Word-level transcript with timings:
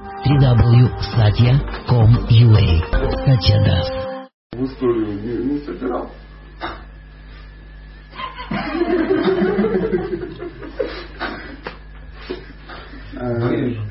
www.satya.com.ua 0.00 2.66
Satya 3.26 3.58
Das. 3.64 3.88
В 4.52 4.64
историю 4.64 5.08
не, 5.20 5.32
не 5.52 5.58
собирал. 5.60 6.10
Вырежем. 13.12 13.88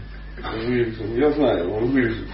Вырежем. 0.66 1.16
Я 1.16 1.32
знаю, 1.32 1.72
он 1.72 1.92
вырежет. 1.92 2.28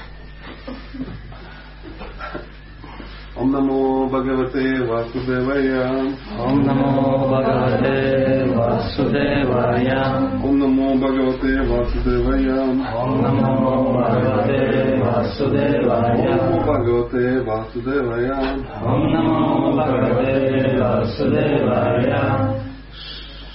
Ом 3.46 3.52
намо 3.52 4.08
Бхагавате 4.08 4.84
Васудевая. 4.90 6.18
Ом 6.40 6.64
намо 6.64 7.28
Бхагавате 7.28 8.44
Васудевая. 8.56 10.02
Ом 10.44 10.58
намо 10.58 10.96
Бхагавате 10.98 11.62
Васудевая. 11.70 12.60
Ом 13.02 13.22
намо 13.22 13.94
Бхагавате 13.94 14.98
Васудевая. 14.98 16.34
Ом 16.42 16.60
Бхагавате 16.64 17.42
Васудевая. 17.44 18.38
Ом 18.84 19.14
намо 19.14 19.74
Бхагавате 19.74 20.80
Васудевая. 20.82 22.22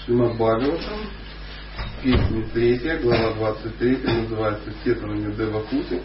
Шримад 0.04 0.32
Бхагаватам, 0.34 1.00
песня 2.00 2.44
3, 2.54 2.98
глава 3.02 3.32
23, 3.38 3.98
называется 4.20 4.70
«Сетование 4.84 5.32
Девакути». 5.32 6.00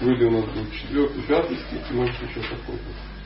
Сегодня 0.00 0.26
у 0.26 0.30
нас 0.30 0.44
будет 0.44 0.72
четвертый, 0.72 1.22
пятый 1.22 1.56
стих, 1.56 1.90
и 1.90 1.94
может 1.94 2.14
еще 2.14 2.40
какой-то. 2.40 3.17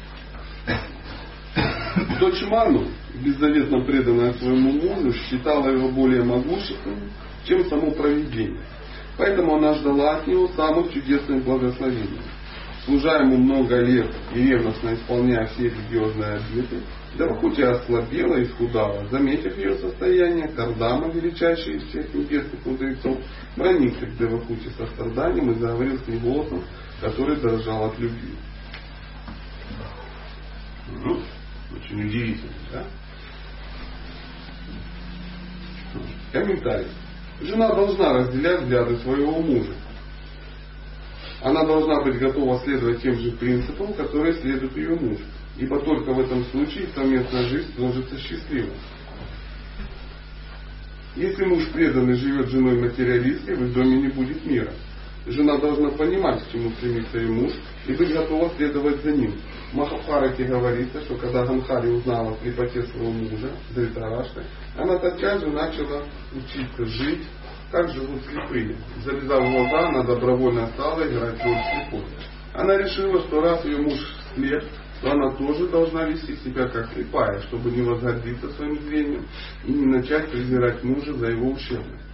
Дочь 2.22 2.40
Ману, 2.42 2.86
беззаветно 3.14 3.84
преданная 3.84 4.32
своему 4.34 4.70
мужу, 4.74 5.12
считала 5.12 5.70
его 5.70 5.88
более 5.88 6.22
могущественным, 6.22 7.10
чем 7.44 7.64
само 7.68 7.90
провидение. 7.90 8.60
Поэтому 9.18 9.56
она 9.56 9.74
ждала 9.74 10.18
от 10.18 10.28
него 10.28 10.46
самых 10.54 10.92
чудесных 10.92 11.42
благословений. 11.42 12.20
Служа 12.84 13.18
ему 13.18 13.38
много 13.38 13.80
лет 13.80 14.08
и 14.32 14.38
ревностно 14.40 14.94
исполняя 14.94 15.46
все 15.46 15.64
религиозные 15.64 16.34
обеты, 16.34 16.82
Давахути 17.18 17.62
ослабела 17.62 18.36
и 18.36 18.44
схудала. 18.44 19.04
Заметив 19.08 19.58
ее 19.58 19.76
состояние, 19.78 20.46
Кардама, 20.46 21.10
величайший 21.12 21.78
из 21.78 21.88
всех 21.88 22.14
небесных 22.14 22.64
мудрецов, 22.64 23.18
проникся 23.56 24.06
к 24.06 24.16
Девахути 24.16 24.68
со 24.78 24.86
страданием 24.86 25.50
и 25.50 25.54
заговорил 25.58 25.98
с 25.98 26.06
ней 26.06 26.20
голосом, 26.20 26.62
который 27.00 27.34
дрожал 27.40 27.86
от 27.86 27.98
любви. 27.98 28.36
Ну, 31.04 31.20
очень 31.76 32.06
удивительно, 32.06 32.52
да? 32.72 32.84
Комментарий. 36.32 36.88
Жена 37.40 37.74
должна 37.74 38.12
разделять 38.12 38.62
взгляды 38.62 38.96
своего 38.98 39.40
мужа. 39.40 39.74
Она 41.42 41.64
должна 41.64 42.02
быть 42.02 42.18
готова 42.18 42.60
следовать 42.60 43.02
тем 43.02 43.18
же 43.18 43.32
принципам, 43.32 43.92
которые 43.94 44.34
следует 44.34 44.76
ее 44.76 44.94
муж. 44.94 45.18
Ибо 45.58 45.80
только 45.80 46.12
в 46.12 46.20
этом 46.20 46.44
случае 46.46 46.86
совместная 46.94 47.48
жизнь 47.48 47.74
сложится 47.74 48.16
счастливой. 48.18 48.72
Если 51.16 51.44
муж 51.44 51.66
преданный 51.72 52.14
живет 52.14 52.48
женой 52.48 52.80
материалисткой, 52.80 53.56
в 53.56 53.64
их 53.66 53.74
доме 53.74 54.02
не 54.02 54.08
будет 54.08 54.46
мира. 54.46 54.72
Жена 55.26 55.58
должна 55.58 55.90
понимать, 55.90 56.42
к 56.42 56.52
чему 56.52 56.70
стремится 56.70 57.18
ее 57.18 57.32
муж, 57.32 57.52
и 57.86 57.92
быть 57.92 58.12
готова 58.12 58.50
следовать 58.56 59.02
за 59.02 59.12
ним. 59.12 59.34
Махабхарате 59.72 60.44
говорится, 60.44 61.00
что 61.02 61.16
когда 61.16 61.46
Ганхари 61.46 61.90
узнала 61.90 62.32
о 62.32 62.36
слепоте 62.42 62.82
своего 62.82 63.10
мужа, 63.10 63.50
Дритарашты, 63.74 64.44
она 64.76 64.98
тотчас 64.98 65.40
же 65.40 65.48
начала 65.48 66.02
учиться 66.34 66.84
жить, 66.84 67.26
как 67.70 67.90
живут 67.90 68.22
слепые. 68.24 68.76
Завязав 69.02 69.40
глаза, 69.40 69.88
она 69.88 70.02
добровольно 70.02 70.66
стала 70.74 71.08
играть 71.08 71.42
роль 71.42 71.58
слепой. 71.72 72.04
Она 72.52 72.76
решила, 72.76 73.22
что 73.22 73.40
раз 73.40 73.64
ее 73.64 73.78
муж 73.78 73.98
слеп, 74.34 74.62
то 75.00 75.10
она 75.10 75.30
тоже 75.32 75.66
должна 75.68 76.04
вести 76.04 76.36
себя 76.36 76.68
как 76.68 76.92
слепая, 76.92 77.40
чтобы 77.42 77.70
не 77.70 77.80
возгордиться 77.80 78.50
своим 78.50 78.78
зрением 78.80 79.26
и 79.64 79.72
не 79.72 79.86
начать 79.86 80.30
презирать 80.30 80.84
мужа 80.84 81.14
за 81.14 81.30
его 81.30 81.50
ущербность. 81.50 82.04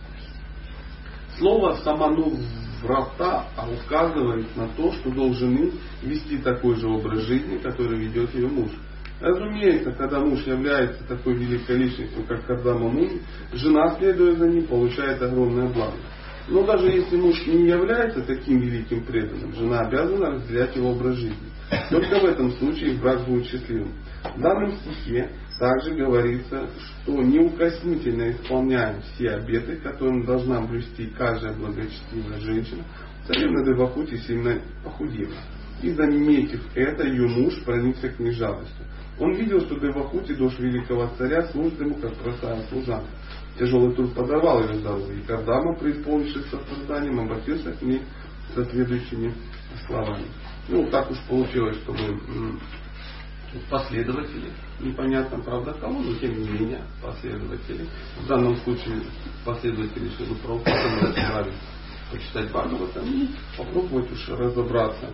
Слово 1.39 1.75
«саману 1.83 2.37
врата» 2.83 3.47
указывает 3.85 4.57
на 4.57 4.69
то, 4.69 4.93
что 4.93 5.11
должны 5.11 5.73
вести 6.03 6.39
такой 6.39 6.77
же 6.77 6.89
образ 6.89 7.23
жизни, 7.23 7.59
который 7.59 7.99
ведет 7.99 8.35
ее 8.35 8.49
муж. 8.49 8.71
Разумеется, 9.21 9.93
когда 9.93 10.21
муж 10.21 10.45
является 10.47 11.03
такой 11.05 11.35
великой 11.35 11.79
личностью, 11.79 12.25
как 12.29 12.47
Кардама 12.47 12.89
Муни, 12.89 13.21
жена, 13.53 13.97
следуя 13.99 14.37
за 14.37 14.47
ним, 14.47 14.67
получает 14.67 15.21
огромное 15.21 15.69
благо. 15.69 15.97
Но 16.47 16.63
даже 16.65 16.89
если 16.89 17.17
муж 17.17 17.47
не 17.47 17.69
является 17.69 18.23
таким 18.23 18.61
великим 18.61 19.05
преданным, 19.05 19.53
жена 19.55 19.81
обязана 19.81 20.31
разделять 20.31 20.75
его 20.77 20.93
образ 20.93 21.17
жизни. 21.17 21.37
Только 21.91 22.21
в 22.21 22.25
этом 22.25 22.53
случае 22.53 22.95
брак 22.95 23.27
будет 23.27 23.47
счастливым. 23.47 23.93
В 24.37 24.41
данном 24.41 24.73
стихе 24.73 25.31
также 25.59 25.95
говорится, 25.95 26.69
что 27.03 27.23
неукоснительно 27.23 28.31
исполняем 28.31 29.03
все 29.03 29.31
обеты, 29.31 29.77
которые 29.77 30.25
должна 30.25 30.61
блюсти 30.63 31.07
каждая 31.17 31.53
благочестивая 31.55 32.39
женщина, 32.39 32.85
царевна 33.27 33.65
Девахути 33.65 34.17
сильно 34.19 34.61
похудела. 34.85 35.35
И 35.83 35.91
заметив 35.91 36.61
это, 36.75 37.07
ее 37.07 37.29
муж 37.29 37.63
проникся 37.65 38.09
к 38.09 38.19
ней 38.19 38.33
жалостью. 38.33 38.87
Он 39.19 39.35
видел, 39.35 39.61
что 39.61 39.79
Девахути, 39.79 40.35
дочь 40.35 40.59
великого 40.59 41.11
царя, 41.19 41.47
служит 41.49 41.81
ему 41.81 41.95
как 41.97 42.15
простая 42.15 42.63
служанка. 42.69 43.09
Тяжелый 43.59 43.95
труд 43.95 44.15
подорвал 44.15 44.63
ее 44.63 44.75
здоровье, 44.75 45.19
и 45.19 45.27
Кардама, 45.27 45.77
преисполнившись 45.77 46.47
состраданием, 46.47 47.19
обратился 47.19 47.73
к 47.73 47.83
ней 47.83 48.03
со 48.55 48.65
следующими 48.65 49.35
словами. 49.87 50.27
Ну, 50.69 50.89
так 50.91 51.11
уж 51.11 51.19
получилось, 51.29 51.77
что 51.79 51.93
мы 51.93 52.61
последователи, 53.71 54.53
непонятно, 54.81 55.39
правда, 55.43 55.73
кого, 55.75 56.01
но 56.01 56.15
тем 56.17 56.39
не 56.39 56.49
менее 56.49 56.85
последователи. 57.03 57.89
В 58.21 58.27
данном 58.27 58.57
случае 58.59 59.03
последователи 59.45 60.11
Шилы 60.17 60.37
Прабхупада 60.37 61.15
собрались 61.15 61.55
почитать 62.11 62.51
Бхагаватам 62.51 63.05
и 63.05 63.29
попробовать 63.57 64.11
уж 64.13 64.29
разобраться. 64.29 65.11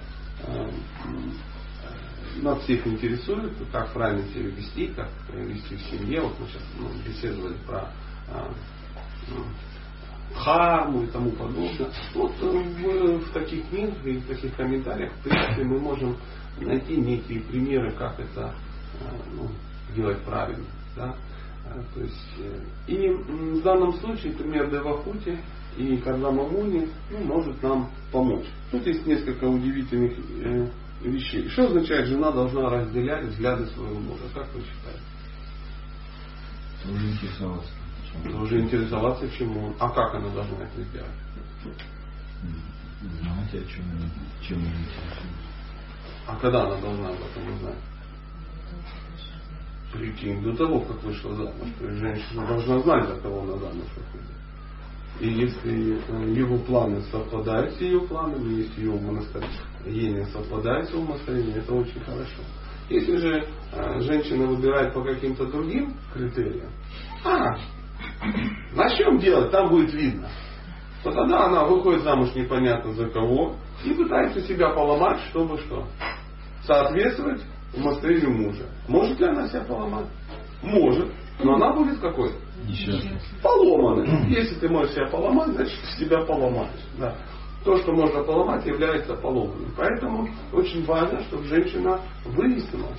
Нас 2.43 2.63
всех 2.65 2.87
интересует, 2.87 3.53
как 3.71 3.93
правильно 3.93 4.27
себя 4.29 4.49
вести, 4.51 4.89
как 4.89 5.09
вести 5.33 5.77
в 5.77 5.81
семье. 5.83 6.23
Вот 6.23 6.39
мы 6.41 6.47
сейчас 6.49 6.63
ну, 6.79 6.89
беседовали 7.07 7.55
про 7.67 7.93
харму 10.35 11.05
и 11.05 11.07
тому 11.07 11.31
подобное. 11.31 11.91
Вот 12.15 12.33
в, 12.41 13.19
в 13.19 13.33
таких 13.33 13.69
книгах 13.69 14.05
и 14.05 14.19
в 14.19 14.27
таких 14.27 14.55
комментариях, 14.57 15.13
в 15.13 15.23
принципе, 15.23 15.65
мы 15.65 15.79
можем 15.79 16.17
найти 16.61 16.97
некие 16.97 17.41
примеры, 17.41 17.93
как 17.93 18.19
это 18.19 18.55
ну, 19.35 19.49
делать 19.95 20.21
правильно. 20.23 20.67
Да? 20.97 21.15
То 21.95 22.01
есть, 22.01 22.37
и 22.87 23.09
в 23.09 23.63
данном 23.63 23.95
случае 23.95 24.35
пример 24.35 24.71
Девахути 24.71 25.39
и 25.77 25.97
Кардама 25.97 26.47
Муни 26.47 26.89
ну, 27.11 27.19
может 27.25 27.61
нам 27.63 27.91
помочь. 28.13 28.47
Тут 28.71 28.87
есть 28.87 29.07
несколько 29.07 29.45
удивительных 29.45 30.13
э, 30.43 30.69
вещей. 31.03 31.49
Что 31.49 31.67
означает, 31.67 32.07
жена 32.07 32.31
должна 32.31 32.69
разделять 32.69 33.25
взгляды 33.27 33.67
своего 33.69 33.99
мужа? 33.99 34.25
Как 34.35 34.47
вы 34.55 34.61
считаете? 34.61 35.01
Тоже 36.85 37.11
интересоваться. 37.11 37.71
Должен 38.25 38.61
интересоваться, 38.61 39.29
чему. 39.31 39.75
А 39.81 39.89
как 39.89 40.15
она 40.15 40.29
должна 40.29 40.59
это 40.59 40.83
сделать? 40.83 41.11
Знать, 43.21 43.55
о 43.55 43.65
чем, 43.67 43.85
чем 44.43 44.59
интересуется. 44.59 45.54
А 46.27 46.37
когда 46.37 46.65
она 46.65 46.81
должна 46.81 47.09
об 47.09 47.17
этом 47.17 47.55
узнать? 47.55 47.79
Прикинь, 49.93 50.43
до 50.43 50.57
того, 50.57 50.81
как 50.81 51.03
вышла 51.03 51.35
замуж. 51.35 51.69
То 51.79 51.87
есть 51.87 51.99
женщина 52.01 52.47
должна 52.47 52.79
знать, 52.81 53.09
за 53.09 53.21
кого 53.21 53.43
она 53.43 53.57
замуж 53.59 53.87
выходит. 53.97 54.35
И 55.21 55.29
если 55.29 56.01
его 56.37 56.59
планы 56.59 57.01
совпадают 57.03 57.75
с 57.75 57.81
ее 57.81 58.01
планами, 58.01 58.63
если 58.63 58.81
ее 58.81 58.91
умонастроение 58.91 60.27
совпадает 60.27 60.89
с 60.89 60.95
умонастроением, 60.95 61.59
это 61.59 61.75
очень 61.75 62.01
хорошо. 62.01 62.43
Если 62.89 63.17
же 63.17 63.49
женщина 64.01 64.47
выбирает 64.47 64.93
по 64.93 65.03
каким-то 65.03 65.47
другим 65.47 65.95
критериям, 66.13 66.71
а, 67.25 67.57
начнем 68.75 69.19
делать, 69.19 69.53
там 69.53 69.69
будет 69.69 69.95
видно. 69.95 70.29
То 71.05 71.13
тогда 71.13 71.47
она 71.47 71.65
выходит 71.65 72.03
замуж 72.03 72.35
непонятно 72.35 72.93
за 72.95 73.07
кого 73.09 73.57
и 73.85 73.95
пытается 73.95 74.41
себя 74.43 74.71
поломать, 74.71 75.21
чтобы 75.31 75.59
что? 75.59 75.87
Соответствовать 76.63 77.43
умонастроению 77.75 78.31
мужа. 78.31 78.65
Может 78.89 79.19
ли 79.21 79.27
она 79.27 79.49
себя 79.49 79.63
поломать? 79.63 80.07
Может. 80.63 81.13
Но 81.43 81.55
она 81.57 81.73
будет 81.73 81.99
какой? 81.99 82.33
Несчастный. 82.67 83.19
Поломанной. 83.43 84.29
Если 84.31 84.55
ты 84.57 84.69
можешь 84.69 84.93
себя 84.93 85.07
поломать, 85.09 85.49
значит 85.51 85.79
себя 85.99 86.25
поломаешь. 86.25 86.71
Да. 86.99 87.17
То, 87.65 87.77
что 87.79 87.93
можно 87.93 88.23
поломать, 88.23 88.65
является 88.67 89.15
поломанным. 89.15 89.73
Поэтому 89.77 90.29
очень 90.53 90.85
важно, 90.85 91.21
чтобы 91.25 91.45
женщина 91.45 92.01
выяснила. 92.25 92.91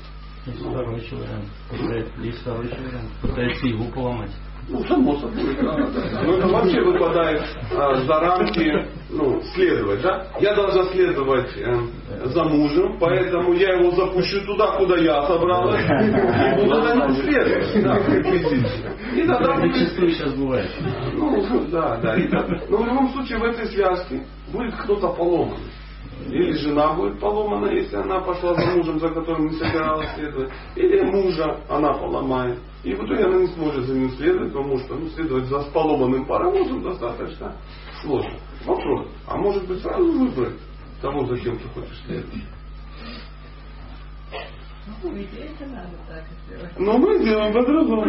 Есть 0.46 0.60
второй. 0.60 1.02
Пытается, 1.70 2.22
есть 2.22 2.42
второй 2.42 2.68
вариант. 2.68 3.10
Пытается 3.22 3.66
его 3.66 3.86
поломать. 3.92 4.32
Ну, 4.68 4.84
само 4.86 5.16
собой, 5.20 5.56
да, 5.62 5.78
да, 5.78 5.86
да. 5.86 6.22
Но 6.24 6.38
это 6.38 6.48
вообще 6.48 6.82
выпадает 6.82 7.44
а, 7.72 7.96
за 7.98 8.20
рамки 8.20 8.88
ну, 9.12 9.40
следовать, 9.54 10.02
да? 10.02 10.26
Я 10.40 10.56
должна 10.56 10.86
следовать 10.86 11.56
э, 11.56 11.76
за 12.26 12.44
мужем, 12.46 12.98
поэтому 13.00 13.54
я 13.54 13.74
его 13.74 13.92
запущу 13.92 14.44
туда, 14.44 14.78
куда 14.78 14.98
я 14.98 15.22
собралась, 15.28 15.86
и 15.86 16.64
буду 16.64 16.82
за 16.82 16.96
ним 16.96 17.16
следовать, 17.16 17.84
да. 17.84 17.98
И 19.16 19.28
тогда 19.28 19.56
будет 19.58 19.76
сейчас 19.76 20.34
бывает. 20.34 20.72
ну, 21.14 21.68
да, 21.70 21.98
да. 21.98 22.16
И. 22.16 22.28
Но 22.68 22.78
в 22.78 22.86
любом 22.88 23.10
случае 23.10 23.38
в 23.38 23.44
этой 23.44 23.68
связке 23.68 24.26
будет 24.52 24.74
кто-то 24.78 25.10
поломан. 25.10 25.60
Или 26.28 26.54
жена 26.54 26.94
будет 26.94 27.20
поломана, 27.20 27.68
если 27.72 27.98
она 27.98 28.22
пошла 28.22 28.54
за 28.56 28.66
мужем, 28.72 29.00
за 29.00 29.10
которым 29.10 29.48
не 29.48 29.58
собиралась 29.58 30.16
следовать. 30.16 30.52
Или 30.76 31.02
мужа 31.04 31.60
она 31.70 31.94
поломает. 31.94 32.60
И 32.84 32.94
в 32.94 33.04
итоге 33.06 33.26
она 33.26 33.40
не 33.40 33.48
сможет 33.48 33.86
за 33.86 33.94
ним 33.94 34.10
следовать, 34.12 34.54
потому 34.54 34.78
что 34.80 34.96
ну, 34.96 35.10
следовать 35.10 35.46
за 35.46 35.60
поломанным 35.72 36.26
паровозом 36.26 36.84
достаточно 36.84 37.56
сложно. 38.02 38.40
Вопрос, 38.66 39.08
а 39.28 39.38
может 39.38 39.68
быть 39.68 39.82
сразу 39.82 40.12
выбрать 40.12 40.56
того, 41.02 41.26
за 41.26 41.38
кем 41.38 41.58
ты 41.58 41.68
хочешь 41.70 42.02
следовать? 42.06 42.44
Ну, 46.78 46.98
мы 47.00 47.24
делаем 47.24 47.54
по-другому. 47.54 48.06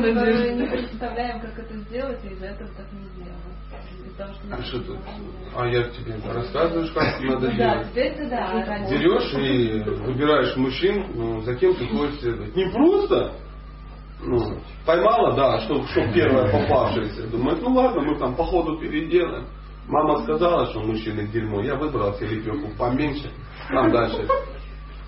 Мы 0.00 0.14
даже 0.14 0.54
не 0.54 0.66
представляем, 0.66 1.40
как 1.40 1.58
это 1.58 1.76
сделать, 1.76 2.24
и 2.24 2.28
из-за 2.28 2.46
этого 2.46 2.70
так 2.70 2.86
не 2.92 3.06
делаем. 3.22 3.39
Что 4.26 4.54
А 4.54 4.62
что 4.62 4.78
тут? 4.78 4.88
нужно. 4.96 5.04
А 5.56 5.66
я 5.66 5.82
тебе 5.84 6.14
рассказываешь, 6.32 6.90
как 6.92 7.20
надо 7.20 7.50
Ну 7.50 7.56
Да, 7.56 7.72
делать. 7.74 7.90
теперь 7.90 8.06
это 8.12 8.28
да. 8.30 8.50
а 8.50 8.90
берешь 8.90 9.32
и 9.34 9.80
выбираешь 10.04 10.56
мужчин, 10.56 11.06
ну, 11.14 11.40
за 11.42 11.54
кем 11.56 11.74
ты 11.74 11.86
хочешь 11.88 12.20
следовать. 12.20 12.54
Не 12.54 12.70
просто 12.70 13.32
ну, 14.22 14.58
поймала, 14.84 15.34
да, 15.34 15.60
что, 15.60 15.86
что 15.86 16.12
первое 16.12 16.50
попавшееся. 16.52 17.26
Думает, 17.28 17.62
ну 17.62 17.72
ладно, 17.72 18.02
мы 18.02 18.18
там 18.18 18.34
по 18.36 18.44
ходу 18.44 18.78
переделаем. 18.78 19.46
Мама 19.88 20.22
сказала, 20.22 20.66
что 20.66 20.80
мужчины 20.80 21.26
дерьмо. 21.28 21.62
Я 21.62 21.74
выбрал 21.76 22.14
себе 22.14 22.36
лепеху 22.36 22.70
поменьше. 22.78 23.30
Там 23.68 23.90
дальше 23.90 24.28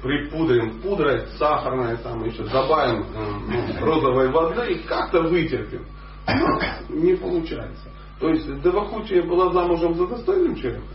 припудрим 0.03 0.81
пудрой, 0.81 1.27
сахарной, 1.39 1.97
там 1.99 2.25
еще 2.25 2.43
добавим 2.45 3.03
э, 3.03 3.77
ну, 3.79 3.87
розовой 3.87 4.31
воды 4.33 4.73
и 4.73 4.79
как-то 4.87 5.23
вытерпим. 5.23 5.87
Но 6.27 6.61
не 6.89 7.15
получается. 7.15 7.89
То 8.23 8.29
есть 8.29 8.63
Девахучия 8.63 9.25
была 9.25 9.53
замужем 9.53 9.95
за 9.95 10.07
достойным 10.07 10.55
человеком. 10.55 10.87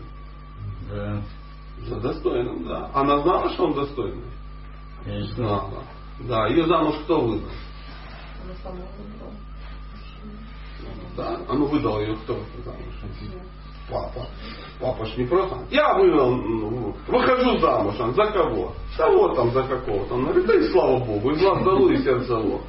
Да. 0.89 1.21
За 1.85 1.99
достойным, 1.99 2.65
да. 2.65 2.89
Она 2.93 3.19
знала, 3.19 3.49
что 3.49 3.65
он 3.65 3.73
достойный? 3.73 4.23
Конечно. 5.03 5.35
Знала. 5.35 5.83
Да, 6.21 6.47
ее 6.47 6.65
замуж 6.67 6.95
кто 7.03 7.19
выдал? 7.19 7.49
Она 8.45 8.53
сама 8.63 8.85
выбрала. 8.97 9.33
Да, 11.17 11.41
а 11.49 11.53
ну 11.53 11.65
выдал 11.65 11.99
ее 11.99 12.15
кто 12.15 12.35
замуж? 12.63 12.95
Папа. 13.89 14.25
Папа 14.79 15.05
ж 15.05 15.17
не 15.17 15.25
просто. 15.25 15.57
Я 15.69 15.95
вывел, 15.95 16.33
ну, 16.33 16.95
выхожу 17.07 17.57
замуж, 17.59 17.95
а 17.99 18.11
за 18.11 18.31
кого? 18.31 18.73
Да 18.97 19.09
вот 19.09 19.35
там 19.35 19.51
за 19.51 19.63
какого-то. 19.63 20.13
Он 20.13 20.23
говорит, 20.23 20.45
да 20.45 20.55
и 20.55 20.69
слава 20.69 20.99
Богу, 20.99 21.31
из 21.31 21.41
глаз 21.41 21.63
долу 21.63 21.89
и 21.89 21.97
сердце 21.97 22.37
ло. 22.37 22.61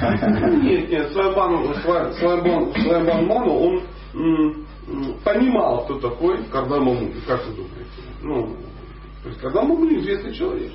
Нет, 0.62 0.90
нет, 0.90 1.12
Свайбан, 1.12 1.74
Свайбан, 1.82 2.72
Свайбан 2.74 3.26
Ману, 3.26 3.54
он 3.54 3.82
понимал, 5.24 5.84
кто 5.84 5.98
такой 5.98 6.44
Кардамаму. 6.44 7.10
Как 7.26 7.46
вы 7.46 7.54
думаете? 7.54 8.02
Ну, 8.22 8.56
то 9.22 9.28
есть 9.28 9.40
Кардамаму 9.40 9.86
известный 9.96 10.34
человек, 10.34 10.72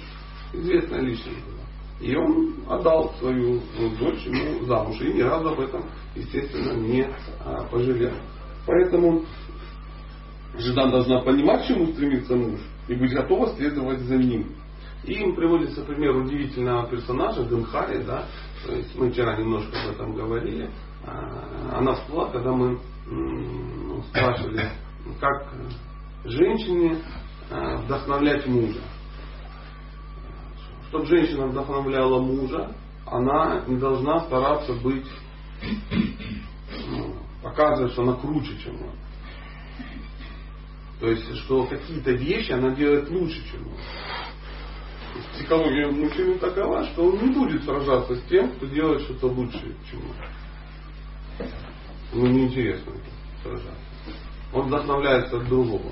известная 0.54 1.02
личность 1.02 1.46
была. 1.46 1.60
И 2.02 2.16
он 2.16 2.56
отдал 2.68 3.14
свою 3.20 3.62
ну, 3.78 3.90
дочь 3.98 4.22
ему 4.26 4.66
замуж. 4.66 5.00
И 5.02 5.14
ни 5.14 5.22
разу 5.22 5.50
об 5.50 5.60
этом, 5.60 5.84
естественно, 6.16 6.74
не 6.74 7.08
а, 7.44 7.66
пожалел. 7.70 8.14
Поэтому 8.66 9.24
жена 10.58 10.88
должна 10.88 11.22
понимать, 11.22 11.64
к 11.64 11.68
чему 11.68 11.88
стремится 11.88 12.36
муж, 12.36 12.60
и 12.88 12.96
быть 12.96 13.14
готова 13.14 13.54
следовать 13.56 14.00
за 14.02 14.18
ним. 14.18 14.56
И 15.04 15.14
им 15.14 15.36
приводится 15.36 15.82
пример 15.84 16.16
удивительного 16.16 16.88
персонажа 16.90 17.44
Гамхари, 17.44 18.04
да, 18.04 18.26
то 18.66 18.74
есть 18.74 18.94
мы 18.96 19.12
вчера 19.12 19.38
немножко 19.38 19.72
об 19.82 19.96
этом 19.96 20.14
говорили. 20.14 20.70
А, 21.06 21.78
Она 21.78 21.96
всплыла, 21.96 22.30
когда 22.30 22.52
мы 22.52 22.80
спрашивали, 24.10 24.72
как 25.20 25.54
женщине 26.26 27.02
а, 27.50 27.78
вдохновлять 27.78 28.46
мужа. 28.46 28.82
Чтобы 30.90 31.06
женщина 31.06 31.48
вдохновляла 31.48 32.22
мужа, 32.22 32.76
она 33.06 33.64
не 33.68 33.78
должна 33.78 34.22
стараться 34.22 34.74
быть, 34.74 35.08
ну, 36.88 37.16
показывать, 37.44 37.94
что 37.94 38.04
она 38.04 38.14
круче, 38.14 38.58
чем 38.64 38.76
он. 38.76 38.96
То 41.00 41.08
есть, 41.08 41.38
что 41.38 41.66
какие-то 41.66 42.12
вещи 42.12 42.52
она 42.52 42.72
делает 42.72 43.10
лучше, 43.10 43.42
чем 43.52 43.68
он. 43.68 43.78
Психология 45.34 45.90
мужчины 45.90 46.38
такова, 46.38 46.86
что 46.86 47.06
он 47.06 47.26
не 47.26 47.34
будет 47.34 47.64
сражаться 47.64 48.16
с 48.16 48.22
тем, 48.24 48.52
кто 48.52 48.66
делает 48.68 49.02
что-то 49.02 49.28
лучше, 49.28 49.76
чем 49.90 50.02
он. 50.02 51.48
Ему 52.14 52.28
неинтересно 52.28 52.94
сражаться. 53.44 53.74
Он 54.54 54.68
вдохновляется 54.68 55.38
от 55.38 55.48
другого. 55.48 55.92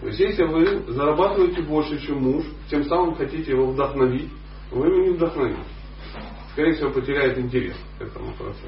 То 0.00 0.08
есть, 0.08 0.20
если 0.20 0.44
вы 0.44 0.92
зарабатываете 0.92 1.62
больше, 1.62 1.98
чем 2.06 2.22
муж, 2.22 2.44
тем 2.68 2.84
самым 2.84 3.14
хотите 3.14 3.52
его 3.52 3.66
вдохновить, 3.66 4.30
вы 4.70 4.86
его 4.86 5.06
не 5.06 5.10
вдохновите. 5.10 5.62
Скорее 6.52 6.74
всего, 6.74 6.90
потеряет 6.90 7.38
интерес 7.38 7.76
к 7.98 8.02
этому 8.02 8.32
процессу. 8.34 8.66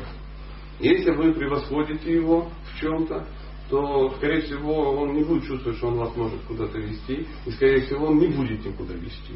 Если 0.79 1.11
вы 1.11 1.33
превосходите 1.33 2.13
его 2.13 2.51
в 2.65 2.81
чем-то, 2.81 3.27
то, 3.71 4.11
скорее 4.17 4.43
всего, 4.43 4.93
он 5.01 5.15
не 5.15 5.25
будет 5.25 5.45
чувствовать, 5.45 5.79
что 5.79 5.89
он 5.89 5.97
вас 5.97 6.15
может 6.17 6.41
куда-то 6.43 6.79
вести, 6.79 7.27
и, 7.47 7.51
скорее 7.51 7.83
всего, 7.83 8.07
он 8.07 8.19
не 8.19 8.29
будет 8.29 8.65
никуда 8.65 8.95
вести. 8.95 9.35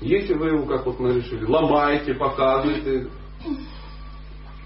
Если 0.00 0.34
вы 0.34 0.48
его, 0.48 0.66
как 0.66 0.84
вот 0.86 1.00
мы 1.00 1.14
решили, 1.14 1.44
ломаете, 1.44 2.14
показываете, 2.14 3.08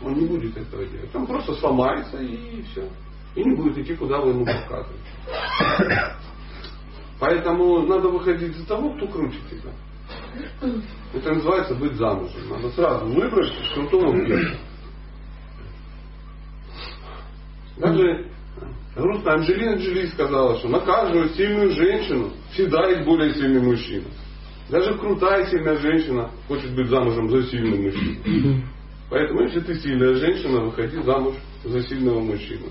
он 0.03 0.15
не 0.15 0.27
будет 0.27 0.56
этого 0.56 0.85
делать. 0.87 1.15
Он 1.15 1.27
просто 1.27 1.55
сломается 1.55 2.19
и 2.19 2.62
все. 2.62 2.89
И 3.35 3.43
не 3.43 3.56
будет 3.56 3.79
идти, 3.79 3.95
куда 3.95 4.21
вы 4.21 4.31
ему 4.31 4.45
показываете. 4.45 6.17
Поэтому 7.21 7.83
надо 7.87 8.09
выходить 8.09 8.56
за 8.56 8.67
того, 8.67 8.95
кто 8.95 9.06
круче 9.09 9.39
тебя. 9.50 9.73
Это 11.12 11.35
называется 11.35 11.75
быть 11.75 11.95
замужем. 11.95 12.49
Надо 12.49 12.71
сразу 12.71 13.06
выбрать 13.06 13.53
крутого 13.75 14.12
мужчину. 14.12 14.56
Даже 17.77 18.27
грустная 18.97 19.35
Анджелина 19.35 19.76
Джоли 19.76 20.07
сказала, 20.07 20.57
что 20.59 20.69
на 20.69 20.81
каждую 20.81 21.28
сильную 21.31 21.71
женщину 21.73 22.33
всегда 22.52 22.88
есть 22.88 23.05
более 23.05 23.35
сильный 23.35 23.61
мужчина. 23.61 24.07
Даже 24.69 24.95
крутая 24.99 25.47
сильная 25.47 25.76
женщина 25.76 26.31
хочет 26.47 26.75
быть 26.75 26.88
замужем 26.88 27.31
за 27.31 27.43
сильным 27.45 27.83
мужчиной. 27.85 28.64
Поэтому, 29.11 29.43
если 29.43 29.61
ты 29.61 29.75
сильная 29.77 30.15
женщина, 30.15 30.61
выходи 30.61 31.00
замуж 31.03 31.35
за 31.65 31.83
сильного 31.83 32.21
мужчину. 32.21 32.67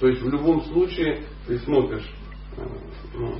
То 0.00 0.08
есть 0.08 0.22
в 0.22 0.28
любом 0.28 0.62
случае 0.64 1.24
ты 1.46 1.58
смотришь, 1.58 2.08
э, 2.56 2.66
ну, 3.14 3.34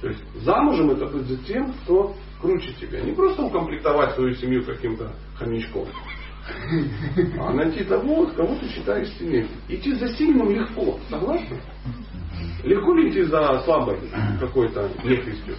то 0.00 0.08
есть 0.08 0.20
замужем 0.42 0.90
это 0.90 1.06
быть 1.06 1.26
за 1.26 1.36
тем, 1.44 1.72
кто 1.84 2.14
круче 2.40 2.72
тебя. 2.80 3.00
Не 3.02 3.12
просто 3.12 3.42
укомплектовать 3.42 4.14
свою 4.14 4.34
семью 4.34 4.64
каким-то 4.64 5.12
хомячком, 5.36 5.86
а 7.38 7.52
найти 7.52 7.84
того, 7.84 8.26
кого 8.26 8.56
ты 8.56 8.68
считаешь 8.68 9.08
сильнее. 9.18 9.46
Идти 9.68 9.94
за 9.94 10.08
сильным 10.08 10.50
легко, 10.50 10.98
согласны? 11.08 11.60
Легко 12.64 12.94
ли 12.94 13.10
идти 13.10 13.22
за 13.22 13.60
слабой 13.64 13.98
какой-то 14.40 14.90
легкостью? 15.04 15.54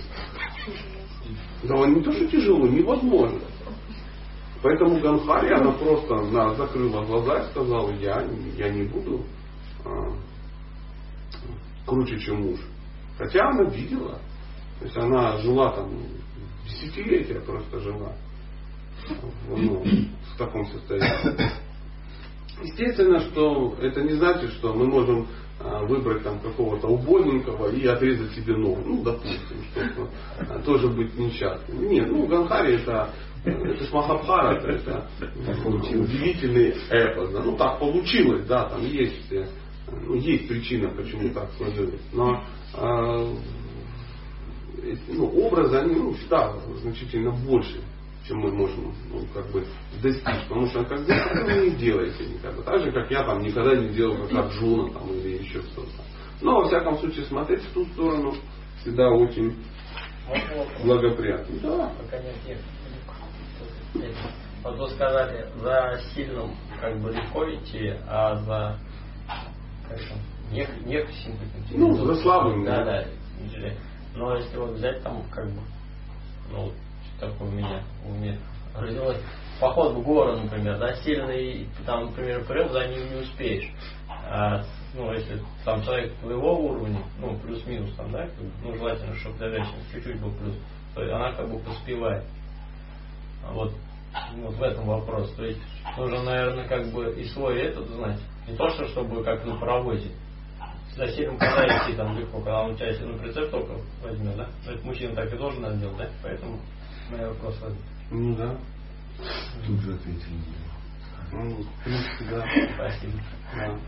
Да 1.64 1.76
не 1.88 2.02
то, 2.02 2.12
что 2.12 2.28
тяжело, 2.28 2.68
невозможно. 2.68 3.40
Поэтому 4.64 4.98
Ганхари, 5.02 5.54
она 5.54 5.74
просто 5.74 6.16
она 6.16 6.56
закрыла 6.56 7.04
глаза 7.04 7.40
и 7.40 7.52
сказала, 7.52 7.92
я, 7.96 8.26
я 8.56 8.70
не 8.70 8.84
буду 8.84 9.26
а, 9.84 9.90
круче, 11.86 12.18
чем 12.20 12.44
муж. 12.44 12.60
Хотя 13.18 13.50
она 13.50 13.70
видела. 13.70 14.20
То 14.80 14.86
есть 14.86 14.98
она 14.98 15.38
жила 15.40 15.74
там 15.74 15.92
десятилетия 16.66 17.42
просто 17.42 17.80
жила 17.82 18.14
ну, 19.50 19.84
в 19.84 20.38
таком 20.38 20.66
состоянии. 20.68 21.52
Естественно, 22.64 23.20
что 23.20 23.76
это 23.82 24.02
не 24.02 24.14
значит, 24.14 24.52
что 24.54 24.74
мы 24.74 24.86
можем 24.86 25.28
а, 25.60 25.84
выбрать 25.86 26.24
там 26.24 26.40
какого-то 26.40 26.88
убойненького 26.88 27.70
и 27.70 27.86
отрезать 27.86 28.32
себе 28.32 28.56
ногу. 28.56 28.82
Ну, 28.86 29.04
допустим, 29.04 29.58
чтобы 29.74 30.10
тоже 30.64 30.88
быть 30.88 31.18
несчастным. 31.18 31.86
Нет, 31.90 32.10
ну, 32.10 32.26
Ганхари 32.28 32.76
это, 32.76 33.14
это 33.46 33.84
ж 33.84 33.92
Махабхарата, 33.92 34.68
это 34.68 35.10
удивительный 35.66 36.76
эпос. 36.90 37.32
Да? 37.32 37.44
Ну, 37.44 37.58
так 37.58 37.80
получилось, 37.80 38.46
да, 38.46 38.70
там 38.70 38.86
есть, 38.86 39.32
э, 39.32 39.48
ну, 40.06 40.16
есть 40.16 40.48
причина, 40.48 40.90
почему 40.90 41.30
так 41.34 41.52
сложилось. 41.54 42.02
Но 42.14 42.44
а, 42.74 43.34
ну, 45.08 45.26
образы, 45.46 45.78
они 45.78 45.96
ну, 45.96 46.14
всегда 46.14 46.56
значительно 46.82 47.32
больше, 47.32 47.82
чем 48.28 48.40
мы 48.40 48.52
можем 48.52 48.94
ну, 49.12 49.26
как 49.34 49.52
бы 49.52 49.66
достичь. 50.02 50.48
Потому 50.48 50.68
что 50.68 50.84
когда 50.86 51.30
вы 51.46 51.70
не 51.70 51.76
делаете 51.76 52.26
никогда. 52.26 52.62
Так 52.64 52.82
же, 52.82 52.92
как 52.92 53.12
я 53.12 53.24
там 53.24 53.42
никогда 53.42 53.76
не 53.76 53.90
делал 53.90 54.18
как 54.28 54.46
Арджуна 54.46 54.92
там, 54.94 55.10
или 55.12 55.44
еще 55.44 55.60
кто-то. 55.60 55.90
Но, 56.42 56.62
во 56.62 56.68
всяком 56.68 56.98
случае, 56.98 57.26
смотреть 57.26 57.62
в 57.62 57.74
ту 57.74 57.86
сторону 57.88 58.34
всегда 58.82 59.10
очень 59.10 59.56
благоприятно. 60.84 61.60
Да. 61.62 61.94
Пока 62.02 62.18
нет, 62.22 62.36
нет. 62.48 62.58
Вот 64.64 64.78
вы 64.78 64.90
сказали, 64.92 65.48
за 65.62 66.00
сильным 66.14 66.56
как 66.80 66.98
бы 67.00 67.12
легко 67.12 67.50
идти, 67.54 67.94
а 68.08 68.36
за 68.38 68.78
как 69.90 70.00
там, 70.08 70.18
не, 70.52 70.68
не 70.86 71.06
симпатизм. 71.12 71.80
Ну, 71.80 71.94
за 72.06 72.16
слабым. 72.22 72.66
Да, 72.66 72.84
да. 72.84 73.06
Но 74.16 74.36
если 74.38 74.58
вот 74.58 74.72
взять 74.72 75.02
там 75.04 75.24
как 75.32 75.50
бы, 75.50 75.60
ну, 76.52 76.72
что 77.18 77.30
такое 77.30 77.50
у 77.50 77.52
меня, 77.52 77.82
у 78.08 78.12
меня 78.14 78.38
родилось 78.76 79.18
поход 79.60 79.94
в 79.94 80.04
горы, 80.04 80.38
например, 80.38 80.78
да, 80.78 80.96
сильный, 80.98 81.68
там, 81.86 82.06
например, 82.06 82.44
прям 82.46 82.72
за 82.72 82.88
ним 82.88 83.10
не 83.10 83.22
успеешь. 83.22 83.72
А, 84.10 84.64
ну, 84.94 85.12
если 85.14 85.40
там 85.66 85.84
человек 85.84 86.14
твоего 86.22 86.60
уровня, 86.60 87.02
ну, 87.20 87.38
плюс-минус 87.40 87.94
там, 87.96 88.12
да, 88.12 88.28
ну, 88.64 88.76
желательно, 88.76 89.16
чтобы 89.16 89.38
доверчивость 89.40 89.92
чуть-чуть 89.92 90.22
был 90.22 90.32
плюс, 90.32 90.56
то 90.96 91.02
есть 91.02 91.14
она 91.14 91.32
как 91.34 91.50
бы 91.50 91.60
поспевает. 91.60 92.24
Вот, 93.52 93.74
вот 94.38 94.56
в 94.56 94.64
этом 94.64 94.86
вопрос. 94.86 95.34
То 95.36 95.46
есть 95.46 95.60
нужно, 95.98 96.24
наверное, 96.24 96.68
как 96.68 96.92
бы 96.92 97.14
и 97.14 97.26
свой 97.26 97.60
этот 97.60 97.88
знать. 97.90 98.20
Не 98.48 98.56
то, 98.56 98.70
что 98.70 98.88
чтобы 98.88 99.24
как 99.24 99.46
на 99.46 99.56
паровозе. 99.56 100.12
За 100.96 101.08
сильным 101.08 101.38
когда 101.40 101.66
идти 101.66 101.96
там 101.98 102.18
легко, 102.18 102.38
когда 102.38 102.64
он 102.64 102.76
тебя 102.76 102.94
ну, 103.02 103.18
прицеп 103.18 103.50
только 103.50 103.74
возьмет, 104.04 104.38
да? 104.38 104.48
Но 104.66 104.72
это 104.74 104.86
мужчина 104.86 105.16
так 105.16 105.34
и 105.34 105.38
должен 105.38 105.62
надо 105.62 105.78
делать, 105.78 105.98
да? 105.98 106.10
Поэтому 106.22 106.60
мой 107.10 107.28
вопрос. 107.30 107.60
Ну 108.12 108.36
да. 108.36 108.56
Тут 109.66 109.80
же 109.80 109.94
ответили. 109.94 110.38
Ну, 111.32 111.64
в 111.64 111.84
принципе, 111.84 112.26
да. 112.30 112.46
Спасибо. 112.76 113.14
Да. 113.56 113.80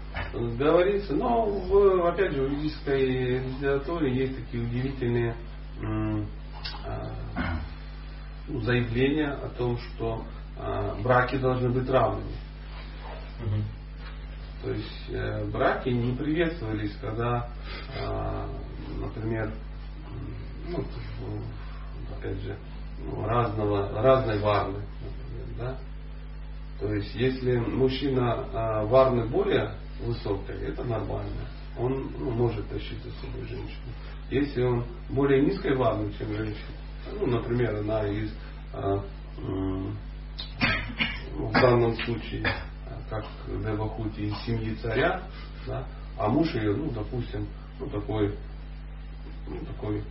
Говорится, 0.57 1.13
но 1.13 1.45
в, 1.45 2.07
опять 2.07 2.33
же 2.33 2.43
в 2.43 2.49
ведической 2.49 3.39
литературе 3.39 4.15
есть 4.15 4.35
такие 4.35 4.63
удивительные 4.63 5.35
м, 8.47 8.61
заявления 8.61 9.29
о 9.29 9.49
том, 9.49 9.77
что 9.77 10.25
а, 10.57 10.95
браки 11.01 11.37
должны 11.37 11.69
быть 11.69 11.89
равными. 11.89 12.31
Мгм. 13.39 13.63
То 14.63 14.71
есть 14.71 15.09
э, 15.09 15.45
браки 15.51 15.89
не 15.89 16.15
приветствовались, 16.15 16.95
когда, 16.99 17.49
э, 17.95 18.47
например, 18.99 19.51
ну, 20.69 20.83
опять 22.17 22.39
же, 22.41 22.57
ну, 23.03 23.27
разного, 23.27 24.01
разной 24.01 24.39
варны, 24.39 24.79
например, 24.79 25.47
да? 25.59 25.77
То 26.79 26.93
есть 26.93 27.13
если 27.13 27.57
мужчина 27.57 28.47
э, 28.51 28.85
варны 28.87 29.27
более 29.27 29.75
высокой, 30.01 30.55
это 30.63 30.83
нормально. 30.83 31.47
Он 31.77 32.11
ну, 32.17 32.31
может 32.31 32.67
тащить 32.69 33.03
за 33.03 33.11
собой 33.21 33.47
женщину. 33.47 33.91
Если 34.31 34.63
он 34.63 34.85
более 35.09 35.45
низкой 35.45 35.75
варны, 35.75 36.11
чем 36.17 36.33
женщина, 36.33 36.75
ну, 37.13 37.25
например, 37.27 37.75
она 37.75 38.07
из 38.07 38.31
м, 38.73 39.97
в 41.37 41.51
данном 41.51 41.95
случае, 42.03 42.43
э, 42.43 42.95
как 43.09 43.25
Девахути 43.47 44.21
из 44.21 44.37
семьи 44.45 44.75
царя, 44.81 45.23
да, 45.67 45.85
а 46.17 46.29
муж 46.29 46.53
ее, 46.53 46.75
ну, 46.75 46.89
допустим, 46.91 47.47
ну, 47.79 47.87
такой, 47.87 48.35
ну, 49.47 49.57
такой, 49.65 50.03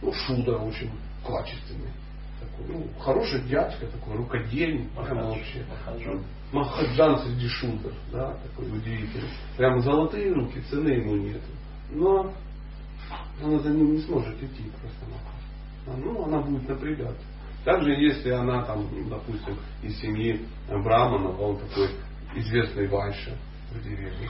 ну, 0.00 0.12
шуда 0.12 0.56
очень 0.58 0.90
качественный. 1.26 1.92
Такой, 2.40 2.66
ну, 2.74 2.88
хороший 3.00 3.42
дядька, 3.42 3.86
такой 3.86 4.16
рукодельник, 4.16 4.90
прямо 4.92 5.26
вообще. 5.26 5.64
Махаджан. 5.68 6.24
Махаджан 6.52 7.18
среди 7.20 7.48
шудов, 7.48 7.92
да, 8.10 8.36
такой 8.42 8.66
удивительный. 8.66 9.30
Прямо 9.56 9.80
золотые 9.80 10.32
руки, 10.32 10.60
цены 10.70 10.88
ему 10.88 11.16
нет. 11.16 11.42
Но 11.90 12.32
она 13.42 13.58
за 13.58 13.70
ним 13.70 13.94
не 13.94 14.00
сможет 14.02 14.34
идти 14.42 14.70
просто-напросто. 14.80 15.31
Ну, 15.86 16.24
она 16.24 16.40
будет 16.40 16.68
напрягаться. 16.68 17.24
Также, 17.64 17.92
если 17.92 18.30
она 18.30 18.64
там, 18.64 18.88
допустим, 19.08 19.56
из 19.82 19.98
семьи 20.00 20.44
Брамана, 20.68 21.30
он 21.30 21.58
такой 21.58 21.90
известный 22.34 22.88
вайша 22.88 23.36
в 23.70 23.82
деревне, 23.82 24.28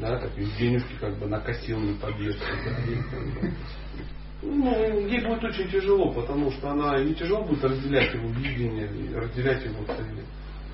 да, 0.00 0.18
так 0.18 0.36
и 0.38 0.44
денежки 0.58 0.94
как 1.00 1.18
бы 1.18 1.26
накосил 1.26 1.80
не 1.80 1.94
побег. 1.94 2.36
Ну, 4.42 5.06
ей 5.08 5.24
будет 5.24 5.42
очень 5.42 5.70
тяжело, 5.70 6.12
потому 6.12 6.50
что 6.52 6.70
она 6.70 6.98
ей 6.98 7.14
тяжело 7.14 7.44
будет 7.44 7.64
разделять 7.64 8.12
его 8.14 8.28
видение, 8.28 8.88
разделять 9.18 9.64
его 9.64 9.84
цели. 9.84 10.24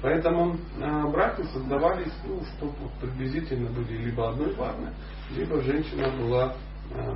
Поэтому 0.02 0.56
э, 0.78 1.10
браки 1.12 1.42
создавались, 1.52 2.12
ну, 2.26 2.42
чтобы 2.56 2.74
приблизительно 3.00 3.70
были 3.70 3.98
либо 4.04 4.30
одной 4.30 4.54
варны, 4.54 4.92
либо 5.36 5.60
женщина 5.62 6.10
была 6.16 6.56
э, 6.90 7.14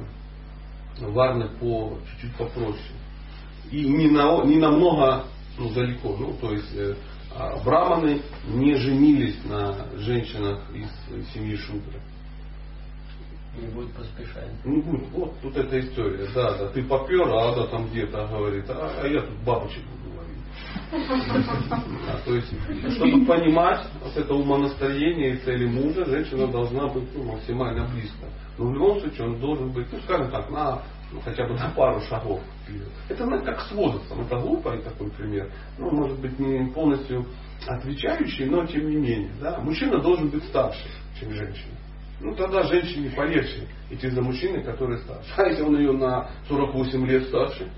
варной 1.00 1.48
по 1.48 1.98
чуть-чуть 2.10 2.36
попроще. 2.36 2.78
И 3.70 3.88
не, 3.88 4.08
на, 4.08 4.44
не 4.44 4.56
намного 4.56 5.24
ну, 5.58 5.72
далеко. 5.72 6.16
Ну, 6.18 6.34
то 6.40 6.52
есть 6.52 6.74
э, 6.74 6.94
а, 7.34 7.56
браманы 7.64 8.22
не 8.48 8.74
женились 8.76 9.42
на 9.44 9.86
женщинах 9.96 10.62
из 10.74 10.88
семьи 11.32 11.56
Шудры. 11.56 12.00
Не 13.60 13.68
будет 13.68 13.92
поспешать. 13.92 14.50
Не 14.64 14.82
будет. 14.82 15.08
Вот 15.10 15.40
тут 15.40 15.56
эта 15.56 15.80
история. 15.80 16.28
Да, 16.34 16.58
да, 16.58 16.68
ты 16.68 16.82
попер, 16.82 17.28
а 17.28 17.52
Ада 17.52 17.66
там 17.68 17.88
где-то 17.88 18.26
говорит, 18.26 18.68
а, 18.68 19.00
а 19.02 19.06
я 19.06 19.22
тут 19.22 19.36
бабочек 19.44 19.82
буду. 19.84 20.03
Да, 20.90 22.16
то 22.24 22.34
есть, 22.34 22.52
чтобы 22.96 23.24
понимать 23.26 23.86
вот 24.02 24.16
это 24.16 24.34
умонастроение 24.34 25.34
и 25.34 25.38
цели 25.38 25.66
мужа, 25.66 26.04
женщина 26.04 26.46
должна 26.46 26.88
быть 26.88 27.08
ну, 27.14 27.32
максимально 27.32 27.86
близко. 27.88 28.26
Но 28.58 28.66
в 28.66 28.74
любом 28.74 29.00
случае 29.00 29.28
он 29.28 29.40
должен 29.40 29.72
быть, 29.72 29.86
ну 29.92 30.00
скажем 30.02 30.30
так, 30.30 30.50
на 30.50 30.82
ну, 31.14 31.20
хотя 31.20 31.46
бы 31.46 31.54
на 31.54 31.70
пару 31.70 32.00
шагов. 32.00 32.40
Это 33.08 33.24
знаете, 33.24 33.46
как 33.46 33.60
с 33.60 33.72
возрастом. 33.72 34.22
Это 34.22 34.36
глупый 34.40 34.78
такой 34.82 35.10
пример. 35.10 35.48
Ну, 35.78 35.90
может 35.90 36.18
быть, 36.18 36.38
не 36.38 36.72
полностью 36.72 37.26
отвечающий, 37.66 38.46
но 38.46 38.66
тем 38.66 38.90
не 38.90 38.96
менее. 38.96 39.30
Да? 39.40 39.60
Мужчина 39.60 40.00
должен 40.00 40.28
быть 40.28 40.44
старше, 40.44 40.88
чем 41.20 41.32
женщина. 41.32 41.74
Ну, 42.20 42.34
тогда 42.34 42.62
женщине 42.64 43.10
полегче 43.10 43.68
идти 43.90 44.08
за 44.08 44.22
мужчиной, 44.22 44.62
который 44.62 44.98
старше. 44.98 45.30
А 45.36 45.46
если 45.46 45.62
он 45.62 45.76
ее 45.76 45.92
на 45.92 46.30
48 46.48 47.06
лет 47.06 47.28
старше? 47.28 47.70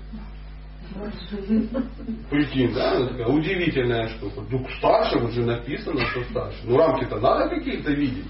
Прикинь, 2.29 2.73
да, 2.73 3.07
такая 3.07 3.27
удивительная 3.27 4.09
штука. 4.09 4.41
Ну, 4.49 4.65
старше, 4.77 5.19
вот 5.19 5.31
же 5.31 5.45
написано, 5.45 5.99
что 6.07 6.23
старше. 6.25 6.59
Ну, 6.63 6.77
рамки-то 6.77 7.19
надо 7.19 7.49
какие-то 7.49 7.91
видеть. 7.91 8.25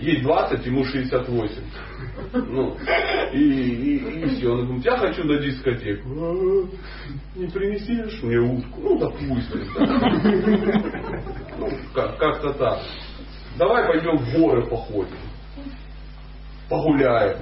Ей 0.00 0.22
20, 0.22 0.66
ему 0.66 0.84
68. 0.84 1.62
Ну, 2.32 2.76
и, 3.32 3.38
и, 3.38 3.96
и 4.22 4.26
все. 4.26 4.50
Он 4.52 4.64
говорит, 4.66 4.84
я 4.84 4.96
хочу 4.96 5.24
на 5.24 5.38
дискотеку. 5.38 6.08
«А, 6.08 7.38
Не 7.38 7.46
принесешь 7.46 8.22
мне 8.22 8.38
утку? 8.38 8.80
Ну, 8.80 8.98
допустим. 8.98 9.68
да. 9.76 9.86
Ну, 11.58 11.68
как- 11.94 12.18
как-то 12.18 12.52
так. 12.54 12.80
Давай 13.56 13.86
пойдем 13.86 14.16
в 14.18 14.32
горы 14.32 14.66
походим. 14.66 15.16
Погуляем. 16.68 17.38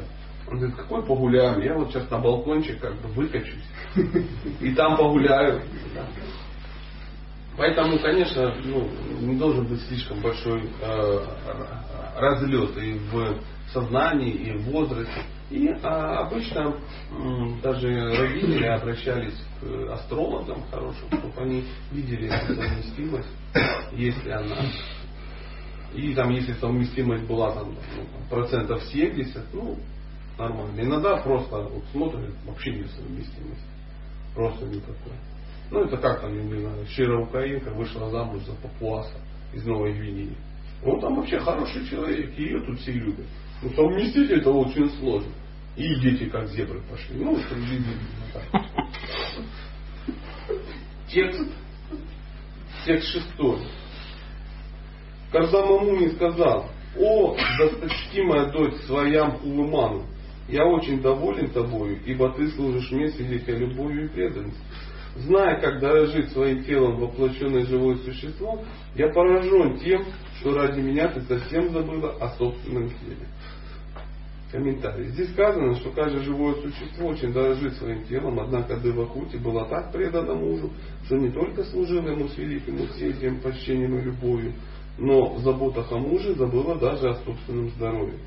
Он 0.53 0.59
говорит, 0.59 0.77
какой 0.77 1.03
погуляем? 1.03 1.63
Я 1.63 1.75
вот 1.75 1.91
сейчас 1.91 2.11
на 2.11 2.19
балкончик 2.19 2.79
как 2.79 2.95
бы 3.01 3.09
выкачусь. 3.09 3.65
И 4.61 4.75
там 4.75 4.99
погуляю. 4.99 5.63
Поэтому, 7.57 7.99
конечно, 7.99 8.55
ну, 8.65 8.87
не 9.21 9.37
должен 9.37 9.67
быть 9.67 9.81
слишком 9.87 10.21
большой 10.21 10.69
э, 10.83 11.27
разлет 12.17 12.77
и 12.77 12.99
в 13.11 13.39
сознании, 13.73 14.31
и 14.31 14.53
в 14.59 14.65
возрасте. 14.65 15.23
И 15.51 15.69
а, 15.83 16.27
обычно 16.27 16.75
м, 17.11 17.59
даже 17.63 17.89
родители 17.89 18.65
обращались 18.67 19.39
к 19.61 19.93
астрологам 19.93 20.63
хорошим, 20.71 21.09
чтобы 21.13 21.41
они 21.41 21.65
видели 21.93 22.29
совместимость, 22.29 23.29
если 23.93 24.31
она. 24.31 24.57
И 25.95 26.15
там, 26.15 26.31
если 26.31 26.53
совместимость 26.55 27.25
была 27.25 27.53
там, 27.53 27.75
ну, 27.97 28.07
процентов 28.31 28.83
70, 28.85 29.43
ну, 29.53 29.79
нормально. 30.39 30.81
Иногда 30.81 31.17
просто 31.19 31.63
вот 31.63 31.85
смотрят, 31.93 32.31
вообще 32.45 32.73
нет 32.73 32.91
совместимости. 32.91 33.65
Просто 34.35 34.67
никакой. 34.67 35.13
Ну, 35.71 35.85
это 35.85 35.97
как 35.97 36.21
там, 36.21 36.35
не 36.35 36.61
знаю, 36.61 36.87
щира 36.87 37.21
украинка 37.21 37.71
вышла 37.71 38.11
замуж 38.11 38.43
за 38.43 38.55
папуаса 38.55 39.19
из 39.55 39.65
Новой 39.65 39.95
Гвинеи. 39.95 40.37
Он 40.85 41.01
там 41.01 41.17
вообще 41.17 41.39
хороший 41.39 41.87
человек, 41.89 42.37
ее 42.39 42.61
тут 42.61 42.79
все 42.81 42.93
любят. 42.93 43.27
Ну, 43.63 43.71
совместить 43.71 44.31
это 44.31 44.51
очень 44.51 44.91
сложно. 44.99 45.33
И 45.77 45.95
дети 46.01 46.29
как 46.29 46.49
зебры 46.49 46.83
пошли. 46.91 47.25
Ну, 47.25 47.37
приблизительно. 47.37 47.97
Текст. 51.09 51.53
Текст 52.85 53.09
шестой. 53.09 53.59
Карзамамуни 55.31 56.09
сказал, 56.09 56.69
о, 56.99 57.37
досточтимая 57.59 58.51
дочь 58.53 58.75
своям 58.83 59.39
Хулыману, 59.39 60.05
я 60.53 60.67
очень 60.67 61.01
доволен 61.01 61.51
тобою, 61.51 61.99
ибо 62.05 62.31
ты 62.35 62.49
служишь 62.49 62.93
мне 62.93 63.09
с 63.09 63.19
великой 63.19 63.57
любовью 63.57 64.05
и 64.05 64.09
преданностью. 64.09 64.63
зная, 65.17 65.59
как 65.61 65.81
дорожить 65.81 66.31
своим 66.31 66.63
телом 66.65 66.99
воплощенное 66.99 67.65
живое 67.65 67.97
существо, 67.97 68.63
я 68.95 69.09
поражен 69.09 69.79
тем, 69.79 70.05
что 70.39 70.55
ради 70.55 70.81
меня 70.81 71.09
ты 71.09 71.23
совсем 71.23 71.71
забыла 71.71 72.17
о 72.21 72.29
собственном 72.37 72.89
теле. 72.89 73.27
Комментарий. 74.51 75.07
Здесь 75.09 75.31
сказано, 75.31 75.75
что 75.77 75.89
каждое 75.91 76.23
живое 76.23 76.55
существо 76.57 77.09
очень 77.09 77.33
дорожит 77.33 77.75
своим 77.77 78.05
телом, 78.05 78.39
однако 78.39 78.77
Девахути 78.77 79.39
была 79.39 79.65
так 79.65 79.91
предана 79.91 80.35
мужу, 80.35 80.71
что 81.07 81.17
не 81.17 81.31
только 81.31 81.65
служила 81.65 82.11
ему 82.11 82.29
с 82.29 82.37
великим 82.37 82.83
усердием, 82.83 83.41
почтением 83.41 83.99
и 83.99 84.03
любовью, 84.03 84.53
но 84.99 85.33
в 85.33 85.39
заботах 85.41 85.91
о 85.91 85.97
муже 85.97 86.35
забыла 86.35 86.77
даже 86.79 87.09
о 87.09 87.15
собственном 87.25 87.71
здоровье. 87.71 88.19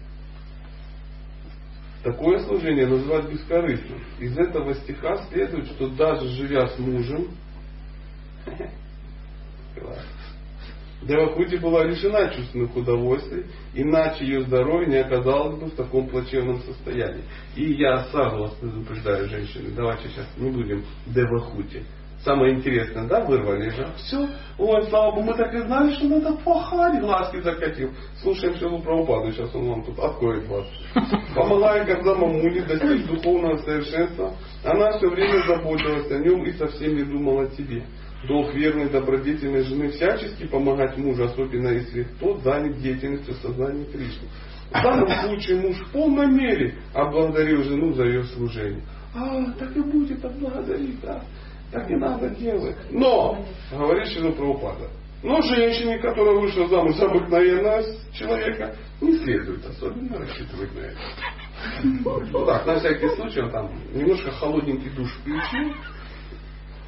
Такое 2.06 2.38
служение 2.42 2.86
называют 2.86 3.32
бескорыстным. 3.32 4.00
Из 4.20 4.38
этого 4.38 4.76
стиха 4.76 5.18
следует, 5.28 5.66
что 5.66 5.90
даже 5.90 6.28
живя 6.30 6.68
с 6.68 6.78
мужем, 6.78 7.30
Девахути 11.02 11.56
была 11.56 11.84
лишена 11.84 12.30
чувственных 12.30 12.76
удовольствий, 12.76 13.46
иначе 13.74 14.24
ее 14.24 14.42
здоровье 14.42 14.88
не 14.88 14.98
оказалось 14.98 15.60
бы 15.60 15.66
в 15.66 15.76
таком 15.76 16.08
плачевном 16.08 16.62
состоянии. 16.62 17.24
И 17.56 17.74
я 17.74 18.04
сразу 18.12 18.38
вас 18.38 18.52
предупреждаю, 18.54 19.28
женщины, 19.28 19.72
давайте 19.76 20.08
сейчас 20.10 20.28
не 20.38 20.52
будем 20.52 20.86
Девахути. 21.08 21.86
Самое 22.25 22.55
интересное, 22.55 23.08
да, 23.08 23.24
вырвали 23.24 23.70
же. 23.70 23.88
Все, 23.98 24.27
ой, 24.58 24.84
слава 24.89 25.12
Богу, 25.12 25.27
мы 25.27 25.38
так 25.38 25.53
и 25.53 25.60
знали, 25.60 25.94
что 25.94 26.08
надо 26.08 26.36
пахать, 26.38 27.00
глазки 27.00 27.39
закатил. 27.39 27.91
Слушаем 28.24 28.55
Шилу 28.55 28.82
Правопаду, 28.82 29.32
сейчас 29.32 29.53
он 29.53 29.70
вам 29.70 29.84
тут 29.84 30.00
откроет 30.00 30.48
вас. 30.48 30.65
Помогая 31.36 31.86
когда 31.86 32.15
мамуне 32.15 32.63
достичь 32.63 33.05
духовного 33.05 33.58
совершенства, 33.58 34.34
она 34.63 34.98
все 34.98 35.08
время 35.08 35.46
заботилась 35.46 36.10
о 36.10 36.17
нем 36.17 36.44
и 36.46 36.53
совсем 36.53 36.96
не 36.96 37.03
думала 37.03 37.44
о 37.44 37.48
тебе. 37.48 37.84
Долг 38.27 38.55
верной 38.55 38.89
добродетельной 38.89 39.62
жены 39.62 39.89
всячески 39.89 40.48
помогать 40.48 40.98
мужу, 40.98 41.25
особенно 41.25 41.67
если 41.67 42.08
тот 42.20 42.41
занят 42.41 42.79
деятельностью 42.79 43.36
сознания 43.36 43.86
Кришны. 43.86 44.27
В 44.72 44.82
данном 44.82 45.10
случае 45.10 45.62
муж 45.62 45.77
в 45.77 45.91
полной 45.91 46.25
мере 46.25 46.74
облагодарил 46.91 47.62
жену 47.62 47.94
за 47.94 48.05
ее 48.05 48.24
служение. 48.24 48.82
А, 49.13 49.51
так 49.60 49.77
и 49.77 49.79
будет 49.79 50.25
отблагодарить, 50.25 51.00
да. 51.01 51.22
Так 51.75 51.91
и 51.91 51.96
надо 51.98 52.29
делать. 52.29 52.77
Но, 52.89 53.38
говорит 53.70 54.08
Шила 54.08 54.32
Прабхупада, 54.32 54.88
но 55.22 55.41
женщине, 55.41 55.98
которая 55.98 56.36
вышла 56.36 56.70
замуж 56.70 56.96
за 56.96 57.05
обыкновенного 57.08 57.84
человека, 58.13 58.74
не 59.01 59.17
следует 59.17 59.65
особенно 59.65 60.20
рассчитывать 60.20 60.74
на 60.74 60.79
это. 60.79 60.98
Ну 62.32 62.46
так, 62.46 62.65
на 62.65 62.79
всякий 62.79 63.10
случай 63.17 63.41
он 63.41 63.51
там 63.51 63.72
немножко 63.94 64.32
холодненький 64.32 64.89
душ 64.91 65.12
включил, 65.20 65.75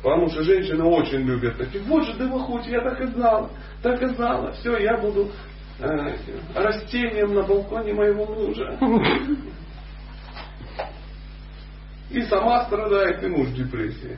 Потому 0.02 0.30
что 0.30 0.44
женщины 0.44 0.86
очень 0.86 1.24
любят 1.24 1.58
таких. 1.58 1.84
Вот 1.84 2.06
же 2.06 2.14
дымохуть, 2.14 2.68
я 2.68 2.80
так 2.80 3.02
и 3.02 3.08
знала, 3.08 3.50
так 3.84 4.02
и 4.02 4.06
знала. 4.16 4.54
Все, 4.54 4.78
я 4.78 4.98
буду 5.00 5.30
э, 5.80 6.16
растением 6.56 7.34
на 7.34 7.44
балконе 7.44 7.94
моего 7.94 8.26
мужа. 8.26 8.80
И 12.10 12.22
сама 12.22 12.64
страдает, 12.68 13.22
и 13.22 13.28
муж 13.28 13.50
депрессии. 13.50 14.18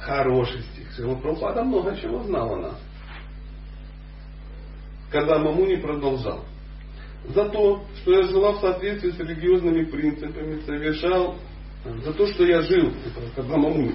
Хороший 0.00 0.62
стих. 0.62 1.20
Прабхупада 1.22 1.64
много 1.64 1.96
чего 1.96 2.22
знал 2.22 2.54
о 2.54 2.58
нас. 2.58 2.80
Когда 5.10 5.38
Мамуни 5.38 5.76
продолжал. 5.76 6.44
За 7.28 7.48
то, 7.48 7.82
что 8.00 8.12
я 8.12 8.22
жила 8.22 8.52
в 8.52 8.60
соответствии 8.60 9.10
с 9.10 9.18
религиозными 9.18 9.84
принципами, 9.84 10.60
совершал 10.60 11.36
за 12.04 12.12
то, 12.12 12.26
что 12.26 12.44
я 12.44 12.62
жил, 12.62 12.88
это 12.88 13.34
когда 13.34 13.56
Мамуни 13.56 13.94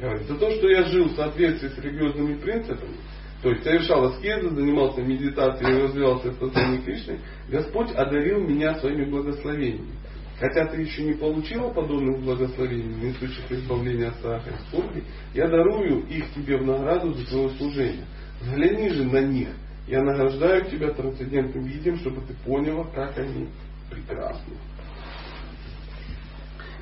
за 0.00 0.34
то, 0.36 0.50
что 0.50 0.68
я 0.68 0.84
жил 0.84 1.08
в 1.08 1.16
соответствии 1.16 1.68
с 1.68 1.78
религиозными 1.78 2.34
принципами, 2.34 2.96
то 3.42 3.50
есть 3.50 3.64
совершал 3.64 4.04
аскезы, 4.04 4.50
занимался 4.50 5.02
медитацией 5.02 5.78
и 5.78 5.82
развивался 5.82 6.30
в 6.30 6.38
сознании 6.38 6.80
Кришны, 6.80 7.20
Господь 7.48 7.90
одарил 7.92 8.40
меня 8.40 8.74
своими 8.76 9.04
благословениями. 9.04 9.92
Хотя 10.38 10.66
ты 10.66 10.80
еще 10.80 11.04
не 11.04 11.14
получила 11.14 11.68
подобных 11.70 12.20
благословений, 12.20 13.10
несущих 13.10 13.50
избавление 13.50 14.08
от 14.08 14.16
страха 14.16 14.50
и 14.50 14.68
скорби, 14.68 15.04
я 15.34 15.48
дарую 15.48 16.06
их 16.08 16.32
тебе 16.34 16.56
в 16.56 16.66
награду 16.66 17.12
за 17.12 17.26
твое 17.26 17.50
служение. 17.50 18.06
Взгляни 18.40 18.88
же 18.88 19.04
на 19.04 19.20
них. 19.20 19.48
Я 19.86 20.02
награждаю 20.02 20.64
тебя 20.70 20.90
трансцендентным 20.90 21.64
видом, 21.64 21.96
чтобы 21.98 22.22
ты 22.22 22.34
поняла, 22.44 22.84
как 22.94 23.16
они 23.18 23.48
прекрасны. 23.90 24.54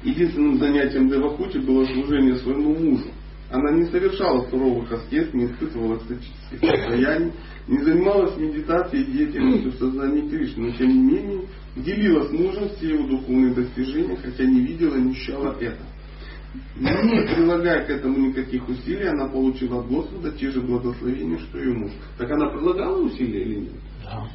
Единственным 0.03 0.59
занятием 0.59 1.09
Девахути 1.11 1.59
было 1.59 1.85
служение 1.85 2.37
своему 2.37 2.75
мужу. 2.75 3.11
Она 3.51 3.73
не 3.73 3.85
совершала 3.87 4.49
суровых 4.49 4.91
аскез, 4.93 5.35
не 5.35 5.47
испытывала 5.47 5.97
экстатических 5.97 6.61
состояний, 6.61 7.33
не 7.67 7.79
занималась 7.83 8.37
медитацией 8.37 9.03
и 9.03 9.13
деятельностью 9.13 9.73
в 9.73 9.75
сознании 9.75 10.29
Кришны, 10.29 10.69
но 10.69 10.77
тем 10.77 10.89
не 10.89 11.13
менее 11.13 11.41
делила 11.77 12.27
с 12.27 12.31
мужем 12.31 12.69
все 12.71 12.95
его 12.95 13.07
духовные 13.07 13.55
достижения, 13.55 14.17
хотя 14.17 14.45
не 14.45 14.61
видела 14.61 14.97
и 14.97 15.01
не 15.03 15.11
ощущала 15.13 15.57
это. 15.61 15.83
Не 16.77 17.35
прилагая 17.35 17.87
к 17.87 17.91
этому 17.91 18.29
никаких 18.29 18.69
усилий, 18.69 19.07
она 19.07 19.29
получила 19.29 19.81
от 19.81 19.87
Господа 19.87 20.33
те 20.33 20.51
же 20.51 20.61
благословения, 20.61 21.39
что 21.39 21.59
и 21.59 21.69
муж. 21.69 21.93
Так 22.19 22.31
она 22.31 22.51
прилагала 22.51 23.01
усилия 23.03 23.43
или 23.43 23.61
нет? 23.61 23.73
Да. 24.03 24.29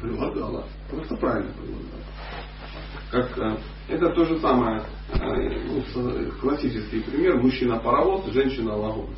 Прилагала. 0.00 0.66
Просто 0.90 1.16
правильно 1.16 1.52
прилагала. 1.52 2.06
Как, 3.10 3.38
э, 3.38 3.56
это 3.88 4.10
то 4.10 4.24
же 4.24 4.40
самое, 4.40 4.82
ну, 5.14 6.30
классический 6.40 7.00
пример, 7.00 7.40
мужчина 7.40 7.78
паровоз, 7.78 8.26
женщина 8.32 8.76
вагон. 8.76 9.10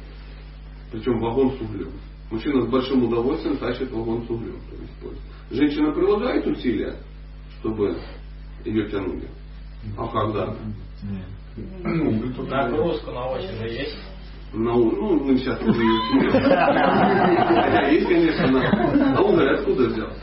Причем 0.92 1.18
вагон 1.20 1.56
с 1.56 1.60
углем. 1.62 1.92
Мужчина 2.30 2.66
с 2.66 2.68
большим 2.68 3.04
удовольствием 3.04 3.56
тащит 3.56 3.90
вагон 3.90 4.26
с 4.26 4.30
углем. 4.30 4.60
Женщина 5.50 5.92
прилагает 5.92 6.46
усилия, 6.46 6.96
чтобы 7.60 7.96
ее 8.64 8.88
тянули. 8.90 9.28
А 9.96 10.06
когда? 10.08 10.54
Нагрузка 11.84 13.10
на 13.12 13.28
ось 13.30 13.44
уже 13.44 13.68
есть. 13.68 13.98
На, 14.52 14.72
у- 14.72 14.90
ну, 14.90 15.24
мы 15.24 15.36
сейчас 15.38 15.60
уже 15.62 15.80
ее 15.82 16.30
Хотя 16.40 17.88
есть, 17.90 18.08
конечно, 18.08 18.46
на, 18.46 19.12
на 19.12 19.20
уголь 19.20 19.54
откуда 19.56 19.88
взялся? 19.88 20.22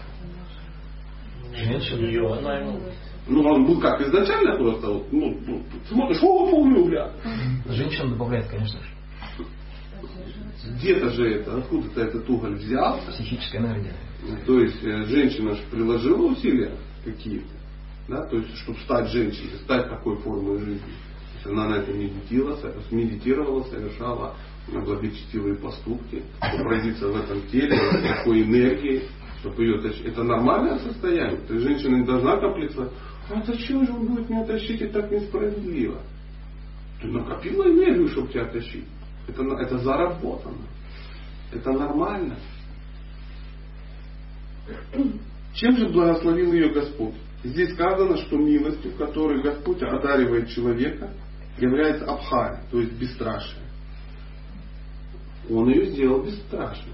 Женщина. 1.54 2.06
Ее, 2.06 2.40
наверное. 2.42 2.80
Ну, 3.28 3.42
он 3.44 3.66
был 3.66 3.80
как 3.80 4.02
изначально 4.02 4.56
просто, 4.58 4.88
вот, 4.88 5.12
ну, 5.12 5.38
ну, 5.48 5.64
смотришь, 5.90 6.22
о, 6.22 6.50
полный 6.50 6.80
угля. 6.82 7.12
Женщина 7.68 8.10
добавляет, 8.10 8.48
конечно 8.48 8.80
же, 8.80 9.46
Где-то 10.78 11.10
же 11.12 11.36
это, 11.36 11.58
откуда-то 11.58 12.02
этот 12.02 12.30
уголь 12.30 12.56
взялся. 12.56 13.12
психическая 13.12 13.62
энергия. 13.62 13.94
То 14.46 14.60
есть 14.60 14.84
э, 14.84 15.06
женщина 15.06 15.54
же 15.56 15.62
приложила 15.72 16.26
усилия 16.32 16.72
какие-то, 17.06 17.54
да, 18.08 18.26
то 18.26 18.38
есть, 18.38 18.56
чтобы 18.58 18.78
стать 18.80 19.10
женщиной, 19.12 19.58
стать 19.64 19.90
такой 19.90 20.18
формой 20.18 20.60
жизни. 20.60 20.80
То 20.80 21.36
есть 21.36 21.46
она 21.48 21.70
на 21.70 21.76
это 21.76 21.94
медитировала, 21.94 22.60
медитировала, 22.92 23.64
совершала 23.64 24.36
э, 24.68 24.80
благочестивые 24.80 25.56
поступки, 25.56 26.24
чтобы 26.38 26.70
родиться 26.70 27.08
в 27.08 27.16
этом 27.16 27.42
теле, 27.48 27.78
в 27.78 28.02
такой 28.02 28.44
энергии, 28.44 29.04
чтобы 29.40 29.64
ее 29.64 29.82
тащить. 29.82 30.06
Это 30.06 30.24
нормальное 30.24 30.80
состояние. 30.80 31.40
То 31.48 31.54
есть 31.54 31.66
женщина 31.66 31.96
не 31.98 32.06
должна 32.06 32.38
комплексовать, 32.38 32.92
а 33.30 33.42
зачем 33.44 33.86
же 33.86 33.94
он 33.94 34.08
будет 34.08 34.30
меня 34.30 34.46
тащить, 34.46 34.82
это 34.82 35.02
так 35.02 35.12
несправедливо. 35.12 36.02
Ты 37.02 37.08
накопила 37.08 37.64
энергию, 37.64 38.08
чтобы 38.10 38.28
тебя 38.30 38.46
тащить. 38.46 38.86
Это, 39.28 39.44
это 39.44 39.78
заработано. 39.80 40.68
Это 41.52 41.72
нормально. 41.72 42.38
Чем 45.56 45.78
же 45.78 45.88
благословил 45.88 46.52
ее 46.54 46.70
Господь? 46.70 47.16
Здесь 47.44 47.74
сказано, 47.74 48.18
что 48.18 48.38
милостью, 48.38 48.94
которой 48.98 49.42
Господь 49.42 49.82
одаривает 49.82 50.50
человека, 50.50 51.12
является 51.58 52.06
абхая, 52.06 52.64
то 52.72 52.82
есть 52.82 52.94
бесстрашие. 52.94 53.64
Он 55.50 55.70
ее 55.70 55.86
сделал 55.92 56.24
бесстрашной. 56.24 56.94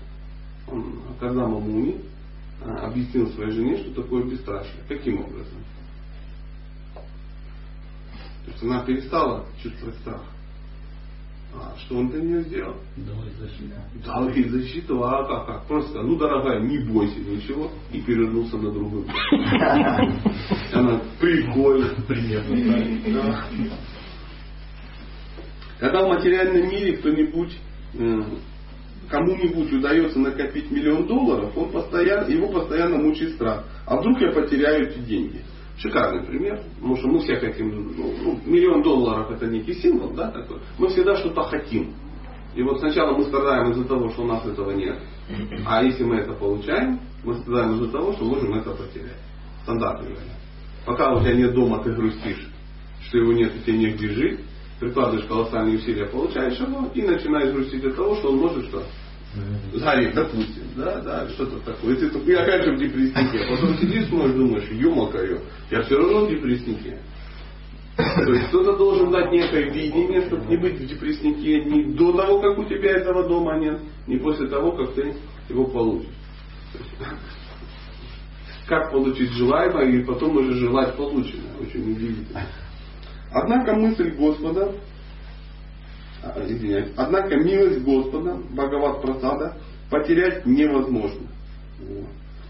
Он, 0.68 1.02
когда 1.20 1.48
Мамуни 1.48 2.02
а, 2.62 2.88
объяснил 2.88 3.30
своей 3.32 3.52
жене, 3.52 3.78
что 3.78 4.04
такое 4.04 4.24
бесстрашие. 4.26 4.84
Каким 4.88 5.22
образом? 5.22 5.64
То 6.94 8.52
есть 8.52 8.64
она 8.64 8.84
перестала 8.84 9.46
чувствовать 9.62 9.96
страх. 10.00 10.22
А 11.54 11.76
что 11.78 11.98
он 11.98 12.10
для 12.10 12.22
нее 12.22 12.44
сделал? 12.44 12.76
Давай 12.98 13.30
защиту. 13.40 13.76
Дал 14.06 14.30
ей 14.30 14.50
защиту, 14.50 15.04
а 15.04 15.26
как, 15.26 15.48
как? 15.48 15.68
Просто 15.68 16.02
ну 16.02 16.18
дорогая, 16.18 16.62
не 16.62 16.80
бойся 16.80 17.20
ничего, 17.20 17.70
и 17.92 18.02
перевернулся 18.02 18.58
на 18.58 18.72
бок. 18.72 19.06
Она 20.74 21.02
прикольно. 21.20 21.90
Примерно 22.08 23.02
Да. 23.14 23.46
Когда 25.80 26.06
в 26.06 26.10
материальном 26.10 26.70
мире 26.70 26.98
кто-нибудь, 26.98 27.58
э, 27.96 28.22
кому-нибудь 29.10 29.74
удается 29.74 30.20
накопить 30.20 30.70
миллион 30.70 31.08
долларов, 31.08 31.58
он 31.58 31.72
постоянно, 31.72 32.30
его 32.30 32.50
постоянно 32.50 32.98
мучает 32.98 33.34
страх. 33.34 33.66
А 33.86 33.98
вдруг 33.98 34.22
я 34.22 34.32
потеряю 34.32 34.90
эти 34.90 35.00
деньги? 35.00 35.42
Шикарный 35.82 36.24
пример, 36.24 36.62
потому 36.76 36.96
что 36.98 37.08
мы 37.08 37.20
все 37.22 37.38
хотим, 37.38 37.94
ну, 37.98 38.14
ну, 38.22 38.40
миллион 38.46 38.84
долларов 38.84 39.32
это 39.32 39.48
некий 39.48 39.74
символ, 39.74 40.12
да, 40.12 40.30
такой. 40.30 40.60
Мы 40.78 40.90
всегда 40.90 41.16
что-то 41.16 41.42
хотим. 41.44 41.96
И 42.54 42.62
вот 42.62 42.80
сначала 42.80 43.18
мы 43.18 43.24
страдаем 43.24 43.72
из-за 43.72 43.86
того, 43.86 44.10
что 44.12 44.22
у 44.22 44.28
нас 44.28 44.46
этого 44.46 44.72
нет. 44.72 45.00
А 45.66 45.84
если 45.84 46.04
мы 46.04 46.18
это 46.18 46.34
получаем, 46.34 47.00
мы 47.24 47.34
страдаем 47.36 47.74
из-за 47.76 47.92
того, 47.92 48.14
что 48.14 48.26
можем 48.26 48.54
это 48.54 48.72
потерять. 48.72 49.18
Стандартный 49.64 50.10
вариант. 50.10 50.40
Пока 50.86 51.16
у 51.16 51.20
тебя 51.20 51.34
нет 51.34 51.54
дома, 51.56 51.84
ты 51.84 51.94
грустишь, 51.94 52.48
что 53.08 53.18
его 53.18 53.34
нет, 53.34 53.52
и 53.56 53.60
тебе 53.62 53.78
негде 53.80 54.10
жить, 54.10 54.40
прикладываешь 54.80 55.26
колоссальные 55.26 55.78
усилия, 55.78 56.06
получаешь 56.06 56.60
его, 56.60 56.90
и 56.94 57.02
начинаешь 57.02 57.54
грустить 57.54 57.86
от 57.86 57.96
того, 57.96 58.16
что 58.18 58.32
он 58.32 58.38
может 58.38 58.66
что? 58.66 58.84
Сгореть, 59.74 60.14
допустим, 60.14 60.64
да, 60.76 61.00
да, 61.00 61.30
что-то 61.30 61.60
такое. 61.60 61.96
И 61.96 62.00
ты, 62.00 62.08
и 62.08 62.34
опять 62.34 62.66
же 62.66 62.76
в 62.76 62.80
депресснике. 62.80 63.48
Потом 63.50 63.78
сидишь, 63.78 64.08
смотришь, 64.08 64.36
думаешь, 64.36 64.70
ё-макаё, 64.72 65.40
я 65.70 65.82
все 65.84 65.98
равно 65.98 66.26
в 66.26 66.30
депресснике. 66.30 67.00
То 67.96 68.34
есть 68.34 68.48
кто-то 68.48 68.78
должен 68.78 69.12
дать 69.12 69.32
некое 69.32 69.70
видение, 69.70 70.26
чтобы 70.28 70.46
не 70.48 70.58
быть 70.58 70.80
в 70.80 70.86
депресснике 70.86 71.64
ни 71.64 71.94
до 71.94 72.12
того, 72.14 72.40
как 72.42 72.58
у 72.58 72.66
тебя 72.66 72.92
этого 72.92 73.28
дома 73.28 73.58
нет, 73.58 73.80
ни 74.08 74.18
после 74.18 74.48
того, 74.48 74.74
как 74.74 74.94
ты 74.96 75.14
его 75.50 75.66
получишь. 75.66 76.10
Как 78.66 78.92
получить 78.92 79.32
желаемое 79.32 79.92
и 79.92 80.04
потом 80.04 80.38
уже 80.38 80.54
желать 80.54 80.96
полученное. 80.96 81.54
Очень 81.60 81.92
удивительно. 81.92 82.42
Однако 83.32 83.76
мысль 83.76 84.12
Господа, 84.12 84.72
а, 84.72 84.76
извиняюсь, 86.48 86.92
однако 86.96 87.36
милость 87.38 87.84
Господа, 87.84 88.38
Бхагават 88.52 89.02
Прасада, 89.02 89.58
потерять 89.90 90.46
невозможно. 90.46 91.28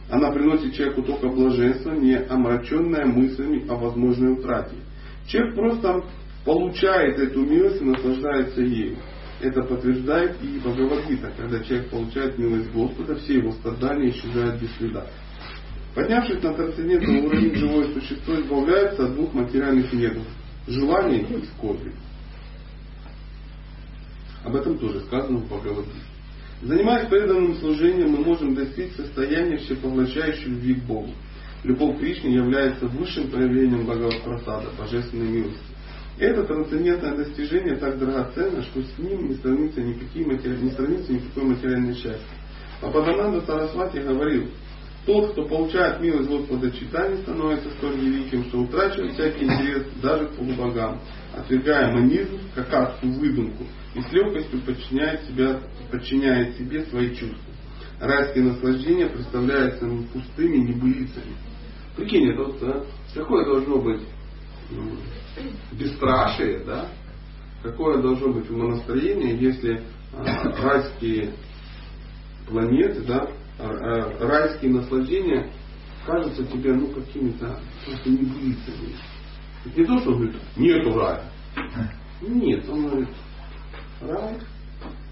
Она 0.09 0.31
приносит 0.31 0.73
человеку 0.73 1.03
только 1.03 1.29
блаженство, 1.29 1.91
не 1.91 2.15
омраченное 2.15 3.05
мыслями 3.05 3.65
о 3.69 3.75
возможной 3.75 4.33
утрате. 4.33 4.75
Человек 5.27 5.55
просто 5.55 6.03
получает 6.43 7.17
эту 7.17 7.41
милость 7.45 7.81
и 7.81 7.85
наслаждается 7.85 8.61
ею. 8.61 8.97
Это 9.39 9.63
подтверждает 9.63 10.35
и 10.43 10.59
Бхагавадгита, 10.59 11.31
когда 11.37 11.63
человек 11.63 11.89
получает 11.89 12.37
милость 12.37 12.71
Господа, 12.71 13.15
все 13.15 13.35
его 13.35 13.51
страдания 13.53 14.09
исчезают 14.09 14.61
без 14.61 14.71
следа. 14.75 15.07
Поднявшись 15.95 16.43
на 16.43 16.53
трансцендентный 16.53 17.21
уровень, 17.21 17.55
живое 17.55 17.93
существо 17.93 18.35
избавляется 18.35 19.05
от 19.05 19.15
двух 19.15 19.33
материальных 19.33 19.91
недуг– 19.93 20.23
желания 20.67 21.21
и 21.21 21.45
скорби. 21.45 21.91
Об 24.43 24.55
этом 24.55 24.77
тоже 24.77 25.01
сказано 25.01 25.39
в 25.39 25.45
Бхагавадгите. 25.45 25.97
Занимаясь 26.61 27.09
преданным 27.09 27.55
служением, 27.55 28.11
мы 28.11 28.23
можем 28.23 28.53
достичь 28.53 28.93
состояния 28.93 29.57
всепоглощающей 29.57 30.45
любви 30.45 30.75
к 30.75 30.83
Богу. 30.83 31.11
Любовь 31.63 31.97
к 31.97 31.99
Кришне 31.99 32.35
является 32.35 32.87
высшим 32.87 33.29
проявлением 33.29 33.85
Бхагават-прасада, 33.85 34.69
божественной 34.77 35.27
милости. 35.27 35.71
Это 36.19 36.43
трансцендентное 36.43 37.15
достижение 37.15 37.77
так 37.77 37.97
драгоценно, 37.97 38.61
что 38.63 38.81
с 38.81 38.97
ним 38.99 39.29
не 39.29 39.35
сравнится, 39.35 39.81
никакие 39.81 40.25
матери... 40.25 40.57
не 40.57 40.71
сравнится 40.71 41.13
никакое 41.13 41.45
материальное 41.45 41.93
счастье. 41.93 42.37
Пападананда 42.79 43.41
Сарасвати 43.41 43.99
говорил, 43.99 44.47
тот, 45.05 45.31
кто 45.31 45.45
получает 45.45 45.99
милость 45.99 46.29
Господа 46.29 46.69
читания, 46.71 47.17
становится 47.17 47.71
столь 47.71 47.95
великим, 47.95 48.43
что 48.45 48.61
утрачивает 48.61 49.13
всякий 49.13 49.45
интерес 49.45 49.83
даже 50.01 50.27
к 50.27 50.35
полубогам, 50.35 50.99
отвергая 51.35 51.91
манизм, 51.91 52.39
как 52.53 52.71
адскую 52.71 53.13
выдумку, 53.13 53.63
и 53.93 54.01
с 54.01 54.11
легкостью 54.11 54.61
подчиняет, 54.61 55.23
себя, 55.25 55.61
подчиняет 55.91 56.55
себе 56.57 56.85
свои 56.85 57.13
чувства. 57.15 57.53
Райские 57.99 58.45
наслаждения 58.45 59.07
представляются 59.07 59.85
пустыми 60.11 60.57
небылицами. 60.57 61.35
Прикинь, 61.95 62.31
это 62.31 62.43
вот, 62.43 62.57
а, 62.63 62.85
какое 63.13 63.45
должно 63.45 63.79
быть 63.79 64.01
ну, 64.71 64.97
бесстрашие, 65.73 66.63
да? 66.65 66.89
Какое 67.61 68.01
должно 68.01 68.33
быть 68.33 68.49
умонастроение, 68.49 69.37
если 69.37 69.83
а, 70.13 70.23
райские 70.61 71.33
планеты, 72.47 73.01
да, 73.01 73.29
а, 73.59 73.69
а, 73.69 74.27
райские 74.27 74.71
наслаждения 74.71 75.51
кажутся 76.05 76.43
тебе 76.45 76.73
ну 76.73 76.87
какими-то 76.87 77.59
просто 77.85 78.09
небылицами. 78.09 78.95
Это 79.65 79.79
не 79.79 79.85
то, 79.85 79.99
что 79.99 80.11
он 80.11 80.15
говорит, 80.17 80.41
нету 80.55 80.97
рая. 80.97 81.23
Нет, 82.21 82.67
он 82.67 82.87
говорит, 82.87 83.09
рай, 84.07 84.37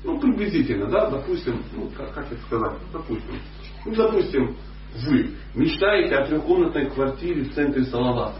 ну 0.03 0.19
приблизительно, 0.19 0.89
да, 0.89 1.09
допустим, 1.09 1.61
ну 1.73 1.89
как, 1.95 2.13
как 2.13 2.31
это 2.31 2.41
сказать, 2.43 2.77
допустим, 2.91 3.39
ну 3.85 3.95
допустим, 3.95 4.57
вы 5.05 5.31
мечтаете 5.55 6.15
о 6.15 6.25
трехкомнатной 6.25 6.89
квартире 6.89 7.43
в 7.43 7.53
центре 7.53 7.83
Салавата. 7.85 8.39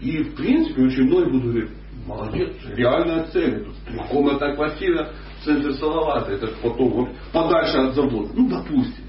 И 0.00 0.22
в 0.22 0.34
принципе 0.34 0.82
очень 0.82 1.04
многие 1.04 1.30
будут 1.30 1.44
говорить, 1.44 1.70
молодец, 2.06 2.56
реальная 2.74 3.24
цель, 3.28 3.64
тут 3.64 3.74
трехкомнатная 3.86 4.56
квартира 4.56 5.12
в 5.40 5.44
центре 5.44 5.72
Салавата, 5.74 6.32
это 6.32 6.48
потом 6.62 6.90
вот 6.90 7.08
подальше 7.32 7.78
от 7.78 7.94
завода. 7.94 8.30
Ну, 8.34 8.48
допустим. 8.48 9.04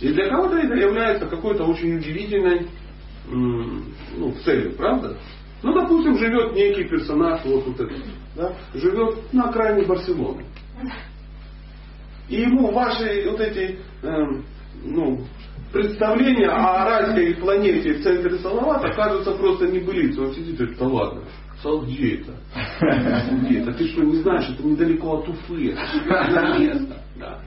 И 0.00 0.08
для 0.12 0.28
кого-то 0.28 0.56
это 0.56 0.74
является 0.74 1.26
какой-то 1.26 1.64
очень 1.64 1.96
удивительной 1.96 2.68
ну, 3.26 4.32
целью, 4.44 4.76
правда? 4.76 5.16
Ну, 5.64 5.72
допустим, 5.72 6.18
живет 6.18 6.54
некий 6.54 6.84
персонаж, 6.84 7.42
вот, 7.46 7.66
вот 7.66 7.80
этот, 7.80 7.98
да, 8.36 8.54
живет 8.74 9.32
на 9.32 9.48
окраине 9.48 9.86
Барселоны. 9.86 10.44
И 12.28 12.42
ему 12.42 12.70
ваши 12.70 13.26
вот 13.30 13.40
эти 13.40 13.78
эм, 14.02 14.44
ну, 14.82 15.24
представления 15.72 16.50
о 16.50 16.84
райской 16.84 17.34
планете 17.36 17.94
в 17.94 18.02
центре 18.02 18.38
Салавата 18.40 18.92
кажутся 18.92 19.32
просто 19.32 19.68
небылицей. 19.68 20.22
Он 20.22 20.34
сидит 20.34 20.54
и 20.54 20.56
говорит, 20.56 20.78
да 20.78 20.86
ладно, 20.86 21.22
Сал, 21.62 21.80
где 21.80 22.16
это? 22.16 22.32
Где 23.46 23.60
это? 23.60 23.72
Ты 23.72 23.88
что, 23.88 24.02
не 24.02 24.16
знаешь, 24.16 24.50
это 24.50 24.62
недалеко 24.66 25.16
от 25.16 25.28
Уфы, 25.30 25.70
это 25.70 26.58
место. 26.58 27.02
Да. 27.16 27.40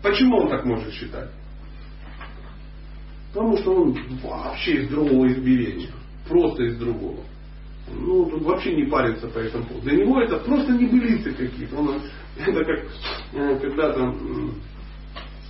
Почему 0.00 0.42
он 0.42 0.48
так 0.48 0.64
может 0.64 0.92
считать? 0.92 1.30
Потому 3.32 3.56
что 3.58 3.74
он 3.74 3.98
вообще 4.22 4.82
из 4.82 4.88
другого 4.88 5.28
измерения. 5.28 5.90
Просто 6.28 6.64
из 6.64 6.76
другого. 6.78 7.20
Ну, 7.90 8.26
тут 8.26 8.42
вообще 8.42 8.74
не 8.74 8.84
парится 8.84 9.28
по 9.28 9.38
этому 9.38 9.64
поводу. 9.64 9.88
Для 9.88 10.04
него 10.04 10.20
это 10.20 10.38
просто 10.38 10.72
небылицы 10.72 11.32
какие-то. 11.32 11.76
Он, 11.76 12.00
это 12.38 12.64
как 12.64 12.86
э, 13.32 13.58
когда-то 13.60 14.14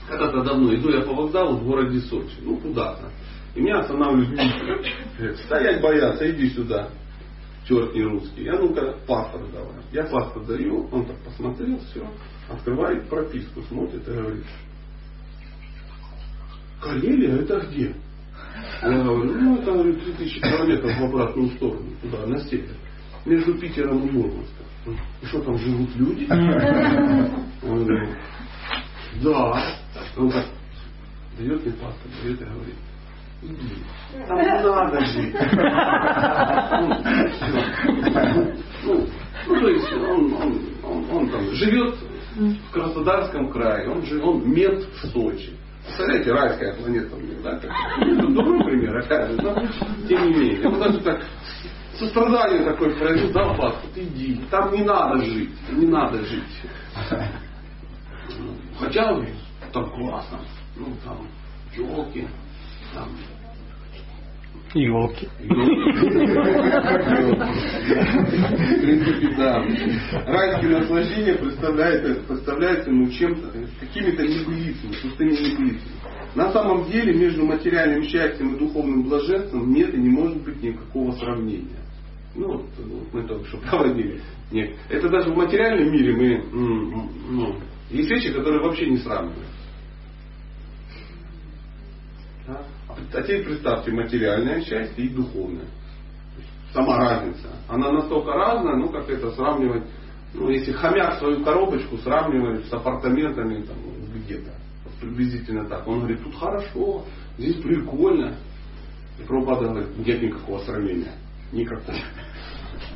когда-то 0.08 0.42
давно 0.42 0.74
иду 0.74 0.90
я 0.90 1.02
по 1.02 1.12
вокзалу 1.12 1.58
в 1.58 1.64
городе 1.66 2.00
Сочи. 2.00 2.36
Ну, 2.42 2.56
куда-то. 2.56 3.10
И 3.54 3.60
меня 3.60 3.80
останавливают. 3.80 4.40
Стоять 5.44 5.82
боятся, 5.82 6.30
иди 6.30 6.48
сюда. 6.50 6.88
Черт 7.68 7.94
не 7.94 8.02
русский. 8.02 8.44
Я 8.44 8.58
ну-ка 8.58 8.96
паспорт 9.06 9.50
давай. 9.52 9.82
Я 9.92 10.04
паспорт 10.04 10.46
даю, 10.46 10.88
он 10.90 11.04
так 11.04 11.16
посмотрел, 11.18 11.78
все. 11.90 12.06
Открывает 12.48 13.08
прописку, 13.10 13.60
смотрит 13.68 14.08
и 14.08 14.10
говорит, 14.10 14.44
Карелия 16.80 17.36
это 17.40 17.60
где? 17.60 17.94
Я 18.82 18.88
говорю, 18.90 19.32
ну 19.32 19.56
это 19.58 19.72
говорю, 19.72 19.94
3000 19.94 20.40
километров 20.40 20.98
в 20.98 21.04
обратную 21.04 21.48
сторону, 21.50 21.90
туда, 22.02 22.26
на 22.26 22.38
север. 22.40 22.76
Между 23.24 23.58
Питером 23.58 24.06
и 24.06 24.10
Мурманском. 24.10 24.66
И 25.20 25.26
что 25.26 25.40
там 25.40 25.58
живут 25.58 25.94
люди? 25.96 26.26
Он 27.62 27.84
говорит, 27.84 28.16
да. 29.22 29.76
Он 30.16 30.30
так 30.30 30.46
дает 31.38 31.64
мне 31.64 31.72
паспорт, 31.74 32.12
дает 32.22 32.40
и 32.40 32.44
говорит, 32.44 32.74
иди. 33.42 33.74
Там 34.26 34.38
не 34.38 34.62
надо 34.62 35.04
жить. 35.06 35.34
Ну, 38.84 39.06
ну, 39.46 39.60
то 39.60 39.68
есть 39.68 39.92
он, 39.92 40.32
он, 40.34 40.60
он, 40.84 41.10
он 41.10 41.28
там 41.30 41.50
живет 41.52 41.94
в 42.36 42.72
Краснодарском 42.72 43.50
крае, 43.50 43.88
он, 43.88 44.04
же, 44.04 44.22
он 44.22 44.48
мед 44.50 44.84
в 44.84 45.06
Сочи. 45.08 45.50
Представляете, 45.88 46.32
райская 46.32 46.74
планета 46.74 47.16
у 47.16 47.20
него, 47.20 47.42
да? 47.42 47.56
Это 47.56 48.26
другой 48.26 48.64
пример, 48.64 48.98
опять 48.98 49.30
же, 49.30 49.42
но 49.42 49.54
тем 50.06 50.26
не 50.26 50.34
менее. 50.34 50.68
Он 50.68 50.78
даже 50.78 51.00
так 51.00 51.22
сострадание 51.98 52.62
такое 52.62 52.94
проявил, 52.96 53.32
дал 53.32 53.56
паспорт, 53.56 53.96
иди, 53.96 54.40
там 54.50 54.72
не 54.72 54.84
надо 54.84 55.24
жить, 55.24 55.50
не 55.72 55.86
надо 55.86 56.22
жить. 56.24 56.62
Хотя 58.78 59.18
там 59.72 59.90
классно, 59.90 60.38
ну 60.76 60.86
там 61.04 61.26
елки, 61.74 62.28
там 62.94 63.08
Елки. 64.74 65.26
В 65.26 65.48
принципе, 68.82 69.34
да. 69.36 69.64
Райские 70.26 70.78
наслаждения 70.78 71.34
представляют, 71.36 72.26
представляются 72.26 72.90
ему 72.90 73.08
чем-то, 73.10 73.50
какими-то 73.80 74.22
небылицами, 74.22 74.92
пустыми 75.02 75.30
небылицами. 75.30 75.92
На 76.34 76.52
самом 76.52 76.84
деле 76.90 77.14
между 77.14 77.46
материальным 77.46 78.02
счастьем 78.02 78.54
и 78.54 78.58
духовным 78.58 79.04
блаженством 79.04 79.72
нет 79.72 79.94
и 79.94 79.96
не 79.96 80.10
может 80.10 80.42
быть 80.42 80.62
никакого 80.62 81.12
сравнения. 81.12 81.80
Ну, 82.34 82.58
вот, 82.58 82.66
мы 83.12 83.26
только 83.26 83.46
что 83.46 83.56
проводили. 83.58 84.20
Нет. 84.52 84.76
Это 84.90 85.08
даже 85.08 85.30
в 85.30 85.36
материальном 85.36 85.90
мире 85.90 86.14
мы, 86.14 86.44
ну, 86.52 87.56
есть 87.90 88.10
вещи, 88.10 88.32
которые 88.32 88.60
вообще 88.62 88.86
не 88.90 88.98
сравниваются. 88.98 89.44
Да? 92.46 92.62
А 93.12 93.22
теперь 93.22 93.44
представьте 93.44 93.90
материальное 93.92 94.60
счастье 94.62 95.04
и 95.04 95.08
духовное. 95.08 95.66
Сама 96.72 96.98
разница. 96.98 97.48
Она 97.68 97.92
настолько 97.92 98.32
разная, 98.32 98.76
ну 98.76 98.88
как 98.90 99.08
это 99.08 99.30
сравнивать, 99.32 99.84
ну 100.34 100.50
если 100.50 100.72
хомяк 100.72 101.18
свою 101.18 101.42
коробочку 101.42 101.96
сравнивает 101.98 102.66
с 102.66 102.72
апартаментами 102.72 103.62
там, 103.62 103.76
где-то. 104.14 104.52
Приблизительно 105.00 105.68
так. 105.68 105.86
Он 105.86 106.00
говорит, 106.00 106.22
тут 106.24 106.34
хорошо, 106.34 107.04
здесь 107.38 107.56
прикольно. 107.56 108.34
И 109.18 109.22
Прабхупада 109.22 109.68
говорит, 109.68 109.98
нет 109.98 110.22
никакого 110.22 110.58
сравнения. 110.58 111.12
Никакого. 111.52 111.96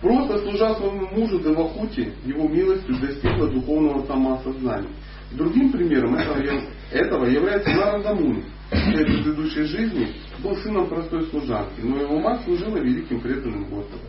Просто 0.01 0.38
служа 0.38 0.75
своему 0.75 1.09
мужу 1.11 1.38
Девахути, 1.41 2.12
его 2.25 2.49
милостью 2.49 2.99
достигла 3.01 3.49
духовного 3.49 4.05
самоосознания. 4.05 4.91
Другим 5.31 5.71
примером 5.71 6.17
этого, 6.17 6.38
этого 6.91 7.25
является 7.27 7.71
Нарада 7.71 8.15
Муни. 8.15 8.45
В 8.73 8.91
предыдущей 8.91 9.65
жизни 9.65 10.15
был 10.43 10.57
сыном 10.57 10.89
простой 10.89 11.27
служанки, 11.27 11.83
но 11.83 12.01
его 12.01 12.19
мать 12.19 12.41
служила 12.45 12.79
великим 12.79 13.21
преданным 13.21 13.65
Господу. 13.65 14.01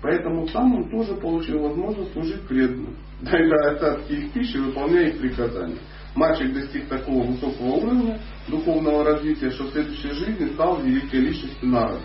Поэтому 0.00 0.46
сам 0.46 0.72
он 0.76 0.88
тоже 0.90 1.14
получил 1.14 1.58
возможность 1.58 2.12
служить 2.12 2.42
преданным, 2.42 2.96
доедая 3.20 3.72
остатки 3.72 4.12
их 4.12 4.32
пищи, 4.32 4.58
выполняя 4.58 5.08
их 5.08 5.18
приказания. 5.18 5.78
Мальчик 6.14 6.52
достиг 6.54 6.86
такого 6.86 7.24
высокого 7.24 7.66
уровня 7.66 8.20
духовного 8.46 9.02
развития, 9.02 9.50
что 9.50 9.64
в 9.64 9.70
следующей 9.70 10.10
жизни 10.10 10.50
стал 10.54 10.80
великой 10.80 11.20
личностью 11.20 11.68
народа. 11.68 12.02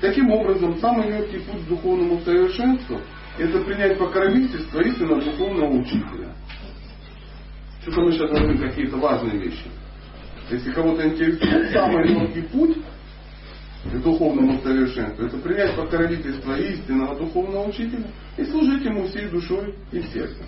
Таким 0.00 0.30
образом, 0.30 0.78
самый 0.78 1.10
легкий 1.10 1.38
путь 1.40 1.66
к 1.66 1.68
духовному 1.68 2.18
совершенству– 2.20 2.98
это 3.38 3.60
принять 3.60 3.98
покровительство 3.98 4.80
истинно 4.80 5.20
духовного 5.20 5.80
учителя. 5.80 6.34
Что-то 7.82 8.00
мы 8.00 8.12
сейчас 8.12 8.30
говорим 8.30 8.58
какие-то 8.58 8.96
важные 8.96 9.38
вещи. 9.38 9.66
Если 10.50 10.72
кого-то 10.72 11.08
интересует 11.08 11.72
самый 11.72 12.08
легкий 12.08 12.42
путь 12.42 12.76
к 13.84 14.02
духовному 14.02 14.60
совершенству, 14.60 15.26
это 15.26 15.38
принять 15.38 15.76
покровительство 15.76 16.56
истинного 16.58 17.16
духовного 17.16 17.68
учителя 17.68 18.06
и 18.36 18.44
служить 18.44 18.84
ему 18.84 19.06
всей 19.06 19.28
душой 19.28 19.74
и 19.92 20.02
сердцем. 20.02 20.46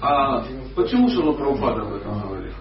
А 0.00 0.44
почему 0.74 1.08
Шила 1.08 1.32
Прабхупада 1.32 1.82
об 1.82 1.94
этом 1.94 2.20
говорит? 2.20 2.52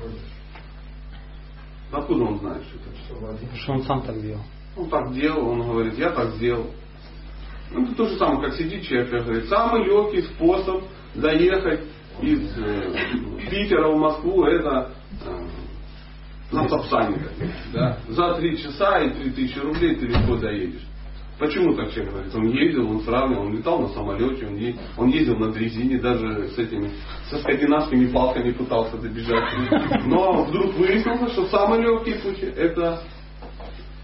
Откуда 1.92 2.24
он 2.24 2.40
знает 2.40 2.64
что 2.64 2.78
это? 2.78 3.36
Потому 3.36 3.58
что 3.58 3.74
он 3.74 3.84
сам 3.84 4.02
так 4.02 4.22
делал. 4.22 4.42
Он 4.76 4.90
так 4.90 5.14
делал, 5.14 5.48
он 5.50 5.62
говорит, 5.62 5.98
я 5.98 6.10
так 6.10 6.32
сделал. 6.36 6.72
Ну, 7.72 7.86
это 7.86 7.96
то 7.96 8.08
же 8.08 8.18
самое, 8.18 8.50
как 8.50 8.58
сидит 8.58 8.84
человек 8.84 9.14
и 9.14 9.20
говорит, 9.20 9.50
самый 9.50 9.84
легкий 9.86 10.22
способ 10.22 10.84
доехать 11.16 11.82
из 12.22 12.58
э, 12.58 13.50
Питера 13.50 13.90
в 13.90 13.98
Москву 13.98 14.46
это 14.46 14.92
на 16.54 16.70
Сапсане. 16.70 17.18
Да? 17.74 17.98
За 18.10 18.36
три 18.36 18.58
часа 18.58 19.00
и 19.00 19.10
три 19.12 19.32
тысячи 19.32 19.60
рублей 19.60 19.96
ты 19.96 20.06
легко 20.08 20.36
доедешь. 20.38 20.82
Почему 21.40 21.74
так 21.74 21.92
человек 21.92 22.14
говорит? 22.14 22.36
Он 22.36 22.48
ездил, 22.50 22.90
он 22.90 23.02
сравнивал, 23.02 23.48
он 23.48 23.58
летал 23.58 23.80
на 23.82 23.88
самолете, 23.90 24.46
он, 24.46 24.56
е- 24.56 24.76
он 24.96 25.08
ездил 25.10 25.38
на 25.38 25.52
дрезине, 25.52 26.00
даже 26.00 26.48
с 26.50 26.58
этими, 26.58 26.92
со 27.30 27.40
скандинавскими 27.40 28.06
палками 28.08 28.52
пытался 28.52 28.98
добежать. 28.98 29.44
Но 30.06 30.44
вдруг 30.44 30.76
выяснилось, 30.76 31.34
что 31.34 31.48
самый 31.48 31.82
легкий 31.82 32.14
путь 32.14 32.40
это 32.40 33.02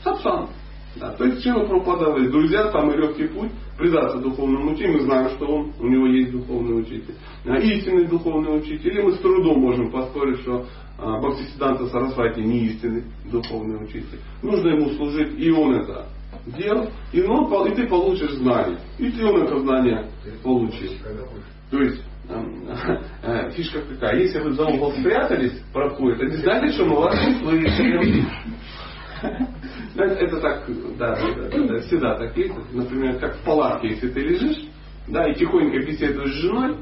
Сапсан. 0.04 0.50
Да, 0.96 1.12
то 1.12 1.24
есть 1.24 1.44
Шила 1.44 1.66
Прабхупада 1.66 2.06
говорит, 2.06 2.32
друзья, 2.32 2.72
самый 2.72 2.98
легкий 2.98 3.28
путь 3.28 3.52
предаться 3.78 4.18
духовному 4.18 4.72
учителю. 4.72 4.94
Мы 4.94 5.00
знаем, 5.02 5.30
что 5.30 5.46
он, 5.46 5.74
у 5.80 5.88
него 5.88 6.08
есть 6.08 6.32
духовный 6.32 6.82
учитель. 6.82 7.14
А, 7.46 7.58
Истинный 7.58 8.08
духовный 8.08 8.58
учитель. 8.58 8.88
Или 8.92 9.02
мы 9.02 9.12
с 9.14 9.20
трудом 9.20 9.60
можем 9.62 9.92
поспорить, 9.92 10.40
что 10.42 10.66
Бхактисиданта 11.00 11.88
Сарасвати 11.88 12.42
не 12.42 12.66
истинный 12.66 13.04
духовный 13.32 13.84
учитель. 13.84 14.20
Нужно 14.42 14.70
ему 14.70 14.90
служить, 14.92 15.40
и 15.40 15.50
он 15.52 15.76
это 15.76 16.08
делал, 16.46 16.90
и, 17.12 17.22
он, 17.22 17.72
и 17.72 17.76
ты 17.76 17.88
получишь 17.88 18.32
знание. 18.34 18.78
И 18.98 19.10
ты 19.10 19.26
он 19.26 19.44
это 19.44 19.60
знание 19.60 20.10
получил. 20.44 20.92
То 21.72 21.82
есть 21.82 22.04
фишка 23.56 23.82
какая? 23.82 24.20
Если 24.20 24.40
вы 24.40 24.52
за 24.54 24.66
угол 24.66 24.92
спрятались, 24.94 25.62
проходит, 25.74 26.22
это 26.22 26.32
не 26.36 26.44
значит, 26.44 26.74
что 26.74 26.86
мы 26.86 26.96
вас 26.98 27.28
не 27.28 27.34
слышим. 27.40 28.30
Ну, 29.96 30.04
Это, 30.04 30.40
так, 30.40 30.66
да, 30.98 31.16
всегда 31.82 32.16
так 32.16 32.38
есть. 32.38 32.54
Например, 32.72 33.20
как 33.20 33.36
в 33.36 33.44
палатке, 33.44 33.90
если 33.90 34.10
ты 34.10 34.22
лежишь, 34.22 34.70
да, 35.08 35.30
и 35.30 35.36
тихонько 35.36 35.78
беседуешь 35.80 36.32
с 36.32 36.42
женой, 36.42 36.78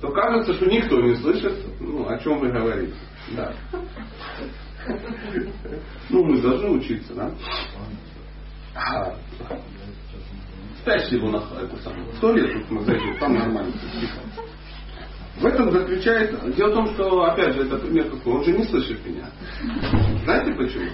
то 0.00 0.10
кажется, 0.10 0.54
что 0.54 0.66
никто 0.66 1.00
не 1.00 1.14
слышит, 1.16 1.54
ну, 1.80 2.08
о 2.08 2.18
чем 2.18 2.38
вы 2.38 2.50
говорите. 2.50 2.94
Да. 3.34 3.54
Ну, 6.10 6.24
мы 6.24 6.40
должны 6.40 6.70
учиться, 6.70 7.14
да? 7.14 7.32
А, 8.74 9.16
Спрячьте 10.80 11.16
его 11.16 11.30
на 11.30 11.38
это 11.38 11.76
самое. 11.82 12.06
Сто 12.18 12.32
лет 12.32 12.50
зайдем, 12.84 13.18
там 13.18 13.34
нормально. 13.34 13.72
В 15.40 15.46
этом 15.46 15.70
заключается... 15.70 16.50
Дело 16.52 16.70
в 16.70 16.74
том, 16.74 16.86
что, 16.94 17.24
опять 17.24 17.54
же, 17.54 17.62
это 17.62 17.76
пример 17.78 18.04
какой. 18.10 18.34
Он 18.34 18.44
же 18.44 18.52
не 18.52 18.64
слышит 18.64 19.04
меня. 19.06 19.26
Знаете 20.24 20.52
почему? 20.54 20.90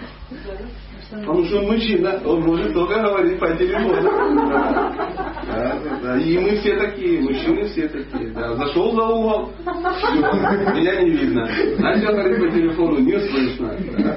Он 1.26 1.66
мужчина, 1.66 2.20
он 2.24 2.40
может 2.40 2.72
только 2.72 3.00
говорить 3.00 3.38
по 3.38 3.54
телефону. 3.54 4.02
Да, 4.02 5.78
да, 5.84 5.98
да. 6.02 6.18
И 6.18 6.38
мы 6.38 6.56
все 6.56 6.74
такие, 6.76 7.20
мужчины 7.20 7.64
все 7.66 7.86
такие. 7.86 8.30
Да. 8.30 8.54
Зашел 8.54 8.94
за 8.94 9.02
угол, 9.02 9.52
всё, 9.58 10.74
меня 10.74 11.02
не 11.02 11.10
видно. 11.10 11.46
Начал 11.78 12.12
говорить 12.14 12.38
по 12.40 12.50
телефону, 12.50 12.98
не 13.00 13.18
слышно. 13.20 13.76
Да. 13.98 14.16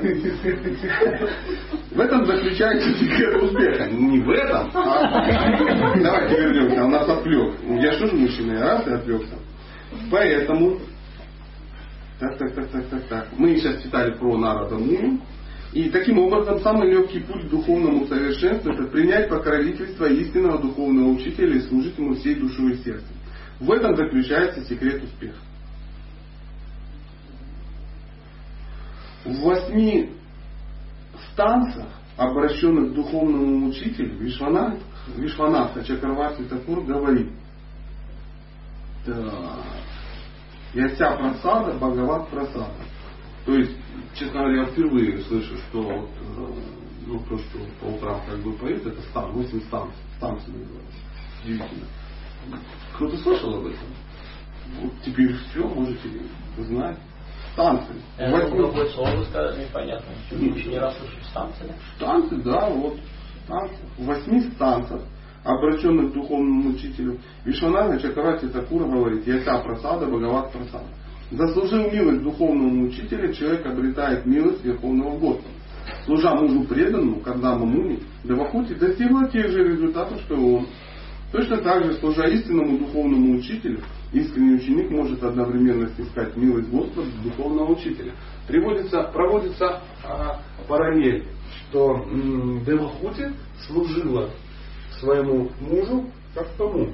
В 1.92 2.00
этом 2.00 2.26
заключается 2.26 2.94
секрет 2.94 3.44
успеха. 3.44 3.90
Не 3.90 4.20
в 4.20 4.30
этом, 4.30 4.72
а... 4.74 5.96
Давайте 6.02 6.36
вернемся, 6.36 6.84
он 6.86 6.92
нас 6.92 7.10
отвлек. 7.10 7.56
Я 7.82 7.92
что 7.94 8.08
же 8.08 8.16
мужчина, 8.16 8.54
я 8.54 8.64
раз 8.64 8.88
и 8.88 8.92
отвлекся. 8.92 9.36
Поэтому, 10.12 10.80
так, 12.20 12.38
так, 12.38 12.54
так, 12.54 12.70
так, 12.70 12.88
так, 12.88 13.04
так. 13.08 13.28
Мы 13.38 13.58
сейчас 13.58 13.82
читали 13.84 14.14
про 14.18 14.38
Нарада 14.38 14.78
Муни. 14.78 15.20
И 15.74 15.90
таким 15.90 16.20
образом 16.20 16.62
самый 16.62 16.90
легкий 16.90 17.20
путь 17.20 17.48
к 17.48 17.50
духовному 17.50 18.08
совершенству 18.08 18.72
это 18.72 18.86
принять 18.86 19.28
покровительство 19.28 20.06
истинного 20.06 20.62
духовного 20.62 21.10
учителя 21.10 21.58
и 21.58 21.62
служить 21.62 21.98
ему 21.98 22.16
всей 22.16 22.36
душой 22.36 22.74
и 22.74 22.78
сердцем. 22.78 23.16
В 23.60 23.70
этом 23.72 23.96
заключается 23.98 24.64
секрет 24.64 25.04
успеха. 25.04 25.38
В 29.26 29.42
восьми 29.42 30.12
станциях, 31.34 31.90
обращенных 32.16 32.92
к 32.92 32.96
духовному 32.96 33.68
учителю, 33.68 34.18
Вишванат, 34.20 34.80
Вишванатха 35.18 35.84
Чакарвати 35.84 36.44
Такур 36.44 36.86
говорит, 36.86 37.32
так, 39.06 39.16
Яся 40.74 41.16
просада, 41.16 41.74
Бхагават 41.74 42.30
просада. 42.30 42.86
То 43.46 43.54
есть, 43.54 43.78
честно 44.14 44.42
говоря, 44.42 44.64
я 44.64 44.66
впервые 44.66 45.22
слышу, 45.24 45.58
что 45.70 45.82
вот, 45.84 46.10
э, 46.20 46.54
ну, 47.08 47.20
то, 47.30 47.38
что 47.38 47.60
по 47.80 47.86
утрам 47.86 48.22
как 48.26 48.40
бы 48.40 48.54
поют, 48.54 48.86
это 48.86 49.02
стан, 49.04 49.32
8 49.32 49.62
станций, 49.68 49.96
станций 50.18 50.52
называется. 50.52 51.00
Удивительно. 51.44 51.86
Кто-то 52.96 53.18
слышал 53.18 53.56
об 53.56 53.68
этом? 53.68 53.88
Вот 54.82 54.92
теперь 55.06 55.34
все, 55.34 55.66
можете 55.66 56.10
знать. 56.58 56.98
Станции. 57.54 57.96
Думаю, 58.18 58.68
какое 58.68 58.90
слово 58.90 59.16
вы 59.16 59.26
сказали, 59.26 59.64
непонятно. 59.64 60.12
Еще 60.30 60.70
не 60.72 60.78
раз 60.78 60.98
слышали 60.98 61.24
станции? 61.24 61.74
Станции, 61.96 62.36
да, 62.42 62.70
вот 62.70 63.00
станции. 63.46 63.86
Восьми 64.00 64.42
станциях, 64.56 65.04
обращенных 65.46 66.12
к 66.12 66.14
духовному 66.16 66.72
учителю, 66.72 67.20
Вишванага 67.46 68.00
Чакравати 68.00 68.48
Такура 68.48 68.86
говорит, 68.86 69.28
Яся 69.28 69.60
просада, 69.60 70.08
Бхагават 70.08 70.52
просада. 70.52 70.88
Заслужил 71.32 71.92
милость 71.92 72.24
духовному 72.24 72.86
учителя, 72.88 73.32
человек 73.32 73.66
обретает 73.66 74.26
милость 74.26 74.64
Верховного 74.64 75.18
Господа. 75.18 75.50
Служа 76.06 76.36
мужу 76.36 76.64
преданному, 76.64 77.22
Кардама 77.22 77.66
Муни, 77.66 78.00
Девахути 78.24 78.74
достигла 78.74 79.30
тех 79.30 79.50
же 79.52 79.64
результатов, 79.64 80.20
что 80.22 80.36
и 80.36 80.40
он. 80.40 80.68
Точно 81.32 81.58
так 81.58 81.84
же, 81.86 81.94
служа 81.96 82.24
истинному 82.26 82.78
духовному 82.80 83.38
учителю, 83.38 83.82
искренний 84.14 84.56
ученик 84.56 84.90
может 84.90 85.24
одновременно 85.24 85.88
снискать 85.90 86.36
милость 86.38 86.70
Господа 86.70 87.08
духовного 87.24 87.74
учителя. 87.74 88.14
Приводится, 88.48 89.04
проводится 89.14 89.82
а, 90.04 90.40
параллель, 90.68 91.26
что 91.70 92.06
Девахути 92.66 93.32
служила 93.68 94.30
своему 95.00 95.50
мужу 95.60 96.10
как 96.34 96.48
кому? 96.58 96.90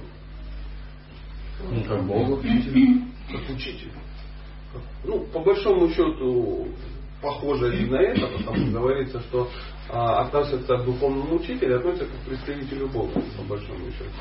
Ну, 1.69 1.83
как 1.83 2.05
Богу. 2.05 2.37
Как 2.37 3.49
учителю. 3.49 3.91
Ну, 5.03 5.19
по 5.33 5.39
большому 5.39 5.89
счету, 5.89 6.67
похоже 7.21 7.77
и 7.77 7.89
на 7.89 7.97
это, 7.97 8.27
потому 8.27 8.57
что 8.57 8.71
говорится, 8.71 9.19
что 9.21 9.49
а, 9.89 10.21
относятся 10.21 10.77
к 10.77 10.85
духовному 10.85 11.35
учителю, 11.35 11.77
относятся 11.77 12.05
как 12.05 12.21
к 12.21 12.25
представителю 12.25 12.87
Бога, 12.87 13.21
по 13.37 13.43
большому 13.43 13.91
счету. 13.91 14.11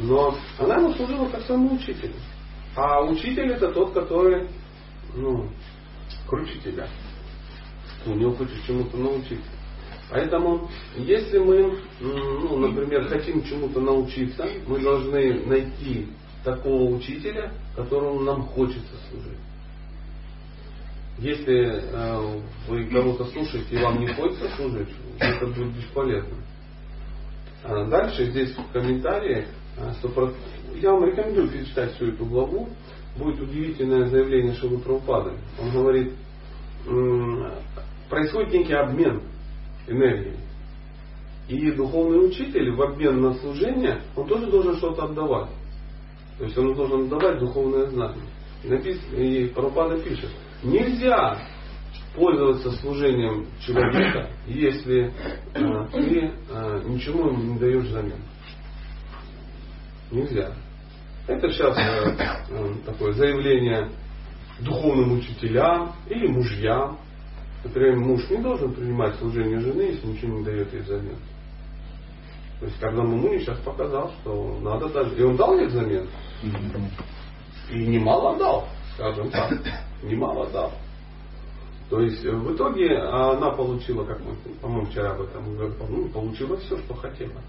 Но 0.00 0.36
она 0.58 0.76
ему 0.76 0.92
служила 0.92 1.28
как 1.28 1.42
своему 1.42 1.74
учителю. 1.74 2.14
А 2.76 3.02
учитель 3.02 3.50
это 3.50 3.72
тот, 3.72 3.92
который, 3.92 4.48
ну, 5.14 5.48
круче 6.28 6.58
тебя. 6.64 6.88
У 8.06 8.10
него 8.10 8.32
хочешь 8.32 8.62
чему-то 8.66 8.96
научиться. 8.96 9.50
Поэтому, 10.10 10.68
если 10.96 11.38
мы, 11.38 11.78
ну, 12.00 12.58
например, 12.58 13.04
хотим 13.04 13.44
чему-то 13.44 13.80
научиться, 13.80 14.44
мы 14.66 14.80
должны 14.80 15.44
найти 15.46 16.08
такого 16.42 16.96
учителя, 16.96 17.52
которому 17.76 18.20
нам 18.20 18.42
хочется 18.42 18.96
служить. 19.08 19.38
Если 21.18 21.82
э, 21.92 22.40
вы 22.66 22.86
кого-то 22.86 23.26
слушаете 23.26 23.76
и 23.76 23.82
вам 23.82 24.00
не 24.00 24.08
хочется 24.08 24.48
служить, 24.56 24.88
это 25.18 25.46
будет 25.46 25.76
бесполезно. 25.76 26.36
А 27.62 27.84
дальше 27.84 28.30
здесь 28.30 28.56
в 28.56 28.72
комментарии, 28.72 29.46
э, 29.76 30.32
я 30.76 30.92
вам 30.92 31.04
рекомендую 31.04 31.50
перечитать 31.50 31.94
всю 31.94 32.06
эту 32.06 32.24
главу, 32.24 32.68
будет 33.16 33.40
удивительное 33.40 34.08
заявление 34.08 34.54
Шилы 34.54 34.78
Прабхупады. 34.78 35.32
Он 35.60 35.70
говорит, 35.70 36.14
происходит 38.08 38.52
некий 38.54 38.72
обмен 38.72 39.22
энергией. 39.90 40.36
И 41.48 41.72
духовный 41.72 42.26
учитель 42.26 42.72
в 42.72 42.82
обмен 42.82 43.20
на 43.20 43.34
служение, 43.34 44.02
он 44.16 44.28
тоже 44.28 44.46
должен 44.46 44.76
что-то 44.76 45.04
отдавать. 45.04 45.50
То 46.38 46.44
есть 46.44 46.56
он 46.56 46.74
должен 46.74 47.06
отдавать 47.06 47.40
духовное 47.40 47.86
знание. 47.86 48.24
И, 48.62 48.68
написано, 48.68 49.16
и 49.16 49.48
Прабхупада 49.48 49.98
пишет, 49.98 50.30
нельзя 50.62 51.38
пользоваться 52.14 52.70
служением 52.72 53.46
человека, 53.60 54.30
если 54.46 55.12
э, 55.54 55.86
ты 55.92 56.32
э, 56.48 56.82
ничего 56.86 57.28
ему 57.28 57.54
не 57.54 57.58
даешь 57.58 57.84
взамен. 57.84 58.20
Нельзя. 60.10 60.54
Это 61.26 61.48
сейчас 61.50 61.76
э, 61.78 62.16
э, 62.50 62.74
такое 62.84 63.12
заявление 63.12 63.90
духовным 64.60 65.12
учителям 65.12 65.94
или 66.08 66.26
мужьям. 66.26 66.98
Например, 67.62 67.96
муж 67.96 68.28
не 68.30 68.38
должен 68.38 68.72
принимать 68.72 69.16
служение 69.16 69.60
жены, 69.60 69.82
если 69.82 70.06
ничего 70.06 70.38
не 70.38 70.44
дает 70.44 70.72
ей 70.72 70.80
взамен. 70.80 71.16
То 72.60 72.66
есть, 72.66 72.78
когда 72.78 73.02
Мамуни 73.02 73.38
сейчас 73.38 73.58
показал, 73.60 74.12
что 74.20 74.58
надо 74.60 74.88
даже... 74.90 75.16
И 75.16 75.22
он 75.22 75.36
дал 75.36 75.58
ей 75.58 75.66
взамен. 75.66 76.08
И 77.70 77.86
немало 77.86 78.36
дал, 78.38 78.68
скажем 78.94 79.30
так. 79.30 79.52
Немало 80.02 80.48
дал. 80.50 80.72
То 81.88 82.00
есть 82.00 82.22
в 82.24 82.54
итоге 82.54 82.98
она 82.98 83.50
получила, 83.50 84.04
как 84.04 84.20
мы, 84.20 84.34
по-моему, 84.60 84.86
вчера 84.86 85.12
об 85.12 85.22
этом 85.22 85.56
говорили, 85.56 85.76
ну, 85.88 86.08
получила 86.10 86.56
все, 86.58 86.78
что 86.78 86.94
хотела. 86.94 87.40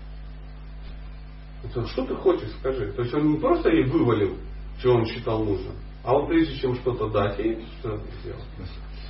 Это 1.63 1.86
что 1.88 2.06
ты 2.06 2.15
хочешь, 2.15 2.50
скажи. 2.60 2.91
То 2.93 3.04
есть 3.04 3.13
он 3.13 3.34
не 3.34 3.38
просто 3.38 3.69
ей 3.69 3.86
вывалил, 3.86 4.36
что 4.80 4.95
он 4.95 5.06
считал 5.06 5.43
нужным, 5.43 5.76
а 6.04 6.15
он 6.15 6.28
прежде 6.28 6.56
чем 6.56 6.76
что-то 6.76 7.10
дать 7.10 7.38
ей, 7.38 7.65
что 7.80 8.00
сделал? 8.21 8.41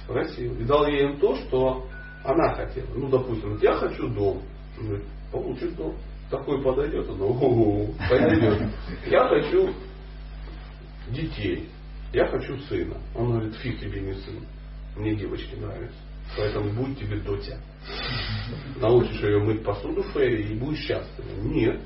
Спросил. 0.03 0.53
И 0.59 0.63
дал 0.63 0.87
ей 0.87 1.17
то, 1.17 1.35
что 1.35 1.87
она 2.23 2.53
хотела. 2.55 2.87
Ну, 2.95 3.09
допустим, 3.09 3.57
я 3.61 3.73
хочу 3.73 4.07
дом. 4.09 4.41
Он 4.79 5.01
получишь 5.31 5.71
дом. 5.71 5.95
Такой 6.29 6.63
подойдет, 6.63 7.09
она, 7.09 7.25
ого, 7.25 7.87
подойдет. 8.09 8.69
Я 9.07 9.27
хочу 9.27 9.73
детей. 11.09 11.69
Я 12.13 12.27
хочу 12.27 12.57
сына. 12.69 12.97
Он 13.15 13.31
говорит, 13.31 13.55
фиг 13.55 13.79
тебе 13.79 14.01
не 14.01 14.13
сын. 14.13 14.45
Мне 14.95 15.15
девочки 15.15 15.55
нравятся. 15.55 15.97
Поэтому 16.37 16.71
будет 16.71 16.99
тебе 16.99 17.17
доча. 17.17 17.57
Научишь 18.77 19.21
ее 19.21 19.39
мыть 19.39 19.63
посуду 19.63 20.03
в 20.03 20.11
фейре 20.13 20.43
и 20.43 20.55
будешь 20.57 20.79
счастлива. 20.79 21.27
Нет. 21.43 21.81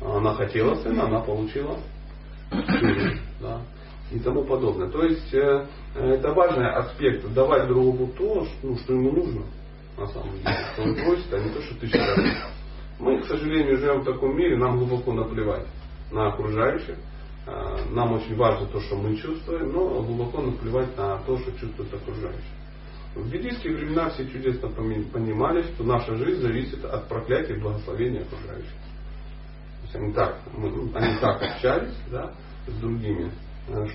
Она 0.00 0.34
хотела 0.34 0.74
сына, 0.82 1.04
она 1.06 1.20
получила. 1.20 1.78
Да. 3.40 3.62
И 4.10 4.18
тому 4.20 4.44
подобное. 4.44 4.88
То 4.88 5.02
есть 5.04 5.32
э, 5.34 5.66
это 5.94 6.32
важный 6.32 6.70
аспект. 6.70 7.26
Давать 7.34 7.68
другу 7.68 8.06
то, 8.16 8.44
что, 8.44 8.66
ну, 8.66 8.76
что 8.78 8.94
ему 8.94 9.12
нужно. 9.12 9.42
На 9.96 10.06
самом 10.06 10.32
деле. 10.38 10.56
Что 10.72 10.82
он 10.82 10.94
просит, 10.94 11.32
а 11.34 11.38
не 11.40 11.50
то, 11.50 11.60
что 11.62 11.74
ты 11.74 11.86
считаешь. 11.86 12.36
Мы, 12.98 13.20
к 13.20 13.26
сожалению, 13.26 13.76
живем 13.76 14.00
в 14.00 14.04
таком 14.04 14.36
мире, 14.36 14.56
нам 14.56 14.78
глубоко 14.78 15.12
наплевать 15.12 15.66
на 16.10 16.28
окружающих. 16.28 16.96
Э, 17.46 17.78
Нам 17.90 18.12
очень 18.14 18.36
важно 18.36 18.66
то, 18.66 18.80
что 18.80 18.96
мы 18.96 19.16
чувствуем, 19.16 19.72
но 19.72 20.02
глубоко 20.02 20.40
наплевать 20.40 20.96
на 20.96 21.18
то, 21.18 21.38
что 21.38 21.52
чувствуют 21.58 21.92
окружающие. 21.94 22.42
В 23.14 23.26
ведические 23.28 23.74
времена 23.76 24.10
все 24.10 24.26
чудесно 24.28 24.68
понимали, 24.68 25.62
что 25.62 25.82
наша 25.84 26.14
жизнь 26.16 26.40
зависит 26.42 26.84
от 26.84 27.08
проклятия 27.08 27.54
и 27.54 27.60
благословения 27.60 28.22
окружающих. 28.22 28.70
То 28.70 29.82
есть 29.84 29.96
они 29.96 30.12
так, 30.12 30.38
мы- 30.56 30.90
они 30.94 31.18
так 31.18 31.42
общались 31.42 31.94
да, 32.10 32.32
с 32.66 32.72
другими, 32.80 33.24
э, 33.26 33.30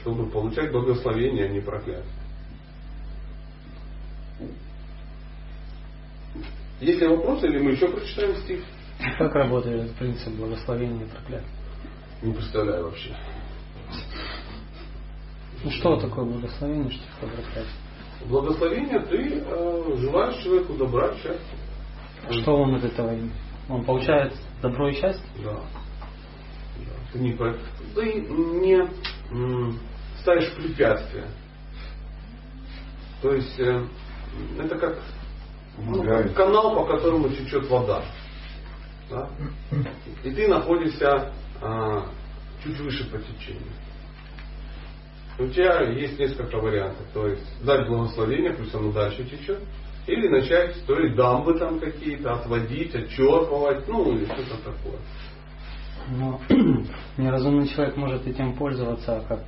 чтобы 0.02 0.30
получать 0.30 0.72
благословение, 0.72 1.46
а 1.46 1.50
не 1.50 1.60
проклятие. 1.60 2.06
Есть 6.80 7.00
ли 7.00 7.08
вопросы, 7.08 7.48
или 7.48 7.60
мы 7.60 7.72
еще 7.72 7.88
прочитаем 7.88 8.36
стих? 8.38 8.64
Как 9.18 9.34
работает 9.36 9.86
этот 9.86 9.96
принцип 9.96 10.34
благословения 10.34 11.06
и 11.06 11.10
проклятия? 11.10 11.48
Не 12.22 12.34
представляю 12.34 12.86
вообще. 12.86 13.16
Ну 15.64 15.72
что 15.72 15.96
такое 15.98 16.26
благословение, 16.26 16.92
что 16.92 17.04
такое 17.16 17.36
проклятие? 17.36 17.74
Благословение 18.26 19.00
ты 19.02 19.44
э, 19.46 19.96
желаешь 19.98 20.44
человеку 20.44 20.74
добра, 20.74 21.14
счастья. 21.16 21.58
А 22.28 22.34
что 22.34 22.56
он 22.56 22.76
от 22.76 22.84
этого? 22.84 23.18
Он 23.70 23.84
получает 23.84 24.34
добро 24.62 24.90
и 24.90 24.94
счастье? 24.94 25.26
Да. 25.44 25.54
Да. 25.54 26.94
Ты 27.12 27.20
не, 27.20 27.34
ты 27.96 28.22
не 28.30 28.90
ставишь 30.22 30.52
препятствия. 30.54 31.28
То 33.22 33.34
есть 33.34 33.60
э, 33.60 33.86
это 34.60 34.78
как 34.78 35.00
ну, 35.78 36.04
канал, 36.34 36.76
по 36.76 36.86
которому 36.86 37.30
течет 37.30 37.68
вода. 37.68 38.04
Да? 39.10 39.30
И 40.24 40.32
ты 40.32 40.48
находишься 40.48 41.34
а, 41.62 42.10
чуть 42.64 42.80
выше 42.80 43.10
по 43.10 43.18
течению. 43.18 43.72
У 45.40 45.48
тебя 45.48 45.82
есть 45.90 46.20
несколько 46.20 46.58
вариантов. 46.58 47.06
То 47.14 47.28
есть 47.28 47.64
дать 47.64 47.88
благословение, 47.88 48.54
пусть 48.54 48.74
оно 48.76 48.92
дальше 48.92 49.24
течет. 49.24 49.60
Или 50.06 50.28
начать 50.28 50.76
строить 50.78 51.16
дамбы 51.16 51.58
там 51.58 51.80
какие-то, 51.80 52.34
отводить, 52.34 52.94
отчерпывать, 52.94 53.88
ну 53.88 54.16
или 54.16 54.26
что-то 54.26 54.58
такое. 54.58 55.00
Но 56.10 56.40
неразумный 57.18 57.68
человек 57.68 57.96
может 57.98 58.28
этим 58.28 58.56
пользоваться 58.56 59.24
как 59.28 59.42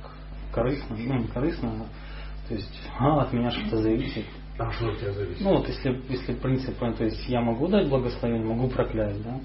корыстно, 0.52 0.96
ну 0.96 1.18
не 1.18 1.28
корыстно, 1.28 1.68
а, 1.68 2.48
то 2.48 2.54
есть 2.54 2.80
а, 2.98 3.22
от 3.22 3.32
меня 3.32 3.50
что-то 3.50 3.78
зависит. 3.78 4.24
А 4.58 4.70
что 4.72 4.88
от 4.88 4.98
тебя 4.98 5.12
зависит? 5.12 5.42
Ну 5.42 5.56
вот 5.56 5.68
если, 5.68 6.00
если 6.08 6.32
принцип, 6.34 6.78
то 6.78 7.04
есть 7.04 7.28
я 7.28 7.40
могу 7.42 7.68
дать 7.68 7.88
благословение, 7.88 8.46
могу 8.46 8.68
проклясть, 8.68 9.22
да? 9.22 9.38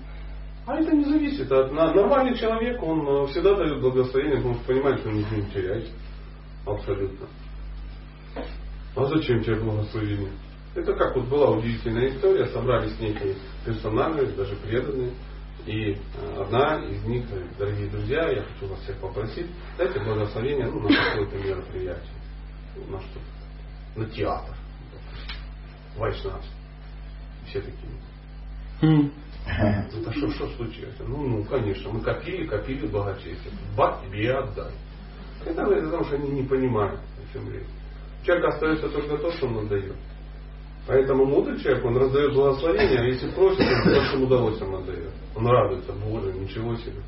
А 0.67 0.77
это 0.77 0.95
не 0.95 1.03
зависит. 1.03 1.51
От, 1.51 1.71
на- 1.73 1.93
нормальный 1.93 2.37
человек, 2.37 2.81
он 2.83 3.05
э, 3.07 3.27
всегда 3.27 3.55
дает 3.55 3.81
благословение, 3.81 4.37
потому 4.37 4.55
что 4.55 4.65
понимает, 4.65 4.99
что 4.99 5.09
он 5.09 5.15
ничего 5.15 5.35
не 5.37 5.49
теряет. 5.49 5.89
Абсолютно. 6.65 7.27
А 8.95 9.05
зачем 9.05 9.43
тебе 9.43 9.59
благословение? 9.59 10.31
Это 10.75 10.93
как 10.93 11.15
вот 11.15 11.27
была 11.27 11.51
удивительная 11.51 12.09
история, 12.09 12.45
собрались 12.47 12.97
некие 12.99 13.35
персонажи, 13.65 14.27
даже 14.27 14.55
преданные, 14.57 15.11
и 15.65 15.93
э, 15.93 16.41
одна 16.41 16.83
из 16.85 17.03
них 17.05 17.25
дорогие 17.57 17.89
друзья, 17.89 18.29
я 18.29 18.43
хочу 18.43 18.67
вас 18.67 18.79
всех 18.81 18.97
попросить, 18.97 19.47
дайте 19.77 19.99
благословение 19.99 20.67
ну, 20.67 20.79
на 20.79 20.89
какое-то 20.89 21.37
мероприятие, 21.37 22.13
ну, 22.75 22.91
на 22.91 22.99
что 23.01 23.19
на 23.95 24.05
театр, 24.05 24.55
вайшнавство. 25.97 26.55
Все 27.47 27.61
такие, 27.61 27.91
Хм. 28.81 29.11
это 29.45 30.11
что, 30.13 30.29
что 30.29 30.47
случилось? 30.55 30.95
Ну, 30.99 31.27
ну, 31.27 31.43
конечно, 31.43 31.91
мы 31.91 32.01
копили, 32.01 32.47
копили 32.47 32.87
благочестие. 32.87 33.53
Бак 33.75 34.01
тебе 34.03 34.23
и 34.23 34.27
отдай. 34.27 34.71
Это 35.45 35.89
том, 35.89 36.03
что 36.05 36.15
они 36.15 36.29
не 36.29 36.43
понимают, 36.43 36.99
о 36.99 37.33
чем 37.33 37.51
речь. 37.51 37.67
Человек 38.23 38.45
остается 38.45 38.89
только 38.89 39.17
то, 39.17 39.31
что 39.31 39.47
он 39.47 39.65
отдает. 39.65 39.95
Поэтому 40.87 41.25
мудрый 41.25 41.59
человек, 41.59 41.85
он 41.85 41.97
раздает 41.97 42.33
благословение, 42.33 42.99
а 42.99 43.05
если 43.05 43.29
просит, 43.31 43.59
он 43.59 43.83
с 43.83 43.95
большим 43.95 44.23
удовольствием 44.23 44.75
отдает. 44.75 45.11
Он 45.35 45.47
радуется, 45.47 45.93
Боже, 45.93 46.33
ничего 46.33 46.75
себе. 46.75 47.01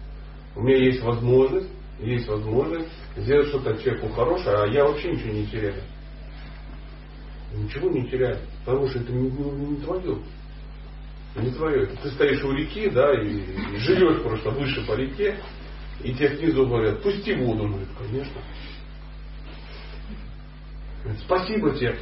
У 0.55 0.61
меня 0.61 0.77
есть 0.77 1.01
возможность, 1.01 1.69
есть 1.99 2.27
возможность 2.27 2.89
сделать 3.17 3.47
что-то 3.47 3.75
человеку 3.81 4.09
хорошее, 4.09 4.57
а 4.57 4.67
я 4.67 4.85
вообще 4.85 5.11
ничего 5.11 5.33
не 5.33 5.47
теряю. 5.47 5.81
Ничего 7.55 7.89
не 7.89 8.07
теряю, 8.07 8.37
потому 8.65 8.87
что 8.87 8.99
это 8.99 9.11
не, 9.11 9.29
не, 9.29 9.67
не 9.67 9.77
твое. 9.77 10.17
Не 11.35 11.51
твое. 11.51 11.87
Ты 11.87 12.09
стоишь 12.11 12.43
у 12.43 12.51
реки, 12.51 12.89
да, 12.89 13.11
и, 13.19 13.27
и 13.27 13.77
живешь 13.77 14.21
просто 14.21 14.51
выше 14.51 14.85
по 14.85 14.93
реке, 14.93 15.35
и 16.03 16.13
тебе 16.13 16.37
снизу 16.37 16.67
говорят, 16.67 17.01
пусти 17.01 17.33
воду. 17.33 17.63
Он 17.63 17.71
говорит, 17.71 17.89
конечно. 17.97 18.41
Спасибо 21.25 21.71
тебе. 21.71 21.97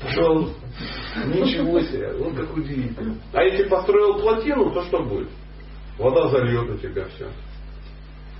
Пожалуйста. 0.00 0.60
Ничего 1.26 1.80
себе. 1.80 2.12
Вот 2.14 2.34
как 2.34 2.56
удивительно. 2.56 3.16
А 3.32 3.42
если 3.42 3.68
построил 3.68 4.20
плотину, 4.20 4.72
то 4.72 4.82
что 4.84 5.02
будет? 5.02 5.28
Вода 5.98 6.28
зальет 6.28 6.70
у 6.70 6.76
тебя 6.76 7.06
все. 7.08 7.28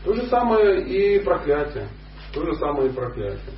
То 0.04 0.14
же 0.14 0.26
самое 0.26 0.82
и 0.82 1.22
проклятие. 1.24 1.88
То 2.32 2.44
же 2.44 2.54
самое 2.56 2.90
и 2.90 2.92
проклятие. 2.92 3.54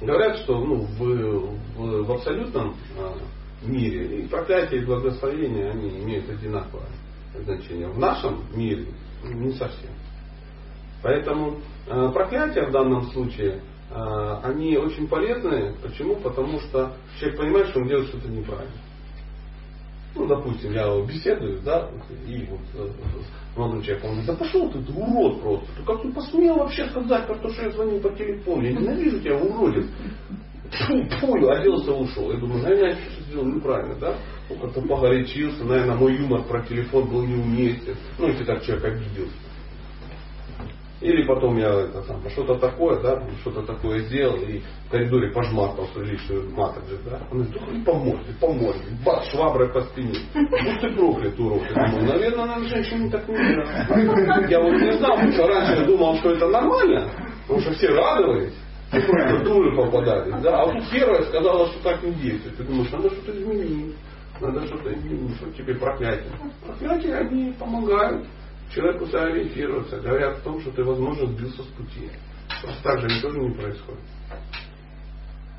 Говорят, 0.00 0.36
что 0.38 0.60
ну, 0.60 0.82
в, 0.82 0.98
в, 1.00 2.04
в 2.04 2.12
абсолютном 2.12 2.76
а, 2.96 3.18
мире 3.62 4.20
и 4.20 4.28
проклятие, 4.28 4.82
и 4.82 4.84
благословение, 4.84 5.70
они 5.70 5.88
имеют 6.00 6.28
одинаковое 6.30 6.86
значение. 7.34 7.88
В 7.88 7.98
нашем 7.98 8.44
мире 8.54 8.86
не 9.24 9.52
совсем. 9.52 9.90
Поэтому 11.02 11.60
э, 11.86 12.10
проклятия 12.12 12.66
в 12.66 12.72
данном 12.72 13.04
случае, 13.10 13.60
они 13.90 14.76
очень 14.76 15.08
полезны. 15.08 15.74
Почему? 15.82 16.16
Потому 16.16 16.60
что 16.60 16.92
человек 17.18 17.40
понимает, 17.40 17.68
что 17.68 17.80
он 17.80 17.88
делает 17.88 18.08
что-то 18.08 18.28
неправильно. 18.28 18.72
Ну, 20.14 20.26
допустим, 20.26 20.72
я 20.72 20.88
беседую, 21.06 21.60
да, 21.62 21.88
и 22.26 22.44
вот 22.50 22.60
э, 22.74 22.88
с 23.54 23.56
молодым 23.56 23.82
человеком, 23.82 24.10
он 24.10 24.16
говорит, 24.16 24.38
да 24.38 24.44
пошел 24.44 24.70
ты, 24.70 24.82
ты 24.82 24.92
урод 24.92 25.40
просто. 25.42 25.66
Ты 25.76 25.82
как 25.84 26.02
ты 26.02 26.12
посмел 26.12 26.56
вообще 26.56 26.88
сказать 26.88 27.26
про 27.26 27.36
то, 27.36 27.48
что 27.50 27.62
я 27.62 27.70
звонил 27.70 28.00
по 28.00 28.10
телефону? 28.10 28.62
Я 28.62 28.72
ненавижу 28.72 29.20
тебя, 29.20 29.36
уродец. 29.36 29.86
Фу, 31.20 31.48
оделся, 31.48 31.92
ушел. 31.92 32.32
Я 32.32 32.38
думаю, 32.38 32.62
наверное, 32.62 32.90
я 32.90 32.96
что-то 32.96 33.22
сделал 33.22 33.46
неправильно, 33.46 33.94
да? 33.96 34.18
Он 34.50 34.58
как-то 34.58 34.82
погорячился, 34.82 35.64
наверное, 35.64 35.96
мой 35.96 36.16
юмор 36.16 36.42
про 36.44 36.62
телефон 36.62 37.08
был 37.08 37.22
неуместен. 37.22 37.94
Ну, 38.18 38.28
если 38.28 38.44
так 38.44 38.62
человек 38.64 38.84
обиделся. 38.84 39.32
Или 41.00 41.24
потом 41.24 41.56
я 41.56 41.68
это, 41.68 42.02
там, 42.02 42.28
что-то 42.30 42.56
такое, 42.56 43.00
да, 43.00 43.22
что-то 43.40 43.62
такое 43.62 44.00
сделал 44.00 44.36
и 44.36 44.60
в 44.86 44.90
коридоре 44.90 45.30
пожмакал 45.30 45.86
приличную 45.94 46.42
же, 46.42 46.98
да. 47.04 47.20
Он 47.30 47.44
говорит, 47.44 47.62
ну 47.70 47.84
по 47.84 47.94
морде, 47.94 48.34
по 48.40 48.52
морде, 48.52 48.84
бац, 49.04 49.24
шваброй 49.30 49.72
по 49.72 49.80
спине. 49.82 50.18
Будь 50.34 50.80
ты 50.80 50.90
проклят, 50.96 51.38
урод. 51.38 51.62
Я 51.70 51.86
думаю, 51.86 52.04
наверное, 52.04 52.46
нам 52.46 52.64
женщине 52.64 53.10
так 53.10 53.28
не. 53.28 53.36
Я 54.50 54.60
вот 54.60 54.72
не 54.72 54.92
знал, 54.98 55.14
потому 55.14 55.32
что 55.32 55.46
раньше 55.46 55.86
думал, 55.86 56.16
что 56.16 56.30
это 56.32 56.48
нормально, 56.48 57.08
потому 57.42 57.60
что 57.60 57.72
все 57.74 57.88
радовались. 57.88 58.54
И 58.92 59.00
просто 59.00 59.44
дуры 59.44 59.76
попадались. 59.76 60.42
Да? 60.42 60.62
А 60.62 60.66
вот 60.66 60.82
первая 60.90 61.22
сказала, 61.24 61.66
что 61.68 61.82
так 61.82 62.02
не 62.02 62.12
действует. 62.14 62.56
Ты 62.56 62.64
думаешь, 62.64 62.90
надо 62.90 63.10
что-то 63.10 63.38
изменить. 63.38 63.94
Надо 64.40 64.66
что-то 64.66 64.92
изменить. 64.94 65.36
Что 65.36 65.52
тебе 65.52 65.74
проклятие? 65.74 66.32
Проклятия, 66.66 67.16
они 67.16 67.52
помогают 67.52 68.26
человеку 68.74 69.06
сориентироваться. 69.06 70.00
Говорят 70.00 70.38
о 70.38 70.40
том, 70.40 70.60
что 70.60 70.70
ты, 70.72 70.84
возможно, 70.84 71.26
сбился 71.26 71.62
с 71.62 71.66
пути. 71.66 72.10
Просто 72.62 72.82
так 72.82 73.00
же 73.00 73.22
тоже 73.22 73.38
не 73.38 73.50
происходит. 73.50 74.00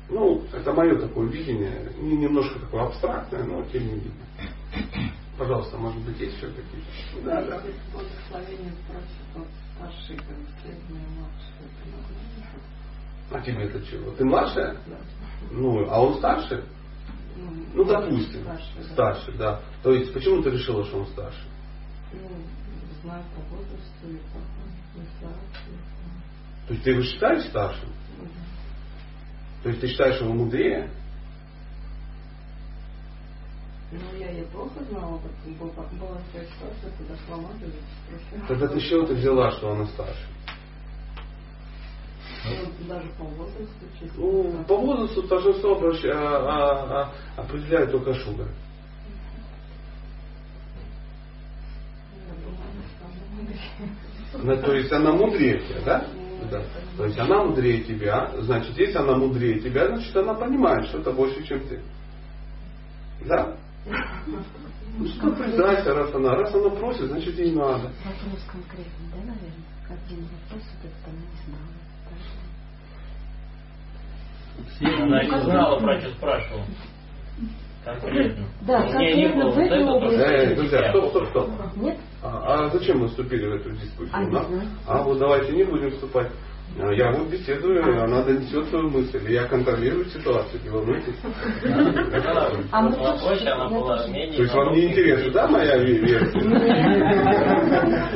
Ну, 0.08 0.44
это 0.52 0.72
мое 0.72 0.98
такое 0.98 1.28
видение. 1.28 1.92
Не 1.98 2.16
немножко 2.16 2.58
такое 2.58 2.82
абстрактное, 2.82 3.44
но 3.44 3.62
тем 3.66 3.82
не 3.82 3.94
менее. 3.94 4.12
Пожалуйста, 5.38 5.78
может 5.78 6.02
быть, 6.02 6.18
есть 6.20 6.38
какие-то? 6.38 7.24
Да, 7.24 7.42
да. 7.42 7.62
Благословение 7.92 8.72
просит 8.86 9.36
от 9.36 9.48
старшей, 9.74 10.16
как 10.16 10.36
средняя, 10.60 11.06
младшая. 11.16 11.50
А 13.30 13.40
тебе 13.40 13.64
это 13.64 13.86
чего? 13.86 14.10
Ты 14.10 14.24
младшая? 14.24 14.74
Да. 14.86 14.96
Ну, 15.52 15.88
а 15.88 16.02
он 16.02 16.18
старше? 16.18 16.64
Ну, 17.72 17.84
допустим. 17.84 18.42
Старший, 18.42 18.74
да. 18.76 18.92
Старше, 18.92 19.32
да. 19.32 19.60
То 19.82 19.92
есть, 19.92 20.12
почему 20.12 20.42
ты 20.42 20.50
решила, 20.50 20.84
что 20.84 20.98
он 20.98 21.06
старше? 21.06 21.46
Ну, 22.12 22.28
знаю 23.02 23.24
по 23.34 23.56
возрасту 23.56 24.08
и 24.08 24.16
по 24.32 24.98
не 24.98 25.06
знаю. 25.18 25.36
То 26.66 26.74
есть, 26.74 26.84
ты 26.84 26.90
его 26.90 27.02
считаешь 27.02 27.44
старшим? 27.48 27.88
То 29.62 29.68
есть, 29.68 29.80
ты 29.80 29.88
считаешь 29.88 30.20
его 30.20 30.32
мудрее? 30.32 30.90
Ну, 33.92 34.18
я 34.18 34.30
ее 34.30 34.44
плохо 34.44 34.84
знала, 34.88 35.18
как 35.18 35.52
была, 35.56 35.70
такая 35.70 36.46
ситуация, 36.46 36.92
когда 36.96 37.16
шла 37.26 37.36
мать, 37.38 37.56
спросила. 37.56 38.46
Тогда 38.46 38.68
ты 38.68 38.80
с 38.80 38.84
чего 38.84 39.04
ты 39.04 39.14
взяла, 39.14 39.50
что 39.50 39.72
она 39.72 39.86
старше? 39.86 40.28
Ну, 42.44 42.86
даже 42.86 43.08
по 43.18 43.24
возрасту, 43.24 43.84
честно. 43.98 44.16
Ну, 44.16 44.64
по 44.64 44.76
возрасту 44.76 45.22
торжество 45.24 45.76
обращ- 45.76 46.08
а, 46.08 46.36
а, 46.36 47.12
а, 47.36 47.42
определяет 47.42 47.90
только 47.90 48.14
шуга. 48.14 48.48
Я 52.28 52.34
думаю, 52.34 52.84
что 52.96 53.04
она 53.04 53.14
мудрее. 53.36 53.58
Ну, 54.42 54.56
то 54.62 54.74
есть 54.74 54.92
она 54.92 55.12
мудрее 55.12 55.60
тебя, 55.60 55.80
да? 55.84 56.06
Да. 56.50 56.62
То 56.96 57.04
есть 57.04 57.18
она 57.18 57.44
мудрее 57.44 57.82
тебя, 57.84 58.32
значит, 58.38 58.76
если 58.76 58.98
она 58.98 59.16
мудрее 59.16 59.60
тебя, 59.60 59.88
значит 59.88 60.16
она 60.16 60.34
понимает 60.34 60.86
что-то 60.86 61.12
больше, 61.12 61.42
чем 61.44 61.60
ты. 61.68 61.80
Да? 63.26 63.56
Ну 64.98 65.06
что 65.06 65.30
признайся, 65.30 65.94
раз 65.94 66.14
она, 66.14 66.34
раз 66.34 66.54
она 66.54 66.70
просит, 66.70 67.06
значит 67.06 67.38
ей 67.38 67.52
надо. 67.52 67.90
Вопрос 68.04 68.44
конкретный, 68.50 69.08
да, 69.12 69.18
наверное? 69.18 69.70
Один 69.88 70.24
вопрос, 70.24 70.62
вот 70.82 70.90
это 70.90 71.10
не 71.10 71.26
знала. 71.46 71.80
Она 75.04 75.24
не 75.24 75.44
знала, 75.44 75.80
про 75.80 76.00
что 76.00 76.10
спрашивал. 76.12 76.64
Конкретно. 77.84 78.44
Да, 78.66 78.82
конкретно 78.82 79.50
в 79.50 79.58
этой 79.58 79.84
области. 79.84 80.18
Э, 80.20 80.54
друзья, 80.54 80.90
стоп, 80.90 81.08
стоп, 81.10 81.28
стоп. 81.28 81.48
Нет? 81.76 81.96
А, 82.22 82.66
а 82.66 82.68
зачем 82.70 82.98
мы 82.98 83.08
вступили 83.08 83.46
в 83.46 83.54
эту 83.54 83.70
дискуссию? 83.72 84.10
А, 84.12 84.30
Да? 84.30 84.44
а 84.86 85.02
вот 85.02 85.18
давайте 85.18 85.52
не 85.52 85.64
будем 85.64 85.90
вступать. 85.92 86.28
А, 86.78 86.92
Я 86.92 87.10
вот 87.10 87.28
беседую, 87.28 87.82
она 88.04 88.22
донесет 88.22 88.68
свою 88.68 88.90
мысль. 88.90 89.18
Я 89.32 89.44
контролирую 89.44 90.04
ситуацию, 90.04 90.60
не 90.62 90.68
волнуйтесь. 90.68 91.16
А 92.70 92.82
мы. 92.82 92.92
То 92.92 93.32
есть 94.42 94.54
вам 94.54 94.72
не 94.74 94.84
интересна, 94.88 95.32
да, 95.32 95.48
моя 95.48 95.76
ве- 95.78 95.98
версия? 95.98 96.40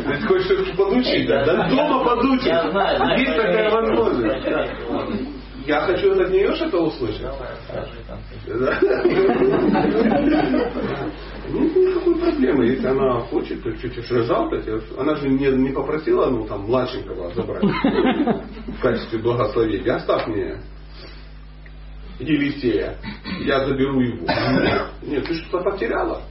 То 0.05 0.11
есть 0.13 0.27
хочешь 0.27 0.45
все-таки 0.45 0.73
подучить, 0.77 1.27
да? 1.27 1.45
Да 1.47 1.69
дома 1.69 2.05
подучить. 2.05 2.47
Я 2.47 2.71
знаю, 2.71 2.97
знаю, 2.99 3.19
Есть 3.21 3.37
такая 3.37 3.71
возможность. 3.71 5.34
Я 5.67 5.81
хочу 5.81 6.13
от 6.21 6.31
нее 6.31 6.55
что-то 6.57 6.79
услышать. 6.83 7.23
Нет 11.49 11.77
никакой 11.77 12.15
проблемы. 12.17 12.67
Если 12.67 12.87
она 12.87 13.21
хочет, 13.21 13.63
то 13.63 13.73
чуть-чуть 13.73 14.07
жалко. 14.27 14.63
Она 14.99 15.17
же 15.17 15.29
не, 15.29 15.47
не 15.47 15.71
попросила, 15.71 16.27
ну, 16.27 16.47
там, 16.47 16.67
младшенького 16.67 17.33
забрать 17.35 17.65
в 17.65 18.81
качестве 18.83 19.19
благословения. 19.21 19.95
Оставь 19.95 20.27
мне 20.27 20.61
Елисея. 22.19 22.99
Я 23.41 23.67
заберу 23.67 24.01
его. 24.01 24.27
Нет, 25.03 25.27
ты 25.27 25.35
что-то 25.35 25.71
потеряла? 25.71 26.23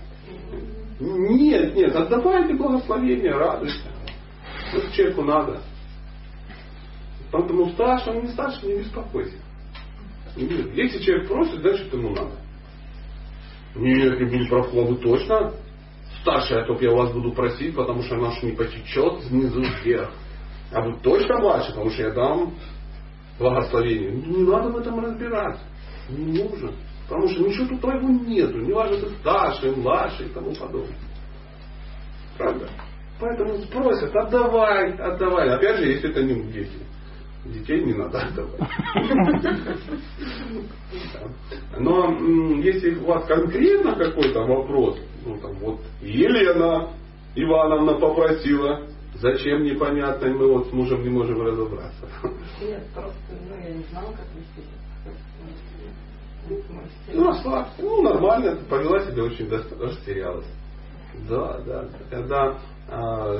Нет, 0.99 1.75
нет, 1.75 1.95
отдавайте 1.95 2.53
благословение, 2.53 3.31
радуйся. 3.31 3.81
Человеку 4.93 5.23
надо. 5.23 5.59
Поэтому 7.33 7.67
старше, 7.71 8.11
он 8.11 8.21
не 8.21 8.27
старше, 8.27 8.63
не 8.67 8.77
беспокойся. 8.83 9.35
Если 10.35 10.99
человек 10.99 11.27
просит, 11.27 11.61
значит 11.61 11.91
ему 11.91 12.11
надо. 12.11 12.35
Нет, 13.75 14.19
просить, 14.19 14.85
вы 14.85 14.97
точно? 14.97 15.51
Старшая, 16.21 16.63
только 16.67 16.85
я 16.85 16.91
у 16.91 16.95
вас 16.95 17.11
буду 17.11 17.31
просить, 17.31 17.75
потому 17.75 18.03
что 18.03 18.17
наш 18.17 18.41
не 18.43 18.51
потечет 18.51 19.23
снизу 19.23 19.63
вверх. 19.63 20.11
А 20.71 20.81
вы 20.81 20.99
точно 21.01 21.39
младше, 21.39 21.71
потому 21.71 21.89
что 21.89 22.03
я 22.03 22.11
дам 22.11 22.53
благословение. 23.39 24.11
Ну, 24.11 24.37
Не 24.37 24.51
надо 24.51 24.69
в 24.69 24.77
этом 24.77 24.99
разбираться. 24.99 25.63
Не 26.09 26.43
нужно. 26.43 26.73
Потому 27.09 27.27
что 27.29 27.41
ничего 27.41 27.67
тут 27.67 27.81
твоего 27.81 28.09
нету. 28.09 28.59
Не 28.59 28.73
важно, 28.73 28.97
ты 28.97 29.09
старший, 29.21 29.75
младший 29.75 30.27
и 30.27 30.29
тому 30.29 30.53
подобное. 30.53 30.97
Правда? 32.37 32.69
Поэтому 33.19 33.57
спросят, 33.63 34.15
отдавай, 34.15 34.93
отдавай. 34.97 35.49
Опять 35.49 35.77
же, 35.77 35.85
если 35.87 36.11
это 36.11 36.21
не 36.21 36.43
дети. 36.51 36.92
Детей 37.45 37.83
не 37.83 37.93
надо 37.93 38.19
отдавать. 38.19 38.61
Но 41.77 42.11
если 42.61 42.95
у 42.95 43.05
вас 43.05 43.25
конкретно 43.25 43.95
какой-то 43.95 44.41
вопрос, 44.43 44.97
ну 45.25 45.37
там 45.39 45.53
вот 45.59 45.81
Елена 46.01 46.89
Ивановна 47.35 47.95
попросила, 47.95 48.87
зачем 49.15 49.63
непонятно, 49.63 50.27
и 50.27 50.33
мы 50.33 50.47
вот 50.53 50.67
с 50.69 50.71
мужем 50.71 51.03
не 51.03 51.09
можем 51.09 51.41
разобраться. 51.41 52.07
Нет, 52.61 52.83
просто, 52.93 53.13
ну, 53.49 53.55
я 53.61 53.73
не 53.73 53.83
знала, 53.83 54.11
как 54.11 54.27
вести. 54.35 54.69
Ну, 57.13 57.25
расслабься. 57.25 57.81
Ну, 57.81 58.01
нормально, 58.01 58.57
повела 58.69 58.99
себя 59.05 59.23
очень 59.23 59.47
доста- 59.47 59.75
растерялась. 59.79 60.47
Да, 61.29 61.59
да. 61.65 61.85
Когда 62.09 62.57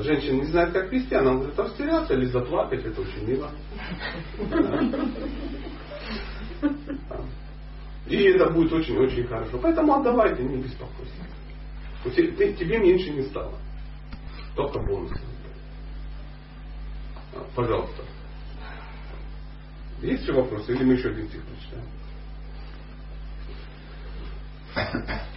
женщина 0.02 0.40
не 0.40 0.46
знает, 0.46 0.72
как 0.72 0.90
вести, 0.90 1.14
она 1.14 1.32
может 1.32 1.58
растеряться 1.58 2.14
или 2.14 2.26
заплакать, 2.26 2.84
это 2.84 3.00
очень 3.00 3.26
мило. 3.26 3.50
И 8.06 8.16
это 8.16 8.50
будет 8.50 8.72
очень-очень 8.72 9.26
хорошо. 9.26 9.58
Поэтому 9.58 9.94
отдавайте, 9.94 10.42
не 10.42 10.62
беспокойся. 10.62 11.12
Тебе 12.04 12.78
меньше 12.78 13.10
не 13.10 13.22
стало. 13.22 13.58
Только 14.54 14.78
бонусы. 14.80 15.20
А, 17.34 17.44
Пожалуйста. 17.54 18.02
Есть 20.02 20.22
еще 20.22 20.32
вопросы? 20.32 20.72
Или 20.72 20.84
мы 20.84 20.92
еще 20.94 21.08
один 21.08 21.28
стих 21.28 21.42
прочитаем? 21.44 21.84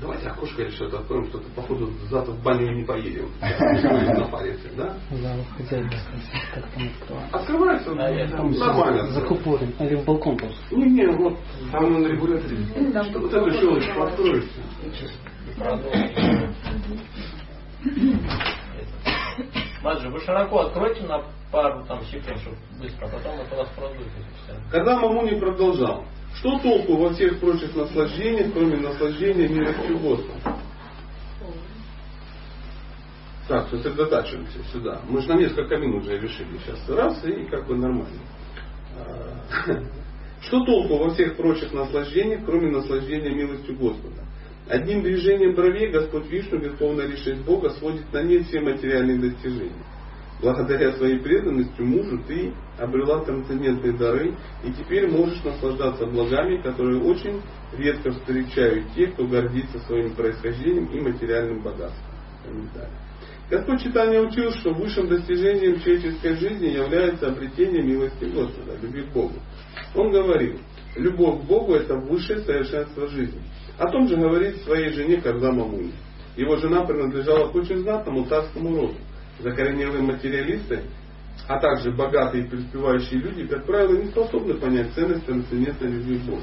Давайте 0.00 0.28
окошко 0.28 0.62
или 0.62 0.70
что-то 0.70 0.98
откроем, 1.00 1.26
что-то 1.28 1.48
походу 1.56 1.90
завтра 2.10 2.32
в 2.32 2.42
баню 2.42 2.72
не 2.74 2.84
поедем. 2.84 3.30
На 3.40 4.24
париться, 4.26 4.68
да? 4.76 4.94
Да, 5.10 5.34
вот 5.36 5.46
хотели 5.56 5.82
бы 5.82 5.92
спросить, 5.96 6.50
как 6.54 6.64
там 6.70 6.82
открывать. 6.86 7.32
Открывается 7.32 7.94
нормально. 7.94 9.10
закупорен. 9.10 9.74
Или 9.80 9.94
в 9.96 10.04
балкон 10.04 10.36
просто. 10.36 10.74
Не, 10.74 10.90
не, 10.90 11.06
вот 11.06 11.36
Там 11.72 12.02
на 12.02 12.06
регуляторе. 12.06 12.58
вот 13.14 13.32
эту 13.34 13.50
щелочку 13.52 14.02
откроется. 14.02 14.60
Продолжим. 15.56 16.54
Маджи, 19.82 20.08
вы 20.10 20.20
широко 20.20 20.58
откройте 20.60 21.02
на 21.06 21.22
пару 21.50 21.84
там 21.86 22.04
секунд, 22.06 22.38
чтобы 22.40 22.56
быстро, 22.80 23.06
а 23.06 23.08
потом 23.10 23.40
это 23.40 23.56
вас 23.56 23.68
продует. 23.70 24.08
Когда 24.70 24.98
Мамуни 24.98 25.38
продолжал, 25.38 26.04
что 26.34 26.58
толку 26.60 26.96
во 26.96 27.12
всех 27.12 27.40
прочих 27.40 27.74
наслаждениях, 27.74 28.52
кроме 28.52 28.76
наслаждения 28.76 29.48
милостью 29.48 29.98
Господа? 29.98 30.58
Так, 33.48 33.70
сосредотачиваемся 33.70 34.62
сюда. 34.70 35.00
Мы 35.08 35.22
же 35.22 35.28
на 35.28 35.38
несколько 35.38 35.78
минут 35.78 36.04
уже 36.04 36.18
решили 36.18 36.58
сейчас. 36.58 36.86
Раз, 36.88 37.24
и 37.24 37.46
как 37.46 37.66
бы 37.66 37.76
нормально. 37.76 38.20
А, 38.96 39.80
Что 40.42 40.64
толку 40.64 40.98
во 40.98 41.10
всех 41.10 41.36
прочих 41.36 41.72
наслаждениях, 41.72 42.42
кроме 42.44 42.70
наслаждения 42.70 43.30
милостью 43.30 43.76
Господа? 43.76 44.22
Одним 44.68 45.02
движением 45.02 45.54
бровей 45.54 45.90
Господь 45.90 46.26
Вишну, 46.26 46.58
верховная 46.58 47.06
личность 47.06 47.42
Бога, 47.42 47.70
сводит 47.70 48.12
на 48.12 48.22
нет 48.22 48.46
все 48.46 48.60
материальные 48.60 49.18
достижения. 49.18 49.84
Благодаря 50.40 50.92
своей 50.92 51.18
преданности 51.18 51.80
мужу 51.80 52.22
ты 52.28 52.52
обрела 52.78 53.24
трансцендентные 53.24 53.92
дары 53.94 54.34
и 54.64 54.72
теперь 54.72 55.10
можешь 55.10 55.42
наслаждаться 55.42 56.06
благами, 56.06 56.62
которые 56.62 57.02
очень 57.02 57.42
редко 57.76 58.12
встречают 58.12 58.84
те, 58.94 59.08
кто 59.08 59.26
гордится 59.26 59.80
своим 59.80 60.14
происхождением 60.14 60.86
и 60.86 61.00
материальным 61.00 61.62
богатством. 61.62 62.14
Комментарий. 62.44 62.94
Господь 63.50 63.82
Читания 63.82 64.20
учил, 64.20 64.52
что 64.52 64.74
высшим 64.74 65.08
достижением 65.08 65.80
человеческой 65.80 66.36
жизни 66.36 66.66
является 66.66 67.28
обретение 67.28 67.82
милости 67.82 68.24
Господа, 68.26 68.76
любви 68.80 69.02
к 69.02 69.12
Богу. 69.12 69.34
Он 69.94 70.10
говорил, 70.12 70.58
любовь 70.94 71.40
к 71.40 71.44
Богу 71.44 71.74
это 71.74 71.96
высшее 71.96 72.40
совершенство 72.40 73.08
жизни. 73.08 73.40
О 73.78 73.90
том 73.90 74.06
же 74.06 74.16
говорит 74.16 74.62
своей 74.62 74.90
жене 74.90 75.20
Кардама 75.20 75.64
Муни. 75.64 75.92
Его 76.36 76.56
жена 76.58 76.84
принадлежала 76.84 77.50
к 77.50 77.54
очень 77.54 77.78
знатному 77.78 78.26
царскому 78.26 78.76
роду. 78.76 78.94
Закоренелые 79.38 80.02
материалисты, 80.02 80.82
а 81.46 81.58
также 81.60 81.92
богатые 81.92 82.44
и 82.44 82.48
преуспевающие 82.48 83.20
люди, 83.20 83.46
как 83.46 83.64
правило, 83.64 83.96
не 83.96 84.06
способны 84.10 84.54
понять 84.54 84.92
ценность 84.94 85.24
трансцендентной 85.26 85.90
любви 85.90 86.18
к 86.18 86.22
Богу. 86.22 86.42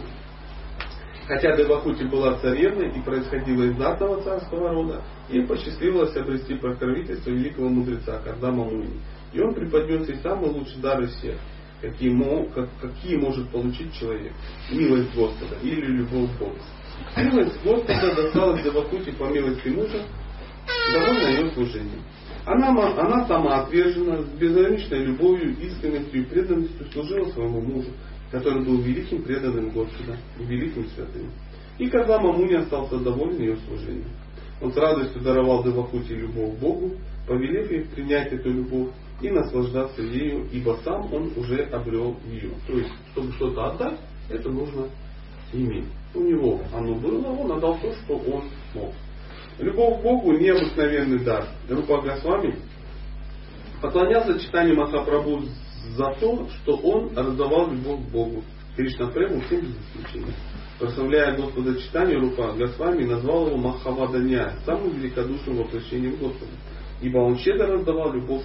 Хотя 1.27 1.55
Девахути 1.57 2.03
была 2.03 2.37
царевной 2.37 2.89
и 2.95 3.01
происходила 3.01 3.63
из 3.63 3.75
знатного 3.75 4.21
царского 4.21 4.69
рода, 4.69 5.03
ей 5.27 5.45
посчастливилось 5.45 6.15
обрести 6.15 6.53
покровительство 6.55 7.31
великого 7.31 7.69
мудреца 7.69 8.19
Кардама 8.23 8.63
Муни. 8.63 8.99
И 9.33 9.39
он 9.41 9.53
преподнес 9.55 10.07
ей 10.07 10.17
самый 10.21 10.51
лучший 10.51 10.79
дар 10.81 11.01
из 11.01 11.15
всех, 11.15 11.35
какие, 11.81 12.11
мо- 12.11 12.45
как- 12.53 12.69
какие 12.79 13.17
может 13.17 13.49
получить 13.49 13.91
человек. 13.95 14.33
Милость 14.71 15.15
Господа 15.15 15.55
или 15.63 15.85
любовь 15.85 16.29
к 16.35 16.39
Богу. 16.39 16.57
Милость 17.17 17.63
Господа 17.63 18.15
досталась 18.15 18.63
Девахути 18.63 19.11
по 19.11 19.25
милости 19.25 19.67
мужа, 19.69 20.03
довольна 20.93 21.27
ее 21.27 21.51
служением. 21.51 22.03
Она, 22.45 22.69
она 22.69 23.63
отвержена, 23.63 24.21
с 24.21 24.25
безграничной 24.39 25.05
любовью, 25.05 25.57
искренностью 25.59 26.21
и 26.21 26.25
преданностью 26.25 26.85
служила 26.91 27.25
своему 27.31 27.61
мужу, 27.61 27.89
который 28.31 28.63
был 28.63 28.81
великим 28.81 29.23
преданным 29.23 29.69
Господа 29.69 30.17
и 30.39 30.43
великим 30.43 30.85
святым. 30.89 31.31
И 31.79 31.89
когда 31.89 32.19
Мамуни 32.19 32.53
остался 32.53 32.99
доволен 32.99 33.39
ее 33.39 33.57
служением. 33.67 34.09
Он 34.61 34.71
с 34.71 34.77
радостью 34.77 35.21
даровал 35.21 35.63
Девахути 35.63 36.13
любовь 36.13 36.57
Богу, 36.59 36.91
повелев 37.27 37.69
ей 37.69 37.83
принять 37.85 38.31
эту 38.31 38.49
любовь 38.49 38.91
и 39.21 39.29
наслаждаться 39.29 40.01
ею, 40.01 40.47
ибо 40.51 40.77
сам 40.83 41.13
он 41.13 41.31
уже 41.35 41.63
обрел 41.63 42.15
ее. 42.29 42.51
То 42.67 42.73
есть, 42.73 42.91
чтобы 43.11 43.31
что-то 43.33 43.71
отдать, 43.71 43.99
это 44.29 44.49
нужно 44.49 44.87
иметь. 45.51 45.87
У 46.13 46.21
него 46.21 46.61
оно 46.73 46.95
было, 46.95 47.27
он 47.27 47.51
отдал 47.51 47.77
то, 47.79 47.91
что 47.91 48.15
он 48.15 48.43
мог. 48.73 48.93
Любовь 49.58 49.99
к 49.99 50.03
Богу– 50.03 50.34
необыкновенный 50.38 51.24
дар. 51.24 51.47
Рупа 51.70 52.01
Госвами 52.01 52.58
поклонялся 53.82 54.38
читанию 54.38 54.76
Махапрабху 54.76 55.43
за 55.95 56.14
то, 56.20 56.49
что 56.49 56.76
он 56.76 57.16
раздавал 57.16 57.72
любовь 57.72 58.01
к 58.01 58.12
Богу. 58.12 58.43
Кришна 58.76 59.08
Прему 59.08 59.39
всем 59.41 59.62
без 59.62 59.76
исключения. 59.88 60.34
Прославляя 60.78 61.38
Господа 61.38 61.80
читанию, 61.80 62.20
Рупа 62.20 62.51
Госвами 62.51 63.06
назвал 63.06 63.47
его 63.47 63.58
Махаваданя, 63.58 64.56
самым 64.66 64.89
великодушным 64.89 65.58
воплощением 65.58 66.18
Господа. 66.18 66.51
Ибо 67.01 67.20
он 67.20 67.38
щедро 67.38 67.68
раздавал 67.68 68.12
любовь, 68.12 68.43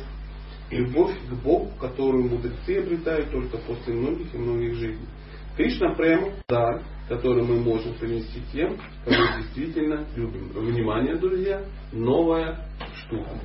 любовь 0.71 1.15
к 1.29 1.33
Богу, 1.43 1.73
которую 1.81 2.29
мудрецы 2.29 2.79
обретают 2.79 3.33
только 3.33 3.59
после 3.59 3.95
многих 3.95 4.33
и 4.33 4.39
многих 4.39 4.75
жизней. 4.77 5.09
Кришна 5.61 5.95
Према– 5.95 6.33
дар, 6.49 6.83
который 7.07 7.43
мы 7.43 7.61
можем 7.61 7.93
принести 7.99 8.41
тем, 8.51 8.79
кого 9.05 9.37
действительно 9.37 10.07
любим. 10.17 10.49
Внимание, 10.55 11.17
друзья, 11.17 11.63
новая 11.93 12.67
штука. 12.97 13.39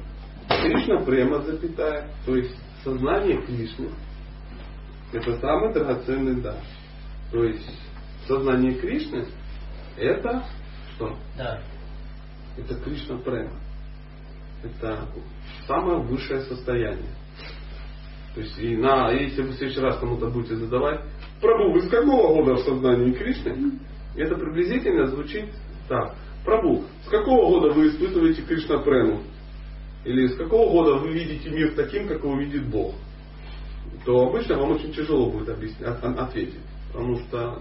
Кришна 0.48 1.02
Према, 1.02 1.42
запятая, 1.42 2.10
то 2.26 2.38
есть 2.38 2.56
сознание 2.86 3.46
Кришны, 3.46 3.90
это 5.12 5.38
самый 5.42 5.74
драгоценный 5.74 6.42
дар. 6.42 6.60
То 7.34 7.44
есть 7.44 7.70
сознание 8.26 8.76
Кришны 8.76 9.28
это 9.98 10.46
что? 10.96 11.18
Да. 11.38 11.62
Это 12.58 12.76
Кришна 12.76 13.18
Према. 13.18 13.60
Это 14.64 15.06
самое 15.68 16.00
высшее 16.00 16.44
состояние. 16.44 17.14
То 18.36 18.42
есть, 18.42 18.60
и 18.60 18.76
на, 18.76 19.12
если 19.12 19.44
вы 19.44 19.50
в 19.50 19.56
следующий 19.56 19.80
раз 19.80 19.98
кому-то 19.98 20.30
будете 20.30 20.58
задавать, 20.58 21.02
Прабу, 21.42 21.72
вы 21.72 21.82
с 21.82 21.90
какого 21.90 22.34
года 22.42 22.56
в 22.56 22.66
сознании 22.66 23.12
Кришны? 23.12 23.80
Это 24.16 24.36
приблизительно 24.36 25.08
звучит 25.08 25.46
так. 25.90 26.16
Прабу, 26.46 26.84
с 27.06 27.10
какого 27.10 27.60
года 27.60 27.74
вы 27.74 27.90
испытываете 27.90 28.42
Кришна 28.44 28.80
Прему? 28.80 29.22
Или 30.06 30.28
с 30.28 30.36
какого 30.38 30.72
года 30.72 30.96
вы 31.00 31.12
видите 31.14 31.50
мир 31.50 31.74
таким, 31.76 32.08
как 32.08 32.24
его 32.24 32.38
видит 32.40 32.68
Бог? 32.68 32.94
То 34.06 34.28
обычно 34.28 34.58
вам 34.58 34.72
очень 34.72 34.94
тяжело 34.94 35.32
будет 35.32 35.50
объяснить, 35.50 35.82
от- 35.82 36.04
от- 36.04 36.20
ответить. 36.20 36.60
Потому 36.92 37.18
что 37.20 37.60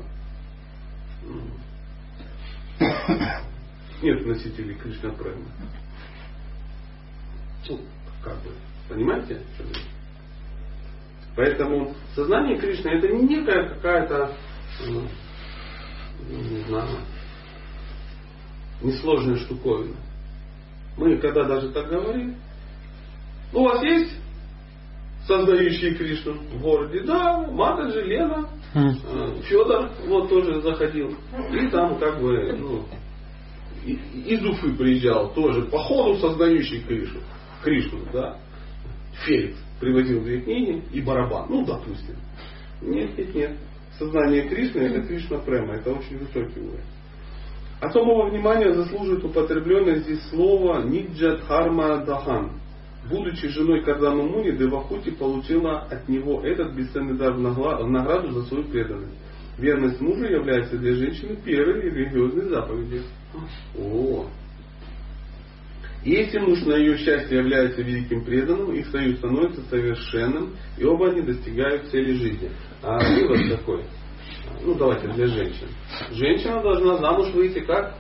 нет 4.03 4.27
носителей 4.27 4.75
Кришна 4.75 5.11
Према. 5.11 5.47
Ну, 7.69 7.81
как 8.23 8.35
бы, 8.43 8.51
понимаете? 8.89 9.41
Поэтому 11.37 11.95
сознание 12.15 12.59
Кришны 12.59 12.91
это 12.91 13.09
не 13.09 13.23
некая 13.25 13.69
какая-то, 13.71 14.37
ну, 14.87 15.03
не 16.29 16.61
знаю, 16.69 16.99
несложная 18.83 19.37
штуковина. 19.37 19.97
Мы 20.97 21.19
когда 21.19 21.45
даже 21.45 21.71
так 21.71 21.89
говорим, 21.89 22.37
ну, 23.53 23.63
у 23.63 23.65
вас 23.65 23.83
есть 23.83 24.13
сознающие 25.27 25.95
Кришну 25.95 26.35
в 26.35 26.61
городе? 26.61 27.01
Да, 27.01 27.49
Матаджи, 27.49 28.03
Лена, 28.03 28.49
э, 28.75 29.43
Федор 29.43 29.91
вот 30.07 30.29
тоже 30.29 30.61
заходил. 30.61 31.17
И 31.53 31.69
там 31.69 31.99
как 31.99 32.21
бы, 32.21 32.57
ну, 32.57 32.85
из 33.85 34.45
Уфы 34.45 34.73
приезжал 34.75 35.35
тоже, 35.35 35.63
по 35.63 35.79
ходу 35.79 36.17
сознающий 36.21 36.81
Кришну. 36.83 37.21
Кришну, 37.65 38.01
да. 38.13 38.39
Феликс 39.25 39.64
привозил 39.81 40.23
две 40.23 40.41
книги 40.41 40.83
и 40.93 41.01
барабан. 41.01 41.47
Ну, 41.49 41.65
допустим. 41.65 42.17
Нет, 42.83 43.17
нет, 43.17 43.35
нет. 43.35 43.53
Сознание 43.99 44.49
Кришны 44.49 44.81
это 44.81 45.07
Кришна 45.07 45.39
Према. 45.39 45.75
Это 45.75 45.93
очень 45.93 46.19
высокий 46.19 46.61
уровень. 46.61 46.81
Особого 47.81 48.31
внимания 48.31 48.73
заслуживает 48.73 49.25
употребленное 49.25 49.97
здесь 49.97 50.23
слово 50.31 50.83
Ниджат 50.83 51.43
Харма 51.43 52.05
Дахан. 52.05 52.53
Будучи 53.09 53.49
женой 53.49 53.83
Кардама 53.83 54.23
Муни, 54.23 54.53
Девахути 54.53 55.11
получила 55.11 55.81
от 55.81 56.09
него 56.09 56.41
этот 56.41 56.73
бесценный 56.75 57.19
дар 57.19 57.35
в 57.35 57.41
награду 57.41 58.31
за 58.31 58.47
свою 58.47 58.65
преданность. 58.65 59.13
Верность 59.59 60.01
мужу 60.01 60.25
является 60.25 60.79
для 60.79 60.95
женщины 60.95 61.37
первой 61.37 61.83
религиозной 61.83 62.49
заповедью. 62.49 63.03
О, 63.79 64.27
если 66.05 66.39
муж 66.39 66.61
на 66.63 66.75
ее 66.75 66.99
счастье 66.99 67.39
является 67.39 67.81
великим 67.81 68.25
преданным, 68.25 68.75
их 68.75 68.89
союз 68.89 69.19
становится 69.19 69.63
совершенным, 69.63 70.55
и 70.77 70.85
оба 70.85 71.11
они 71.11 71.23
достигают 71.23 71.89
цели 71.89 72.13
жизни. 72.13 72.51
А 72.83 72.99
вывод 72.99 73.51
такой, 73.51 73.85
ну 74.63 74.75
давайте 74.75 75.09
для 75.09 75.27
женщин. 75.27 75.69
Женщина 76.11 76.63
должна 76.63 76.99
замуж 76.99 77.31
выйти 77.33 77.61
как? 77.61 77.97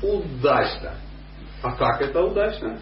Удачно. 0.00 0.94
А 1.62 1.72
как 1.76 2.00
это 2.02 2.22
удачно? 2.22 2.78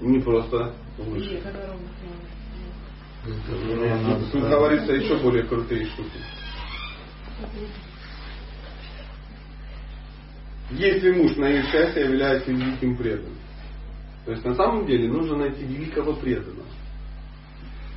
Не 0.00 0.20
просто 0.20 0.74
выше. 0.98 1.40
Тут 3.24 4.42
говорится 4.42 4.92
еще 4.92 5.16
более 5.16 5.44
крутые 5.44 5.86
штуки. 5.86 6.18
Если 10.70 11.12
муж 11.12 11.36
на 11.36 11.46
ее 11.46 11.62
счастье 11.64 12.04
является 12.04 12.50
великим 12.50 12.96
преданным. 12.96 13.38
То 14.26 14.32
есть 14.32 14.44
на 14.44 14.54
самом 14.54 14.86
деле 14.86 15.08
нужно 15.08 15.36
найти 15.36 15.64
великого 15.64 16.14
преданного. 16.14 16.66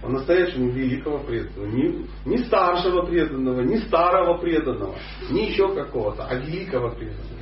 По-настоящему 0.01 0.69
великого 0.71 1.19
преданного. 1.19 1.67
Не, 1.67 2.05
не 2.25 2.37
старшего 2.45 3.05
преданного, 3.05 3.61
не 3.61 3.79
старого 3.79 4.37
преданного, 4.37 4.95
не 5.29 5.49
еще 5.49 5.73
какого-то, 5.73 6.25
а 6.25 6.35
великого 6.35 6.91
преданного. 6.91 7.41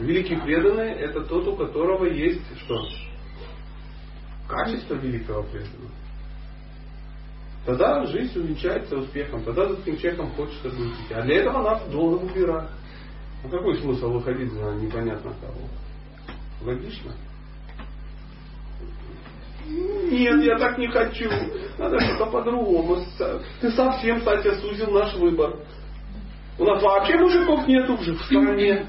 Великий 0.00 0.36
преданный 0.36 0.92
это 0.92 1.22
тот, 1.22 1.46
у 1.46 1.56
которого 1.56 2.06
есть 2.06 2.42
что? 2.64 2.76
Качество 4.48 4.94
великого 4.94 5.44
преданного. 5.44 6.03
Тогда 7.66 8.04
жизнь 8.06 8.38
увенчается 8.38 8.96
успехом, 8.96 9.42
тогда 9.42 9.66
за 9.68 9.74
этим 9.80 9.96
человеком 9.96 10.30
хочется 10.32 10.68
быть. 10.68 10.92
А 11.10 11.22
для 11.22 11.36
этого 11.36 11.62
надо 11.62 11.90
долго 11.90 12.16
выбирать. 12.16 12.68
А 13.42 13.48
какой 13.48 13.76
смысл 13.78 14.10
выходить 14.10 14.52
за 14.52 14.74
непонятно 14.74 15.32
кого? 15.40 15.68
Логично? 16.62 17.12
Нет, 19.66 20.44
я 20.44 20.58
так 20.58 20.76
не 20.76 20.88
хочу. 20.88 21.30
Надо 21.78 21.98
что-то 22.00 22.26
по-другому. 22.26 22.98
Ты 23.60 23.70
совсем, 23.70 24.18
кстати, 24.18 24.54
сузил 24.60 24.90
наш 24.90 25.14
выбор. 25.14 25.56
У 26.58 26.64
нас 26.64 26.82
вообще 26.82 27.16
мужиков 27.16 27.66
нету 27.66 27.94
уже 27.94 28.14
в 28.14 28.22
стране. 28.24 28.86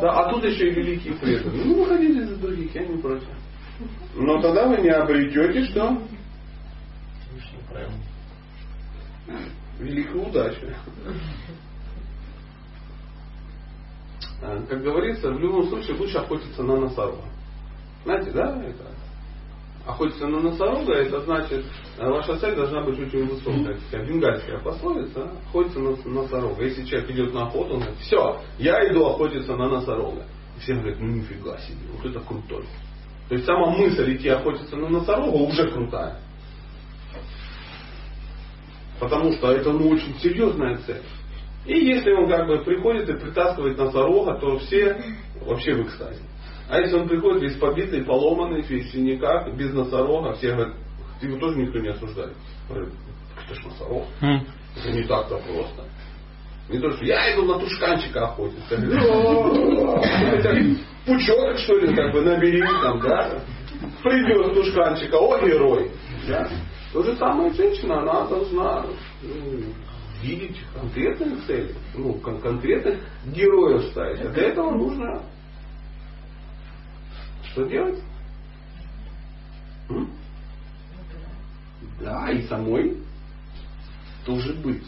Да, 0.00 0.10
а 0.20 0.30
тут 0.30 0.42
еще 0.44 0.68
и 0.68 0.74
великие 0.74 1.14
преданные. 1.14 1.64
Ну, 1.64 1.82
выходите 1.82 2.24
за 2.24 2.36
других, 2.36 2.74
я 2.74 2.86
не 2.86 2.96
против. 2.96 3.28
Но 4.16 4.40
тогда 4.40 4.68
вы 4.68 4.78
не 4.78 4.88
обретете 4.88 5.64
что? 5.66 5.98
Великую 9.78 10.28
удачу. 10.28 10.66
А, 14.42 14.62
как 14.68 14.82
говорится, 14.82 15.30
в 15.30 15.40
любом 15.40 15.68
случае 15.68 15.96
лучше 15.96 16.18
охотиться 16.18 16.62
на 16.62 16.76
носорога. 16.76 17.24
Знаете, 18.04 18.30
да, 18.32 18.62
это? 18.62 18.84
Охотиться 19.86 20.26
на 20.26 20.40
носорога, 20.40 20.94
это 20.94 21.20
значит, 21.22 21.64
э, 21.98 22.08
ваша 22.08 22.38
цель 22.38 22.54
должна 22.54 22.82
быть 22.82 22.98
очень 22.98 23.26
высокая. 23.26 23.78
Такая 23.90 24.06
бенгальская 24.06 24.58
пословица, 24.58 25.30
охотиться 25.48 25.78
на 25.78 25.96
носорога. 26.22 26.62
Если 26.62 26.84
человек 26.84 27.10
идет 27.10 27.34
на 27.34 27.46
охоту, 27.46 27.74
он 27.74 27.80
говорит, 27.80 27.98
все, 28.00 28.40
я 28.58 28.90
иду 28.90 29.06
охотиться 29.06 29.56
на 29.56 29.68
носорога. 29.68 30.24
И 30.56 30.60
все 30.60 30.74
говорят, 30.74 31.00
ну 31.00 31.06
нифига 31.08 31.58
себе, 31.58 31.78
вот 31.92 32.10
это 32.10 32.20
крутой. 32.20 32.64
То 33.28 33.34
есть 33.34 33.46
сама 33.46 33.70
мысль 33.70 34.14
идти 34.14 34.28
охотиться 34.28 34.76
на 34.76 34.88
носорога 34.88 35.36
уже 35.36 35.70
крутая. 35.70 36.18
Потому 39.00 39.32
что 39.32 39.52
это 39.52 39.72
ну, 39.72 39.88
очень 39.88 40.14
серьезная 40.20 40.76
цель. 40.86 41.02
И 41.66 41.78
если 41.78 42.12
он 42.12 42.28
как 42.28 42.46
бы 42.46 42.58
приходит 42.58 43.08
и 43.08 43.18
притаскивает 43.18 43.78
носорога, 43.78 44.38
то 44.38 44.58
все 44.58 45.02
вообще 45.40 45.74
в 45.74 45.86
экстазе. 45.86 46.20
А 46.68 46.80
если 46.80 46.96
он 46.96 47.08
приходит 47.08 47.42
весь 47.42 47.56
побитый, 47.56 48.04
поломанный, 48.04 48.62
весь 48.62 48.86
в 48.86 48.92
синяках, 48.92 49.52
без 49.54 49.72
носорога, 49.72 50.34
все 50.34 50.52
говорят, 50.52 50.74
его 51.20 51.38
тоже 51.38 51.58
никто 51.58 51.78
не 51.78 51.88
осуждает. 51.88 52.34
Это 52.70 53.54
ж 53.54 53.64
носорог. 53.64 54.04
Хм. 54.20 54.40
Это 54.76 54.92
не 54.92 55.04
так-то 55.04 55.38
просто. 55.38 55.84
Не 56.68 56.78
то, 56.78 56.90
что 56.92 57.04
я 57.04 57.34
иду 57.34 57.44
на 57.44 57.58
тушканчика 57.58 58.28
охотиться. 58.28 58.76
Пучок, 61.06 61.58
что 61.58 61.78
ли, 61.78 61.94
как 61.94 62.12
бы 62.12 62.22
набери 62.22 62.62
там, 62.82 62.98
да? 63.00 63.42
Придет 64.02 64.54
тушканчика, 64.54 65.16
о, 65.16 65.38
герой. 65.46 65.90
Да? 66.26 66.48
То 66.94 67.02
же 67.02 67.16
самое 67.16 67.52
женщина, 67.52 68.02
она 68.02 68.24
должна 68.28 68.86
ну, 69.20 69.64
видеть 70.22 70.56
конкретные 70.72 71.34
цели, 71.44 71.74
ну, 71.96 72.14
кон- 72.20 72.40
конкретных 72.40 73.00
героев 73.26 73.86
ставить. 73.90 74.20
А 74.20 74.28
для 74.28 74.44
этого 74.50 74.70
нужно 74.70 75.20
что 77.50 77.64
делать? 77.64 78.00
М? 79.90 80.08
Да, 82.00 82.30
и 82.30 82.42
самой 82.46 82.96
тоже 84.24 84.52
быть. 84.54 84.86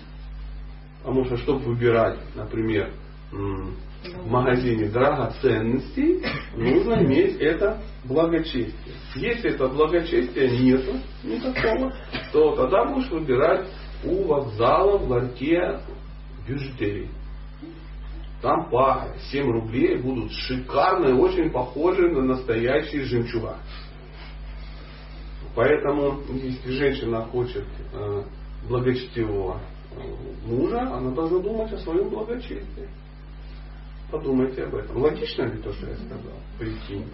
Потому 1.03 1.25
что, 1.25 1.37
чтобы 1.39 1.59
выбирать, 1.65 2.21
например, 2.37 2.93
в 4.15 4.31
магазине 4.31 4.89
драгоценностей, 4.89 6.23
нужно 6.55 7.05
иметь 7.05 7.37
это 7.41 7.83
благочестие. 8.05 8.95
Если 9.15 9.55
это 9.55 9.69
благочестия 9.69 10.51
нету 10.51 10.99
никакого, 11.25 11.93
то 12.33 12.57
тогда 12.57 12.85
будешь 12.87 13.11
выбирать 13.11 13.69
у 14.05 14.25
вокзала 14.25 14.99
в 14.99 15.11
ларьке 15.11 15.81
бижутерии. 16.47 17.11
Там 18.43 18.69
по 18.71 19.09
7 19.31 19.51
рублей 19.51 19.97
будут 19.97 20.31
шикарные, 20.33 21.15
очень 21.15 21.51
похожие 21.51 22.13
на 22.13 22.23
настоящие 22.23 23.05
жемчуга. 23.05 23.59
Поэтому, 25.55 26.21
если 26.35 26.71
женщина 26.71 27.25
хочет 27.25 27.65
э, 27.95 28.23
благочестивого 28.69 29.59
э, 29.93 30.47
мужа, 30.47 30.81
она 30.83 31.11
должна 31.13 31.39
думать 31.39 31.73
о 31.73 31.79
своем 31.79 32.11
благочестии. 32.11 32.89
Подумайте 34.11 34.65
об 34.65 34.75
этом. 34.75 34.99
Логично 34.99 35.43
ли 35.45 35.61
то, 35.63 35.73
что 35.73 35.87
я 35.89 35.97
сказал? 35.97 36.39
Прикинь. 36.59 37.11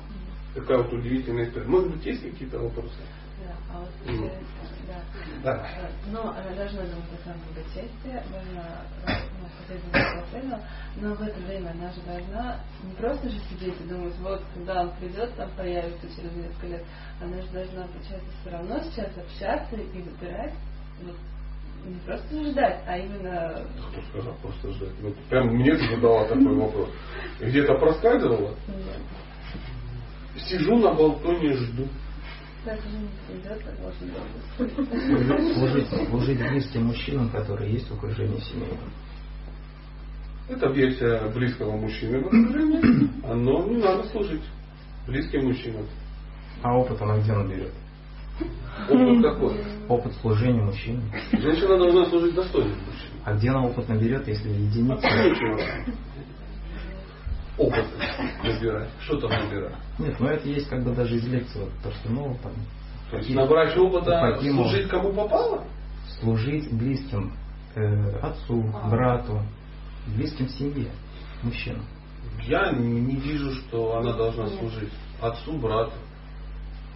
Такая 0.55 0.79
вот 0.79 0.93
удивительная 0.93 1.45
история. 1.45 1.67
Может 1.67 1.91
быть, 1.93 2.07
есть 2.07 2.23
какие-то 2.23 2.59
вопросы? 2.59 2.99
Да, 3.43 3.57
а 3.75 3.81
вот 3.81 3.89
э, 4.07 4.41
да. 4.87 5.03
Да. 5.43 5.67
Э, 5.79 5.91
Но 6.11 6.31
она 6.31 6.55
должна 6.55 6.83
думать 6.83 7.13
о 7.19 7.23
своем 7.23 7.39
благочестии, 7.47 8.31
должна 8.31 8.83
ну, 9.73 10.59
но 10.97 11.15
в 11.15 11.23
это 11.23 11.39
время 11.41 11.71
она 11.71 11.91
же 11.93 12.01
должна 12.03 12.61
не 12.83 12.93
просто 12.95 13.29
же 13.29 13.39
сидеть 13.51 13.81
и 13.81 13.85
думать, 13.85 14.15
вот 14.21 14.43
когда 14.55 14.83
он 14.83 14.91
придет, 14.97 15.35
там 15.37 15.51
появится 15.57 16.07
через 16.15 16.33
несколько 16.33 16.67
лет, 16.67 16.85
она 17.21 17.41
же 17.41 17.49
должна, 17.49 17.87
получается, 17.87 18.29
все 18.41 18.51
равно 18.51 18.81
сейчас 18.83 19.11
общаться 19.17 19.77
и 19.77 20.03
выбирать, 20.03 20.55
вот, 21.03 21.17
не 21.85 21.99
просто 22.07 22.45
ждать, 22.45 22.83
а 22.87 22.99
именно 22.99 23.67
Кто 23.91 24.03
сказал 24.11 24.35
просто 24.43 24.73
ждать? 24.73 24.95
Ну, 25.01 25.15
прям 25.29 25.49
мне 25.49 25.75
ты 25.75 25.89
задала 25.95 26.25
такой 26.29 26.55
вопрос. 26.55 26.91
Где-то 27.41 27.75
проскальзывала? 27.75 28.55
Сижу 30.37 30.77
на 30.77 30.95
балконе, 30.95 31.53
жду. 31.55 31.87
так. 34.57 34.65
Служить, 35.55 35.89
служить 36.09 36.39
близким 36.39 36.85
мужчинам, 36.87 37.31
которые 37.31 37.73
есть 37.73 37.89
в 37.91 37.95
окружении 37.95 38.39
семейном. 38.39 38.93
Это 40.49 40.69
версия 40.71 41.29
близкого 41.33 41.77
мужчины 41.77 42.21
в 42.23 42.27
окружении. 42.27 43.11
Но 43.27 43.67
не 43.67 43.77
надо 43.83 44.05
служить 44.09 44.43
близким 45.07 45.47
мужчинам. 45.47 45.87
А 46.63 46.77
опыт 46.77 47.01
она 47.03 47.19
где 47.19 47.33
наберет? 47.33 47.73
Опыт 48.89 49.23
какой? 49.23 49.65
Опыт 49.89 50.15
служения 50.21 50.63
мужчинам. 50.63 51.05
Женщина 51.33 51.79
должна 51.79 52.07
служить 52.07 52.35
достойным 52.35 52.79
мужчинам. 52.79 53.13
А 53.25 53.35
где 53.35 53.51
она 53.51 53.65
опыт 53.65 53.89
наберет, 53.89 54.27
если 54.27 54.49
единица? 54.49 55.07
Нечего. 55.07 55.61
Опыт 57.59 57.87
набирать. 58.43 58.89
Что 59.01 59.21
там 59.21 59.31
набирать? 59.31 59.77
Нет, 59.99 60.19
ну 60.19 60.27
это 60.27 60.49
есть 60.49 60.69
как 60.69 60.83
бы 60.83 60.93
даже 60.95 61.17
из 61.17 61.27
лекции, 61.29 61.61
вот, 61.61 61.71
то, 61.83 61.91
что 61.93 62.11
ну, 62.11 62.37
там, 62.43 62.53
То 63.11 63.19
есть 63.19 63.35
набрать 63.35 63.77
опыта, 63.77 64.39
служить 64.41 64.89
кому 64.89 65.13
попало? 65.13 65.65
служить 66.21 66.73
близким 66.73 67.33
э, 67.75 68.19
отцу, 68.21 68.63
брату, 68.91 69.43
близким 70.07 70.49
семье, 70.49 70.91
мужчинам. 71.43 71.85
Я 72.43 72.73
не 72.73 73.01
не 73.01 73.17
вижу, 73.17 73.53
что 73.53 73.99
она 73.99 74.15
должна 74.15 74.49
служить 74.49 74.93
отцу, 75.21 75.59
брату. 75.59 75.93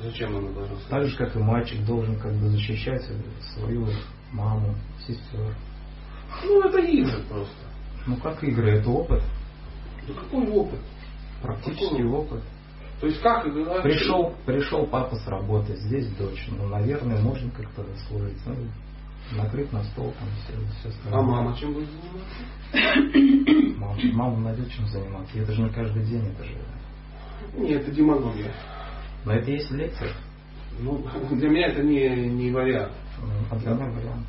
Зачем 0.00 0.36
она 0.36 0.50
должна? 0.50 0.76
Так 0.90 1.06
же, 1.06 1.16
как 1.16 1.34
и 1.36 1.38
мальчик 1.38 1.84
должен 1.84 2.18
как 2.18 2.32
бы 2.34 2.48
защищать 2.48 3.02
свою 3.54 3.86
маму, 4.32 4.74
сестер. 5.06 5.54
Ну, 6.44 6.62
это 6.68 6.78
игры 6.80 7.22
просто. 7.28 7.54
Ну 8.06 8.16
как 8.16 8.42
игры, 8.44 8.70
это 8.72 8.90
опыт, 8.90 9.22
Ну, 10.06 10.14
какой 10.14 10.48
опыт? 10.50 10.80
практический 11.42 11.86
Какой? 12.02 12.06
опыт. 12.06 12.42
То 13.00 13.06
есть 13.08 13.20
как? 13.20 13.46
а, 13.46 13.82
Пришел, 13.82 14.34
пришел 14.46 14.86
папа 14.86 15.16
с 15.16 15.26
работы, 15.26 15.76
здесь 15.76 16.06
дочь. 16.16 16.46
Ну, 16.50 16.68
наверное, 16.68 17.20
можно 17.20 17.50
как-то 17.50 17.84
служить. 18.08 18.38
Ну, 18.46 18.54
накрыть 19.36 19.72
на 19.72 19.82
стол, 19.84 20.14
там 20.18 20.28
все, 20.44 20.52
все 20.80 20.88
остальное. 20.90 21.20
А 21.20 21.22
мама 21.22 21.56
чем 21.56 21.72
будет 21.74 21.88
заниматься? 21.90 23.78
Мама, 23.78 23.96
мама 24.12 24.38
найдет 24.38 24.70
чем 24.70 24.86
заниматься. 24.88 25.38
Это 25.38 25.52
же 25.52 25.62
не 25.62 25.70
каждый 25.70 26.04
день, 26.04 26.26
это 26.26 26.44
же. 26.44 26.54
Нет, 27.54 27.82
это 27.82 27.90
демагогия. 27.92 28.52
Но 29.26 29.32
это 29.32 29.50
есть 29.50 29.70
в 29.70 29.74
лекциях. 29.76 30.12
Ну, 30.78 31.04
для 31.32 31.48
меня 31.48 31.66
это 31.68 31.82
не, 31.82 32.08
не 32.28 32.50
вариант. 32.52 32.92
А 33.50 33.56
для 33.56 33.72
меня 33.72 33.86
вариант. 33.86 34.26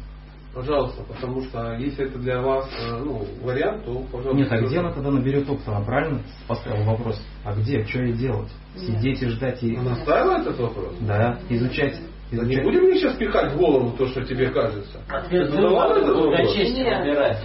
Пожалуйста, 0.54 1.04
потому 1.04 1.44
что 1.44 1.74
если 1.76 2.06
это 2.08 2.18
для 2.18 2.42
вас 2.42 2.68
э, 2.82 2.98
ну, 3.04 3.24
вариант, 3.44 3.86
то 3.86 4.00
пожалуйста. 4.12 4.34
Нет, 4.36 4.52
а 4.52 4.60
где 4.60 4.80
она 4.80 4.92
тогда 4.92 5.12
наберет 5.12 5.48
опыт? 5.48 5.68
Она 5.68 5.82
правильно 5.82 6.22
поставила 6.48 6.84
вопрос? 6.84 7.22
А 7.44 7.54
где? 7.54 7.86
Что 7.86 8.02
ей 8.02 8.14
делать? 8.14 8.50
Сидеть 8.76 9.22
и 9.22 9.28
ждать 9.28 9.62
и... 9.62 9.76
Она 9.76 9.98
ставила 9.98 10.40
этот 10.40 10.58
вопрос? 10.58 10.96
Да, 11.02 11.38
изучать 11.50 12.00
Не 12.32 12.38
изучать. 12.40 12.64
будем 12.64 12.82
мне 12.86 12.98
сейчас 12.98 13.16
пихать 13.18 13.54
в 13.54 13.58
голову 13.58 13.92
то, 13.98 14.08
что 14.08 14.26
тебе 14.26 14.50
кажется. 14.50 15.00
Ответ 15.10 15.54
Ну, 15.54 15.76
ладно, 15.76 16.02
этот 16.02 16.16
вопрос. 16.16 16.36
благочестие 16.38 16.98
набирать. 16.98 17.44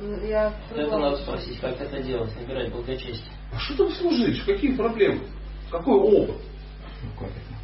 Ну, 0.00 0.24
Я 0.24 0.52
Это 0.76 0.96
надо 0.96 1.16
спросить, 1.16 1.58
как 1.58 1.80
это 1.80 2.00
делать, 2.00 2.30
набирать 2.40 2.70
благочестие. 2.70 3.32
А 3.52 3.58
что 3.58 3.78
там 3.78 3.90
служить? 3.90 4.44
Какие 4.44 4.76
проблемы? 4.76 5.22
Какой 5.72 5.96
опыт? 5.96 6.36
Ну, 7.02 7.10
как 7.18 7.28
это? 7.30 7.54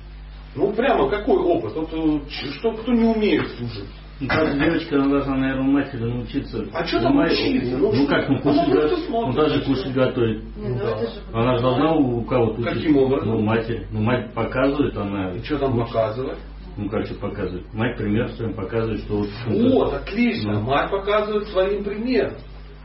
Ну 0.57 0.73
прямо 0.73 1.09
какой 1.11 1.37
опыт? 1.39 1.75
Вот, 1.75 1.89
э, 1.93 2.21
что, 2.29 2.73
кто 2.73 2.93
не 2.93 3.05
умеет 3.05 3.49
служить? 3.57 3.89
Ну, 4.21 4.29
каждая 4.29 4.71
девочка, 4.71 4.97
она 4.97 5.09
должна, 5.09 5.37
наверное, 5.37 5.69
у 5.69 5.73
матери 5.73 6.05
научиться. 6.05 6.65
А 6.73 6.87
что 6.87 7.01
там 7.01 7.19
учиться? 7.19 7.77
Ну, 7.77 7.93
Ну, 7.93 8.07
как, 8.07 8.29
ну, 8.29 8.37
она 8.37 8.43
кушать, 8.65 8.71
просто 8.71 8.97
го- 8.97 9.03
смотрит. 9.07 9.35
ну, 9.35 9.43
даже 9.43 9.61
кушать 9.65 9.93
готовить. 9.93 10.57
Не, 10.57 10.69
ну 10.69 10.77
это 10.77 11.01
же 11.01 11.21
Она 11.33 11.57
же 11.57 11.63
должна 11.63 11.93
у 11.95 12.23
кого-то 12.23 12.61
учиться. 12.61 12.75
Каким 12.75 12.97
образом? 12.97 13.29
Ну, 13.29 13.41
матери. 13.41 13.87
Ну, 13.91 14.01
мать 14.03 14.33
показывает, 14.33 14.97
она... 14.97 15.33
И 15.33 15.43
что 15.43 15.59
там 15.59 15.77
показывать? 15.77 16.39
Ну, 16.77 16.89
как 16.89 17.07
что 17.07 17.15
показывает? 17.17 17.75
Мать 17.75 17.97
пример 17.97 18.29
своим 18.31 18.55
показывает, 18.55 19.01
что 19.01 19.17
вот... 19.19 19.29
Вот, 19.47 19.95
отлично. 19.95 20.53
Ну. 20.55 20.61
Мать 20.61 20.91
показывает 20.93 21.49
своим 21.49 21.83
примером. 21.83 22.35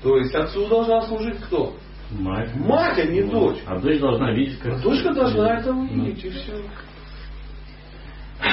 То 0.02 0.18
есть 0.18 0.34
отцу 0.34 0.68
должна 0.68 1.02
служить 1.04 1.38
кто? 1.42 1.74
Мать. 2.12 2.56
Мать, 2.56 2.98
а 3.00 3.06
не 3.06 3.22
дочь. 3.24 3.58
А 3.68 3.78
дочь 3.80 4.00
должна 4.00 4.32
видеть, 4.34 4.60
как... 4.60 4.74
А 4.74 4.80
дочка 4.80 5.14
должна 5.14 5.60
это 5.60 5.72
Ну. 5.74 5.82
увидеть, 5.82 6.26
и 6.26 6.30
все. 6.30 6.54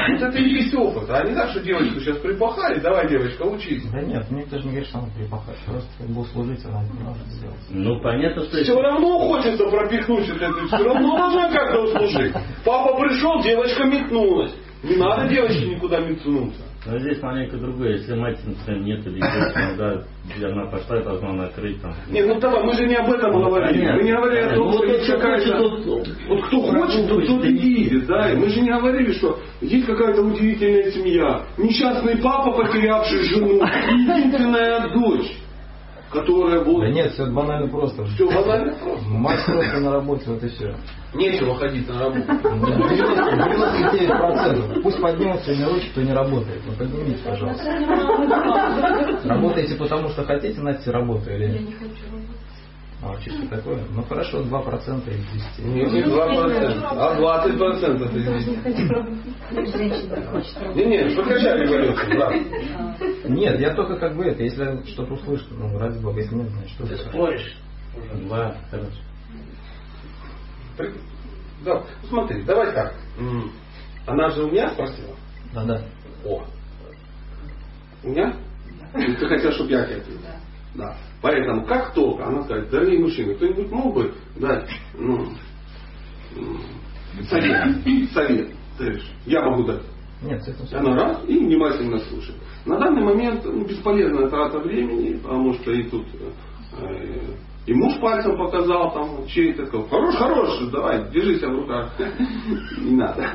Вот 0.09 0.21
это 0.21 0.39
и 0.39 0.49
есть 0.51 0.75
опыт. 0.75 1.09
А 1.11 1.23
не 1.25 1.35
так, 1.35 1.51
что 1.51 1.61
девочку 1.61 2.01
сейчас 2.01 2.19
припахали, 2.19 2.81
давай, 2.81 3.09
девочка, 3.09 3.43
учись. 3.45 3.85
Да 3.93 4.01
нет, 4.03 4.29
мне 4.31 4.45
тоже 4.45 4.65
не 4.65 4.71
говорит, 4.71 4.89
что 4.89 4.99
она 4.99 5.09
припахать. 5.17 5.59
Просто 5.65 5.89
как 5.99 6.09
бы 6.09 6.21
услужить 6.23 6.65
она 6.65 6.83
не 6.83 7.05
может 7.05 7.27
сделать. 7.29 7.57
Ну, 7.71 8.01
понятно, 8.01 8.45
что... 8.45 8.63
Все 8.65 8.81
равно 8.81 9.19
хочется 9.21 9.65
пропихнуть 9.65 10.29
это, 10.29 10.53
все 10.67 10.85
равно 10.85 11.17
должна 11.17 11.51
как-то 11.53 11.83
услужить. 11.83 12.33
Папа 12.65 12.99
пришел, 12.99 13.41
девочка 13.43 13.85
метнулась. 13.85 14.53
Не 14.83 14.97
надо 14.97 15.29
девочке 15.29 15.67
никуда 15.67 16.01
метнуться. 16.01 16.63
Но 16.89 16.99
здесь 16.99 17.21
маленько 17.23 17.57
другое. 17.57 17.93
Если 17.95 18.15
мать, 18.15 18.39
например, 18.45 18.83
нет 18.83 19.07
или 19.07 19.17
есть, 19.17 19.57
ну, 19.57 19.77
да, 19.77 20.03
где 20.37 20.47
она 20.47 20.67
пошла, 20.67 21.01
должна 21.01 21.33
накрыть 21.33 21.81
там. 21.83 21.95
Не, 22.11 22.23
ну 22.23 22.39
давай, 22.39 22.63
мы 22.65 22.75
же 22.75 22.87
не 22.87 22.95
об 22.95 23.11
этом 23.13 23.33
говорили. 23.33 23.79
понятно. 23.81 23.97
Мы 23.99 24.03
не 24.05 24.13
говорили 24.13 24.41
о 24.41 24.55
том, 24.55 24.67
Ну, 24.67 24.73
что 24.73 24.79
вот 24.81 24.89
есть 24.89 25.05
кто 25.07 25.17
какая-то... 25.19 25.59
тот- 25.59 26.09
Вот 26.29 26.45
кто 26.47 26.63
хочет, 26.63 27.09
тот, 27.09 27.27
тот 27.27 27.45
и 27.45 27.53
видит, 27.53 28.07
да. 28.07 28.33
И 28.33 28.37
мы 28.37 28.49
же 28.49 28.61
не 28.61 28.71
говорили, 28.71 29.13
что 29.15 29.39
есть 29.61 29.87
какая-то 29.87 30.23
удивительная 30.23 30.91
семья. 30.93 31.43
Несчастный 31.59 32.17
папа, 32.19 32.53
потерявший 32.53 33.21
жену, 33.25 33.61
и 33.65 34.01
единственная 34.03 34.89
дочь, 34.93 35.33
которая 36.21 36.65
вот... 36.65 36.81
Да 36.81 36.89
нет, 36.91 37.13
все 37.13 37.27
банально 37.27 37.69
просто. 37.69 38.05
Все 38.07 38.27
банально 38.27 38.73
просто. 38.75 39.09
Мать 39.09 39.45
просто 39.45 39.81
на 39.81 39.93
работе, 39.93 40.25
вот 40.27 40.43
и 40.43 40.49
все. 40.49 40.75
Нечего 41.15 41.55
ходить 41.57 41.89
на 41.89 42.01
работу. 42.01 42.33
99%. 42.33 44.83
Пусть 44.83 45.01
поднимут 45.01 45.41
сегодня 45.43 45.69
руки, 45.69 45.89
кто 45.93 46.03
не 46.03 46.13
работает. 46.13 46.61
Ну 46.67 46.73
поднимите, 46.73 47.19
пожалуйста. 47.25 47.65
Работаете 49.25 49.75
потому, 49.77 50.09
что 50.11 50.25
хотите, 50.25 50.61
Настя, 50.61 50.93
работу 50.93 51.31
или 51.31 51.43
Я 51.43 51.49
нет? 51.49 51.61
не 51.63 51.73
хочу. 51.73 52.16
А, 53.07 53.17
чисто 53.21 53.47
такое? 53.49 53.85
Ну 53.95 54.03
хорошо, 54.03 54.41
2% 54.43 55.09
из 55.15 55.27
10. 55.59 55.59
Нет, 55.67 55.93
не 55.93 56.03
2%, 56.03 56.83
а 56.83 57.15
20% 57.15 58.17
из 58.17 58.25
10. 58.25 59.77
Женщина 59.77 60.27
хочет 60.27 60.57
работать. 60.57 60.77
Не, 60.77 60.85
не, 60.87 61.15
покачай 61.17 61.63
революцию, 61.63 62.19
да. 62.19 63.29
Нет, 63.29 63.61
я 63.61 63.75
только 63.75 63.97
как 63.97 64.17
бы 64.17 64.25
это, 64.25 64.43
если 64.43 64.83
что-то 64.87 65.15
услышу, 65.15 65.45
ну 65.51 65.79
ради 65.79 65.99
бога, 65.99 66.21
если 66.21 66.35
нет, 66.35 66.49
значит 66.51 66.71
что 66.71 66.87
Ты 66.87 66.97
споришь. 66.99 67.57
Два. 68.23 68.57
При- 70.77 70.95
Да, 71.65 71.83
смотри, 72.09 72.43
давай 72.43 72.73
так. 72.75 72.95
Она 74.07 74.31
же 74.31 74.45
у 74.45 74.51
меня 74.51 74.71
спросила. 74.71 75.15
Да-да. 75.55 75.83
О. 76.25 76.45
У 78.03 78.09
меня? 78.09 78.35
Ты 78.95 79.27
хотел, 79.29 79.53
чтобы 79.53 79.71
я 79.71 79.85
тебе 79.85 79.97
ответил? 79.97 80.21
Да. 80.23 80.36
Поэтому, 81.23 81.65
как 81.65 81.95
только 81.95 82.27
она 82.27 82.43
скажет, 82.45 82.71
дорогие 82.71 83.01
мужчины, 83.01 83.35
кто-нибудь 83.35 83.71
мог 83.71 83.95
бы 83.95 84.15
дать 84.37 84.69
ну, 84.95 85.29
совет? 87.29 87.85
Совет. 88.13 88.51
Есть, 88.79 89.11
я 89.25 89.43
могу 89.43 89.65
дать. 89.65 89.83
Нет, 90.23 90.43
всё. 90.43 90.79
Она 90.79 90.95
раз 90.95 91.25
и 91.27 91.39
внимательно 91.39 91.99
слушает. 91.99 92.39
На 92.65 92.79
данный 92.79 93.03
момент 93.03 93.45
ну, 93.45 93.65
бесполезная 93.65 94.29
трата 94.29 94.59
времени, 94.59 95.19
потому 95.19 95.55
что 95.55 95.73
и 95.73 95.85
тут 95.85 96.07
э, 96.79 97.35
и 97.67 97.75
муж 97.75 97.99
пальцем 98.01 98.39
показал, 98.39 98.93
там, 98.93 99.27
чей-то 99.27 99.67
сказал, 99.67 99.89
хорош, 99.89 100.15
хорош, 100.15 100.71
давай, 100.71 101.11
держи 101.11 101.39
себя 101.39 101.49
в 101.49 101.57
руках. 101.57 101.93
Не 102.79 102.93
надо. 102.93 103.29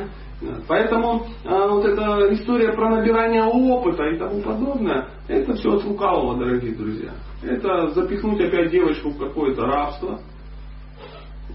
Поэтому 0.67 1.27
а, 1.45 1.67
вот 1.67 1.85
эта 1.85 2.33
история 2.33 2.73
про 2.73 2.89
набирание 2.89 3.43
опыта 3.43 4.03
и 4.05 4.17
тому 4.17 4.41
подобное, 4.41 5.07
это 5.27 5.53
все 5.53 5.75
от 5.75 5.83
лукавого, 5.85 6.37
дорогие 6.37 6.75
друзья. 6.75 7.11
Это 7.43 7.89
запихнуть 7.89 8.41
опять 8.41 8.71
девочку 8.71 9.09
в 9.09 9.17
какое-то 9.19 9.65
рабство, 9.65 10.19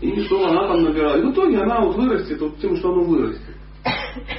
и 0.00 0.20
что 0.22 0.46
она 0.46 0.68
там 0.68 0.82
набирает. 0.84 1.24
В 1.24 1.32
итоге 1.32 1.58
она 1.58 1.80
вот 1.80 1.96
вырастет 1.96 2.40
вот 2.40 2.58
тем, 2.58 2.76
что 2.76 2.92
она 2.92 3.02
вырастет. 3.02 3.56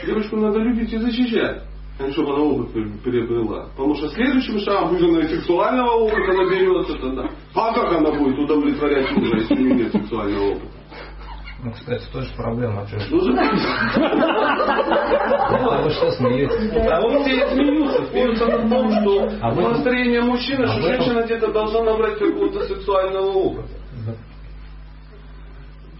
Девочку 0.06 0.38
надо 0.38 0.60
любить 0.60 0.94
и 0.94 0.98
защищать, 0.98 1.64
а 2.00 2.04
не 2.04 2.12
чтобы 2.12 2.34
она 2.34 2.44
опыт 2.44 2.72
приобрела. 3.04 3.70
Потому 3.76 3.96
что 3.96 4.10
следующим 4.10 4.60
шагом 4.60 4.96
уже 4.96 5.08
на 5.08 5.24
сексуального 5.24 5.92
опыта 5.92 6.34
наберется 6.34 6.98
тогда. 7.00 7.30
А 7.54 7.74
как 7.74 7.92
она 7.94 8.12
будет 8.12 8.38
удовлетворять 8.40 9.12
мужа, 9.12 9.38
если 9.38 9.56
у 9.56 9.60
нее 9.60 9.76
нет 9.76 9.92
сексуального 9.92 10.52
опыта? 10.52 10.77
Ну, 11.64 11.72
кстати, 11.72 12.06
тоже 12.14 12.30
проблема. 12.36 12.86
Что? 12.88 13.00
Ну, 13.10 13.22
же- 13.22 13.40
А 15.70 15.82
вы 15.82 15.90
что 15.90 16.12
смеетесь? 16.12 16.72
А 16.92 17.02
вот 17.02 17.22
все 17.24 17.36
и 17.36 17.50
смеются. 17.50 18.06
Смеются 18.12 18.46
на 18.46 18.70
том, 18.70 18.92
что 18.92 19.30
А 19.42 19.52
вы- 19.52 19.70
настроение 19.70 20.22
мужчины, 20.22 20.66
а 20.66 20.68
что 20.68 20.82
в 20.82 20.86
этом- 20.86 21.04
женщина 21.06 21.24
где-то 21.26 21.52
должна 21.52 21.84
набрать 21.84 22.20
какого-то 22.20 22.64
сексуального 22.68 23.32
опыта. 23.32 23.70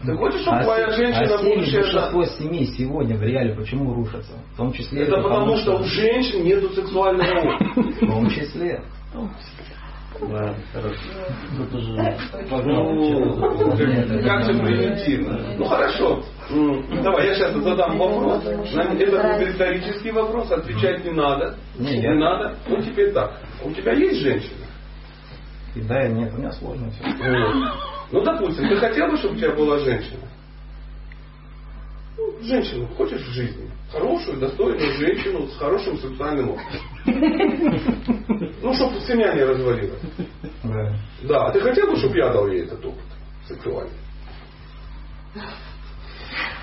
Ты 0.06 0.16
хочешь, 0.16 0.42
чтобы 0.42 0.58
А 0.58 0.64
твоя 0.64 0.90
женщина 0.92 1.34
а 1.34 1.38
будущая... 1.44 1.82
большинство 1.82 2.26
семей 2.26 2.66
сегодня 2.68 3.18
в 3.18 3.24
реале 3.24 3.56
почему 3.56 3.96
рушатся? 3.96 4.34
В 4.54 4.58
том 4.58 4.72
числе 4.72 5.02
Это 5.04 5.22
потому, 5.24 5.58
что 5.58 5.78
у 5.80 5.84
женщин 5.86 6.44
нет 6.44 6.64
сексуального 6.76 7.56
опыта. 7.56 7.82
В 8.06 8.08
том 8.08 8.30
числе. 8.30 8.84
Да, 10.22 10.56
хорошо. 10.74 11.00
Тут 11.58 11.74
уже... 11.74 12.18
Ну, 12.64 13.78
как 14.24 14.44
же 14.46 14.54
примитивно. 14.54 15.40
Ну 15.58 15.66
хорошо. 15.66 16.24
М, 16.50 17.04
Давай, 17.04 17.28
я 17.28 17.36
сейчас 17.36 17.54
задам 17.56 17.98
вопрос. 17.98 18.44
Это 18.46 19.46
риторический 19.46 20.12
вопрос, 20.12 20.52
отвечать 20.52 21.04
не 21.06 21.12
надо. 21.12 21.56
Не, 21.78 22.14
надо. 22.14 22.56
Ну 22.68 22.82
теперь 22.82 23.12
так. 23.14 23.40
У 23.64 23.72
тебя 23.72 23.94
есть 23.94 24.22
женщина? 24.22 24.66
И 25.76 25.82
да, 25.82 26.08
и 26.08 26.12
нет, 26.14 26.34
у 26.34 26.38
меня 26.38 26.52
сложно 26.54 26.90
все. 26.92 27.04
Ну, 28.12 28.22
допустим, 28.22 28.68
ты 28.70 28.78
хотел 28.78 29.08
бы, 29.10 29.18
чтобы 29.18 29.36
у 29.36 29.38
тебя 29.38 29.52
была 29.52 29.78
женщина? 29.80 30.22
Ну, 32.18 32.34
женщину 32.42 32.88
хочешь 32.98 33.22
в 33.22 33.32
жизни? 33.34 33.70
Хорошую, 33.92 34.38
достойную 34.40 34.94
женщину 34.94 35.48
с 35.48 35.58
хорошим 35.58 35.98
сексуальным 35.98 36.52
опытом. 36.52 36.82
Ну, 38.60 38.74
чтобы 38.74 39.00
семья 39.02 39.34
не 39.34 39.44
развалилась. 39.44 40.02
Да. 40.64 40.94
Да, 41.22 41.46
а 41.48 41.52
ты 41.52 41.62
хотел 41.62 41.90
бы, 41.90 41.96
чтобы 41.96 42.18
я 42.18 42.34
дал 42.34 42.48
ей 42.48 42.64
этот 42.64 42.84
опыт 42.84 43.04
сексуальный? 43.48 43.94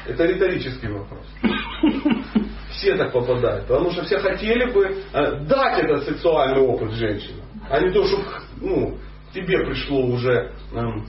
Это 0.07 0.27
риторический 0.27 0.89
вопрос. 0.89 1.25
Все 2.73 2.97
так 2.97 3.13
попадают, 3.13 3.67
потому 3.67 3.91
что 3.93 4.05
все 4.05 4.19
хотели 4.19 4.71
бы 4.71 5.03
э, 5.13 5.41
дать 5.47 5.85
этот 5.85 6.05
сексуальный 6.05 6.61
опыт 6.61 6.93
женщинам, 6.93 7.47
а 7.71 7.81
не 7.81 7.91
то, 7.93 8.05
чтобы 8.05 8.25
ну, 8.61 8.99
тебе 9.33 9.65
пришло 9.65 10.05
уже 10.05 10.53
эм, 10.75 11.07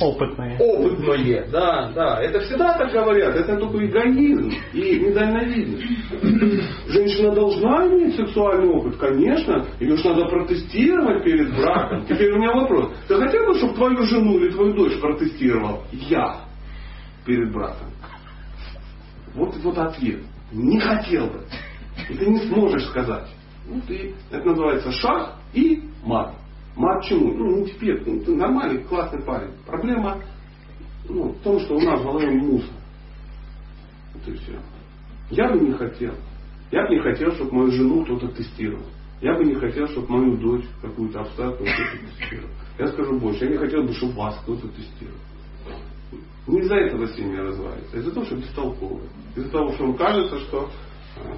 Опытные. 0.00 0.56
опытное. 0.58 1.48
Да, 1.50 1.90
да. 1.94 2.22
Это 2.22 2.40
всегда 2.40 2.78
так 2.78 2.92
говорят. 2.92 3.34
Это 3.34 3.56
только 3.56 3.84
эгоизм 3.84 4.50
и 4.72 5.00
недальновидность. 5.00 5.84
Женщина 6.88 7.32
должна 7.34 7.86
иметь 7.88 8.16
сексуальный 8.16 8.68
опыт, 8.68 8.96
конечно. 8.96 9.66
Ее 9.80 9.96
же 9.96 10.08
надо 10.08 10.26
протестировать 10.26 11.24
перед 11.24 11.54
браком. 11.56 12.06
Теперь 12.06 12.32
у 12.32 12.38
меня 12.38 12.52
вопрос. 12.52 12.92
Ты 13.08 13.16
хотел 13.16 13.46
бы, 13.46 13.58
чтобы 13.58 13.74
твою 13.74 14.02
жену 14.04 14.38
или 14.38 14.50
твою 14.50 14.74
дочь 14.74 14.98
протестировал 15.00 15.82
я 15.90 16.40
перед 17.26 17.52
браком? 17.52 17.88
Вот, 19.34 19.56
вот 19.56 19.78
ответ. 19.78 20.20
Не 20.52 20.78
хотел 20.78 21.26
бы. 21.26 21.44
И 22.08 22.14
ты 22.14 22.26
не 22.26 22.38
сможешь 22.46 22.86
сказать. 22.86 23.28
Ну, 23.66 23.80
ты, 23.86 24.14
это 24.30 24.46
называется 24.46 24.92
шах 24.92 25.38
и 25.52 25.82
мат. 26.04 26.34
Мат 26.76 27.04
чему? 27.04 27.32
Ну, 27.32 27.58
не 27.58 27.66
теперь. 27.66 28.02
Ну, 28.04 28.20
ты 28.20 28.34
нормальный, 28.34 28.82
классный 28.84 29.22
парень. 29.22 29.52
Проблема 29.66 30.20
ну, 31.08 31.30
в 31.30 31.38
том, 31.42 31.60
что 31.60 31.76
у 31.76 31.80
нас 31.80 32.00
в 32.00 32.04
голове 32.04 32.30
мусор. 32.32 32.74
Вот 34.14 34.28
и 34.28 34.36
все. 34.36 34.58
Я 35.30 35.52
бы 35.52 35.60
не 35.60 35.72
хотел. 35.72 36.14
Я 36.70 36.86
бы 36.86 36.94
не 36.94 37.00
хотел, 37.00 37.30
чтобы 37.32 37.52
мою 37.52 37.70
жену 37.70 38.04
кто-то 38.04 38.28
тестировал. 38.28 38.86
Я 39.20 39.34
бы 39.34 39.44
не 39.44 39.54
хотел, 39.54 39.86
чтобы 39.88 40.08
мою 40.08 40.36
дочь 40.38 40.64
какую-то 40.82 41.20
абстрактную 41.20 41.72
кто-то 41.72 42.18
тестировал. 42.18 42.50
Я 42.78 42.88
скажу 42.88 43.20
больше, 43.20 43.44
я 43.44 43.50
не 43.52 43.56
хотел 43.56 43.84
бы, 43.84 43.92
чтобы 43.92 44.14
вас 44.14 44.38
кто-то 44.42 44.68
тестировал. 44.68 45.18
Не 46.46 46.60
из-за 46.60 46.74
этого 46.74 47.06
семья 47.08 47.42
развивается, 47.42 47.96
а 47.96 47.98
из-за 47.98 48.12
того, 48.12 48.26
что 48.26 48.36
бестолковые. 48.36 49.08
Из-за 49.36 49.50
того, 49.50 49.72
что 49.72 49.84
им 49.84 49.94
кажется, 49.94 50.38
что 50.40 50.70
э, 51.16 51.34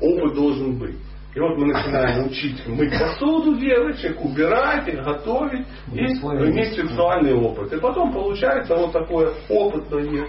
опыт 0.00 0.34
должен 0.34 0.78
быть. 0.78 0.96
И 1.38 1.40
вот 1.40 1.56
мы 1.56 1.66
начинаем 1.66 2.26
учить 2.26 2.66
мыть 2.66 2.98
посуду 2.98 3.56
девочек, 3.60 4.20
убирать 4.24 4.88
их, 4.88 5.04
готовить 5.04 5.68
и 5.92 5.98
иметь 6.00 6.74
сексуальный 6.74 7.32
опыт. 7.32 7.72
И 7.72 7.78
потом 7.78 8.12
получается 8.12 8.74
вот 8.74 8.92
такое 8.92 9.32
опытное. 9.48 10.26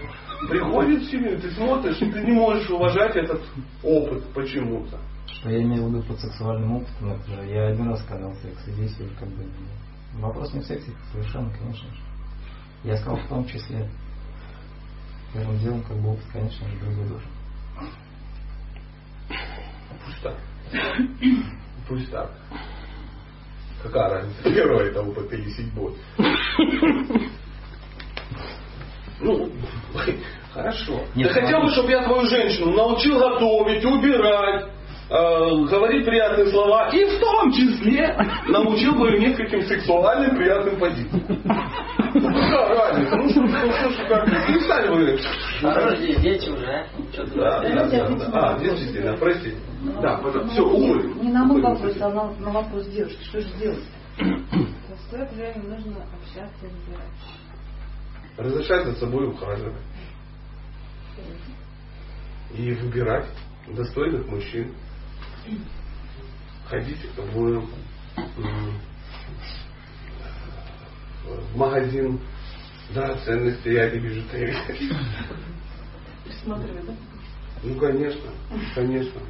Приходит 0.48 1.02
в 1.02 1.10
семью, 1.10 1.40
ты 1.40 1.50
смотришь, 1.50 2.00
и 2.00 2.12
ты 2.12 2.22
не 2.22 2.34
можешь 2.34 2.70
уважать 2.70 3.16
этот 3.16 3.42
опыт 3.84 4.24
почему-то. 4.36 5.00
Что 5.26 5.50
я 5.50 5.64
имею 5.64 5.86
в 5.86 5.96
виду 5.96 6.04
под 6.04 6.20
сексуальным 6.20 6.76
опытом, 6.76 7.14
это 7.14 7.32
же 7.32 7.50
я 7.56 7.70
один 7.70 7.90
раз 7.90 8.02
сказал 8.04 8.32
секс, 8.36 8.68
и 8.68 8.72
здесь 8.74 9.00
уже 9.00 9.16
как 9.16 9.30
бы 9.30 9.46
вопрос 10.20 10.54
не 10.54 10.60
в 10.60 10.66
сексе, 10.66 10.92
совершенно, 11.12 11.50
конечно 11.58 11.90
же. 11.90 12.02
Я 12.84 12.98
сказал 12.98 13.18
в 13.18 13.28
том 13.28 13.48
числе. 13.48 13.90
Первым 15.34 15.58
делом, 15.58 15.82
как 15.82 15.98
бы 15.98 16.12
опыт, 16.12 16.26
конечно 16.32 16.70
же, 16.70 16.78
другой 16.78 17.08
должен. 17.08 17.30
Пусть 20.06 20.22
так. 20.22 20.36
Пусть 21.88 22.12
так. 22.12 22.30
Какая 23.84 24.10
разница, 24.10 24.44
первый 24.44 24.90
это 24.90 25.02
опыт 25.02 25.32
или 25.34 25.50
седьмой? 25.52 25.94
Ну, 29.22 29.50
хорошо. 30.54 31.02
Нет, 31.16 31.34
да 31.34 31.42
хотел 31.42 31.62
бы, 31.62 31.70
чтобы 31.72 31.92
я 31.92 32.04
твою 32.04 32.26
женщину 32.28 32.72
научил 32.72 33.20
готовить, 33.20 33.84
убирать, 33.84 34.66
э, 35.10 35.66
говорить 35.70 36.06
приятные 36.06 36.48
слова 36.48 36.90
и 36.90 37.04
в 37.06 37.20
том 37.20 37.52
числе 37.52 38.16
научил 38.48 38.96
бы 38.96 39.10
ее 39.10 39.20
нескольким 39.30 39.62
сексуальным 39.64 40.38
приятным 40.38 40.80
позициям. 40.80 41.24
Ну 42.14 42.32
какая 42.34 42.92
разница? 42.92 43.16
Ну 43.16 43.30
что, 43.30 43.42
ну, 43.42 43.92
что, 43.92 44.06
как? 44.08 44.26
Перестань 44.48 44.90
вы. 44.90 45.20
Хорошо, 45.62 45.96
здесь 45.98 46.18
дети 46.22 46.50
уже, 46.50 46.66
а? 46.66 46.86
Да, 47.36 47.60
да, 47.62 47.86
да, 47.86 48.10
да. 48.10 48.30
А, 48.34 48.60
действительно, 48.60 49.18
простите. 49.18 49.58
Да, 50.02 50.18
потом, 50.18 50.50
все, 50.50 50.62
умный. 50.62 51.14
Не 51.24 51.32
на 51.32 51.46
мой 51.46 51.62
вопрос, 51.62 51.96
а 52.02 52.10
на, 52.10 52.32
на 52.34 52.52
вопрос 52.52 52.88
девушки. 52.88 53.24
Что 53.24 53.42
же 53.42 53.50
делать? 53.58 53.84
Стоит 55.08 55.32
время 55.34 55.64
нужно 55.64 56.04
общаться 56.14 56.66
и 56.66 56.70
разбирать. 56.70 57.10
Разрешать 58.38 58.86
за 58.86 58.96
собой 58.96 59.28
ухаживать. 59.28 59.82
И 62.54 62.72
выбирать 62.74 63.28
достойных 63.68 64.28
мужчин. 64.28 64.74
Ходить 66.68 67.06
в, 67.18 67.66
в 71.26 71.58
магазин 71.58 72.20
драгоценностей 72.94 73.96
и 73.96 74.00
бижутерии. 74.00 74.56
Присматривать, 76.26 76.86
да? 76.86 76.94
Ну, 77.64 77.76
конечно, 77.76 78.32
конечно. 78.74 79.22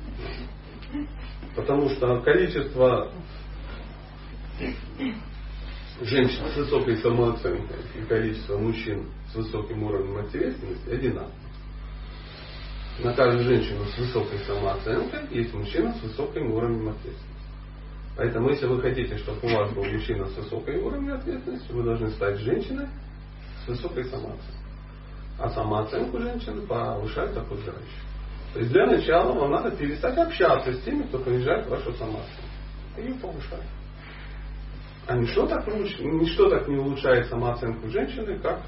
Потому 1.55 1.89
что 1.89 2.19
количество 2.21 3.11
женщин 6.01 6.45
с 6.53 6.55
высокой 6.55 6.97
самооценкой 6.97 7.77
и 7.95 8.05
количество 8.05 8.57
мужчин 8.57 9.05
с 9.31 9.35
высоким 9.35 9.83
уровнем 9.83 10.17
ответственности 10.17 10.89
одинаково. 10.89 11.31
На 13.03 13.13
каждую 13.13 13.45
женщину 13.45 13.85
с 13.85 13.97
высокой 13.97 14.39
самооценкой 14.39 15.21
есть 15.31 15.53
мужчина 15.53 15.93
с 15.93 16.01
высоким 16.01 16.51
уровнем 16.51 16.89
ответственности. 16.89 17.29
Поэтому, 18.17 18.49
если 18.49 18.65
вы 18.65 18.81
хотите, 18.81 19.17
чтобы 19.17 19.39
у 19.43 19.55
вас 19.55 19.71
был 19.71 19.85
мужчина 19.85 20.27
с 20.27 20.35
высоким 20.35 20.83
уровнем 20.83 21.13
ответственности, 21.13 21.71
вы 21.71 21.83
должны 21.83 22.09
стать 22.11 22.39
женщиной 22.39 22.87
с 23.63 23.67
высокой 23.69 24.03
самооценкой. 24.05 24.55
А 25.37 25.49
самооценку 25.49 26.19
женщины 26.19 26.67
повышает 26.67 27.37
окружающие. 27.37 28.08
То 28.53 28.59
есть 28.59 28.71
для 28.71 28.85
начала 28.87 29.33
вам 29.33 29.51
надо 29.51 29.71
перестать 29.71 30.17
общаться 30.17 30.73
с 30.73 30.81
теми, 30.81 31.03
кто 31.03 31.19
понижает 31.19 31.67
вашу 31.67 31.93
самооценку. 31.93 32.43
И 32.97 33.01
ее 33.01 33.13
повышать. 33.15 33.65
А 35.07 35.15
ничто 35.15 35.47
так, 35.47 35.67
ничто 35.67 36.49
так 36.49 36.67
не 36.67 36.77
улучшает 36.77 37.27
самооценку 37.27 37.89
женщины, 37.89 38.39
как 38.39 38.61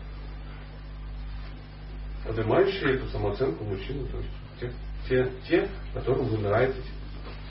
поднимающие 2.25 2.95
эту 2.95 3.07
самооценку 3.07 3.63
мужчины. 3.63 4.07
То 4.07 4.17
есть 4.17 4.29
те, 4.59 4.71
те, 5.07 5.31
те, 5.47 5.69
которым 5.93 6.25
вы 6.27 6.37
нравитесь, 6.37 6.91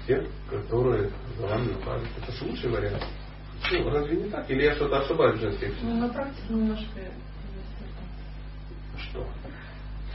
те, 0.06 0.26
которые 0.48 1.10
за 1.36 1.46
вами 1.46 1.72
ухаживают. 1.72 2.18
Это 2.22 2.32
же 2.32 2.44
лучший 2.44 2.70
вариант. 2.70 3.04
Ну, 3.72 3.90
разве 3.90 4.16
не 4.16 4.30
так? 4.30 4.50
Или 4.50 4.64
я 4.64 4.74
что-то 4.74 5.00
ошибаюсь 5.00 5.38
в 5.38 5.42
женской 5.42 5.72
Ну, 5.82 6.00
на 6.00 6.08
практике 6.08 6.52
немножко 6.52 7.00
Что? 8.96 9.26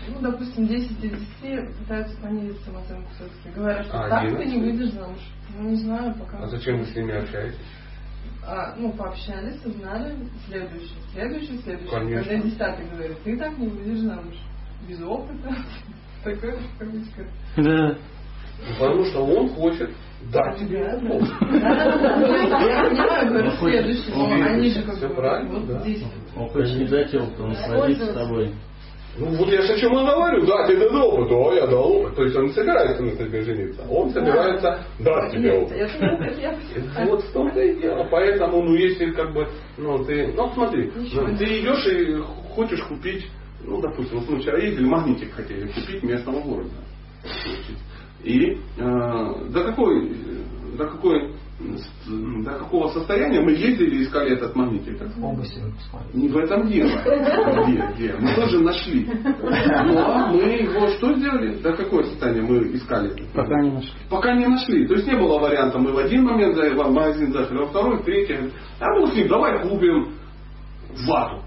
Ну, 0.07 0.19
допустим, 0.21 0.67
10 0.67 0.91
из 1.03 1.11
10 1.41 1.77
пытаются 1.79 2.17
понизить 2.21 2.61
самооценку 2.63 3.09
все-таки. 3.15 3.55
Говорят, 3.55 3.85
что 3.85 3.99
А 3.99 4.09
так 4.09 4.21
ты 4.21 4.27
11? 4.35 4.53
не 4.53 4.61
выйдешь 4.61 4.93
замуж. 4.93 5.19
Ну, 5.57 5.69
не 5.69 5.75
знаю, 5.77 6.13
пока. 6.15 6.37
А 6.43 6.47
зачем 6.47 6.79
вы 6.79 6.85
с 6.85 6.95
ними 6.95 7.13
общаетесь? 7.13 7.59
А, 8.47 8.75
ну, 8.77 8.91
пообщались, 8.91 9.63
узнали, 9.65 10.15
следующий, 10.47 10.93
следующий, 11.13 11.57
следующий. 11.59 11.89
Конечно. 11.91 12.31
Когда 12.31 12.47
десятый 12.49 12.85
говорит, 12.89 13.17
ты 13.23 13.37
так 13.37 13.57
не 13.57 13.67
выйдешь 13.67 13.99
замуж. 13.99 14.35
Без 14.87 15.01
опыта. 15.01 15.55
Такое, 16.23 16.57
в 16.57 16.77
кавычках. 16.77 17.27
Да. 17.57 17.95
Ну, 18.57 18.73
Потому 18.79 19.05
что 19.05 19.25
он 19.25 19.49
хочет 19.49 19.89
дать 20.31 20.57
тебе 20.59 20.85
опыт. 21.09 21.29
Я 21.41 22.89
понимаю, 22.89 23.27
говорю, 23.29 23.51
следующий, 23.57 24.11
но 24.11 24.31
они 24.31 24.69
же 24.69 24.83
как 24.83 24.99
бы 24.99 25.09
правильно, 25.09 25.59
вот 25.59 25.67
да. 25.67 25.83
Он 26.37 26.49
хочет 26.49 26.77
не 26.77 26.85
дать 26.85 27.13
опыт, 27.15 27.39
он 27.39 27.55
сразится 27.55 28.05
с 28.05 28.13
тобой. 28.13 28.53
Ну 29.17 29.27
вот 29.37 29.47
я 29.47 29.61
же 29.61 29.73
о 29.73 29.77
чем 29.77 29.93
и 29.93 30.05
говорю, 30.05 30.45
дать 30.45 30.69
этот 30.69 30.91
опыт, 30.91 31.31
о, 31.31 31.53
я 31.53 31.67
дал 31.67 31.89
опыт. 31.89 32.15
То 32.15 32.23
есть 32.23 32.35
он 32.35 32.45
не 32.45 32.51
собирается 32.51 33.01
на 33.01 33.11
тебе 33.11 33.41
жениться, 33.43 33.81
он 33.89 34.09
собирается 34.09 34.85
дать 34.99 35.31
тебе 35.31 35.53
опыт. 35.53 35.77
Вот 37.07 37.23
в 37.23 37.31
том-то 37.31 37.61
и 37.61 37.79
дело. 37.79 38.07
Поэтому, 38.11 38.61
ну, 38.63 38.75
если 38.75 39.11
как 39.11 39.33
бы, 39.33 39.47
ну, 39.77 40.03
ты, 40.03 40.33
ну, 40.35 40.51
смотри, 40.53 40.91
ты 41.37 41.45
идешь 41.61 41.87
и 41.87 42.21
хочешь 42.55 42.83
купить, 42.83 43.25
ну, 43.63 43.81
допустим, 43.81 44.19
вот 44.19 44.29
мы 44.29 44.39
вчера 44.39 44.57
ездили, 44.57 44.85
магнитик 44.85 45.33
хотели 45.33 45.67
купить 45.67 46.03
местного 46.03 46.41
города. 46.41 46.69
И 48.23 48.51
э, 48.51 48.57
до 48.77 49.63
какой, 49.63 50.15
до 50.77 50.87
какой, 50.87 51.31
до 51.57 52.51
какого 52.51 52.89
состояния 52.89 53.39
мы 53.39 53.51
ездили 53.51 53.97
и 53.97 54.03
искали 54.03 54.33
этот 54.33 54.55
магнитик? 54.55 55.01
Области 55.21 55.59
посмотреть. 55.59 56.13
Не 56.13 56.27
в 56.27 56.37
этом 56.37 56.67
дело. 56.67 56.91
Где, 57.63 57.87
где? 57.95 58.15
Мы 58.19 58.35
тоже 58.35 58.59
нашли. 58.59 59.05
Но 59.05 60.27
мы 60.33 60.41
его 60.41 60.87
что 60.89 61.13
сделали? 61.13 61.55
До 61.61 61.73
какое 61.73 62.03
состояние 62.03 62.43
мы 62.43 62.57
искали? 62.73 63.15
Пока 63.33 63.61
не 63.61 63.71
нашли. 63.71 63.91
Пока 64.09 64.35
не 64.35 64.47
нашли. 64.47 64.85
То 64.85 64.95
есть 64.95 65.07
не 65.07 65.15
было 65.15 65.39
варианта. 65.39 65.79
Мы 65.79 65.93
в 65.93 65.97
один 65.97 66.25
момент 66.25 66.57
в 66.57 66.91
магазин 66.91 67.31
зашли, 67.31 67.57
во 67.57 67.67
второй, 67.67 67.99
в 67.99 68.03
третий. 68.03 68.51
А 68.79 68.99
ну 68.99 69.07
с 69.07 69.15
ним, 69.15 69.29
давай 69.29 69.61
купим 69.61 70.13
вату. 71.07 71.41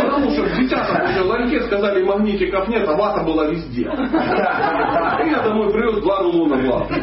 Потому 0.00 0.30
что 0.30 0.42
в 0.42 0.56
десятом 0.58 1.10
уже 1.10 1.22
ларьке 1.24 1.60
сказали, 1.66 2.02
магнитиков 2.02 2.68
нет, 2.68 2.88
а 2.88 2.96
вата 2.96 3.22
была 3.24 3.46
везде. 3.46 3.82
И 3.82 5.30
я 5.30 5.42
домой 5.44 5.72
привез 5.72 6.02
два 6.02 6.22
рулона 6.22 6.56
ваты. 6.56 6.94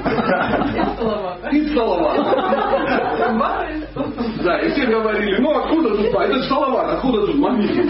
И 1.51 1.73
салават. 1.73 2.17
Да, 4.43 4.59
и 4.59 4.69
все 4.71 4.85
говорили, 4.85 5.41
ну 5.41 5.51
откуда 5.57 5.89
тут, 5.95 6.07
это 6.07 6.33
же 6.33 6.43
салават, 6.43 6.95
откуда 6.95 7.25
тут 7.25 7.35
магнитик? 7.35 7.85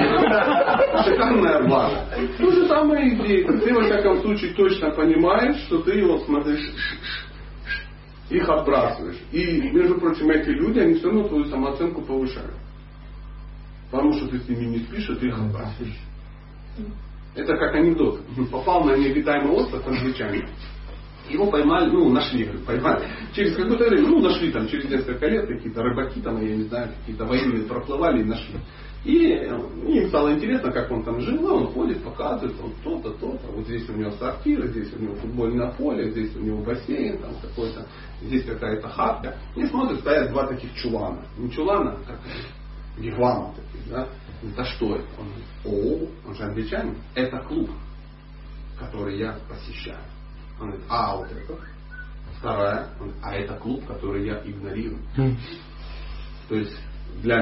Шикарная 1.05 1.61
вата. 1.67 2.05
То 2.37 2.51
же 2.51 2.67
самое 2.67 3.09
идея. 3.15 3.47
Ты 3.47 3.73
во 3.73 3.81
всяком 3.81 4.21
случае 4.21 4.53
точно 4.53 4.91
понимаешь, 4.91 5.57
что 5.65 5.79
ты 5.79 5.91
его 5.93 6.19
смотришь, 6.19 6.71
их 8.29 8.47
отбрасываешь. 8.47 9.17
И, 9.31 9.69
между 9.71 9.99
прочим, 9.99 10.29
эти 10.29 10.49
люди, 10.49 10.79
они 10.79 10.95
все 10.95 11.07
равно 11.07 11.27
твою 11.27 11.45
самооценку 11.45 12.01
повышают. 12.01 12.53
Потому 13.91 14.13
что 14.13 14.27
ты 14.27 14.39
с 14.39 14.47
ними 14.47 14.65
не 14.65 14.79
спишь, 14.79 15.09
а 15.09 15.15
ты 15.15 15.27
их 15.27 15.37
отбрасываешь. 15.37 15.99
Это 17.35 17.57
как 17.57 17.75
анекдот. 17.75 18.21
Попал 18.51 18.83
на 18.83 18.95
необитаемый 18.97 19.51
остров 19.53 19.85
англичанин. 19.87 20.47
Его 21.29 21.47
поймали, 21.51 21.91
ну, 21.91 22.09
нашли, 22.09 22.49
поймали. 22.65 23.07
Через 23.33 23.55
какое-то 23.55 23.87
время, 23.87 24.07
ну, 24.07 24.19
нашли 24.19 24.51
там, 24.51 24.67
через 24.67 24.89
несколько 24.89 25.27
лет, 25.27 25.47
какие-то 25.47 25.83
рыбаки 25.83 26.21
там, 26.21 26.41
я 26.41 26.55
не 26.55 26.63
знаю, 26.63 26.91
какие-то 26.99 27.25
военные 27.25 27.63
проплывали 27.63 28.21
и 28.21 28.25
нашли. 28.25 28.55
И 29.05 29.31
э, 29.31 29.47
им 29.47 30.09
стало 30.09 30.33
интересно, 30.33 30.71
как 30.71 30.91
он 30.91 31.03
там 31.03 31.21
жил, 31.21 31.45
он 31.45 31.67
ходит, 31.67 32.03
показывает, 32.03 32.59
он 32.61 32.73
то-то, 32.83 33.11
то-то. 33.17 33.47
Вот 33.51 33.65
здесь 33.65 33.87
у 33.87 33.93
него 33.93 34.11
сортир, 34.11 34.67
здесь 34.67 34.91
у 34.93 34.99
него 34.99 35.15
футбольное 35.15 35.71
поле, 35.71 36.11
здесь 36.11 36.35
у 36.35 36.39
него 36.39 36.61
бассейн 36.61 37.17
там 37.19 37.31
какой-то, 37.41 37.87
здесь 38.21 38.43
какая-то 38.43 38.89
хатка. 38.89 39.37
И 39.55 39.65
смотрит, 39.67 40.01
стоят 40.01 40.31
два 40.31 40.47
таких 40.47 40.73
чулана. 40.75 41.23
Не 41.37 41.49
чулана, 41.49 41.91
а 41.91 42.03
как 42.05 42.19
вигвама 42.97 43.53
таких, 43.55 43.89
да. 43.89 44.09
Это 44.43 44.63
что 44.65 44.95
это? 44.95 45.07
Он 45.17 45.27
говорит, 45.27 46.09
о, 46.25 46.27
он 46.27 46.35
же 46.35 46.43
англичанин, 46.43 46.97
это 47.15 47.39
клуб, 47.39 47.69
который 48.77 49.17
я 49.17 49.37
посещаю. 49.47 50.03
Он 50.59 50.67
говорит, 50.67 50.85
а 50.89 51.15
вот 51.15 51.31
это? 51.31 51.55
Вторая, 52.37 52.89
он 52.99 53.07
говорит, 53.07 53.23
а 53.23 53.33
это 53.33 53.55
клуб, 53.55 53.85
который 53.85 54.25
я 54.25 54.41
игнорирую. 54.43 55.01
То 56.49 56.55
есть 56.55 56.75
для 57.21 57.39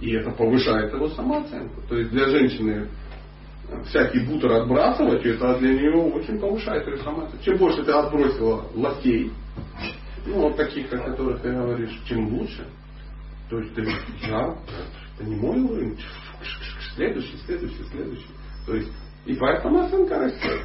И 0.00 0.12
это 0.12 0.30
повышает 0.32 0.92
его 0.92 1.08
самооценку. 1.08 1.80
То 1.88 1.96
есть 1.96 2.10
для 2.10 2.28
женщины 2.28 2.88
всякий 3.86 4.20
бутер 4.20 4.52
отбрасывать, 4.52 5.24
это 5.24 5.58
для 5.58 5.74
нее 5.74 5.94
очень 5.94 6.38
повышает 6.38 6.86
ее 6.86 6.98
самооценку. 6.98 7.42
Чем 7.44 7.56
больше 7.58 7.82
ты 7.84 7.92
отбросила 7.92 8.66
лосей, 8.74 9.32
ну 10.26 10.40
вот 10.40 10.56
таких, 10.56 10.92
о 10.92 10.98
которых 10.98 11.40
ты 11.40 11.52
говоришь, 11.52 12.00
чем 12.06 12.28
лучше. 12.34 12.66
То 13.48 13.58
есть 13.58 13.74
ты 13.74 13.82
я, 14.28 14.56
это 15.18 15.28
не 15.28 15.36
мой 15.36 15.60
уровень, 15.60 15.98
следующий, 16.94 17.36
следующий, 17.46 17.84
следующий. 17.90 18.30
То 18.66 18.74
есть 18.74 18.90
и 19.24 19.34
твоя 19.34 19.60
самооценка 19.60 20.18
растет. 20.18 20.60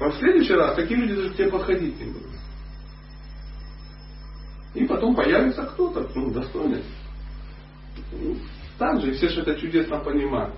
А 0.00 0.08
в 0.08 0.14
следующий 0.16 0.54
раз 0.54 0.74
такие 0.76 1.00
люди 1.00 1.14
даже 1.14 1.30
к 1.30 1.36
тебе 1.36 1.50
подходить 1.50 1.98
не 1.98 2.12
будут. 2.12 2.31
И 4.74 4.84
потом 4.86 5.14
появится 5.14 5.62
кто-то, 5.64 6.08
ну, 6.14 6.30
достойный. 6.30 6.82
Так 8.78 9.00
же, 9.00 9.12
все 9.12 9.28
же 9.28 9.42
это 9.42 9.54
чудесно 9.56 9.98
понимают. 9.98 10.54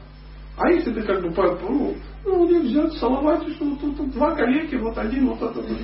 А 0.56 0.70
если 0.70 0.92
ты 0.92 1.02
как 1.02 1.20
бы, 1.20 1.30
ну, 1.68 1.94
ну 2.24 2.38
вот 2.38 2.50
взять 2.50 2.92
Салавате, 2.94 3.50
что 3.54 3.64
вот 3.64 3.80
тут, 3.80 4.12
два 4.12 4.36
коллеги, 4.36 4.76
вот 4.76 4.96
один 4.96 5.30
вот 5.30 5.42
этот, 5.42 5.68
вот, 5.68 5.80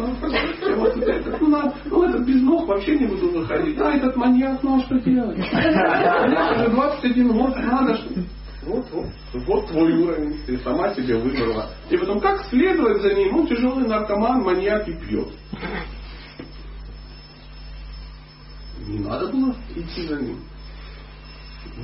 вот, 0.77 0.97
этот, 0.97 1.41
ну, 1.41 1.49
надо, 1.49 1.75
ну 1.87 2.05
этот 2.05 2.25
без 2.25 2.41
ног 2.41 2.69
вообще 2.69 2.97
не 2.97 3.07
буду 3.07 3.31
выходить. 3.31 3.77
А 3.81 3.91
этот 3.91 4.15
маньяк, 4.15 4.63
ну 4.63 4.77
а 4.77 4.85
что 4.85 5.01
делать? 5.01 5.39
Уже 5.39 6.69
21 6.71 7.33
год, 7.33 7.57
надо 7.57 7.97
что 7.97 8.11
вот, 8.63 8.85
вот, 8.93 9.07
вот 9.47 9.67
твой 9.69 9.93
уровень, 9.93 10.39
ты 10.47 10.59
сама 10.59 10.95
себе 10.95 11.17
выбрала. 11.17 11.71
И 11.89 11.97
потом, 11.97 12.21
как 12.21 12.45
следовать 12.45 13.01
за 13.01 13.15
ним? 13.15 13.35
Он 13.35 13.47
тяжелый 13.47 13.89
наркоман, 13.89 14.43
маньяк 14.43 14.87
и 14.87 14.93
пьет. 14.93 15.29
Не 18.87 18.99
надо 18.99 19.29
было 19.29 19.55
идти 19.75 20.07
за 20.07 20.17
ним. 20.17 20.39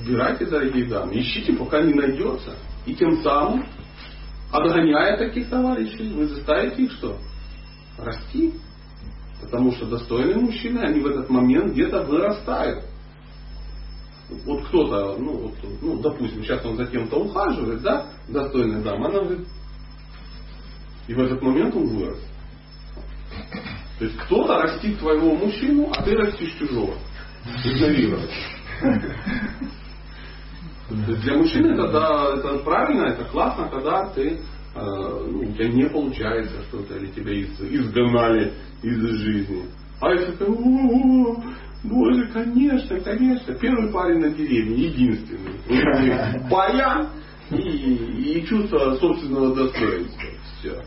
Убирайте, 0.02 0.46
дорогие 0.46 0.86
дамы, 0.86 1.20
ищите, 1.20 1.52
пока 1.52 1.82
не 1.82 1.94
найдется. 1.94 2.56
И 2.86 2.94
тем 2.94 3.22
самым, 3.22 3.66
отгоняя 4.50 5.16
таких 5.18 5.48
товарищей, 5.48 6.12
вы 6.12 6.26
заставите 6.26 6.84
их 6.84 6.92
что? 6.92 7.18
Расти. 7.98 8.54
Потому 9.40 9.72
что 9.72 9.86
достойные 9.86 10.36
мужчины, 10.36 10.78
они 10.80 11.00
в 11.00 11.06
этот 11.06 11.28
момент 11.28 11.72
где-то 11.72 12.02
вырастают. 12.02 12.84
Вот 14.44 14.66
кто-то, 14.66 15.16
ну, 15.18 15.36
вот, 15.36 15.54
ну, 15.82 15.98
допустим, 16.00 16.42
сейчас 16.42 16.64
он 16.64 16.76
за 16.76 16.86
кем-то 16.86 17.16
ухаживает, 17.16 17.82
да, 17.82 18.06
достойная 18.28 18.82
дама, 18.82 19.06
она 19.06 19.20
говорит, 19.20 19.46
и 21.06 21.14
в 21.14 21.20
этот 21.20 21.40
момент 21.42 21.76
он 21.76 21.86
вырос. 21.86 22.18
То 23.98 24.04
есть 24.04 24.16
кто-то 24.18 24.60
растит 24.60 24.98
твоего 24.98 25.34
мужчину, 25.34 25.90
а 25.92 26.02
ты 26.02 26.14
растишь 26.14 26.54
чужого. 26.58 26.94
Игнорировать. 27.64 28.30
Для 30.90 31.36
мужчины 31.36 31.72
это, 31.72 31.90
да, 31.90 32.34
это 32.36 32.58
правильно, 32.58 33.04
это 33.06 33.24
классно, 33.24 33.68
когда 33.68 34.08
ты, 34.10 34.22
э, 34.28 34.38
ну, 34.76 35.40
у 35.40 35.52
тебя 35.52 35.68
не 35.68 35.88
получается 35.88 36.62
что-то, 36.68 36.96
или 36.96 37.06
тебя 37.08 37.32
из, 37.32 37.60
изгнали 37.60 38.52
из 38.82 38.98
жизни. 38.98 39.64
А 40.00 40.12
если 40.12 40.32
ты, 40.32 40.44
о, 40.44 41.42
боже, 41.82 42.28
конечно, 42.28 43.00
конечно, 43.00 43.54
первый 43.54 43.90
парень 43.90 44.20
на 44.20 44.30
деревне, 44.30 44.84
единственный. 44.84 46.48
Баян 46.50 47.08
и, 47.50 47.56
и 47.56 48.46
чувство 48.46 48.94
собственного 48.96 49.56
достоинства. 49.56 50.28
Все. 50.58 50.82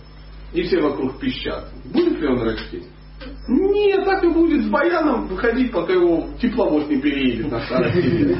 И 0.54 0.64
все 0.64 0.80
вокруг 0.80 1.20
пищат. 1.20 1.70
Будет 1.86 2.20
ли 2.20 2.28
он 2.28 2.42
расти? 2.42 2.84
Нет, 3.50 4.06
так 4.06 4.24
и 4.24 4.28
будет 4.28 4.64
с 4.66 4.70
баяном 4.70 5.28
выходить, 5.28 5.72
пока 5.72 5.92
его 5.94 6.30
тепловоз 6.40 6.88
не 6.88 7.02
переедет 7.02 7.52
на 7.52 7.60
старости 7.66 8.38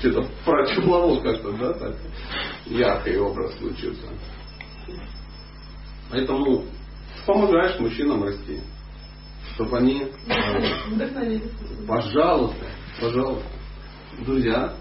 Что-то 0.00 0.28
про 0.44 0.66
тепловоз 0.66 1.22
как-то, 1.22 1.52
да, 1.52 1.72
так 1.74 1.94
яркий 2.66 3.16
образ 3.18 3.56
случился. 3.58 4.06
Поэтому 6.10 6.64
помогаешь 7.24 7.78
мужчинам 7.78 8.24
расти. 8.24 8.60
Чтобы 9.54 9.78
они... 9.78 10.08
Пожалуйста, 11.86 12.66
пожалуйста. 13.00 13.46
Друзья, 14.24 14.74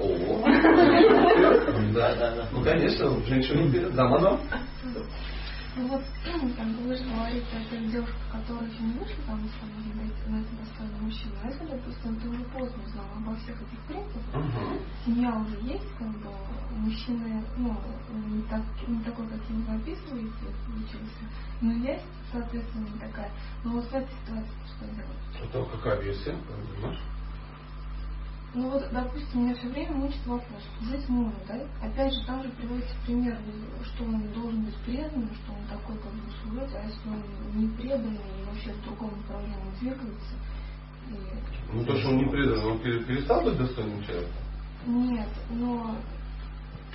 о. 0.00 0.44
Да, 1.92 2.14
да, 2.14 2.36
да. 2.36 2.48
Ну, 2.52 2.62
конечно, 2.62 3.10
женщину 3.26 3.68
вперед. 3.68 3.94
Да, 3.94 4.08
мадам? 4.08 4.40
Ну 5.76 5.86
вот, 5.86 6.02
там, 6.24 6.74
вы 6.82 6.96
же 6.96 7.04
говорите 7.04 7.46
о 7.56 7.70
тех 7.70 7.90
девушках, 7.92 8.20
которые 8.32 8.70
еще 8.72 8.82
не 8.82 8.92
вышли 8.98 9.16
там, 9.24 9.40
если 9.42 9.64
можно 9.72 10.02
быть 10.02 10.26
на 10.26 10.40
это 10.40 10.56
достойный 10.56 11.00
мужчина. 11.00 11.32
А 11.42 11.46
если, 11.46 11.64
допустим, 11.66 12.16
ты 12.16 12.28
уже 12.28 12.44
поздно 12.44 12.82
узнал 12.84 13.06
обо 13.16 13.36
всех 13.36 13.56
этих 13.62 13.78
принципах, 13.86 14.44
семья 15.06 15.30
уже 15.36 15.56
есть, 15.62 15.88
как 15.96 16.08
бы, 16.08 16.28
мужчины, 16.76 17.44
ну, 17.56 17.76
не, 18.28 18.42
так, 18.42 18.62
не 18.88 19.02
такой, 19.04 19.28
каким 19.28 19.62
вы 19.62 19.76
описываете, 19.76 20.46
учился, 20.74 21.24
но 21.60 21.72
есть, 21.72 22.04
соответственно, 22.32 22.88
не 22.92 22.98
такая. 22.98 23.30
Но 23.62 23.72
вот 23.72 23.84
в 23.84 23.94
этой 23.94 24.10
ситуации 24.26 24.50
что 24.76 24.86
делать? 24.86 25.50
Это 25.50 25.64
какая 25.76 26.00
версия, 26.02 26.34
понимаешь? 26.76 27.00
Ну 28.52 28.68
вот, 28.68 28.82
допустим, 28.90 29.44
меня 29.44 29.54
все 29.54 29.68
время 29.68 29.92
мучит 29.92 30.26
вопрос, 30.26 30.62
жить 30.82 31.08
можно, 31.08 31.38
да? 31.46 31.60
Опять 31.86 32.12
же, 32.12 32.26
там 32.26 32.42
же 32.42 32.48
приводится 32.50 32.94
пример, 33.06 33.38
что 33.84 34.04
он 34.04 34.32
должен 34.32 34.64
быть 34.64 34.74
преданным, 34.84 35.30
что 35.36 35.52
он 35.52 35.64
такой 35.68 35.96
как 35.98 36.12
бы 36.12 36.32
служит, 36.42 36.74
а 36.74 36.84
если 36.84 37.08
он 37.08 37.22
не 37.54 37.68
преданный 37.76 38.16
и 38.16 38.44
вообще 38.44 38.72
в 38.72 38.84
другом 38.84 39.12
направлении 39.18 39.78
двигается. 39.78 40.34
И... 41.10 41.14
Ну 41.72 41.84
то, 41.84 41.96
что 41.96 42.08
он 42.08 42.16
не 42.16 42.24
предан, 42.24 42.64
он 42.64 42.78
перестал 42.80 43.42
быть 43.42 43.56
достойным 43.56 44.02
человеком? 44.02 44.34
Нет, 44.86 45.28
но 45.50 45.96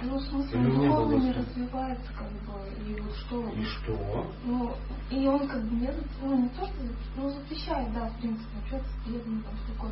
ну, 0.03 0.17
в 0.17 0.23
смысле, 0.23 0.59
он 0.59 0.75
духовно 0.75 1.15
не 1.15 1.31
развивается, 1.31 2.11
как 2.17 2.29
бы, 2.29 2.85
и 2.85 2.99
вот 2.99 3.15
что... 3.15 3.49
И 3.49 3.63
что? 3.63 4.31
Ну, 4.43 4.75
и 5.09 5.25
он 5.25 5.47
как 5.47 5.63
бы 5.63 5.75
не, 5.75 5.89
ну, 6.21 6.43
не 6.43 6.49
то, 6.49 6.65
что, 6.65 6.75
ну, 7.15 7.29
запрещает, 7.29 7.93
да, 7.93 8.09
в 8.09 8.19
принципе, 8.19 8.57
общаться 8.61 8.89
с 8.89 9.05
преданным, 9.05 9.43
там, 9.43 9.53
с 9.57 9.71
такой 9.71 9.91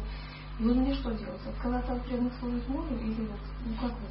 ну 0.63 0.73
мне 0.73 0.93
что 0.95 1.11
делать? 1.11 1.45
Отказаться 1.45 1.93
от 1.93 2.05
преданных 2.05 2.33
служить 2.39 2.67
мужу 2.69 2.95
или 2.95 3.27
вот, 3.27 3.39
ну 3.65 3.73
как 3.81 3.91
вы 3.91 4.07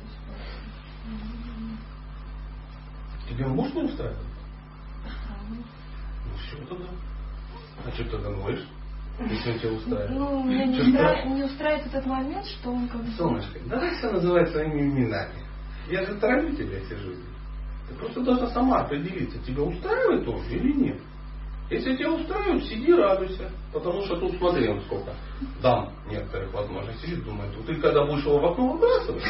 Тебе 3.28 3.46
муж 3.46 3.72
не 3.74 3.82
устраивает? 3.82 4.18
Ну 5.48 6.36
все 6.36 6.56
тогда. 6.66 6.84
А 7.84 7.90
что 7.90 8.04
тогда 8.10 8.30
ноешь? 8.30 8.66
Если 9.18 9.58
тебя 9.58 9.72
устраивает. 9.72 10.10
Ну, 10.10 10.44
меня 10.44 10.66
не, 10.66 10.80
устраивает, 10.80 11.36
не 11.36 11.44
устраивает 11.44 11.86
этот 11.86 12.06
момент, 12.06 12.46
что 12.46 12.70
он 12.70 12.88
как 12.88 13.04
бы... 13.04 13.10
Солнышко, 13.12 13.58
давай 13.66 13.94
все 13.94 14.10
называть 14.10 14.50
своими 14.50 14.80
именами. 14.82 15.34
Я 15.88 16.04
же 16.04 16.14
тороплю 16.14 16.54
тебя 16.56 16.80
всю 16.80 16.96
жизнь. 16.96 17.24
Ты 17.88 17.94
просто 17.94 18.22
должна 18.22 18.48
сама 18.48 18.80
определиться, 18.80 19.38
тебя 19.40 19.62
устраивает 19.62 20.26
он 20.26 20.42
или 20.46 20.72
нет. 20.72 21.00
Если 21.72 21.96
тебя 21.96 22.12
устраивает, 22.12 22.64
сиди, 22.64 22.92
радуйся. 22.92 23.50
Потому 23.72 24.02
что 24.02 24.16
тут 24.16 24.36
смотри, 24.36 24.68
он 24.68 24.82
сколько 24.82 25.14
дам 25.62 25.90
некоторых 26.10 26.52
возможностей. 26.52 27.06
Сидит, 27.06 27.24
думает, 27.24 27.50
вот 27.56 27.64
ты 27.64 27.76
когда 27.76 28.04
будешь 28.04 28.26
его 28.26 28.38
в 28.38 28.44
окно 28.44 28.72
выбрасывать, 28.72 29.22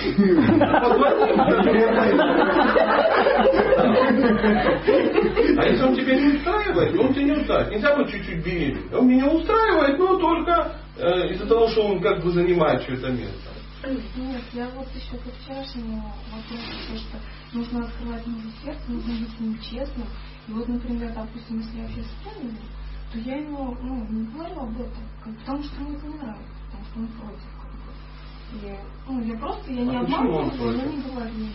А 5.56 5.66
если 5.68 5.84
он 5.84 5.94
тебя 5.94 6.14
не 6.16 6.36
устраивает, 6.36 6.98
он 6.98 7.14
тебя 7.14 7.22
не 7.22 7.32
устраивает. 7.32 7.70
Нельзя 7.70 7.96
быть 7.96 8.10
чуть-чуть 8.10 8.44
беременным. 8.44 8.98
Он 8.98 9.06
меня 9.06 9.30
устраивает, 9.30 9.98
но 10.00 10.18
только 10.18 10.80
э, 10.98 11.28
из-за 11.30 11.46
того, 11.46 11.68
что 11.68 11.82
он 11.82 12.00
как 12.00 12.24
бы 12.24 12.32
занимает 12.32 12.84
чье-то 12.84 13.08
место. 13.10 13.50
Нет, 13.84 14.42
я 14.52 14.68
вот 14.76 14.86
еще 14.94 15.16
к 15.16 15.22
вчерашнему 15.42 16.12
вопросу, 16.30 16.96
что 16.96 17.18
нужно 17.52 17.84
открывать 17.84 18.26
мужу 18.26 18.48
сердце, 18.64 18.80
нужно 18.88 19.14
быть 19.14 19.30
с 19.30 19.40
ним 19.40 19.58
честным. 19.60 20.06
И 20.48 20.52
вот, 20.52 20.68
например, 20.68 21.12
допустим, 21.14 21.60
если 21.60 21.78
я 21.78 21.82
вообще 21.84 22.02
с 22.02 23.12
то 23.12 23.18
я 23.18 23.36
ему 23.36 23.76
ну, 23.82 24.06
не 24.08 24.24
говорю 24.26 24.60
об 24.60 24.80
этом, 24.80 25.38
потому 25.40 25.62
что 25.62 25.80
мне 25.82 25.96
это 25.96 26.06
не 26.06 26.14
нравится, 26.14 26.54
потому 26.66 26.84
что 26.84 26.98
он 27.00 27.06
против. 27.08 27.50
Как 27.60 27.72
бы. 27.72 28.66
И, 28.66 28.78
ну, 29.06 29.22
я 29.22 29.38
просто, 29.38 29.70
я 29.70 29.84
не 29.84 29.96
а 29.96 30.00
обманываю 30.00 30.54
его, 30.54 30.70
я 30.72 30.84
не 30.86 31.02
говорю 31.02 31.34
ему. 31.34 31.48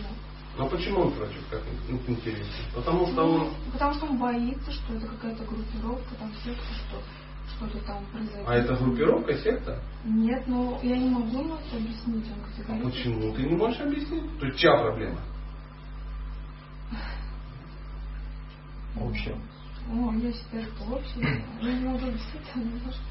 Ну 0.56 0.64
а 0.64 0.68
почему 0.68 1.00
он 1.00 1.12
против, 1.12 1.48
как 1.50 1.62
интересно? 2.08 2.64
Потому 2.74 3.06
что 3.06 3.14
ну, 3.14 3.34
он... 3.34 3.50
Потому 3.72 3.94
что 3.94 4.06
он 4.06 4.18
боится, 4.18 4.72
что 4.72 4.94
это 4.94 5.06
какая-то 5.06 5.44
группировка, 5.44 6.14
там 6.16 6.32
секта, 6.44 6.74
что 6.74 7.02
что-то 7.56 7.84
там 7.86 8.04
произойдет. 8.12 8.44
А 8.46 8.54
это 8.54 8.76
группировка, 8.76 9.34
секта? 9.38 9.82
Нет, 10.04 10.46
но 10.46 10.78
я 10.82 10.96
не 10.96 11.10
могу 11.10 11.40
ему 11.40 11.54
это 11.54 11.76
объяснить. 11.76 12.26
Он. 12.68 12.76
А 12.76 12.84
почему? 12.84 13.34
Ты 13.34 13.42
не 13.42 13.56
можешь 13.56 13.80
объяснить? 13.80 14.38
То 14.38 14.46
есть 14.46 14.58
чья 14.58 14.76
проблема? 14.76 15.18
Общая. 18.96 19.36
Ну, 19.88 20.12
я 20.18 20.32
считаю, 20.32 20.66
что 20.74 21.20
не 21.62 21.84
могу 21.84 22.06
объяснить, 22.06 22.46
а 22.54 22.58
немножко 22.58 23.02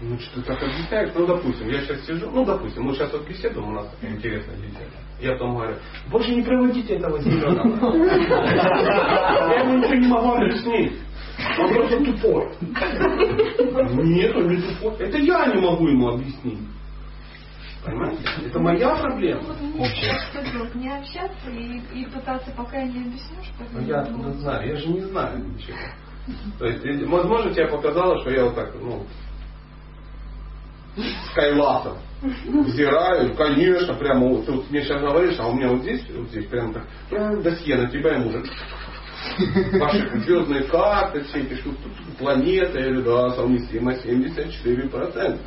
ну, 0.00 0.16
что 0.16 0.40
ты 0.40 0.46
так 0.46 0.62
объясняешь? 0.62 1.10
Ну, 1.16 1.26
допустим, 1.26 1.68
я 1.68 1.80
сейчас 1.80 2.06
сижу, 2.06 2.30
ну, 2.30 2.44
допустим, 2.44 2.84
мы 2.84 2.94
сейчас 2.94 3.12
вот 3.12 3.28
беседуем, 3.28 3.68
у 3.68 3.72
нас 3.72 3.88
такая 3.90 4.14
интересная 4.14 4.56
беседа. 4.56 4.96
Я 5.20 5.32
потом 5.32 5.56
говорю, 5.56 5.74
больше 6.08 6.36
не 6.36 6.42
проводите 6.42 6.94
этого 6.94 7.20
зеленого. 7.20 7.96
Я 7.96 9.60
ему 9.60 9.78
ничего 9.78 9.94
не 9.94 10.06
могу 10.06 10.34
объяснить. 10.34 10.92
Он 11.58 11.74
просто 11.74 12.04
тупой. 12.04 12.48
Нет, 14.04 14.36
он 14.36 14.48
не 14.48 14.56
духовный. 14.56 15.06
Это 15.06 15.18
я 15.18 15.46
не 15.46 15.60
могу 15.60 15.88
ему 15.88 16.10
объяснить. 16.10 16.60
Понимаете? 17.88 18.22
Это 18.46 18.58
моя 18.60 18.94
проблема. 18.96 19.42
Делать? 19.42 20.74
Не 20.74 20.90
общаться 20.90 21.50
и, 21.50 21.80
и 21.94 22.04
пытаться, 22.06 22.50
пока 22.56 22.78
я 22.78 22.86
не 22.86 23.00
объясню, 23.00 23.42
что 23.42 23.64
А 23.78 23.82
я 23.82 24.00
откуда 24.00 24.32
знаю? 24.32 24.68
Я 24.68 24.76
же 24.76 24.88
не 24.88 25.00
знаю 25.00 25.38
ничего. 25.38 25.76
То 26.58 26.66
есть, 26.66 26.84
э, 26.84 27.06
возможно, 27.06 27.52
тебе 27.52 27.68
показалось, 27.68 28.20
что 28.20 28.30
я 28.30 28.44
вот 28.44 28.54
так, 28.54 28.74
ну, 28.80 29.06
скайласом 31.30 31.96
взираю, 32.20 33.34
конечно, 33.34 33.94
прямо 33.94 34.26
вот, 34.26 34.46
ты 34.46 34.52
вот 34.52 34.70
мне 34.70 34.82
сейчас 34.82 35.00
говоришь, 35.00 35.38
а 35.38 35.46
у 35.46 35.54
меня 35.54 35.68
вот 35.68 35.82
здесь, 35.82 36.02
вот 36.10 36.28
здесь 36.28 36.46
прямо 36.46 36.74
так, 36.74 36.84
прям 37.08 37.40
досье 37.42 37.76
на 37.76 37.88
тебя 37.88 38.16
и 38.16 38.18
мужик. 38.18 38.46
Ваши 39.78 40.20
звездные 40.20 40.64
карты, 40.64 41.22
все 41.24 41.40
эти 41.40 41.54
штуки, 41.60 41.76
тут 41.82 42.16
планета, 42.18 42.78
я 42.78 42.86
говорю, 42.86 43.02
да, 43.02 43.30
совместимость 43.30 44.04
74%. 44.04 45.38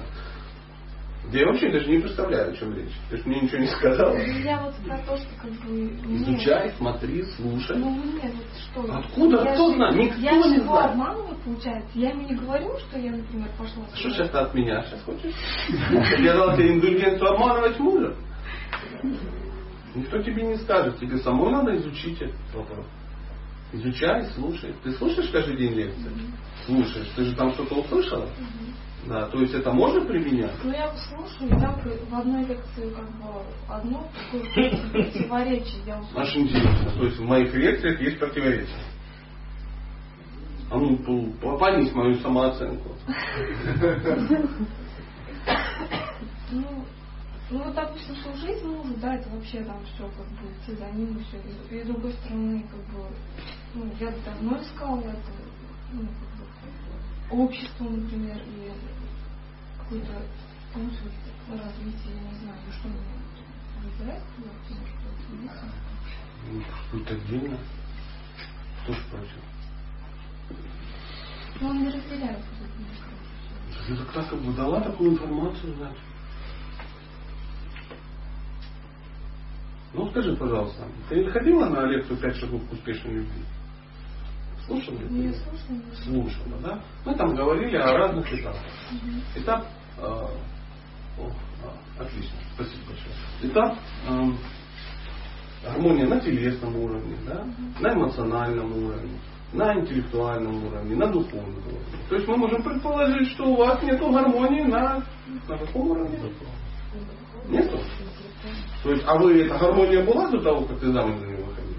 Да 1.31 1.39
я 1.39 1.45
вообще 1.47 1.71
даже 1.71 1.87
не 1.89 1.99
представляю, 1.99 2.51
о 2.51 2.55
чем 2.57 2.73
речь. 2.75 2.91
Ты 3.09 3.17
же 3.17 3.23
мне 3.25 3.39
ничего 3.41 3.59
не 3.59 3.67
сказал. 3.67 4.15
Я 4.17 4.61
вот 4.63 4.75
про 4.85 4.97
то, 4.97 5.15
что 5.15 5.27
как 5.41 5.51
бы... 5.65 5.85
Изучай, 6.15 6.71
смотри, 6.77 7.23
слушай. 7.37 7.77
Ну 7.77 7.89
мне 7.91 8.31
вот 8.33 8.85
что? 8.85 8.93
Откуда? 8.97 9.43
Я 9.45 9.53
Кто 9.53 9.69
же- 9.69 9.75
знает? 9.75 9.95
Никто 9.95 10.19
я 10.19 10.31
не 10.35 10.43
же 10.43 10.55
его 10.55 10.75
знает. 10.75 10.91
обманываю, 10.91 11.37
получается. 11.45 11.89
Я 11.93 12.09
ему 12.09 12.27
не 12.27 12.35
говорю, 12.35 12.77
что 12.79 12.99
я, 12.99 13.11
например, 13.11 13.47
пошла... 13.57 13.85
Что 13.95 14.09
сейчас 14.09 14.29
ты 14.29 14.37
от 14.39 14.53
меня 14.53 14.83
сейчас 14.83 15.01
хочешь? 15.03 15.33
Я 16.19 16.33
дал 16.33 16.55
тебе 16.57 16.73
индульгенцию 16.73 17.29
обманывать 17.33 17.79
мужа? 17.79 18.13
Никто 19.95 20.21
тебе 20.21 20.43
не 20.43 20.55
скажет. 20.57 20.97
Тебе 20.99 21.17
самой 21.19 21.51
надо 21.51 21.75
изучить 21.77 22.21
этот 22.21 22.35
вопрос. 22.53 22.85
Изучай, 23.73 24.25
слушай. 24.35 24.75
Ты 24.83 24.91
слушаешь 24.93 25.29
каждый 25.29 25.55
день 25.57 25.73
лекции? 25.75 26.11
Слушаешь. 26.65 27.07
Ты 27.15 27.23
же 27.23 27.35
там 27.35 27.51
что-то 27.53 27.75
услышала? 27.75 28.27
Да, 29.07 29.27
то 29.27 29.39
есть 29.39 29.53
это 29.53 29.71
можно 29.71 30.05
применять? 30.05 30.53
Ну 30.63 30.71
я 30.71 30.91
слушаю, 30.95 31.47
и 31.49 31.59
там 31.59 31.75
в 31.81 32.15
одной 32.15 32.45
лекции 32.45 32.89
как 32.93 33.09
бы 33.17 33.43
одно 33.67 34.07
такое 34.31 34.91
противоречие 34.91 35.81
я 35.87 35.99
услышала. 35.99 36.21
Аж 36.21 36.35
интересно. 36.37 36.91
То 36.91 37.05
есть 37.05 37.17
в 37.17 37.25
моих 37.25 37.53
лекциях 37.53 37.99
есть 37.99 38.19
противоречия. 38.19 38.69
А 40.69 40.77
ну, 40.77 40.95
по- 41.41 41.57
понизь 41.57 41.91
мою 41.93 42.15
самооценку. 42.19 42.95
Ну, 46.51 46.85
ну 47.49 47.63
вот, 47.63 47.73
допустим, 47.73 48.15
что 48.15 48.33
жизнь 48.35 48.65
мужа, 48.65 48.93
да, 49.01 49.15
это 49.15 49.29
вообще 49.29 49.63
там 49.63 49.79
все 49.85 50.03
как 50.03 50.27
бы 50.27 50.47
ты 50.65 50.75
за 50.75 50.89
ним 50.91 51.17
и 51.17 51.23
все. 51.23 51.37
И 51.75 51.83
с 51.83 51.87
другой 51.87 52.13
стороны, 52.13 52.63
как 52.69 52.79
бы, 52.95 53.07
ну, 53.73 53.85
я 53.99 54.13
давно 54.25 54.61
искала 54.61 54.99
это, 54.99 55.31
ну, 55.93 56.01
как 56.01 57.37
бы, 57.37 57.43
общество, 57.43 57.85
например, 57.85 58.37
и 58.37 58.71
какой-то 59.91 60.13
путь 60.73 60.99
вот 61.47 61.59
развития, 61.59 62.15
я 62.15 62.31
не 62.31 62.39
знаю, 62.39 62.57
что 62.79 62.87
меня 62.87 63.01
выбирает, 63.83 64.23
ну, 64.37 65.49
Что-то 66.87 67.13
отдельно. 67.13 67.57
Кто 68.83 68.93
ж 68.93 68.97
против? 69.09 69.43
Ну, 71.59 71.67
он 71.67 71.83
не 71.83 71.89
разделяет. 71.89 72.45
Ты 73.87 73.97
так, 73.97 74.29
так 74.29 74.41
бы 74.41 74.53
дала 74.53 74.81
такую 74.81 75.11
информацию, 75.11 75.75
значит. 75.75 75.97
Ну 79.93 80.09
скажи, 80.11 80.35
пожалуйста, 80.37 80.87
ты 81.09 81.29
ходила 81.31 81.65
на 81.65 81.85
лекцию 81.85 82.17
«Пять 82.17 82.37
шагов 82.37 82.65
к 82.69 82.71
успешной 82.71 83.15
любви»? 83.15 83.43
Слушала 84.65 84.99
ли 84.99 85.07
ты? 85.07 85.15
Я 85.15 85.33
слушала. 85.33 85.95
Слушала, 86.05 86.57
да? 86.63 86.81
Мы 87.05 87.15
там 87.15 87.35
говорили 87.35 87.75
о 87.75 87.97
разных 87.97 88.33
этапах. 88.33 88.61
Этап... 89.35 89.65
о, 90.07 91.29
а, 91.63 92.01
отлично, 92.03 92.37
спасибо 92.55 92.81
большое. 92.87 93.15
Этап 93.43 93.77
эм, 94.07 94.37
гармония 95.63 96.07
на 96.07 96.19
телесном 96.19 96.75
уровне, 96.77 97.15
да? 97.25 97.45
на 97.79 97.93
эмоциональном 97.93 98.71
уровне, 98.71 99.19
на 99.53 99.73
интеллектуальном 99.75 100.65
уровне, 100.65 100.95
на 100.95 101.07
духовном 101.07 101.57
уровне. 101.57 101.79
То 102.09 102.15
есть 102.15 102.27
мы 102.27 102.37
можем 102.37 102.63
предположить, 102.63 103.29
что 103.31 103.45
у 103.45 103.55
вас 103.55 103.81
нет 103.83 103.99
гармонии 103.99 104.63
на, 104.63 105.03
на 105.47 105.57
каком 105.57 105.91
уровне? 105.91 106.17
Нету? 107.49 107.79
То 108.83 108.91
есть, 108.91 109.03
а 109.05 109.15
вы, 109.17 109.43
эта 109.45 109.57
гармония 109.57 110.03
была 110.03 110.29
до 110.29 110.41
того, 110.41 110.65
как 110.65 110.79
ты 110.79 110.91
замуж 110.91 111.19
за 111.19 111.27
него 111.27 111.43
выходила? 111.43 111.71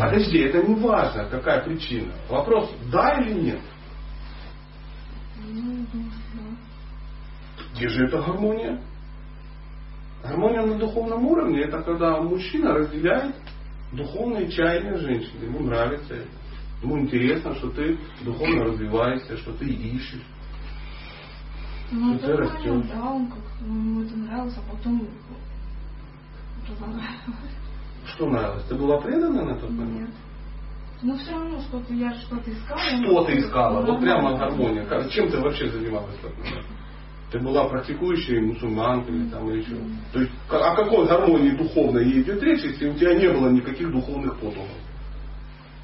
Подожди, 0.00 0.38
это 0.38 0.62
не 0.62 0.74
важно, 0.76 1.26
какая 1.26 1.62
причина. 1.64 2.14
Вопрос, 2.30 2.70
да 2.90 3.18
или 3.20 3.32
нет? 3.34 3.60
Где 7.74 7.88
же 7.88 8.06
эта 8.06 8.18
гармония? 8.22 8.80
Гармония 10.22 10.62
на 10.62 10.78
духовном 10.78 11.26
уровне 11.26 11.62
это 11.62 11.82
когда 11.82 12.20
мужчина 12.20 12.74
разделяет 12.74 13.34
духовные 13.92 14.50
чаяния 14.50 14.96
женщины. 14.96 15.44
Ему 15.44 15.60
нравится 15.60 16.14
это. 16.14 16.28
Ему 16.82 16.98
интересно, 16.98 17.54
что 17.56 17.70
ты 17.70 17.98
духовно 18.24 18.64
развиваешься, 18.64 19.36
что 19.38 19.52
ты 19.52 19.66
ищешь. 19.66 20.22
Ну, 21.90 22.16
Что 22.18 22.26
ты 22.28 22.36
растешь. 22.36 22.86
да, 22.88 23.10
он 23.10 23.26
как 23.28 23.60
ему 23.60 24.02
это 24.02 24.16
нравилось, 24.16 24.56
а 24.56 24.74
потом. 24.74 25.08
Что 28.06 28.28
нравилось? 28.28 28.64
Ты 28.64 28.74
была 28.74 29.00
предана 29.00 29.44
на 29.44 29.54
тот 29.58 29.70
момент? 29.70 30.08
Нет. 30.08 30.10
Но 31.02 31.16
все 31.16 31.32
равно 31.32 31.60
что-то, 31.60 31.92
я 31.94 32.14
что-то 32.14 32.50
искала. 32.50 32.78
Что 32.78 33.24
ты 33.24 33.38
искала? 33.38 33.84
Вот 33.84 34.00
прямо 34.00 34.36
гармония. 34.38 34.86
Чем 35.10 35.30
ты 35.30 35.40
вообще 35.40 35.68
занималась? 35.68 36.14
Ты 37.32 37.40
была 37.40 37.66
практикующей 37.66 38.40
мусульманкой 38.40 39.16
или 39.16 39.28
там 39.30 39.50
или 39.50 39.60
еще. 39.60 39.76
То 40.12 40.20
есть 40.20 40.32
о 40.50 40.76
какой 40.76 41.06
гармонии 41.06 41.50
духовной 41.50 42.04
идет 42.20 42.42
речь, 42.42 42.62
если 42.62 42.90
у 42.90 42.94
тебя 42.94 43.14
не 43.14 43.28
было 43.28 43.48
никаких 43.48 43.90
духовных 43.90 44.34
подвигов? 44.38 44.68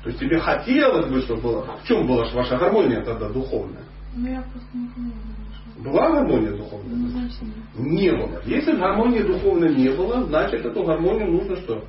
То 0.03 0.11
есть 0.11 0.21
тебе 0.21 0.39
хотелось 0.39 1.11
бы, 1.11 1.21
чтобы 1.23 1.43
было. 1.43 1.79
В 1.83 1.87
чем 1.87 2.07
была 2.07 2.25
ваша 2.33 2.57
гармония 2.57 3.03
тогда 3.03 3.29
духовная? 3.31 3.83
Ну, 4.15 4.29
я 4.29 4.43
просто 4.43 4.69
не 4.77 4.89
что. 4.89 5.83
Была 5.83 6.11
гармония 6.11 6.53
духовная? 6.53 6.95
Ну, 6.97 7.09
значит, 7.09 7.43
нет. 7.43 7.55
Не 7.77 8.13
было. 8.13 8.43
Если 8.45 8.77
гармонии 8.77 9.23
духовной 9.23 9.75
не 9.75 9.89
было, 9.89 10.25
значит 10.25 10.65
эту 10.65 10.85
гармонию 10.85 11.33
нужно 11.33 11.57
что? 11.57 11.85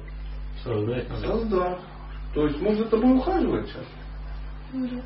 Создать. 0.64 1.08
Создать. 1.20 1.80
То 2.34 2.46
есть 2.46 2.62
может 2.62 2.84
за 2.84 2.90
тобой 2.90 3.16
ухаживать 3.18 3.68
сейчас. 3.68 3.86
Я 4.74 5.02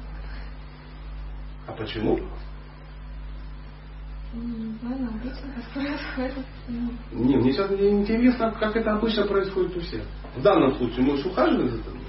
А 1.68 1.72
почему? 1.72 2.20
не 4.34 4.76
знаю, 4.82 5.10
обычно 5.10 5.48
мне 7.12 7.54
сейчас 7.54 7.72
интересно, 7.72 8.52
как 8.60 8.76
это 8.76 8.94
обычно 8.94 9.26
происходит 9.26 9.78
у 9.78 9.80
всех. 9.82 10.04
В 10.36 10.42
данном 10.42 10.74
случае 10.76 11.06
можешь 11.06 11.26
ухаживать 11.26 11.72
за 11.72 11.84
тобой? 11.84 12.02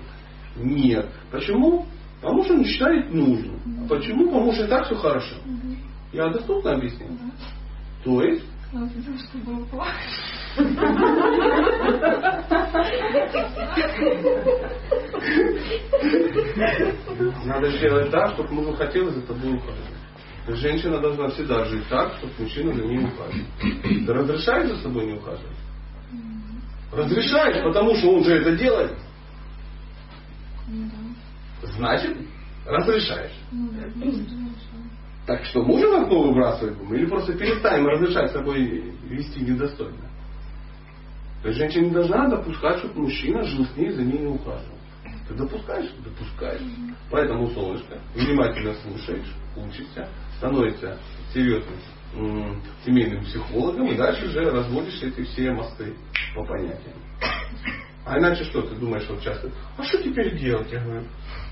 Нет. 0.57 1.09
Почему? 1.31 1.87
Потому 2.21 2.45
что 2.45 2.55
не 2.55 2.65
считает 2.65 3.13
нужным. 3.13 3.61
А 3.85 3.89
почему? 3.89 4.27
Потому 4.27 4.53
что 4.53 4.65
и 4.65 4.69
так 4.69 4.87
все 4.87 4.97
хорошо. 4.97 5.37
мгм. 5.45 5.77
Я 6.13 6.29
доступно 6.29 6.73
объяснил? 6.73 7.09
Да. 7.11 7.31
То 8.05 8.23
есть, 8.23 8.45
Ну, 8.73 8.89
потому 8.89 9.19
что 9.19 9.39
было 9.39 9.65
плохо. 9.67 9.91
Надо 17.45 17.71
сделать 17.71 18.11
так, 18.11 18.35
чтобы 18.35 18.53
мужу 18.53 18.73
хотелось 18.75 19.15
за 19.15 19.23
тобой 19.23 19.55
ухаживать. 19.55 19.95
Женщина 20.47 21.01
должна 21.01 21.29
всегда 21.31 21.65
жить 21.65 21.89
так, 21.89 22.15
чтобы 22.19 22.33
мужчина 22.39 22.73
за 22.75 22.85
ней 22.85 22.99
ухаживал. 22.99 23.47
Ты 24.07 24.13
разрешаешь 24.13 24.69
за 24.69 24.77
собой 24.83 25.07
не 25.07 25.15
ухаживать? 25.15 25.57
Разрешаешь, 26.93 27.65
потому 27.65 27.95
что 27.97 28.13
он 28.13 28.25
же 28.25 28.35
это 28.35 28.57
делает. 28.57 28.97
Значит, 31.63 32.17
разрешаешь. 32.67 33.33
Так 35.27 35.45
что 35.47 35.63
мужа 35.63 35.89
на 35.89 36.03
основу 36.03 36.29
выбрасывать 36.29 36.77
будем? 36.77 36.95
Или 36.95 37.07
просто 37.07 37.33
перестанем 37.33 37.87
разрешать 37.87 38.31
собой 38.33 38.95
вести 39.09 39.41
недостойно? 39.41 40.14
То 41.45 41.49
есть 41.49 41.61
женщина 41.61 41.85
не 41.85 41.91
должна 41.91 42.27
допускать, 42.27 42.79
чтобы 42.79 43.03
мужчина 43.03 43.45
жил 43.45 43.67
с 43.67 43.77
ней, 43.77 43.91
за 43.91 44.03
ней 44.03 44.19
не 44.19 44.29
ухаживал. 44.29 44.79
Ты 45.29 45.35
допускаешь? 45.35 45.91
Допускаешь. 46.03 46.63
Поэтому, 47.11 47.51
солнышко, 47.51 47.99
внимательно 48.15 48.73
слушаешь, 48.77 49.31
учишься, 49.55 50.09
становишься 50.39 50.99
серьезным 51.35 51.77
семейным 52.87 53.25
психологом 53.25 53.89
и 53.89 53.95
дальше 53.95 54.25
уже 54.27 54.51
разводишь 54.51 55.03
эти 55.03 55.23
все 55.25 55.53
мосты 55.53 55.95
по 56.35 56.47
понятиям. 56.47 56.97
А 58.07 58.19
иначе 58.19 58.45
что 58.45 58.63
ты 58.63 58.77
думаешь 58.77 59.07
вот 59.11 59.21
часто? 59.21 59.51
А 59.77 59.83
что 59.83 60.03
теперь 60.03 60.39
делать? 60.39 60.73
Я 60.73 60.81
говорю, 60.81 61.05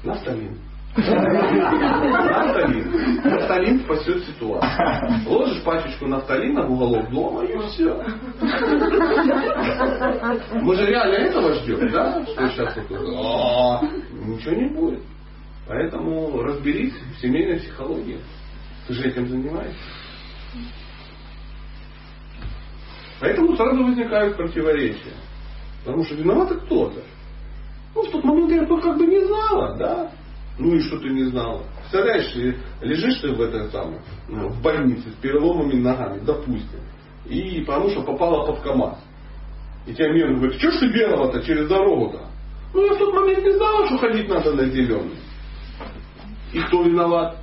нафталин. 0.04 0.58
Нафталин. 0.94 2.90
Нафталин 3.24 3.80
спасет 3.80 4.24
ситуацию. 4.24 5.22
Ложишь 5.26 5.62
пачечку 5.62 6.06
нафталина 6.06 6.66
в 6.66 6.72
уголок 6.72 7.10
дома 7.10 7.44
и 7.44 7.56
все. 7.68 7.94
Мы 10.60 10.74
же 10.76 10.86
реально 10.86 11.14
этого 11.14 11.54
ждем, 11.54 11.90
да? 11.90 12.22
Что 12.26 12.48
сейчас 12.50 12.74
такое? 12.74 13.00
А, 13.16 13.80
Ничего 14.26 14.54
не 14.54 14.68
будет. 14.68 15.02
Поэтому 15.66 16.42
разберись 16.42 16.92
в 16.94 17.20
семейной 17.22 17.60
психологии. 17.60 18.18
Ты 18.86 18.94
же 18.94 19.08
этим 19.08 19.28
занимаешься. 19.28 19.78
Поэтому 23.20 23.56
сразу 23.56 23.82
возникают 23.84 24.36
противоречия. 24.36 25.14
Потому 25.84 26.04
что 26.04 26.16
виновата 26.16 26.56
кто-то. 26.56 27.00
Ну, 27.94 28.02
в 28.02 28.10
тот 28.10 28.24
момент 28.24 28.50
я 28.50 28.66
как 28.66 28.98
бы 28.98 29.06
не 29.06 29.24
знала, 29.24 29.76
да? 29.78 30.10
Ну 30.58 30.74
и 30.74 30.80
что 30.80 30.98
ты 30.98 31.08
не 31.08 31.24
знала? 31.24 31.62
Представляешь, 31.80 32.34
лежишь 32.80 33.20
ты 33.20 33.32
в 33.32 33.40
этой 33.40 33.70
самой, 33.70 34.00
ну, 34.28 34.48
в 34.48 34.62
больнице 34.62 35.10
с 35.10 35.14
переломами 35.14 35.74
ногами, 35.74 36.20
допустим, 36.24 36.80
и 37.26 37.62
потому 37.62 37.90
что 37.90 38.02
попала 38.02 38.46
под 38.46 38.60
КАМАЗ. 38.60 38.98
И 39.86 39.94
тебя 39.94 40.12
мент 40.12 40.38
говорит, 40.38 40.60
что 40.60 40.70
ж 40.70 40.78
ты 40.78 40.92
белого-то 40.92 41.42
через 41.42 41.68
дорогу-то? 41.68 42.28
Ну 42.74 42.86
я 42.86 42.94
в 42.94 42.98
тот 42.98 43.14
момент 43.14 43.44
не 43.44 43.52
знала, 43.52 43.86
что 43.86 43.98
ходить 43.98 44.28
надо 44.28 44.54
на 44.54 44.64
зеленый. 44.66 45.16
И 46.52 46.60
кто 46.60 46.82
виноват? 46.82 47.36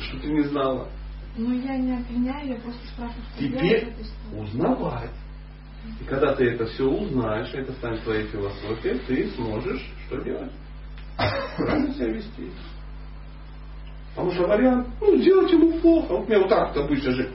Что 0.00 0.18
ты 0.20 0.28
не 0.28 0.42
знала? 0.44 0.88
Ну 1.36 1.52
я 1.52 1.76
не 1.76 1.96
обвиняю, 1.96 2.48
я 2.48 2.54
просто 2.56 2.86
спрашиваю, 2.88 3.24
что 3.34 3.44
Теперь 3.44 3.92
узнавать. 4.32 5.10
И 6.00 6.04
когда 6.04 6.34
ты 6.34 6.44
это 6.50 6.66
все 6.66 6.84
узнаешь, 6.84 7.52
это 7.54 7.72
станет 7.72 8.02
твоей 8.02 8.26
философией, 8.26 8.98
ты 9.06 9.30
сможешь 9.36 9.86
что 10.06 10.20
делать? 10.22 10.52
Правильно 11.56 11.92
себя 11.94 12.08
вести. 12.08 12.50
Потому 14.14 14.32
что 14.32 14.46
вариант, 14.46 14.88
ну, 15.00 15.16
сделать 15.18 15.52
ему 15.52 15.72
плохо. 15.80 16.12
Вот 16.14 16.28
мне 16.28 16.38
вот 16.38 16.48
так 16.48 16.76
обычно 16.76 17.12
же. 17.12 17.32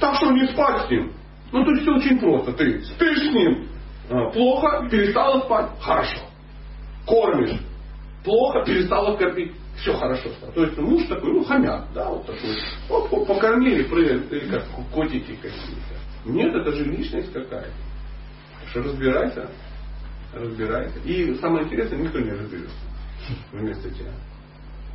Так 0.00 0.16
что 0.16 0.30
не 0.32 0.46
спать 0.48 0.86
с 0.86 0.90
ним. 0.90 1.12
Ну, 1.52 1.68
есть 1.70 1.82
все 1.82 1.92
очень 1.94 2.18
просто. 2.18 2.52
Ты 2.52 2.82
спишь 2.84 3.18
с 3.18 3.32
ним, 3.32 3.68
а, 4.10 4.30
плохо, 4.30 4.88
перестала 4.90 5.40
спать, 5.40 5.70
хорошо. 5.80 6.20
Кормишь, 7.06 7.60
плохо, 8.24 8.64
перестала 8.64 9.16
кормить, 9.16 9.52
все 9.76 9.94
хорошо 9.94 10.30
стало. 10.30 10.52
То 10.52 10.64
есть 10.64 10.78
муж 10.78 11.04
такой, 11.06 11.32
ну, 11.32 11.44
хомяк, 11.44 11.92
да, 11.94 12.08
вот 12.10 12.26
такой. 12.26 12.56
Вот 12.88 13.10
по- 13.10 13.24
покормили, 13.24 13.84
прыгают, 13.84 14.32
или 14.32 14.50
как 14.50 14.64
котики 14.92 15.36
какие-то. 15.36 15.94
Нет, 16.24 16.54
это 16.54 16.72
же 16.72 16.84
личность 16.84 17.32
какая-то. 17.32 17.70
Что 18.70 18.82
разбирайся, 18.82 19.50
разбирайся. 20.32 20.98
И 21.04 21.34
самое 21.36 21.66
интересное, 21.66 21.98
никто 21.98 22.18
не 22.18 22.30
разберется 22.30 22.74
вместо 23.52 23.90
тебя. 23.90 24.12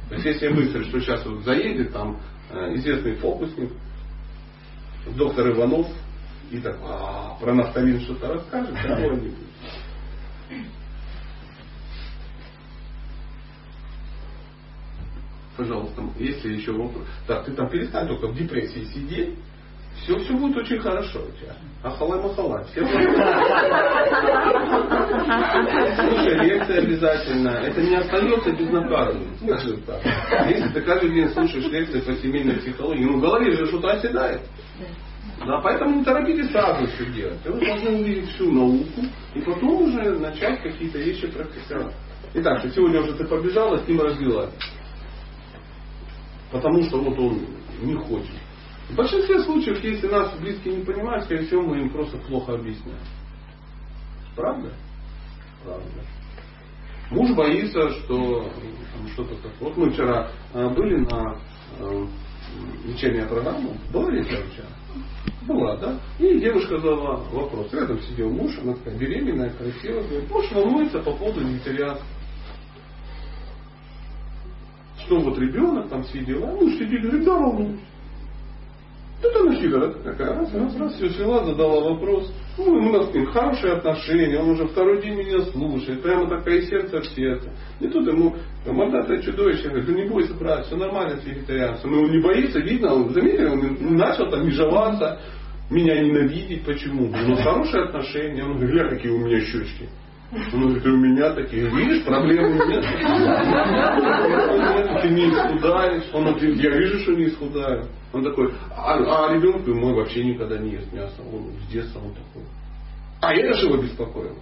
То 0.10 0.16
есть 0.16 0.26
если 0.26 0.48
мысль, 0.50 0.84
что 0.86 1.00
сейчас 1.00 1.26
вот 1.26 1.44
заедет 1.44 1.94
там 1.94 2.20
э, 2.50 2.76
известный 2.76 3.16
фокусник, 3.16 3.72
доктор 5.16 5.50
Иванов, 5.52 5.88
и 6.52 6.58
так 6.60 6.78
«А, 6.82 7.38
про 7.40 7.54
нафталин 7.54 8.02
что-то 8.02 8.34
расскажет, 8.34 8.74
да, 8.84 9.10
будет. 9.10 9.36
Пожалуйста, 15.56 16.04
если 16.18 16.54
еще 16.54 16.72
вопрос. 16.72 17.06
Так, 17.28 17.46
ты 17.46 17.52
там 17.52 17.70
перестань 17.70 18.08
только 18.08 18.28
в 18.28 18.36
депрессии 18.36 18.86
сидеть. 18.86 19.38
Все, 20.04 20.18
все 20.20 20.34
будет 20.34 20.58
очень 20.58 20.80
хорошо 20.80 21.20
у 21.20 21.32
тебя. 21.40 21.56
Ахалай 21.84 22.22
махалай. 22.22 22.64
Все 22.66 22.82
Слушай 25.96 26.36
лекции 26.46 26.78
обязательно. 26.78 27.50
Это 27.50 27.82
не 27.82 27.96
остается 27.96 28.52
безнаказанным. 28.52 29.30
Так. 29.86 30.02
Если 30.50 30.70
ты 30.74 30.82
каждый 30.82 31.12
день 31.12 31.30
слушаешь 31.30 31.66
лекции 31.68 32.02
по 32.02 32.14
семейной 32.16 32.56
психологии, 32.58 33.06
ну 33.06 33.18
в 33.18 33.22
голове 33.22 33.52
же 33.52 33.66
что-то 33.68 33.92
оседает. 33.92 34.42
Да, 35.46 35.62
поэтому 35.62 35.98
не 35.98 36.04
торопитесь 36.04 36.52
сразу 36.52 36.86
все 36.88 37.06
делать. 37.12 37.40
Вы 37.46 37.66
должны 37.66 37.92
увидеть 37.92 38.30
всю 38.32 38.52
науку 38.52 39.02
и 39.34 39.40
потом 39.42 39.84
уже 39.84 40.20
начать 40.20 40.62
какие-то 40.62 40.98
вещи 40.98 41.28
практиковать. 41.28 41.96
Итак, 42.34 42.62
сегодня 42.76 43.02
уже 43.02 43.14
ты 43.14 43.26
побежала, 43.26 43.78
с 43.78 43.88
ним 43.88 44.02
развилась. 44.02 44.52
Потому 46.52 46.84
что 46.84 47.00
вот 47.00 47.18
он 47.18 47.40
не 47.82 47.96
хочет. 47.96 48.39
В 48.90 48.96
большинстве 48.96 49.40
случаев, 49.44 49.84
если 49.84 50.08
нас 50.08 50.36
близкие 50.40 50.78
не 50.78 50.84
понимают, 50.84 51.26
скорее 51.26 51.46
всего, 51.46 51.62
мы 51.62 51.80
им 51.80 51.90
просто 51.90 52.18
плохо 52.18 52.54
объясняем. 52.54 52.98
Правда? 54.36 54.74
Правда. 55.64 55.86
Муж 57.12 57.36
боится, 57.36 57.90
что 57.92 58.50
что-то 59.14 59.36
такое. 59.36 59.54
Вот 59.60 59.78
мы 59.78 59.92
вчера 59.92 60.32
э, 60.54 60.70
были 60.70 60.98
на 60.98 61.38
э, 61.80 62.06
вечерняя 62.86 63.28
программа. 63.28 63.78
Была 63.92 64.10
вечер 64.12 64.44
вчера? 64.52 64.68
Была, 65.48 65.76
да? 65.78 66.00
И 66.20 66.40
девушка 66.40 66.78
задала 66.80 67.18
вопрос. 67.32 67.72
Рядом 67.74 68.00
сидел 68.02 68.30
муж, 68.30 68.58
она 68.60 68.74
такая 68.74 68.98
беременная, 68.98 69.52
красивая. 69.52 70.04
Говорит, 70.04 70.30
муж 70.30 70.52
волнуется 70.52 71.00
по 71.00 71.12
поводу 71.12 71.42
вегетарианства. 71.42 72.06
Что 75.06 75.20
вот 75.20 75.38
ребенок 75.38 75.90
там 75.90 76.04
все 76.04 76.24
дела. 76.24 76.48
Муж 76.56 76.74
сидит, 76.74 77.02
говорит, 77.02 77.26
да, 77.26 77.34
волнуюсь. 77.34 77.82
Тут 79.22 79.36
она 79.36 79.54
хитрая 79.56 79.92
такая, 79.92 80.34
раз, 80.34 80.54
раз, 80.54 80.78
раз, 80.78 80.94
все 80.96 81.10
села, 81.10 81.44
задала 81.44 81.90
вопрос. 81.92 82.34
Ну, 82.58 82.66
у 82.72 82.92
нас 82.92 83.10
с 83.10 83.14
ним 83.14 83.26
хорошие 83.28 83.74
отношения, 83.74 84.40
он 84.40 84.52
уже 84.52 84.66
второй 84.68 85.02
день 85.02 85.16
меня 85.16 85.42
слушает, 85.42 86.02
прямо 86.02 86.30
такое 86.30 86.62
сердце 86.62 87.02
в 87.02 87.06
сердце. 87.08 87.52
И 87.82 87.88
тут 87.88 88.08
ему, 88.08 88.36
мордатое 88.66 89.22
чудовище, 89.22 89.68
говорит, 89.68 89.88
да 89.88 89.94
не 89.94 90.08
бойся, 90.08 90.34
брат, 90.36 90.66
все 90.66 90.78
нормально 90.78 91.18
с 91.18 91.26
вегетарианцем. 91.26 91.92
Но 91.92 92.04
он 92.04 92.12
не 92.12 92.22
боится, 92.22 92.60
видно, 92.60 92.94
он 92.94 93.10
заметил, 93.10 93.52
он 93.52 93.98
начал 93.98 94.30
там 94.30 94.46
межеваться, 94.46 95.20
меня 95.70 96.02
ненавидеть, 96.02 96.64
почему? 96.64 97.08
У 97.08 97.12
нас 97.12 97.44
хорошие 97.44 97.84
отношения, 97.84 98.44
он 98.44 98.58
говорит, 98.58 98.90
какие 98.90 99.12
у 99.12 99.20
меня 99.20 99.42
щечки. 99.42 99.90
Он 100.32 100.62
говорит, 100.62 100.86
и 100.86 100.90
у 100.90 100.98
меня 100.98 101.34
такие, 101.34 101.68
видишь, 101.70 102.06
проблем 102.06 102.54
нет. 102.54 102.86
Нет, 104.60 105.02
Ты 105.02 105.10
не 105.10 105.30
исхудаешь. 105.30 106.04
Он 106.14 106.26
говорит, 106.26 106.58
я 106.58 106.70
вижу, 106.70 107.00
что 107.00 107.14
не 107.14 107.26
исхудаю. 107.30 107.88
Он 108.14 108.24
такой, 108.24 108.54
а, 108.76 109.26
а 109.26 109.34
ребенок 109.34 109.66
мой 109.68 109.94
вообще 109.96 110.24
никогда 110.24 110.60
не 110.60 110.74
ест 110.74 110.94
мясо. 110.94 111.22
Он 111.34 111.52
с 111.60 111.72
детства 111.72 112.00
он 112.00 112.14
такой. 112.14 112.44
А 113.22 113.34
это 113.34 113.54
же 113.56 113.68
его 113.68 113.78
беспокоило. 113.82 114.36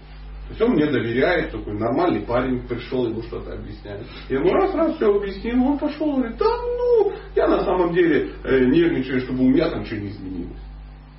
То 0.47 0.49
есть 0.49 0.61
он 0.61 0.71
мне 0.71 0.85
доверяет, 0.85 1.51
такой 1.51 1.73
нормальный 1.73 2.21
парень 2.21 2.65
пришел, 2.67 3.05
ему 3.07 3.21
что-то 3.23 3.53
объясняет. 3.53 4.05
Я 4.29 4.39
ему 4.39 4.49
раз, 4.53 4.73
раз 4.75 4.95
все 4.95 5.13
объяснил, 5.13 5.61
он 5.61 5.77
пошел, 5.77 6.15
говорит, 6.15 6.37
да 6.37 6.45
ну, 6.45 7.11
я 7.35 7.47
на 7.47 7.63
самом 7.65 7.93
деле 7.93 8.31
э, 8.43 8.65
нервничаю, 8.65 9.19
чтобы 9.21 9.43
у 9.43 9.49
меня 9.49 9.69
там 9.69 9.85
что 9.85 9.97
не 9.97 10.07
изменилось. 10.07 10.66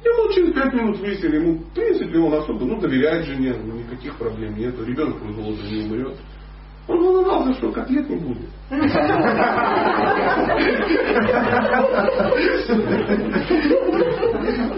Мы 0.04 0.34
через 0.34 0.54
пять 0.54 0.72
минут 0.74 0.98
выяснили, 0.98 1.36
ему, 1.36 1.54
в 1.54 1.74
принципе, 1.74 2.18
он 2.18 2.34
особо, 2.34 2.64
ну, 2.64 2.80
доверяет 2.80 3.26
жене, 3.26 3.54
ну, 3.64 3.74
никаких 3.74 4.16
проблем 4.16 4.56
нет, 4.56 4.74
ребенок 4.86 5.16
от 5.16 5.34
голода 5.34 5.62
не 5.68 5.84
умрет. 5.84 6.16
Он 6.88 7.04
волновался, 7.04 7.52
что 7.54 7.70
котлет 7.70 8.08
не 8.08 8.16
будет. 8.16 8.48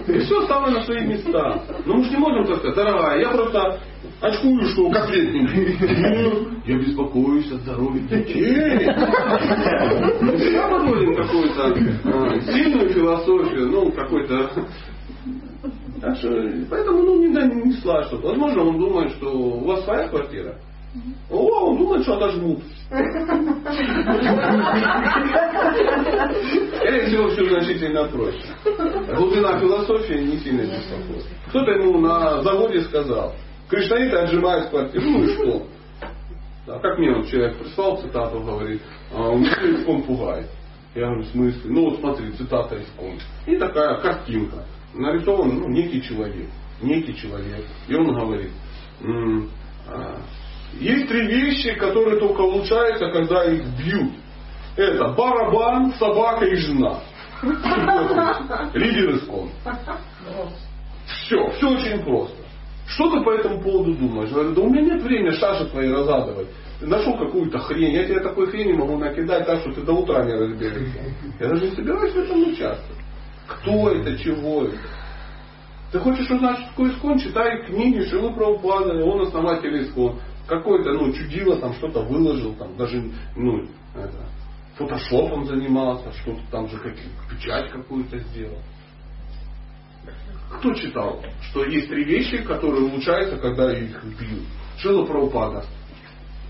И 0.07 0.19
все 0.19 0.41
стало 0.43 0.71
на 0.71 0.81
свои 0.83 1.07
места. 1.07 1.61
Но 1.85 1.93
мы 1.95 2.03
же 2.03 2.11
не 2.11 2.17
можем 2.17 2.45
так 2.47 2.57
сказать, 2.57 2.75
дорогая, 2.75 3.19
я 3.21 3.29
просто 3.29 3.79
очкую, 4.19 4.61
что 4.69 4.89
котлет 4.89 5.33
не 5.33 5.41
будет. 5.41 6.65
Я 6.65 6.77
беспокоюсь 6.79 7.49
о 7.51 7.55
здоровье 7.59 8.01
детей. 8.01 8.89
Мы 10.21 10.37
всегда 10.37 10.67
подводим 10.67 11.15
какую-то 11.15 11.67
а, 11.67 12.41
сильную 12.41 12.89
философию, 12.89 13.69
ну, 13.69 13.91
какой-то 13.91 14.51
так 16.01 16.17
что, 16.17 16.29
поэтому 16.69 17.03
ну, 17.03 17.21
не, 17.21 17.33
да, 17.33 17.45
не 17.45 17.73
что-то. 17.73 18.27
Возможно, 18.27 18.63
он 18.63 18.79
думает, 18.79 19.11
что 19.13 19.31
у 19.31 19.65
вас 19.65 19.83
своя 19.83 20.07
квартира. 20.07 20.55
О, 21.29 21.69
он 21.69 21.77
думает, 21.77 22.03
что 22.03 22.15
отожмут. 22.17 22.59
Скорее 26.75 27.05
всего, 27.07 27.29
все 27.29 27.45
значительно 27.49 28.05
проще. 28.05 28.43
Глубина 29.15 29.59
философии 29.59 30.19
не 30.19 30.37
сильно 30.39 30.63
беспокоит. 30.63 31.25
Кто-то 31.49 31.71
ему 31.71 31.99
на 31.99 32.41
заводе 32.41 32.81
сказал, 32.81 33.33
кришнаиты 33.69 34.17
отжимают 34.17 34.69
квартиру. 34.69 35.05
Ну 35.05 35.23
и 35.23 35.35
что? 35.35 35.67
Да, 36.67 36.79
как 36.79 36.97
мне 36.97 37.13
вот 37.13 37.27
человек 37.27 37.57
прислал 37.57 37.97
цитату, 38.01 38.41
говорит, 38.41 38.81
а, 39.13 39.33
искон 39.35 40.03
пугает. 40.03 40.47
Я 40.93 41.05
говорю, 41.05 41.21
в 41.21 41.27
смысле? 41.27 41.61
Ну 41.71 41.89
вот 41.89 41.99
смотри, 41.99 42.31
цитата 42.31 42.75
искон. 42.81 43.17
И 43.45 43.55
такая 43.55 43.95
картинка. 44.01 44.65
Нарисован 44.93 45.59
ну, 45.59 45.69
некий 45.69 46.01
человек. 46.01 46.49
Некий 46.81 47.15
человек. 47.15 47.65
И 47.87 47.95
он 47.95 48.13
говорит, 48.13 48.51
«М, 49.01 49.49
а, 49.87 50.17
есть 50.79 51.07
три 51.07 51.27
вещи, 51.27 51.73
которые 51.75 52.19
только 52.19 52.41
улучшаются, 52.41 53.11
когда 53.11 53.45
их 53.45 53.63
бьют. 53.77 54.13
Это 54.75 55.09
барабан, 55.09 55.93
собака 55.93 56.45
и 56.45 56.55
жена. 56.55 56.99
Лидер 58.73 59.15
искон. 59.15 59.49
Все, 61.05 61.49
все 61.51 61.69
очень 61.69 62.03
просто. 62.03 62.37
Что 62.87 63.09
ты 63.11 63.23
по 63.23 63.31
этому 63.31 63.61
поводу 63.61 63.95
думаешь? 63.95 64.29
Говорю, 64.31 64.53
да 64.53 64.61
у 64.61 64.69
меня 64.69 64.81
нет 64.81 65.01
времени 65.01 65.31
шаши 65.31 65.65
твои 65.69 65.89
разадывать. 65.89 66.47
Нашел 66.81 67.17
какую-то 67.17 67.59
хрень, 67.59 67.93
я 67.93 68.05
тебе 68.05 68.19
такой 68.19 68.47
хрени 68.47 68.73
могу 68.73 68.97
накидать 68.97 69.45
так, 69.45 69.61
что 69.61 69.71
ты 69.71 69.81
до 69.81 69.93
утра 69.93 70.25
не 70.25 70.33
разберешься. 70.33 70.99
Я 71.39 71.47
даже 71.47 71.65
не 71.65 71.75
собираюсь 71.75 72.13
в 72.13 72.17
этом 72.17 72.41
участвовать. 72.41 73.00
Кто 73.59 73.91
это, 73.91 74.17
чего 74.17 74.65
это? 74.65 74.77
Ты 75.91 75.99
хочешь 75.99 76.29
узнать, 76.29 76.57
что 76.59 76.67
такое 76.69 76.91
искон? 76.91 77.19
Читай 77.19 77.65
книги 77.65 78.01
Шилы 78.05 78.33
Прабхупады, 78.33 79.03
он 79.03 79.21
основатель 79.27 79.83
искон. 79.83 80.19
какой-то, 80.47 80.93
ну, 80.93 81.11
чудило, 81.13 81.57
там 81.57 81.73
что-то 81.73 82.01
выложил, 82.01 82.53
там 82.55 82.75
даже, 82.77 83.11
ну, 83.35 83.65
это, 83.95 84.25
фотошопом 84.77 85.45
занимался, 85.45 86.11
что-то 86.13 86.41
там 86.49 86.69
же 86.69 86.77
как, 86.77 86.95
печать 87.29 87.71
какую-то 87.71 88.17
сделал. 88.19 88.59
Кто 90.57 90.73
читал, 90.73 91.23
что 91.49 91.65
есть 91.65 91.89
три 91.89 92.03
вещи, 92.03 92.37
которые 92.43 92.83
улучшаются, 92.85 93.37
когда 93.37 93.71
их 93.77 94.01
пьют? 94.17 94.43
Шила 94.77 95.05
Прабхупада, 95.05 95.65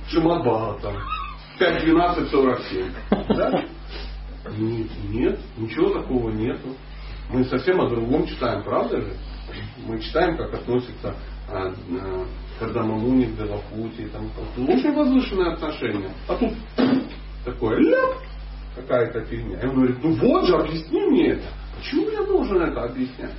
Шимат 0.08 0.42
Бхагаватам, 0.42 0.96
5, 1.58 1.84
12, 1.84 2.30
47. 2.30 2.92
Да? 3.30 3.64
Нет, 4.58 4.88
нет, 5.10 5.40
ничего 5.58 5.90
такого 5.92 6.32
нету. 6.32 6.76
Мы 7.32 7.46
совсем 7.46 7.80
о 7.80 7.90
другом 7.90 8.26
читаем, 8.28 8.64
правда 8.64 9.02
же? 9.02 9.14
Мы 9.86 10.00
читаем, 10.02 10.38
как 10.38 10.54
относится 10.54 11.16
а, 11.48 11.68
а, 11.68 12.26
Кардамамуни 12.60 13.26
к 13.26 13.38
Девахути. 13.38 14.08
Там, 14.08 14.30
очень 14.68 14.94
возвышенные 14.94 15.54
отношения. 15.54 16.12
А 16.28 16.36
тут 16.36 16.54
такое 17.46 17.78
ляп, 17.80 18.18
какая-то 18.76 19.24
фигня. 19.26 19.60
И 19.62 19.66
он 19.66 19.76
говорит, 19.76 19.98
ну 20.04 20.12
вот 20.14 20.46
же, 20.46 20.56
объясни 20.56 21.02
мне 21.06 21.30
это. 21.32 21.48
Почему 21.78 22.10
я 22.10 22.24
должен 22.24 22.62
это 22.62 22.84
объяснять? 22.84 23.34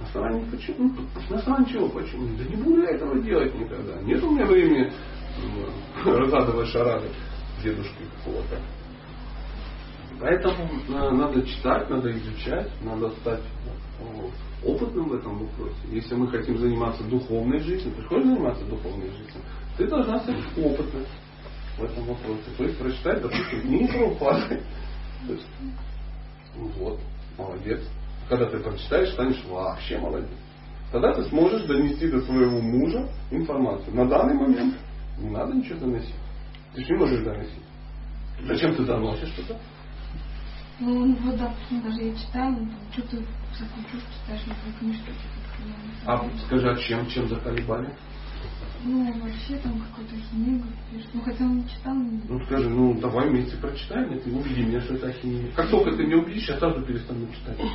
На 0.00 0.06
основании 0.06 0.44
почему? 0.50 0.92
На 1.30 1.38
основании 1.38 1.72
чего? 1.72 1.88
Почему? 1.88 2.36
Да 2.36 2.44
не 2.44 2.56
буду 2.56 2.82
я 2.82 2.90
этого 2.90 3.20
делать 3.20 3.54
никогда. 3.54 4.00
Нет 4.02 4.22
у 4.22 4.30
меня 4.30 4.46
времени 4.46 4.92
разгадывать 6.04 6.68
шарады 6.68 7.08
дедушки 7.62 8.04
какого-то. 8.18 8.58
Поэтому 10.20 10.68
надо 10.88 11.42
читать, 11.46 11.88
надо 11.88 12.10
изучать, 12.12 12.70
надо 12.82 13.10
стать 13.20 13.42
опытным 14.64 15.08
в 15.08 15.14
этом 15.14 15.38
вопросе. 15.38 15.76
Если 15.90 16.14
мы 16.14 16.28
хотим 16.28 16.58
заниматься 16.58 17.04
духовной 17.04 17.60
жизнью, 17.60 17.94
ты 17.94 18.02
хочешь 18.02 18.26
заниматься 18.26 18.64
духовной 18.64 19.08
жизнью, 19.10 19.42
ты 19.76 19.86
должна 19.86 20.18
стать 20.20 20.38
опытной 20.56 21.06
в 21.78 21.84
этом 21.84 22.04
вопросе. 22.04 22.42
То 22.56 22.64
есть 22.64 22.78
прочитать, 22.78 23.22
допустим, 23.22 23.60
книги 23.60 23.86
Прабхупады. 23.86 24.62
Вот, 26.78 27.00
молодец. 27.36 27.80
Когда 28.28 28.46
ты 28.46 28.58
прочитаешь, 28.58 29.12
станешь 29.12 29.42
вообще 29.44 29.98
молодец. 29.98 30.30
Тогда 30.90 31.12
ты 31.12 31.22
сможешь 31.24 31.62
донести 31.66 32.10
до 32.10 32.20
своего 32.22 32.60
мужа 32.60 33.08
информацию. 33.30 33.94
На 33.94 34.08
данный 34.08 34.34
момент 34.34 34.74
не 35.18 35.30
надо 35.30 35.54
ничего 35.54 35.78
доносить. 35.78 36.14
Ты 36.74 36.82
же 36.82 36.92
не 36.92 36.98
можешь 36.98 37.24
доносить. 37.24 37.62
Зачем 38.42 38.74
ты 38.74 38.84
доносишь 38.84 39.28
что-то? 39.28 39.58
Ну, 40.80 41.12
вот, 41.12 41.36
допустим, 41.36 41.82
даже 41.82 42.02
я 42.02 42.14
читаю, 42.14 42.52
ну, 42.52 42.58
там, 42.58 42.92
что 42.92 43.02
ты 43.02 43.24
всякую 43.52 43.84
чушь 43.90 44.02
читаешь, 44.20 44.46
на 44.46 44.54
книжке 44.78 45.12
что-то 45.12 46.12
А 46.12 46.24
скажи, 46.46 46.70
а 46.70 46.76
чем, 46.76 47.06
чем 47.08 47.28
заколебали? 47.28 47.92
Ну, 48.84 49.04
вообще 49.20 49.56
там 49.56 49.80
какой-то 49.80 50.14
химия 50.30 50.62
пишет. 50.92 51.08
Ну, 51.12 51.20
хотя 51.22 51.44
он 51.44 51.56
не 51.56 51.68
читал. 51.68 51.94
Не... 51.96 52.20
Ну, 52.28 52.44
скажи, 52.44 52.68
ну, 52.68 52.94
давай 53.00 53.28
вместе 53.28 53.56
прочитаем, 53.56 54.14
и 54.14 54.20
ты 54.20 54.30
убеди 54.30 54.62
меня, 54.62 54.80
что 54.82 54.94
это 54.94 55.12
химия. 55.12 55.50
Как 55.56 55.68
только 55.68 55.96
ты 55.96 56.06
меня 56.06 56.18
убедишь, 56.18 56.48
я 56.48 56.58
сразу 56.58 56.80
перестану 56.82 57.26
читать. 57.32 57.58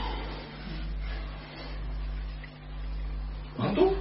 Готов? 3.58 3.94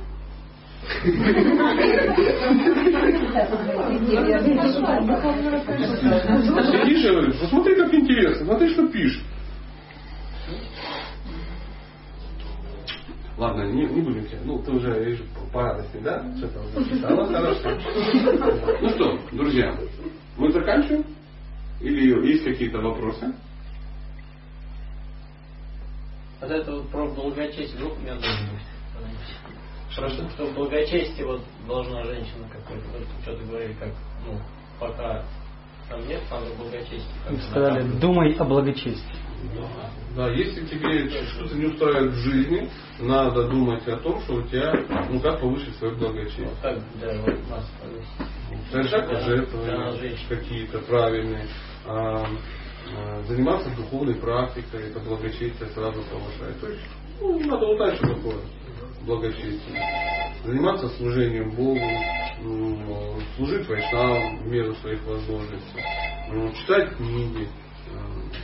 Сидишь 6.73 7.05
и 7.05 7.09
говоришь, 7.09 7.39
посмотри, 7.41 7.75
как 7.77 7.95
интересно, 7.95 8.47
смотри, 8.47 8.71
что 8.71 8.89
пишет. 8.89 9.23
Ладно, 13.39 13.63
не, 13.73 13.87
не 13.87 14.03
будем 14.03 14.27
тебя. 14.27 14.39
Ну, 14.45 14.59
ты 14.59 14.73
уже, 14.73 15.05
вижу, 15.05 15.25
по 15.53 15.63
радости, 15.63 15.99
да? 16.03 16.25
Что-то 16.37 16.61
уже 16.61 16.91
читала, 16.91 17.27
хорошо. 17.27 17.71
Ну 18.81 18.89
что, 18.91 19.19
друзья, 19.33 19.77
мы 20.37 20.53
заканчиваем? 20.53 21.05
Или 21.81 22.29
есть 22.29 22.45
какие-то 22.45 22.79
вопросы? 22.79 23.33
Вот 26.41 26.51
это 26.51 26.73
вот 26.73 26.89
про 26.91 27.07
благочестие, 27.07 27.77
вдруг 27.77 27.97
у 27.99 28.01
меня 28.01 28.15
должен 28.15 28.47
быть. 28.51 28.63
Хорошо. 29.95 30.29
Что 30.31 30.47
в 30.47 30.55
благочестии 30.55 31.23
вот 31.23 31.43
должна 31.67 32.03
женщина 32.05 32.49
какой-то, 32.51 32.85
вот 32.89 33.07
что-то 33.23 33.45
говорили, 33.45 33.75
как, 33.75 33.91
ну, 34.27 34.39
пока 34.81 35.25
там 35.89 36.07
нет, 36.07 36.23
там 36.31 36.43
благочестие. 36.57 37.03
Сказали, 37.51 37.81
там, 37.83 38.01
думай 38.01 38.35
о 38.35 38.45
благочестии. 38.45 39.19
Да. 39.57 39.91
да, 40.17 40.31
если 40.31 40.65
тебе 40.67 41.09
что-то 41.27 41.57
не 41.57 41.67
устраивает 41.67 42.13
в 42.13 42.17
жизни, 42.19 42.71
надо 43.01 43.49
думать 43.49 43.87
о 43.89 43.97
том, 43.97 44.21
что 44.23 44.35
у 44.35 44.43
тебя, 44.43 44.73
ну 45.11 45.19
как 45.21 45.41
повысить 45.41 45.77
свое 45.77 45.95
благочестие. 45.97 46.47
Вот 46.47 46.59
так, 46.61 46.79
да, 47.01 47.13
вот 47.21 47.51
нас 47.51 47.71
повысить. 47.81 48.71
Совершать 48.71 49.09
пожертвования 49.09 50.17
какие-то 50.29 50.79
правильные. 50.81 51.47
А, 51.87 52.25
а, 52.95 53.23
заниматься 53.23 53.69
духовной 53.77 54.15
практикой, 54.15 54.91
это 54.91 55.01
благочестие 55.01 55.69
сразу 55.75 56.03
повышает. 56.05 56.61
То 56.61 56.69
есть, 56.69 56.83
ну, 57.23 57.39
надо 57.41 57.67
вот 57.67 57.79
дальше 57.79 58.03
такое 58.03 58.37
благочестие. 59.07 59.81
Заниматься 60.45 60.89
служением 60.91 61.51
Богу, 61.51 61.81
служить 63.37 63.69
вайшнавам 63.69 64.39
в 64.39 64.47
меру 64.47 64.75
своих 64.77 65.05
возможностей, 65.05 65.83
читать 66.61 66.97
книги, 66.97 67.49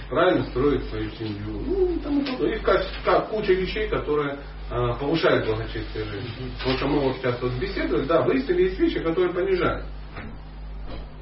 правильно 0.09 0.45
строить 0.47 0.85
свою 0.85 1.11
семью. 1.11 1.63
Ну, 1.67 1.95
и 1.95 1.99
тому 1.99 2.21
подобное. 2.21 2.57
И 2.57 2.61
как, 2.61 3.29
куча 3.31 3.53
вещей, 3.53 3.89
которые 3.89 4.39
а, 4.71 4.95
повышают 4.95 5.47
благочестие 5.47 6.05
жизни. 6.05 6.53
Вот 6.65 6.77
что 6.77 6.87
мы 6.87 7.01
вот 7.01 7.17
сейчас 7.17 7.41
вот 7.41 7.53
беседуем, 7.55 8.07
да, 8.07 8.23
выяснили 8.23 8.65
есть 8.65 8.79
вещи, 8.79 9.01
которые 9.01 9.33
понижают. 9.33 9.85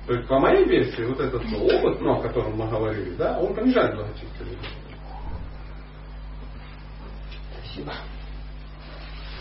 То 0.06 0.14
есть, 0.14 0.28
по 0.28 0.38
моей 0.38 0.64
версии, 0.64 1.04
вот 1.04 1.20
этот 1.20 1.42
опыт, 1.52 2.00
ну, 2.00 2.12
о 2.12 2.22
котором 2.22 2.56
мы 2.56 2.68
говорили, 2.68 3.14
да, 3.16 3.38
он 3.38 3.54
понижает 3.54 3.94
благочестие 3.94 4.44
жизни. 4.44 4.85
Спасибо. 7.76 7.92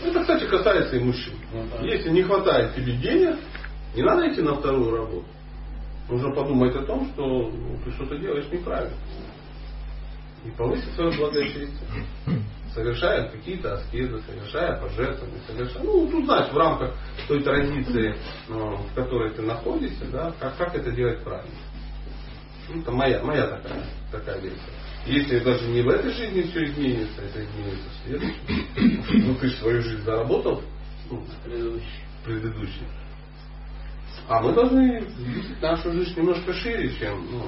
Это, 0.02 0.20
кстати, 0.20 0.44
касается 0.46 0.96
и 0.96 1.00
мужчин. 1.00 1.34
Если 1.82 2.10
не 2.10 2.22
хватает 2.22 2.74
тебе 2.74 2.92
денег, 2.96 3.38
не 3.94 4.02
надо 4.02 4.30
идти 4.30 4.42
на 4.42 4.54
вторую 4.56 4.94
работу. 4.94 5.26
Нужно 6.08 6.34
подумать 6.34 6.76
о 6.76 6.82
том, 6.82 7.10
что 7.12 7.50
ну, 7.50 7.78
ты 7.84 7.90
что-то 7.92 8.16
делаешь 8.18 8.46
неправильно. 8.52 8.96
И 10.44 10.50
повысить 10.50 10.94
свое 10.94 11.16
благочестие. 11.16 11.70
Совершая 12.74 13.30
какие-то 13.30 13.74
аскезы, 13.74 14.20
совершая 14.28 14.78
пожертвования, 14.78 15.40
совершая, 15.46 15.82
ну, 15.82 16.06
тут 16.08 16.26
знаешь, 16.26 16.52
в 16.52 16.56
рамках 16.58 16.94
той 17.26 17.42
традиции, 17.42 18.14
ну, 18.48 18.76
в 18.76 18.94
которой 18.94 19.30
ты 19.32 19.40
находишься, 19.40 20.04
да, 20.12 20.34
как, 20.38 20.58
как 20.58 20.74
это 20.74 20.90
делать 20.92 21.24
правильно. 21.24 21.56
Ну, 22.68 22.82
это 22.82 22.92
моя, 22.92 23.22
моя 23.22 23.46
такая, 23.46 23.82
такая 24.12 24.40
версия. 24.40 24.60
Если 25.06 25.38
даже 25.38 25.68
не 25.68 25.82
в 25.82 25.88
этой 25.88 26.12
жизни 26.12 26.42
все 26.42 26.64
изменится, 26.64 27.22
это 27.22 27.44
изменится 27.44 27.88
в 27.88 28.06
следующей. 28.06 29.24
Ну 29.26 29.34
ты 29.36 29.46
же 29.48 29.56
свою 29.56 29.82
жизнь 29.82 30.02
заработал, 30.02 30.62
ну, 31.08 31.22
предыдущий. 31.44 32.02
предыдущий. 32.24 32.86
А 34.28 34.40
мы 34.42 34.52
должны 34.52 35.04
видеть 35.18 35.62
нашу 35.62 35.92
жизнь 35.92 36.18
немножко 36.18 36.52
шире, 36.52 36.92
чем 36.98 37.24
ну, 37.30 37.42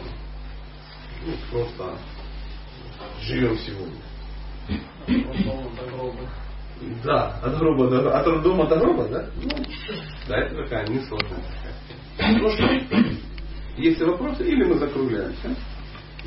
ну, 1.27 1.33
просто 1.51 1.99
живем 3.23 3.59
сегодня. 3.59 4.03
Да, 7.03 7.41
от 7.43 7.59
гроба 7.59 7.91
до 7.91 8.17
от 8.17 8.27
роддома 8.27 8.67
до 8.69 8.77
гроба, 8.77 9.09
да? 9.09 9.27
Ну, 9.43 9.51
да, 10.29 10.39
это 10.39 10.63
такая 10.63 10.87
несложная. 10.87 11.43
Ну 12.21 12.51
что, 12.51 12.69
есть 13.79 14.01
вопросы 14.01 14.45
или 14.47 14.63
мы 14.65 14.79
закругляемся? 14.79 15.57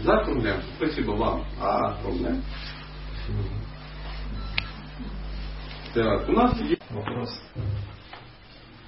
Закругляем. 0.04 0.64
Спасибо 0.78 1.12
вам 1.12 1.46
огромное. 1.60 2.42
Так, 5.94 6.30
у 6.30 6.32
нас 6.32 6.58
есть 6.62 6.82
вопрос. 6.90 7.30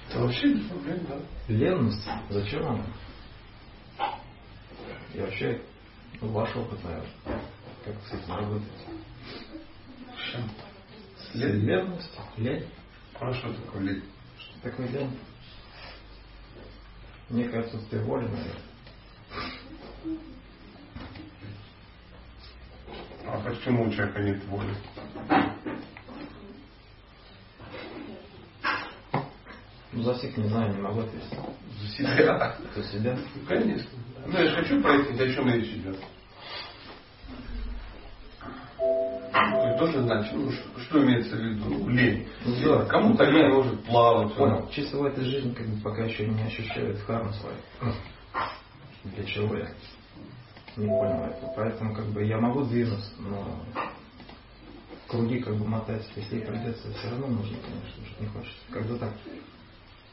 Это 0.08 0.20
вообще 0.20 0.54
не 0.54 0.68
проблема, 0.68 1.02
да? 1.08 1.20
Ленность, 1.48 2.08
зачем 2.30 2.66
она? 2.66 2.86
И 5.14 5.20
вообще, 5.20 5.62
ваш 6.20 6.56
опыт, 6.56 6.82
наверное, 6.82 7.08
как 7.84 7.94
с 8.06 8.12
этим 8.12 8.34
работаете? 8.34 8.70
Лень? 11.34 11.64
Ленность? 11.64 12.10
Лень? 12.38 12.66
А 13.20 13.32
что 13.34 13.52
такое 13.52 13.82
лень? 13.82 14.04
Что 14.38 14.70
такое 14.70 14.88
лень? 14.88 15.18
Некое 17.30 17.60
отсутствие 17.60 18.02
воли, 18.02 18.24
наверное. 18.24 20.33
А 23.26 23.40
почему 23.44 23.84
у 23.84 23.90
человека 23.90 24.22
нет 24.22 24.44
воли? 24.46 24.74
Ну, 29.92 30.02
за 30.02 30.14
всех 30.14 30.36
не 30.36 30.48
знаю, 30.48 30.74
не 30.74 30.80
могу 30.80 31.00
ответить. 31.00 31.38
За 31.80 31.88
себя? 31.96 32.56
За 32.74 32.82
себя? 32.84 33.16
Ну, 33.34 33.46
конечно. 33.46 33.90
Ну, 34.26 34.38
я 34.38 34.44
же 34.48 34.56
хочу 34.56 34.82
прояснить, 34.82 35.20
о 35.20 35.32
чем 35.32 35.48
речь 35.48 35.68
идет. 35.68 35.96
человек 39.74 39.78
должен 39.78 40.02
знать, 40.04 40.30
ну, 40.32 40.50
что, 40.50 40.80
что 40.80 41.04
имеется 41.04 41.36
в 41.36 41.40
виду, 41.40 41.64
ну, 41.68 41.88
лень. 41.88 42.26
Ну, 42.44 42.54
да. 42.64 42.84
Кому-то 42.86 43.24
лень 43.24 43.48
может 43.48 43.84
плавать. 43.84 44.34
Понял. 44.34 44.68
Чисто 44.72 44.98
в 44.98 45.04
этой 45.04 45.24
жизни 45.24 45.52
как 45.54 45.66
бы 45.66 45.80
пока 45.82 46.04
еще 46.04 46.26
не 46.26 46.42
ощущают 46.42 47.00
карму 47.02 47.32
свою. 47.32 47.56
Ну, 47.82 47.92
Для 49.04 49.24
чего 49.24 49.56
я? 49.56 49.68
Не 50.76 50.86
понял 50.86 51.24
этого. 51.24 51.52
Поэтому 51.56 51.94
как 51.94 52.06
бы 52.06 52.24
я 52.24 52.38
могу 52.38 52.64
двинуться, 52.64 53.10
но 53.18 53.64
круги 55.08 55.40
как 55.40 55.56
бы 55.56 55.66
мотать, 55.66 56.08
если 56.16 56.40
придется, 56.40 56.92
все 56.92 57.10
равно 57.10 57.28
нужно, 57.28 57.56
конечно, 57.58 58.06
что 58.06 58.22
не 58.22 58.28
хочется. 58.28 58.58
Как 58.70 58.86
бы 58.86 58.98
так. 58.98 59.12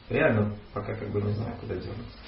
Реально 0.08 0.56
пока 0.72 0.94
как 0.94 1.10
бы 1.10 1.22
не 1.22 1.32
знаю, 1.32 1.56
куда 1.60 1.74
дернуться. 1.74 2.18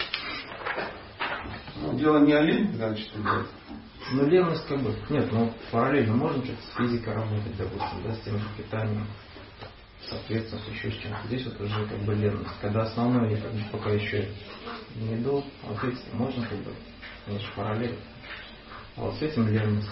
Ну, 1.77 1.99
дело 1.99 2.19
не 2.19 2.33
о 2.33 2.41
лени, 2.41 2.73
значит, 2.73 3.09
идет. 3.15 3.47
Ну, 4.13 4.27
ленность 4.27 4.67
как 4.67 4.81
бы... 4.81 4.95
Нет, 5.11 5.31
ну, 5.33 5.53
параллельно 5.71 6.15
можно 6.15 6.45
что-то 6.45 6.63
с 6.63 6.77
физикой 6.77 7.15
работать, 7.15 7.57
допустим, 7.57 8.03
да, 8.05 8.15
с 8.15 8.21
тем 8.21 8.39
же 8.39 8.47
питанием, 8.57 9.07
с 10.09 10.13
ответственностью, 10.13 10.75
еще 10.75 10.91
с 10.91 11.03
чем-то. 11.03 11.27
Здесь 11.27 11.47
вот 11.47 11.61
уже 11.61 11.87
как 11.87 11.99
бы 12.01 12.15
ленность. 12.15 12.61
Когда 12.61 12.83
основное 12.83 13.31
я 13.31 13.37
как 13.41 13.53
бы 13.53 13.61
пока 13.73 13.91
еще 13.91 14.29
не 14.97 15.15
иду, 15.17 15.45
ответственно 15.69 16.17
можно 16.17 16.47
как 16.47 16.59
бы, 16.59 16.73
конечно, 17.25 17.49
параллельно. 17.57 17.99
А 18.97 19.01
вот 19.01 19.15
с 19.17 19.23
этим 19.23 19.49
ленность. 19.49 19.89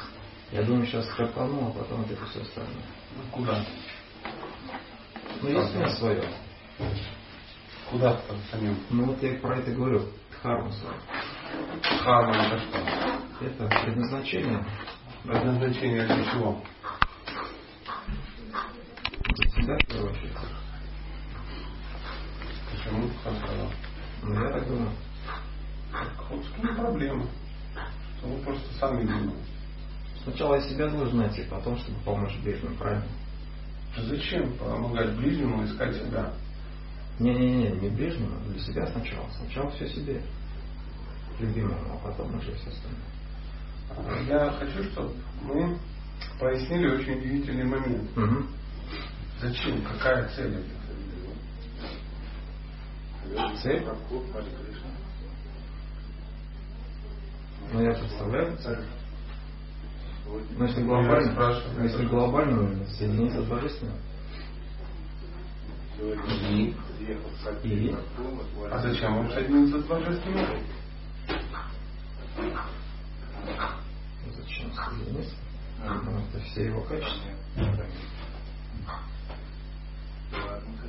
Я 0.53 0.63
думаю, 0.63 0.87
сейчас 0.87 1.07
скакану, 1.11 1.69
а 1.69 1.71
потом 1.73 2.03
вот 2.03 2.11
это 2.11 2.25
все 2.27 2.43
остальное. 2.43 2.85
Ну, 3.17 3.23
куда? 3.33 3.65
Ну, 5.41 5.49
есть 5.49 5.75
у 5.75 5.79
меня 5.79 5.89
свое. 5.97 6.25
Куда 7.91 8.15
там 8.15 8.37
самим? 8.51 8.79
Ну, 8.91 9.07
вот 9.07 9.23
я 9.23 9.35
про 9.41 9.59
это 9.59 9.71
говорю. 9.73 10.07
Дхарму 10.31 10.71
свою. 10.73 10.95
Дхарма 11.83 12.35
это 12.35 12.59
что? 12.59 12.79
Это 13.45 13.85
предназначение. 13.85 14.65
Предназначение 15.25 16.07
для 16.07 16.25
чего? 16.31 16.63
Для 19.37 19.51
себя, 19.51 19.77
в 19.77 19.87
первую 19.87 20.13
очередь. 20.13 20.33
Почему 22.71 23.09
ты 23.09 23.15
так 23.25 23.37
сказал? 23.39 23.73
Ну, 24.23 24.45
я 24.45 24.51
так 24.53 24.69
думаю. 24.69 24.93
Вот 26.33 26.45
что 26.47 26.67
не 26.67 26.75
проблема. 26.75 27.27
Что 28.19 28.29
вы 28.29 28.43
просто 28.43 28.75
сами 28.81 29.05
думаете. 29.07 29.37
Сначала 30.25 30.61
себя 30.63 30.89
должен 30.89 31.19
найти, 31.19 31.43
потом, 31.43 31.77
чтобы 31.79 31.99
помочь 32.05 32.35
ближнему, 32.43 32.75
правильно? 32.77 33.05
А 33.97 34.03
Зачем 34.03 34.57
помогать 34.57 35.15
ближнему 35.17 35.65
искать 35.67 35.95
себя? 35.95 36.33
Не-не-не, 37.19 37.71
не 37.73 37.89
ближнему, 37.91 38.41
для 38.47 38.59
себя 38.61 38.87
сначала. 38.87 39.29
Сначала 39.39 39.71
все 39.73 39.89
себе. 39.89 40.23
Любимому, 41.39 41.93
а 41.93 41.97
потом 42.03 42.35
уже 42.37 42.55
все 42.55 42.71
остальное. 42.71 44.27
Я 44.29 44.53
хочу, 44.53 44.85
чтобы 44.91 45.15
мы 45.43 45.79
прояснили 46.39 46.89
очень 46.89 47.19
удивительный 47.19 47.65
момент. 47.65 48.17
Угу. 48.17 48.47
Зачем? 49.41 49.83
Какая 49.83 50.29
цель? 50.31 50.65
Цель? 53.63 53.85
Ну, 57.71 57.83
я 57.83 57.93
представляю 57.93 58.57
цель. 58.59 58.85
Но 60.57 60.65
если 60.65 60.81
Я 60.81 60.87
глобально, 60.87 61.33
но 61.77 61.85
если 61.85 62.07
глобально 62.07 62.87
соединиться 62.87 63.43
с 63.43 63.47
Божественным. 63.47 63.97
И? 66.51 66.75
И? 67.65 67.97
А 68.71 68.79
зачем 68.81 69.17
вам 69.17 69.31
соединиться 69.31 69.81
с 69.81 69.85
Божественным? 69.85 70.47
Зачем 74.37 74.73
соединиться? 74.73 75.35
Ну, 75.85 76.19
это 76.19 76.41
все 76.47 76.67
его 76.67 76.81
качества. 76.83 77.31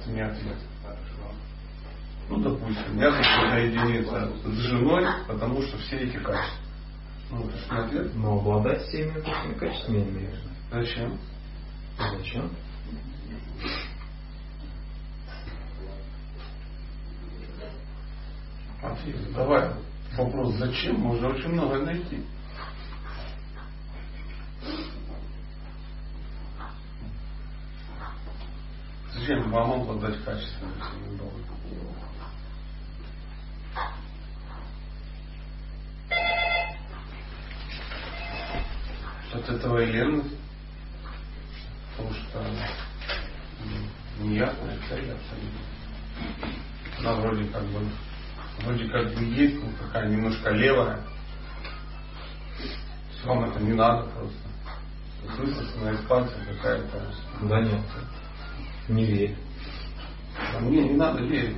Не 0.08 0.22
ответ. 0.22 0.58
Ну, 2.30 2.38
допустим, 2.40 3.00
я 3.00 3.12
хочу 3.12 3.50
соединиться 3.50 4.32
с 4.46 4.54
женой, 4.70 5.06
потому 5.28 5.62
что 5.64 5.78
все 5.80 5.98
эти 5.98 6.18
качества. 6.18 6.63
Ж 7.30 7.72
не 7.72 7.78
ответ. 7.78 8.16
Но 8.16 8.38
обладать 8.40 8.84
всеми 8.88 9.12
этими 9.20 9.54
качествами 9.58 9.98
имею 9.98 10.30
в 10.30 10.34
виду. 10.34 10.50
Зачем? 10.72 11.20
Зачем? 11.98 12.52
Ответ. 18.82 19.34
Давай. 19.34 19.72
Вопрос, 20.18 20.56
зачем? 20.56 20.96
Можно 21.00 21.30
очень 21.30 21.50
много 21.50 21.80
найти. 21.80 22.24
Зачем 29.14 29.52
вам 29.52 29.72
обладать 29.82 30.24
качествами 30.24 30.74
От 39.44 39.50
этого 39.50 39.84
ленность. 39.84 40.38
Потому 41.98 42.14
что 42.14 42.40
м, 42.40 44.30
неясная 44.30 44.78
цель 44.90 45.12
абсолютно. 45.12 45.60
Она 47.00 47.14
вроде 47.16 47.46
как 47.46 47.64
бы 47.64 47.90
вроде 48.60 48.86
как 48.90 49.14
бы 49.14 49.24
есть, 49.26 49.62
но 49.62 49.70
такая 49.86 50.08
немножко 50.10 50.50
левая. 50.52 51.00
Вам 53.26 53.44
это 53.46 53.60
не 53.60 53.74
надо 53.74 54.08
просто. 54.12 54.38
Высосанная 55.38 55.94
из 55.94 56.02
пальца 56.08 56.36
какая-то. 56.48 57.14
Да 57.42 57.62
нет. 57.62 57.82
Не 58.88 59.06
верь. 59.06 59.38
А 60.56 60.60
Мне 60.60 60.84
не 60.84 60.96
надо 60.96 61.22
верить. 61.22 61.58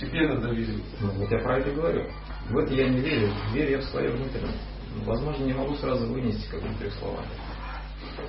Себе 0.00 0.28
надо 0.28 0.48
верить. 0.48 0.84
Ну, 1.00 1.10
вот 1.10 1.30
я 1.30 1.38
про 1.38 1.58
это 1.58 1.70
говорю. 1.72 2.10
В 2.48 2.56
это 2.58 2.72
я 2.72 2.88
не 2.88 3.00
верю. 3.00 3.32
Верю 3.52 3.70
я 3.70 3.78
в 3.78 3.84
свое 3.84 4.10
внутреннее. 4.10 4.71
Возможно, 5.04 5.44
не 5.44 5.54
могу 5.54 5.74
сразу 5.76 6.06
вынести 6.06 6.46
как 6.50 6.62
бы 6.62 6.74
три 6.78 6.90
слова. 6.90 7.24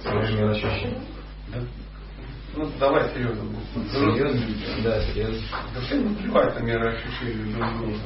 Свои 0.02 0.34
мироощущения. 0.36 1.02
Да? 1.52 1.60
Ну, 2.56 2.72
давай 2.80 3.10
серьезно. 3.14 3.44
Серьезно? 3.92 4.42
Да, 4.84 5.02
серьезно. 5.06 5.42
Да 5.74 5.82
всем 5.82 6.14
наплевать 6.14 6.60
на 6.60 6.64
мироощущения 6.64 7.56
друг 7.56 7.78
друга. 7.78 7.98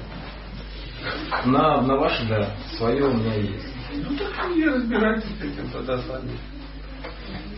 На, 1.45 1.81
на 1.81 1.95
ваше, 1.97 2.25
да, 2.27 2.55
свое 2.77 3.05
у 3.05 3.13
меня 3.13 3.35
есть. 3.35 3.67
Ну 3.93 4.17
так 4.17 4.55
и 4.55 4.65
разбирайтесь 4.65 5.29
с 5.37 5.41
этим 5.41 5.69
тогда 5.71 5.97
сами. 6.01 6.37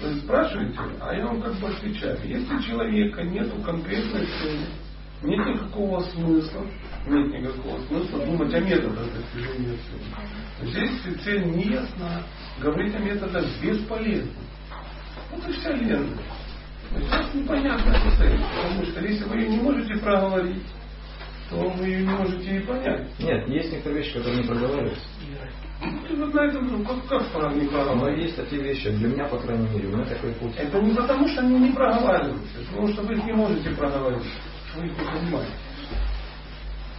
То 0.01 0.07
есть 0.07 0.23
спрашиваете, 0.23 0.79
а 1.01 1.13
я 1.13 1.25
вам 1.25 1.41
как 1.41 1.53
бы 1.55 1.67
отвечаю. 1.67 2.17
Если 2.23 2.53
у 2.53 2.61
человека 2.61 3.23
нету 3.23 3.61
конкретной 3.63 4.25
цели, 4.25 4.65
нет 5.23 5.45
никакого 5.45 6.01
смысла, 6.01 6.65
нет 7.07 7.27
никакого 7.27 7.79
смысла 7.87 8.25
думать 8.25 8.53
о 8.53 8.59
методах 8.61 9.05
достижения 9.13 9.77
цели. 9.77 10.03
То 10.59 10.65
есть 10.65 11.05
если 11.05 11.19
цель 11.19 11.45
не 11.45 11.63
ясна, 11.73 12.23
говорить 12.61 12.95
о 12.95 12.99
методах 12.99 13.45
бесполезно. 13.61 14.31
Вот 15.31 15.47
и 15.47 15.51
вся 15.53 15.71
ленность. 15.71 16.21
Сейчас 16.97 17.33
непонятна 17.33 17.91
эта 17.91 18.17
цель, 18.17 18.39
потому 18.39 18.83
что 18.85 19.01
если 19.01 19.23
вы 19.25 19.35
ее 19.37 19.49
не 19.49 19.57
можете 19.57 19.95
проговорить, 19.97 20.63
то 21.49 21.57
вы 21.57 21.85
ее 21.85 22.01
не 22.01 22.13
можете 22.13 22.57
и 22.57 22.59
понять. 22.61 23.07
Нет, 23.19 23.47
есть 23.47 23.71
некоторые 23.71 24.01
вещи, 24.01 24.13
которые 24.13 24.41
не 24.41 24.47
проговариваются. 24.47 25.03
Ну, 26.09 26.25
на 26.25 26.41
этом, 26.41 26.67
ну, 26.67 26.83
как, 26.83 27.05
как 27.07 27.27
пора 27.31 27.53
не 27.53 27.67
Но 27.69 28.09
есть 28.09 28.35
такие 28.35 28.61
вещи, 28.61 28.89
для 28.89 29.07
меня, 29.07 29.25
по 29.25 29.37
крайней 29.37 29.69
мере, 29.69 29.87
у 29.87 29.91
меня 29.91 30.05
такой 30.05 30.33
путь. 30.33 30.53
Это 30.57 30.79
не 30.81 30.93
потому, 30.93 31.27
что 31.27 31.41
они 31.41 31.59
не 31.59 31.71
проговариваются, 31.71 32.59
это 32.59 32.69
потому 32.69 32.87
что 32.89 33.01
вы 33.03 33.13
их 33.15 33.23
не 33.23 33.33
можете 33.33 33.69
проговорить. 33.71 34.23
Вы 34.75 34.83
не 34.83 34.89
понимаете. 34.89 35.51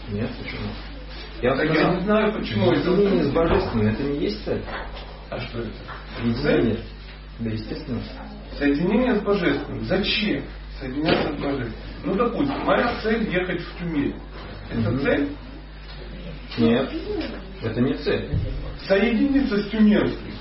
Нет, 0.08 0.30
почему? 0.42 0.68
Я 1.42 1.56
Так 1.56 1.74
я 1.74 1.94
не 1.94 2.00
знаю, 2.02 2.32
почему. 2.32 2.72
Единение 2.72 3.24
с 3.24 3.30
Божественным, 3.32 3.86
это 3.86 4.02
не 4.02 4.18
есть 4.24 4.44
цель. 4.44 4.62
А 5.30 5.38
что 5.40 5.60
это? 5.60 5.70
Единение. 6.22 6.80
Да, 7.38 7.50
естественно. 7.50 8.02
Соединение 8.58 9.14
с 9.16 9.20
Божественным. 9.22 9.84
Зачем 9.84 10.44
соединяться 10.78 11.28
с 11.32 11.40
Божественным? 11.40 11.74
Ну, 12.04 12.14
допустим, 12.14 12.58
моя 12.64 13.00
цель 13.02 13.28
ехать 13.30 13.60
в 13.62 13.78
Тюмень. 13.78 14.14
Это 14.70 14.90
Мгм. 14.90 15.00
цель? 15.02 15.28
Нет, 16.58 16.90
это 17.62 17.80
не 17.80 17.94
цель. 17.94 18.28
Соединиться 18.86 19.56
с 19.58 19.70
Тюменским. 19.70 20.34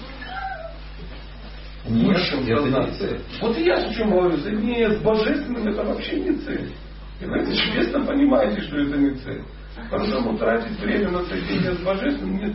Нет, 1.87 2.07
Высшим 2.07 2.43
это 2.45 2.81
не 2.87 2.91
цель. 2.97 3.21
Вот 3.41 3.57
и 3.57 3.63
я 3.65 3.75
о 3.75 3.93
чем 3.93 4.11
говорю. 4.11 4.37
Соединение 4.37 4.91
с 4.97 5.01
Божественным 5.01 5.67
это 5.67 5.83
вообще 5.83 6.17
не 6.19 6.35
цель. 6.39 6.71
И 7.19 7.25
вы 7.25 7.37
это 7.37 7.55
честно 7.55 8.05
понимаете, 8.05 8.61
что 8.61 8.77
это 8.77 8.97
не 8.97 9.11
цель. 9.15 9.43
Поэтому 9.91 10.37
тратить 10.37 10.79
время 10.79 11.09
на 11.09 11.23
соединение 11.23 11.73
с 11.73 11.79
Божественным 11.79 12.37
нет, 12.37 12.53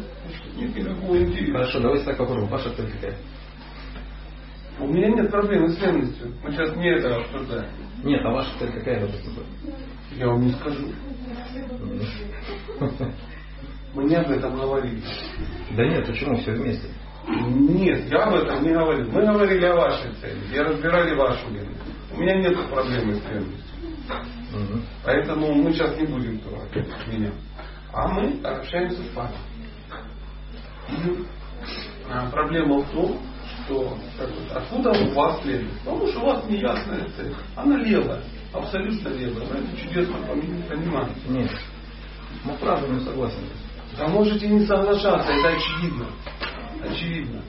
нет 0.57 0.77
никакого 0.77 1.19
интереса. 1.19 1.53
Хорошо, 1.53 1.81
давайте 1.81 2.05
так 2.05 2.17
попробуем. 2.17 2.49
Ваша 2.49 2.71
цель 2.75 2.91
какая? 2.93 3.17
У 4.81 4.87
меня 4.89 5.09
нет 5.09 5.31
проблемы 5.31 5.69
с 5.69 5.81
ленностью. 5.81 6.35
Мы 6.43 6.51
сейчас 6.53 6.77
не 6.77 6.89
это 6.89 7.17
обсуждаем. 7.17 7.71
Нет, 8.03 8.21
а 8.25 8.33
ваша 8.33 8.59
цель 8.59 8.73
какая, 8.73 9.01
допустим? 9.01 9.33
Я 10.17 10.29
вам 10.29 10.47
не 10.47 10.53
скажу. 10.53 10.93
Мы 13.95 14.05
не 14.05 14.17
об 14.17 14.31
этом 14.31 14.57
говорили. 14.57 15.03
Да 15.77 15.85
нет, 15.87 16.07
почему? 16.07 16.37
Все 16.39 16.53
вместе. 16.53 16.89
Нет, 17.27 18.11
я 18.11 18.25
об 18.25 18.35
этом 18.35 18.63
не 18.63 18.73
говорил. 18.73 19.11
Мы 19.11 19.25
говорили 19.25 19.65
о 19.67 19.77
вашей 19.77 20.13
цели. 20.21 20.41
Я 20.53 20.65
разбирали 20.65 21.15
вашу 21.15 21.47
ревность. 21.53 21.81
У 22.13 22.21
меня 22.21 22.35
нет 22.37 22.57
проблемы 22.69 23.15
с 23.15 23.27
ревностью. 23.29 23.65
Поэтому 25.05 25.55
мы 25.55 25.73
сейчас 25.73 25.97
не 25.97 26.07
будем 26.07 26.39
трогать 26.41 26.89
меня. 27.09 27.33
А 27.93 28.09
мы 28.09 28.41
общаемся 28.43 29.03
с 29.03 29.15
вами. 29.15 29.37
И 30.89 31.25
а, 32.11 32.29
проблема 32.31 32.79
в 32.81 32.91
том, 32.91 33.21
что 33.65 33.97
как 34.19 34.29
откуда 34.55 34.91
у 34.91 35.15
вас 35.15 35.43
следует? 35.43 35.73
Потому 35.81 36.07
что 36.09 36.21
у 36.21 36.27
вас 36.27 36.45
неясная 36.49 37.09
цель. 37.17 37.35
Она 37.57 37.77
левая, 37.79 38.23
абсолютно 38.53 39.09
левая. 39.09 39.47
Вы 39.47 39.59
это 39.59 39.77
чудесно 39.77 40.17
понимаете. 40.69 41.15
Нет. 41.29 41.51
Ну, 42.45 42.55
правда, 42.61 42.89
не 42.89 43.01
согласен. 43.01 43.39
Да 43.97 44.09
можете 44.09 44.49
не 44.49 44.67
соглашаться, 44.67 45.33
это 45.33 45.49
очевидно. 45.49 46.07
Очевидно. 46.83 47.43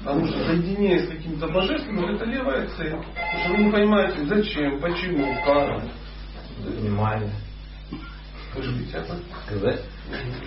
Потому 0.00 0.26
что 0.26 0.46
соединение 0.46 1.00
с 1.00 1.08
каким-то 1.08 1.48
божественным 1.48 2.14
это 2.14 2.24
левая 2.24 2.66
цель. 2.76 2.92
Потому 2.92 3.44
что 3.44 3.52
вы 3.52 3.64
не 3.64 3.70
понимаете, 3.70 4.24
зачем, 4.24 4.80
почему, 4.80 5.34
как. 5.44 5.82
Понимаю. 6.64 7.30
Скажите 8.50 8.96
это. 8.96 9.18
Сказать? 9.46 9.82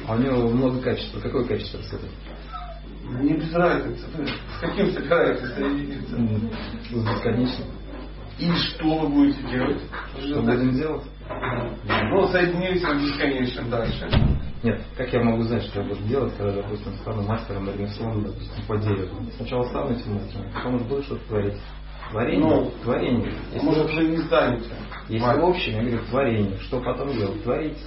А 0.07 0.15
у 0.15 0.17
него 0.17 0.49
много 0.49 0.81
качеств. 0.81 1.21
Какое 1.21 1.45
качество 1.45 1.79
рассказать? 1.79 2.11
Мне 3.03 3.35
без 3.35 3.53
разницы. 3.53 4.05
С 4.57 4.59
каким 4.59 4.91
собираетесь 4.91 5.53
соединиться? 5.53 6.15
С 6.89 7.15
бесконечным. 7.15 7.67
И 8.39 8.51
что 8.51 8.97
вы 8.99 9.09
будете 9.09 9.41
делать? 9.49 9.81
Что 10.19 10.41
будем 10.41 10.71
делать? 10.73 11.03
Ну, 12.09 12.27
соединились 12.27 12.83
вы 12.83 12.95
бесконечным 12.95 13.69
дальше. 13.69 14.09
Нет, 14.63 14.81
как 14.95 15.11
я 15.11 15.21
могу 15.21 15.43
знать, 15.43 15.63
что 15.63 15.81
я 15.81 15.87
буду 15.87 16.01
делать, 16.03 16.33
когда, 16.37 16.53
допустим, 16.53 16.93
стану 17.01 17.23
мастером 17.23 17.69
ремеслом, 17.69 18.23
допустим, 18.23 18.65
по 18.65 18.77
дереву? 18.77 19.17
Сначала 19.35 19.63
стану 19.65 19.91
этим 19.91 20.13
мастером, 20.15 20.45
потом 20.53 20.75
уже 20.75 20.85
буду 20.85 21.03
что-то 21.03 21.25
творить. 21.27 21.55
Творение, 22.11 22.47
Ну, 22.47 22.71
творение. 22.83 23.33
Если 23.53 23.65
Может, 23.65 23.93
вы 23.93 24.03
не 24.05 24.17
станете. 24.19 24.69
Если 25.09 25.19
в 25.25 25.45
общем, 25.45 25.73
я 25.73 25.81
говорю, 25.81 26.05
творение. 26.09 26.57
Что 26.59 26.79
потом 26.79 27.11
делать? 27.11 27.43
Творить. 27.43 27.77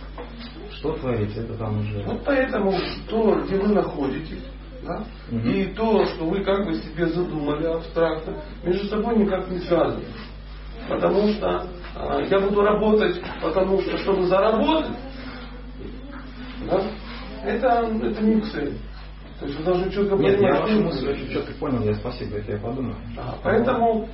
Что 0.73 0.93
творить, 0.93 1.35
это 1.36 1.55
там 1.55 1.81
уже... 1.81 2.03
Вот 2.05 2.23
поэтому 2.24 2.74
то, 3.09 3.40
где 3.47 3.57
вы 3.57 3.69
находитесь, 3.69 4.44
да, 4.85 5.05
Мгм. 5.31 5.48
и 5.51 5.65
то, 5.74 6.05
что 6.07 6.24
вы 6.27 6.40
как 6.44 6.66
бы 6.66 6.74
себе 6.74 7.07
задумали 7.07 7.66
абстрактно, 7.66 8.43
между 8.62 8.86
собой 8.89 9.16
никак 9.16 9.48
не 9.51 9.61
связано. 9.61 10.03
Потому 10.89 11.28
что 11.28 11.66
а, 11.94 12.20
я 12.20 12.39
буду 12.40 12.61
работать, 12.62 13.20
потому 13.43 13.81
что 13.81 13.97
чтобы 13.98 14.27
заработать, 14.27 14.93
да, 16.66 16.90
это, 17.44 17.90
это 18.02 18.22
не 18.22 18.40
цель. 18.51 18.78
То 19.40 19.47
есть 19.47 19.59
вы 19.59 19.64
должны 19.64 19.90
четко 19.93 20.16
Нет, 20.16 20.40
я 20.40 20.55
понимать, 20.55 20.60
вашу 20.60 20.72
что 20.72 20.82
мысль 20.82 21.09
очень 21.10 21.30
четко 21.30 21.52
понял, 21.55 21.82
я 21.84 21.94
спасибо, 21.97 22.36
это 22.38 22.52
я 22.52 22.59
подумаю. 22.59 22.97
Да, 23.14 23.34
поэтому, 23.43 24.09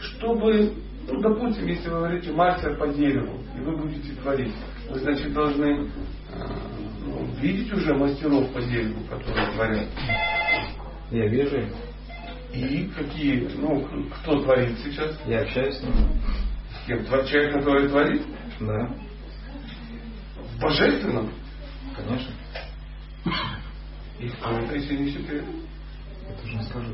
чтобы, 0.00 0.72
ну, 1.08 1.20
допустим, 1.20 1.66
если 1.66 1.88
вы 1.88 1.96
говорите 1.98 2.32
мастер 2.32 2.76
по 2.76 2.86
дереву, 2.88 3.40
и 3.56 3.60
вы 3.60 3.76
будете 3.76 4.12
творить, 4.22 4.54
вы, 4.88 4.98
значит, 5.00 5.32
должны 5.32 5.64
э, 5.64 5.88
ну, 7.04 7.26
видеть 7.40 7.72
уже 7.72 7.92
мастеров 7.94 8.48
по 8.52 8.60
дереву, 8.60 9.00
которые 9.10 9.52
творят. 9.54 9.88
Я 11.10 11.26
вижу, 11.26 11.56
их, 11.56 11.68
И 12.54 12.90
какие, 12.96 13.48
ну, 13.56 13.84
кто 14.20 14.42
творит 14.42 14.78
сейчас? 14.84 15.18
я 15.26 15.40
общаюсь 15.40 15.76
с 15.76 15.82
ним. 15.82 15.92
С 16.82 16.86
кем? 16.86 17.04
Человек, 17.04 17.54
который 17.54 17.88
творит? 17.88 18.22
Да, 18.60 18.90
В 20.56 20.60
божественном? 20.60 21.30
Конечно. 21.96 22.32
Кто 24.40 24.50
это, 24.50 24.74
если 24.74 24.96
не 24.96 25.10
секрет? 25.10 25.44
Это 26.28 26.44
уже 26.44 26.56
не 26.56 26.62
скажу. 26.64 26.92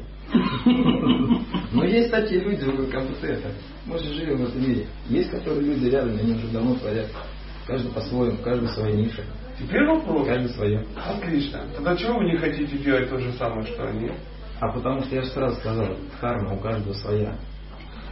Но 1.73 1.85
есть 1.85 2.11
такие 2.11 2.41
люди, 2.41 2.65
вот 2.65 2.91
как 2.91 3.07
будто 3.07 3.27
это. 3.27 3.53
Мы 3.87 3.99
же 3.99 4.13
живем 4.15 4.39
в 4.39 4.49
этом 4.49 4.63
мире. 4.63 4.87
Есть 5.09 5.31
которые 5.31 5.63
люди 5.63 5.89
рядом, 5.89 6.19
они 6.19 6.33
уже 6.35 6.49
давно 6.49 6.75
творят. 6.77 7.09
Каждый 7.67 7.93
по-своему, 7.93 8.39
каждый 8.39 8.69
в 8.69 8.73
своей 8.73 8.97
нише. 8.97 9.25
Теперь 9.59 9.85
вопрос. 9.87 10.27
Каждый 10.27 10.51
свое. 10.51 10.87
Отлично. 10.97 11.67
Тогда 11.75 11.97
чего 11.97 12.19
вы 12.19 12.25
не 12.25 12.37
хотите 12.39 12.79
делать 12.79 13.11
то 13.11 13.19
же 13.19 13.33
самое, 13.33 13.67
что 13.67 13.89
они? 13.89 14.11
А 14.61 14.69
потому 14.73 15.03
что 15.03 15.15
я 15.15 15.23
же 15.23 15.29
сразу 15.29 15.57
сказал, 15.57 15.97
карма 16.21 16.55
у 16.55 16.59
каждого 16.59 16.95
своя. 16.95 17.37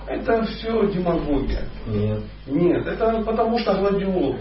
Это 0.09 0.45
все 0.45 0.87
демагогия. 0.93 1.65
Нет. 1.87 2.21
Нет, 2.47 2.87
это 2.87 3.23
потому 3.25 3.59
что 3.59 3.75
гладиолус. 3.75 4.37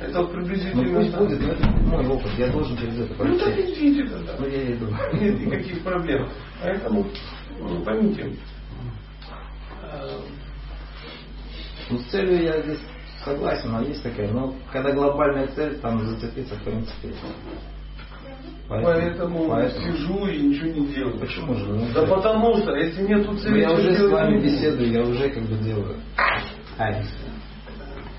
Это 0.00 0.20
Ну 0.22 0.28
приблизительно 0.28 0.98
пусть 1.00 1.10
так. 1.12 1.20
будет, 1.20 1.40
но 1.40 1.48
это 1.52 1.66
мой 1.68 2.06
опыт, 2.06 2.30
я 2.38 2.48
должен 2.48 2.76
через 2.76 3.00
это 3.00 3.14
Ну 3.24 3.38
так 3.38 3.54
пройти. 3.54 3.72
идите 3.90 4.08
тогда. 4.10 4.32
Ну 4.38 4.46
я 4.46 4.72
иду. 4.72 4.86
Нет 5.14 5.40
никаких 5.40 5.82
проблем. 5.82 6.28
Поэтому, 6.62 7.06
ну, 7.58 7.82
поймите, 7.84 8.36
Ну 11.90 11.98
с 11.98 12.04
целью 12.10 12.42
я 12.42 12.60
здесь 12.62 12.80
согласен, 13.24 13.70
она 13.70 13.80
есть 13.82 14.02
такая, 14.02 14.30
но 14.30 14.54
когда 14.72 14.92
глобальная 14.92 15.46
цель, 15.48 15.76
там 15.78 15.98
зацепиться 16.06 16.54
в 16.56 16.62
принципе. 16.62 17.14
Поэтому, 18.68 19.48
сижу 19.70 20.26
и 20.26 20.38
ничего 20.40 20.66
не 20.70 20.86
делаю. 20.94 21.18
Почему 21.18 21.54
же? 21.54 21.66
Ну, 21.66 21.86
Да 21.94 22.02
потому 22.06 22.56
что, 22.58 22.74
если 22.76 23.02
нету 23.02 23.32
Ну, 23.32 23.38
цели, 23.38 23.60
я 23.60 23.68
то 23.68 23.74
уже 23.74 23.94
с 23.96 24.10
вами 24.10 24.40
беседую, 24.42 24.90
я 24.92 25.02
уже 25.02 25.28
как 25.30 25.42
бы 25.44 25.56
делаю. 25.64 25.96
Ай, 26.78 27.02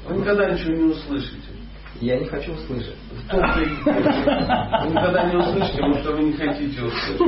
Вы 0.07 0.17
никогда 0.17 0.49
ничего 0.51 0.73
не 0.75 0.83
услышите. 0.91 1.37
я 2.01 2.17
не 2.19 2.25
хочу 2.25 2.53
услышать. 2.53 2.95
В 3.11 3.29
том-то 3.29 3.61
и 3.61 3.65
дело. 3.65 4.81
Вы 4.83 4.89
никогда 4.89 5.23
не 5.29 5.35
услышите, 5.37 5.77
потому 5.77 5.95
что 5.99 6.11
вы 6.13 6.23
не 6.23 6.33
хотите 6.33 6.81
услышать. 6.81 7.21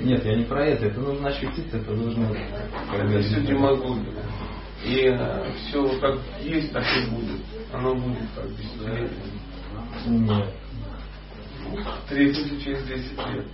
Нет, 0.00 0.24
я 0.24 0.34
не 0.36 0.44
про 0.44 0.64
это. 0.64 0.86
Это 0.86 1.00
нужно 1.00 1.28
ощутить, 1.28 1.72
это 1.72 1.90
нужно... 1.92 2.28
Это 2.94 3.20
все 3.22 3.40
демагогия. 3.40 4.22
И 4.84 5.18
все 5.56 5.88
как 6.00 6.18
есть, 6.40 6.72
так 6.72 6.84
и 6.84 7.10
будет. 7.10 7.40
Оно 7.72 7.94
будет 7.96 8.28
как 8.36 8.48
десятилетие. 8.56 9.10
Нет, 10.08 10.46
Встретимся 12.04 12.60
через 12.62 12.84
10 12.84 13.12
лет. 13.34 13.46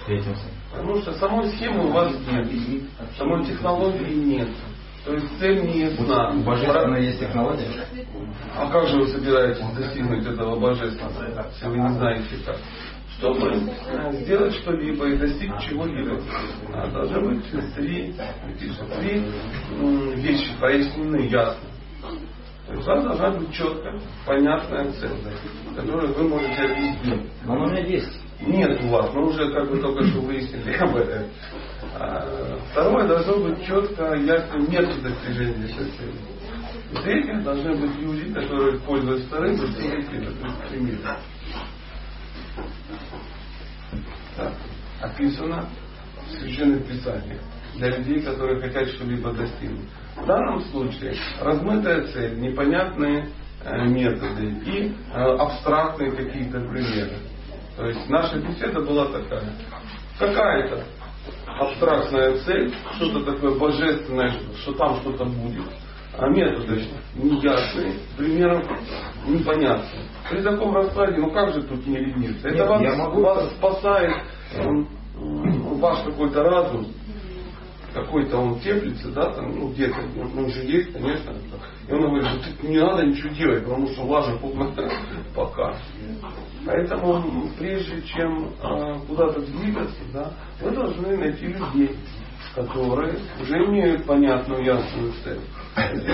встретимся. 0.00 0.44
Потому 0.70 1.00
что 1.02 1.12
самой 1.14 1.48
схемы 1.50 1.86
у 1.86 1.92
вас 1.92 2.12
нет. 2.30 2.48
Самой 3.18 3.44
технологии 3.44 4.14
нет. 4.14 4.48
То 5.04 5.14
есть 5.14 5.26
цель 5.40 5.62
не 5.62 5.80
ясна. 5.80 6.30
У 6.30 6.40
Божественной 6.42 7.04
есть 7.06 7.18
технология? 7.18 7.66
А 8.56 8.70
как 8.70 8.86
же 8.88 8.98
вы 8.98 9.08
собираетесь 9.08 9.66
достигнуть 9.76 10.24
этого 10.24 10.58
божественного, 10.60 11.48
если 11.50 11.66
вы 11.68 11.78
не 11.78 11.88
знаете 11.94 12.36
как? 12.46 12.56
Чтобы 13.18 13.70
сделать 14.22 14.54
что-либо 14.54 15.06
и 15.08 15.16
достичь 15.16 15.50
чего-либо, 15.68 16.20
должны 16.92 17.34
быть 17.34 17.44
три, 17.74 18.14
три 19.00 19.24
вещи 20.16 20.50
прояснены 20.58 21.28
ясно. 21.28 21.60
Вас 22.68 23.04
должна 23.04 23.30
быть 23.32 23.52
четкая, 23.52 24.00
понятная 24.24 24.92
цель, 24.92 25.10
которую 25.74 26.14
вы 26.14 26.28
можете 26.28 26.62
объяснить. 26.62 27.30
Но 27.44 27.54
она 27.54 27.64
у 27.64 27.70
меня 27.70 27.84
есть. 27.84 28.20
Нет 28.40 28.82
у 28.84 28.88
вас, 28.88 29.12
мы 29.12 29.28
уже 29.28 29.52
как 29.52 29.68
бы 29.68 29.78
только 29.78 30.04
что 30.04 30.20
выяснили 30.20 30.72
об 30.78 30.96
этом. 30.96 31.28
А, 31.94 32.58
Второе, 32.70 33.06
должно 33.06 33.36
быть 33.38 33.64
четко, 33.66 34.14
ясный 34.14 34.68
метод 34.68 35.02
достижения 35.02 35.66
цели. 35.68 36.14
И 36.92 36.94
третье, 37.02 37.40
должны 37.40 37.74
быть 37.74 37.98
люди, 37.98 38.32
которые, 38.32 38.78
пользуясь 38.80 39.24
вторым, 39.26 39.56
достигнут 39.56 40.12
этот 40.12 40.68
пример. 40.68 40.98
Так, 44.36 44.52
описано 45.00 45.68
в 46.26 46.38
Священных 46.38 46.86
Писаниях 46.86 47.40
для 47.74 47.96
людей, 47.96 48.22
которые 48.22 48.60
хотят 48.60 48.88
что-либо 48.88 49.32
достигнуть. 49.32 49.88
В 50.16 50.26
данном 50.26 50.60
случае 50.66 51.14
размытая 51.40 52.06
цель, 52.08 52.38
непонятные 52.38 53.28
э, 53.64 53.84
методы 53.86 54.46
и 54.66 54.94
э, 55.12 55.36
абстрактные 55.36 56.12
какие-то 56.12 56.60
примеры. 56.60 57.16
То 57.76 57.86
есть 57.86 58.08
наша 58.08 58.38
беседа 58.38 58.80
была 58.82 59.06
такая. 59.06 59.44
Какая-то 60.18 60.84
абстрактная 61.46 62.38
цель, 62.44 62.74
что-то 62.96 63.32
такое 63.32 63.58
божественное, 63.58 64.34
что 64.62 64.72
там 64.74 64.96
что-то 65.00 65.24
будет. 65.24 65.64
А 66.18 66.28
методы 66.28 66.84
неясные, 67.14 67.94
примеров 68.18 68.62
непонятные. 69.26 70.04
При 70.28 70.42
таком 70.42 70.74
раскладе, 70.74 71.16
ну 71.18 71.30
как 71.30 71.54
же 71.54 71.62
тут 71.62 71.86
не 71.86 71.96
лениться? 71.96 72.48
Это 72.48 72.76
Нет, 72.78 72.90
вас, 72.90 72.98
могу- 72.98 73.22
вас 73.22 73.50
спасает 73.52 74.14
ваш 75.14 76.04
какой-то 76.04 76.42
разум, 76.42 76.86
какой-то 77.92 78.38
он 78.38 78.60
теплится, 78.60 79.08
да, 79.10 79.32
там, 79.32 79.58
ну 79.58 79.68
где-то, 79.68 79.96
он, 80.20 80.38
он 80.38 80.50
же 80.50 80.60
есть, 80.60 80.92
конечно. 80.92 81.32
И 81.88 81.92
он 81.92 82.02
говорит, 82.02 82.26
что 82.26 82.66
не 82.66 82.78
надо 82.78 83.06
ничего 83.06 83.28
делать, 83.34 83.64
потому 83.64 83.88
что 83.88 84.02
влажно 84.02 84.38
пока. 85.34 85.76
Поэтому 86.64 87.48
прежде 87.58 88.02
чем 88.02 88.52
э, 88.62 88.98
куда-то 89.08 89.40
двигаться, 89.40 90.00
да, 90.12 90.32
вы 90.60 90.70
должны 90.70 91.16
найти 91.16 91.46
людей, 91.46 91.96
которые 92.54 93.18
уже 93.40 93.64
имеют 93.66 94.04
понятную 94.04 94.64
ясную 94.64 95.12
цель. 95.24 95.40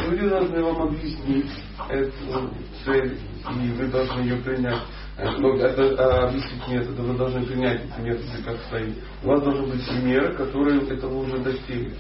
Люди 0.09 0.29
должны 0.29 0.63
вам 0.63 0.83
объяснить 0.83 1.51
эту 1.89 2.51
цель, 2.85 3.19
и 3.63 3.73
вы 3.73 3.87
должны 3.89 4.21
ее 4.21 4.37
принять. 4.37 4.83
Ну, 5.19 5.57
это, 5.57 5.83
а, 5.99 6.29
объяснить 6.29 6.69
методы, 6.69 7.03
вы 7.03 7.17
должны 7.17 7.45
принять 7.45 7.83
эти 7.85 8.01
методы 8.01 8.43
как 8.45 8.57
свои. 8.69 8.93
У 9.25 9.29
вас 9.29 9.43
должны 9.43 9.67
быть 9.67 9.85
примеры, 9.89 10.35
которые 10.35 10.81
этого 10.89 11.19
уже 11.19 11.39
достигли. 11.39 11.95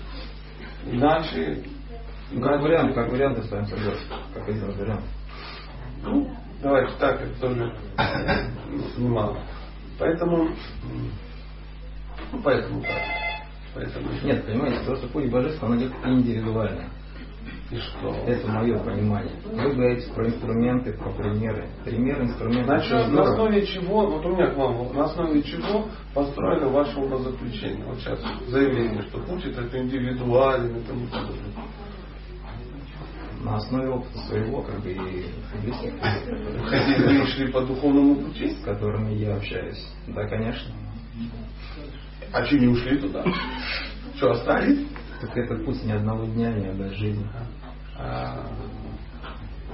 Иначе... 0.86 1.64
Ну, 2.30 2.42
как 2.42 2.60
вариант, 2.60 2.94
как 2.94 3.10
вариант, 3.10 3.38
вами 3.50 3.64
согласен. 3.64 4.00
Как 4.34 4.48
один 4.48 4.70
вариант. 4.70 5.04
Ну, 6.02 6.30
давайте 6.62 6.92
так, 7.00 7.20
это 7.20 7.40
тоже 7.40 7.74
немало. 8.98 9.38
Поэтому, 9.98 10.50
ну, 12.32 12.40
поэтому 12.44 12.82
так. 12.82 13.02
Поэтому, 13.74 14.08
Нет, 14.22 14.44
понимаете, 14.46 14.84
то, 14.84 14.96
что 14.96 15.08
путь 15.08 15.30
божества, 15.30 15.68
он 15.68 15.78
идет 15.78 15.92
индивидуально. 16.04 16.88
И 17.70 17.76
что? 17.76 18.14
Это 18.26 18.48
мое 18.48 18.78
понимание. 18.78 19.34
Вы 19.44 19.74
говорите 19.74 20.10
про 20.14 20.26
инструменты, 20.26 20.92
про 20.94 21.10
примеры. 21.10 21.68
Примеры, 21.84 22.24
инструменты. 22.24 22.64
Значит, 22.64 22.92
это 22.92 23.08
на 23.10 23.22
основе 23.22 23.66
чего, 23.66 24.06
вот 24.06 24.24
у 24.24 24.30
меня 24.30 24.46
к 24.48 24.56
вам, 24.56 24.94
на 24.94 25.04
основе 25.04 25.42
чего 25.42 25.86
построено 26.14 26.68
ваше 26.68 26.98
умозаключение? 26.98 27.84
Вот 27.84 27.98
сейчас 27.98 28.20
заявление, 28.48 29.02
что 29.02 29.18
путь 29.20 29.44
это 29.44 29.78
индивидуален 29.78 30.76
и 30.76 30.80
тому 30.84 31.06
подобное. 31.08 31.52
На 33.44 33.54
основе 33.56 33.88
опыта 33.90 34.18
своего, 34.26 34.62
как 34.62 34.80
бы, 34.80 34.90
и 34.90 35.26
близких, 35.62 35.92
Хотите, 36.66 37.02
вы 37.20 37.26
шли 37.28 37.52
по 37.52 37.60
духовному 37.60 38.16
пути? 38.16 38.50
с 38.50 38.64
которыми 38.64 39.12
я 39.14 39.36
общаюсь. 39.36 39.86
Да, 40.08 40.26
конечно. 40.26 40.72
А 42.32 42.44
что 42.44 42.58
не 42.58 42.66
ушли 42.68 42.98
туда? 42.98 43.24
Что, 44.16 44.32
остались? 44.32 44.86
Так 45.20 45.36
этот 45.36 45.64
путь 45.64 45.84
ни 45.84 45.92
одного 45.92 46.24
дня, 46.26 46.50
ни 46.52 46.66
одной 46.66 46.90
жизни. 46.94 47.26
А, 47.98 48.46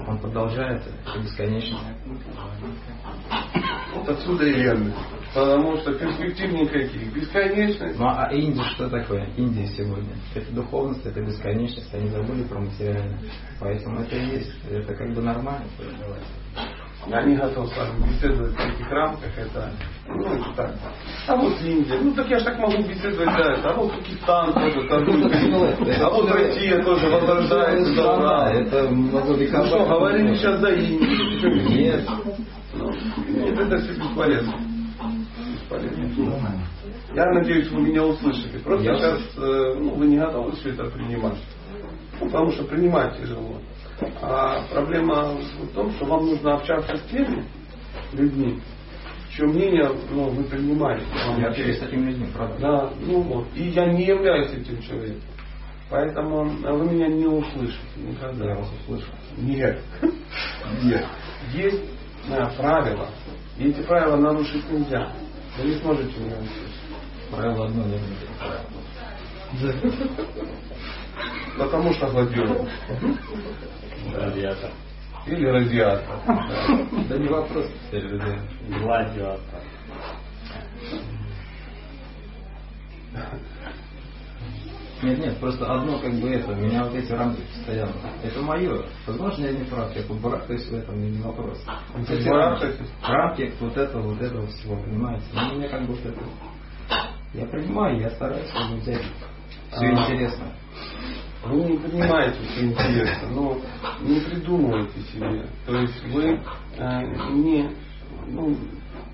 Он 0.06 0.18
продолжается 0.18 0.90
до 1.12 1.20
бесконечности. 1.20 1.94
Вот 3.94 4.08
отсюда 4.08 4.46
и 4.46 4.54
ревность. 4.54 4.96
Потому 5.34 5.76
что 5.78 5.94
перспектив 5.94 6.52
никаких. 6.52 7.12
Бесконечность. 7.14 7.98
Ну 7.98 8.06
а 8.06 8.28
Индия 8.32 8.64
что 8.70 8.88
такое? 8.88 9.26
Индия 9.36 9.66
сегодня. 9.66 10.14
Это 10.34 10.52
духовность, 10.52 11.04
это 11.04 11.20
бесконечность. 11.20 11.92
Они 11.94 12.08
забыли 12.08 12.44
про 12.44 12.60
материальное. 12.60 13.20
Поэтому 13.60 14.00
это 14.00 14.16
и 14.16 14.26
есть. 14.36 14.52
Это 14.70 14.94
как 14.94 15.14
бы 15.14 15.22
нормально. 15.22 15.66
Я 17.06 17.22
не 17.22 17.36
готов 17.36 17.68
с 17.68 17.76
вами 17.76 18.08
беседовать 18.08 18.52
в 18.52 18.56
таких 18.56 18.90
рамках. 18.90 19.36
Это, 19.36 19.72
ну, 20.08 20.24
это 20.26 20.44
так. 20.56 20.74
А 21.28 21.36
вот 21.36 21.60
Индия. 21.60 21.98
Ну, 22.00 22.12
так 22.14 22.28
я 22.30 22.38
же 22.38 22.44
так 22.44 22.58
могу 22.58 22.82
беседовать, 22.82 23.26
да. 23.26 23.52
это. 23.52 23.70
А 23.70 23.72
вот 23.74 23.92
Пакистан 23.92 24.52
тоже 24.54 24.88
торгует. 24.88 26.00
А 26.00 26.10
вот 26.10 26.30
Россия 26.30 26.82
тоже 26.82 27.08
возрождается. 27.08 28.02
Да. 28.02 28.52
это 28.52 28.88
Ну 28.90 29.66
что, 29.66 29.84
говорили 29.86 30.34
сейчас 30.34 30.60
за 30.60 30.70
Индию. 30.70 31.68
Нет. 31.68 32.08
Ну, 32.74 32.90
Нет, 33.28 33.58
это 33.58 33.78
все 33.78 33.92
бесполезно. 33.92 34.54
Бесполезно. 35.52 36.60
Я 37.14 37.26
надеюсь, 37.32 37.70
вы 37.70 37.82
меня 37.82 38.04
услышали. 38.04 38.58
Просто 38.58 38.84
сейчас 38.84 39.20
э, 39.36 39.74
ну, 39.78 39.94
вы 39.94 40.06
не 40.06 40.16
готовы 40.16 40.52
все 40.56 40.70
это 40.70 40.84
принимать. 40.86 41.38
Ну, 42.20 42.26
потому 42.26 42.50
что 42.52 42.64
принимать 42.64 43.16
тяжело. 43.18 43.60
А 44.20 44.62
проблема 44.72 45.34
в 45.34 45.68
том, 45.74 45.92
что 45.92 46.06
вам 46.06 46.26
нужно 46.26 46.54
общаться 46.54 46.96
с 46.96 47.02
теми 47.10 47.44
людьми, 48.12 48.60
чье 49.30 49.46
мнение 49.46 49.88
ну, 50.10 50.30
вы 50.30 50.44
принимаете. 50.44 51.06
Вам 51.26 51.40
Я 51.40 51.48
общаюсь 51.48 51.76
с 51.76 51.80
такими 51.80 52.10
людьми, 52.10 52.28
правда. 52.34 52.56
Да, 52.58 52.90
ну 53.00 53.20
вот. 53.22 53.46
И 53.54 53.68
я 53.70 53.86
не 53.86 54.04
являюсь 54.04 54.52
этим 54.52 54.80
человеком. 54.82 55.22
Поэтому 55.90 56.44
вы 56.44 56.90
меня 56.90 57.08
не 57.08 57.26
услышите 57.26 57.78
никогда. 57.96 58.46
Я 58.46 58.54
вас 58.56 58.68
услышу. 58.80 59.06
Нет. 59.36 59.80
Нет. 60.82 61.06
Есть 61.52 61.82
э, 62.28 62.48
правила. 62.56 63.10
И 63.58 63.68
эти 63.68 63.82
правила 63.82 64.16
нарушить 64.16 64.68
нельзя. 64.70 65.12
Вы 65.58 65.68
не 65.68 65.74
сможете 65.76 66.18
меня 66.18 66.36
услышать. 66.36 66.80
Правило 67.30 67.66
одно, 67.66 67.84
не 67.84 67.98
будет 67.98 68.30
правило. 68.38 68.64
Потому 71.58 71.92
что 71.92 72.10
гладиолус. 72.10 72.68
Радиатор. 74.12 74.70
Или 75.26 75.46
радиатор. 75.46 76.16
Да. 77.08 77.18
Не 77.18 77.28
вопрос. 77.28 77.66
Гладиатор. 78.80 79.60
Нет, 85.02 85.18
нет, 85.18 85.38
просто 85.38 85.70
одно 85.70 85.98
как 85.98 86.14
бы 86.14 86.30
это, 86.30 86.54
меня 86.54 86.84
вот 86.84 86.94
эти 86.94 87.12
рамки 87.12 87.42
постоянно. 87.42 87.92
Это 88.22 88.40
мое. 88.40 88.84
Возможно, 89.06 89.44
я 89.44 89.52
не 89.52 89.64
прав, 89.64 89.94
я 89.94 90.02
побарахтаюсь 90.04 90.66
в 90.66 90.74
этом, 90.74 90.98
не 90.98 91.20
вопрос. 91.20 91.62
Вот 91.94 92.08
эти 92.08 92.26
рамки, 92.28 92.66
рамки 93.06 93.52
вот 93.60 93.76
этого, 93.76 94.02
вот 94.14 94.22
этого 94.22 94.46
всего, 94.46 94.76
понимаете? 94.76 95.24
Ну, 95.34 95.56
мне 95.56 95.68
как 95.68 95.82
бы 95.82 95.94
вот 95.94 96.06
это... 96.06 96.20
Я 97.34 97.46
принимаю, 97.46 98.00
я 98.00 98.10
стараюсь 98.10 98.48
как 98.50 98.70
бы 98.70 98.76
взять 98.76 99.02
все 99.72 99.86
А. 99.86 99.90
интересно. 99.90 100.44
Вы 101.46 101.64
не 101.64 101.76
понимаете, 101.78 102.38
что 102.52 102.64
интересно, 102.64 103.28
но 103.28 103.60
не 104.00 104.20
придумывайте 104.20 105.00
себе. 105.12 105.46
То 105.66 105.76
есть 105.78 106.04
вы 106.06 106.40
э, 106.78 107.02
не, 107.32 107.70
ну, 108.28 108.56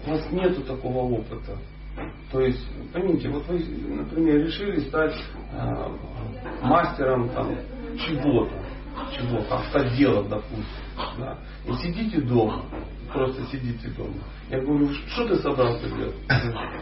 у 0.07 0.11
вас 0.11 0.31
нету 0.31 0.63
такого 0.63 0.99
опыта. 1.19 1.59
То 2.31 2.41
есть, 2.41 2.65
поймите, 2.93 3.29
вот 3.29 3.47
вы, 3.49 3.59
например, 3.89 4.45
решили 4.47 4.81
стать 4.89 5.15
э, 5.53 5.89
мастером 6.63 7.29
там, 7.31 7.51
чего-то, 7.99 8.55
чего-то, 9.17 9.57
автоделом, 9.57 10.29
допустим. 10.29 10.65
Да, 11.19 11.39
и 11.67 11.73
сидите 11.83 12.21
дома, 12.21 12.65
просто 13.13 13.43
сидите 13.51 13.89
дома. 13.89 14.23
Я 14.49 14.61
говорю, 14.61 14.89
что 15.09 15.27
ты 15.27 15.37
собрался 15.37 15.89
делать? 15.89 16.17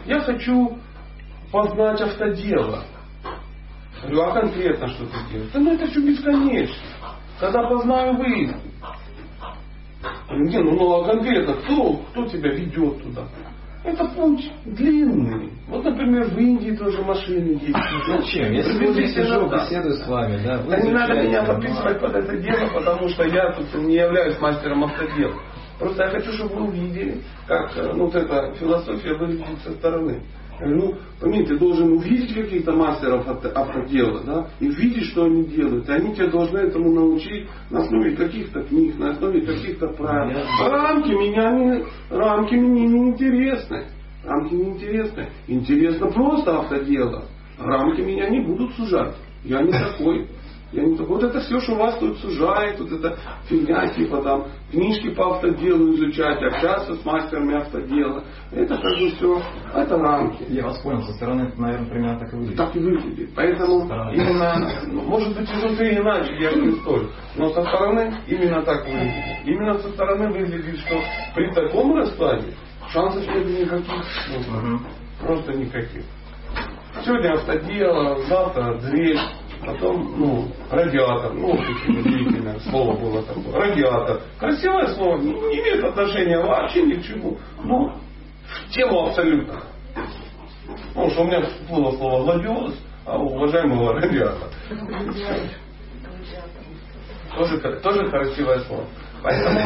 Я 0.05 0.19
хочу 0.21 0.77
познать 1.51 2.01
автодело. 2.01 2.83
Говорю, 4.01 4.21
а 4.21 4.41
конкретно 4.41 4.87
что 4.87 5.05
ты 5.05 5.17
делаешь? 5.31 5.51
Да 5.53 5.59
ну 5.59 5.73
это 5.73 5.87
все 5.87 5.99
бесконечно. 6.01 6.75
Когда 7.39 7.63
познаю. 7.69 8.07
Я 8.07 8.13
говорю, 8.13 8.53
Не, 10.45 10.59
ну, 10.59 10.71
ну 10.71 10.93
а 10.93 11.05
конкретно 11.05 11.53
кто, 11.53 11.93
кто 12.11 12.25
тебя 12.25 12.51
ведет 12.53 13.01
туда? 13.03 13.23
Это 13.83 14.05
путь 14.09 14.51
длинный. 14.65 15.53
Вот, 15.69 15.85
например, 15.85 16.25
в 16.25 16.37
Индии 16.37 16.75
тоже 16.75 17.01
машины 17.01 17.59
есть. 17.61 17.73
Зачем? 18.07 18.51
Я 18.51 18.63
сегодня 18.63 19.07
сижу, 19.07 19.49
беседую 19.49 19.93
с 19.93 20.07
вами, 20.07 20.43
да. 20.43 20.57
вы 20.57 20.71
Да 20.71 20.79
не 20.81 20.91
надо 20.91 21.13
меня 21.21 21.43
подписывать 21.43 22.01
под 22.01 22.15
это 22.15 22.37
дело, 22.37 22.67
потому 22.73 23.07
что 23.09 23.23
я 23.23 23.53
тут 23.53 23.73
не 23.75 23.95
являюсь 23.95 24.37
мастером 24.39 24.83
автодела. 24.83 25.35
Просто 25.79 26.03
я 26.03 26.09
хочу, 26.09 26.33
чтобы 26.33 26.55
вы 26.55 26.67
увидели, 26.67 27.21
как 27.47 27.71
э, 27.77 27.93
ну, 27.93 28.05
вот 28.05 28.15
эта 28.15 28.53
философия 28.55 29.13
выглядит 29.13 29.59
со 29.63 29.71
стороны. 29.71 30.21
Ну, 30.61 30.95
пойми, 31.19 31.45
ты 31.45 31.57
должен 31.57 31.93
увидеть 31.93 32.33
каких-то 32.33 32.73
мастеров 32.73 33.27
авто- 33.27 33.49
автодела, 33.49 34.21
да, 34.25 34.47
и 34.59 34.67
видеть, 34.67 35.05
что 35.05 35.25
они 35.25 35.43
делают. 35.45 35.87
И 35.87 35.91
они 35.91 36.13
тебя 36.13 36.27
должны 36.27 36.57
этому 36.59 36.91
научить 36.91 37.47
на 37.69 37.79
основе 37.79 38.15
каких-то 38.15 38.61
книг, 38.63 38.97
на 38.97 39.11
основе 39.11 39.41
каких-то 39.41 39.87
правил. 39.89 40.39
Рамки 40.69 41.11
меня 41.11 41.51
не, 41.51 41.83
рамки 42.09 42.55
мне 42.55 42.87
не 42.87 43.09
интересны. 43.09 43.85
Рамки 44.25 44.53
не 44.53 44.69
интересны. 44.71 45.29
Интересно 45.47 46.07
просто 46.11 46.59
автодело. 46.59 47.23
Рамки 47.57 48.01
меня 48.01 48.29
не 48.29 48.41
будут 48.41 48.73
сужать. 48.73 49.15
Я 49.43 49.61
не 49.61 49.71
такой. 49.71 50.27
Я 50.71 50.83
не 50.83 50.95
такой. 50.95 51.15
Вот 51.15 51.23
это 51.23 51.39
все, 51.41 51.59
что 51.61 51.75
вас 51.75 51.97
тут 51.97 52.17
сужает, 52.19 52.79
вот 52.79 52.91
это 52.91 53.17
фигня, 53.47 53.87
типа 53.89 54.21
там 54.21 54.47
книжки 54.71 55.09
по 55.15 55.35
автоделу 55.35 55.93
изучать, 55.95 56.41
общаться 56.43 56.93
с 56.95 57.03
мастерами 57.03 57.55
автодела. 57.57 58.23
Это 58.51 58.75
как 58.77 58.91
бы 58.99 59.09
все, 59.09 59.41
это 59.73 59.97
рамки. 59.97 60.43
Я 60.49 60.65
вас 60.65 60.77
понял, 60.81 61.01
со 61.03 61.13
стороны 61.13 61.47
это, 61.47 61.59
наверное, 61.59 61.89
примерно 61.89 62.19
так 62.19 62.31
и 62.33 62.35
выглядит. 62.35 62.57
Так 62.57 62.75
и 62.75 62.79
выглядит. 62.79 63.29
Поэтому 63.35 63.85
Стороны. 63.85 64.13
именно, 64.15 64.69
ну, 64.87 65.01
может 65.01 65.35
быть 65.35 65.49
изнутри 65.51 65.97
иначе, 65.97 66.35
я 66.39 66.51
же 66.51 66.61
не 66.61 66.71
спорю, 66.73 67.09
но 67.35 67.49
со 67.49 67.63
стороны 67.63 68.13
именно 68.27 68.61
так 68.61 68.85
выглядит. 68.85 69.45
Именно 69.45 69.79
со 69.79 69.89
стороны 69.89 70.27
выглядит, 70.31 70.79
что 70.81 71.01
при 71.33 71.51
таком 71.51 71.95
раскладе 71.95 72.53
шансов 72.91 73.25
нет 73.25 73.45
никаких. 73.61 74.05
ну, 74.29 74.55
Мгм. 74.57 74.85
Просто 75.25 75.53
никаких. 75.53 76.03
Сегодня 77.03 77.33
автодело, 77.33 78.19
завтра 78.27 78.75
дверь, 78.79 79.17
потом, 79.65 80.19
ну, 80.19 80.47
радиатор, 80.69 81.33
ну, 81.33 81.57
такое 81.57 82.03
длительное 82.03 82.59
слово 82.59 82.97
было 82.97 83.23
такое, 83.23 83.53
радиатор. 83.53 84.21
Красивое 84.37 84.87
слово, 84.95 85.17
не, 85.17 85.31
не 85.33 85.59
имеет 85.59 85.83
отношения 85.83 86.39
вообще 86.39 86.83
ни 86.83 86.93
к 86.93 87.03
чему, 87.03 87.37
ну, 87.63 87.91
в 88.45 88.69
тему 88.71 89.07
абсолютно. 89.07 89.63
Потому 90.89 91.09
что 91.11 91.21
у 91.21 91.25
меня 91.25 91.41
всплыло 91.41 91.91
слово 91.97 92.23
гладиолус, 92.23 92.75
а 93.05 93.17
у 93.17 93.35
уважаемого 93.35 93.93
радиатор. 93.93 94.49
Тоже, 97.35 97.57
тоже 97.59 98.09
красивое 98.09 98.59
слово. 98.61 98.85
Поэтому, 99.21 99.59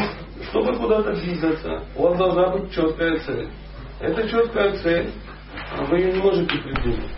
чтобы 0.49 0.75
куда-то 0.77 1.13
двигаться, 1.13 1.83
у 1.95 2.03
вас 2.03 2.17
должна 2.17 2.49
быть 2.49 2.73
четкая 2.73 3.19
цель. 3.19 3.49
Эта 3.99 4.27
четкая 4.27 4.77
цель, 4.79 5.11
вы 5.87 5.97
ее 5.97 6.13
не 6.13 6.19
можете 6.19 6.57
придумать. 6.57 7.09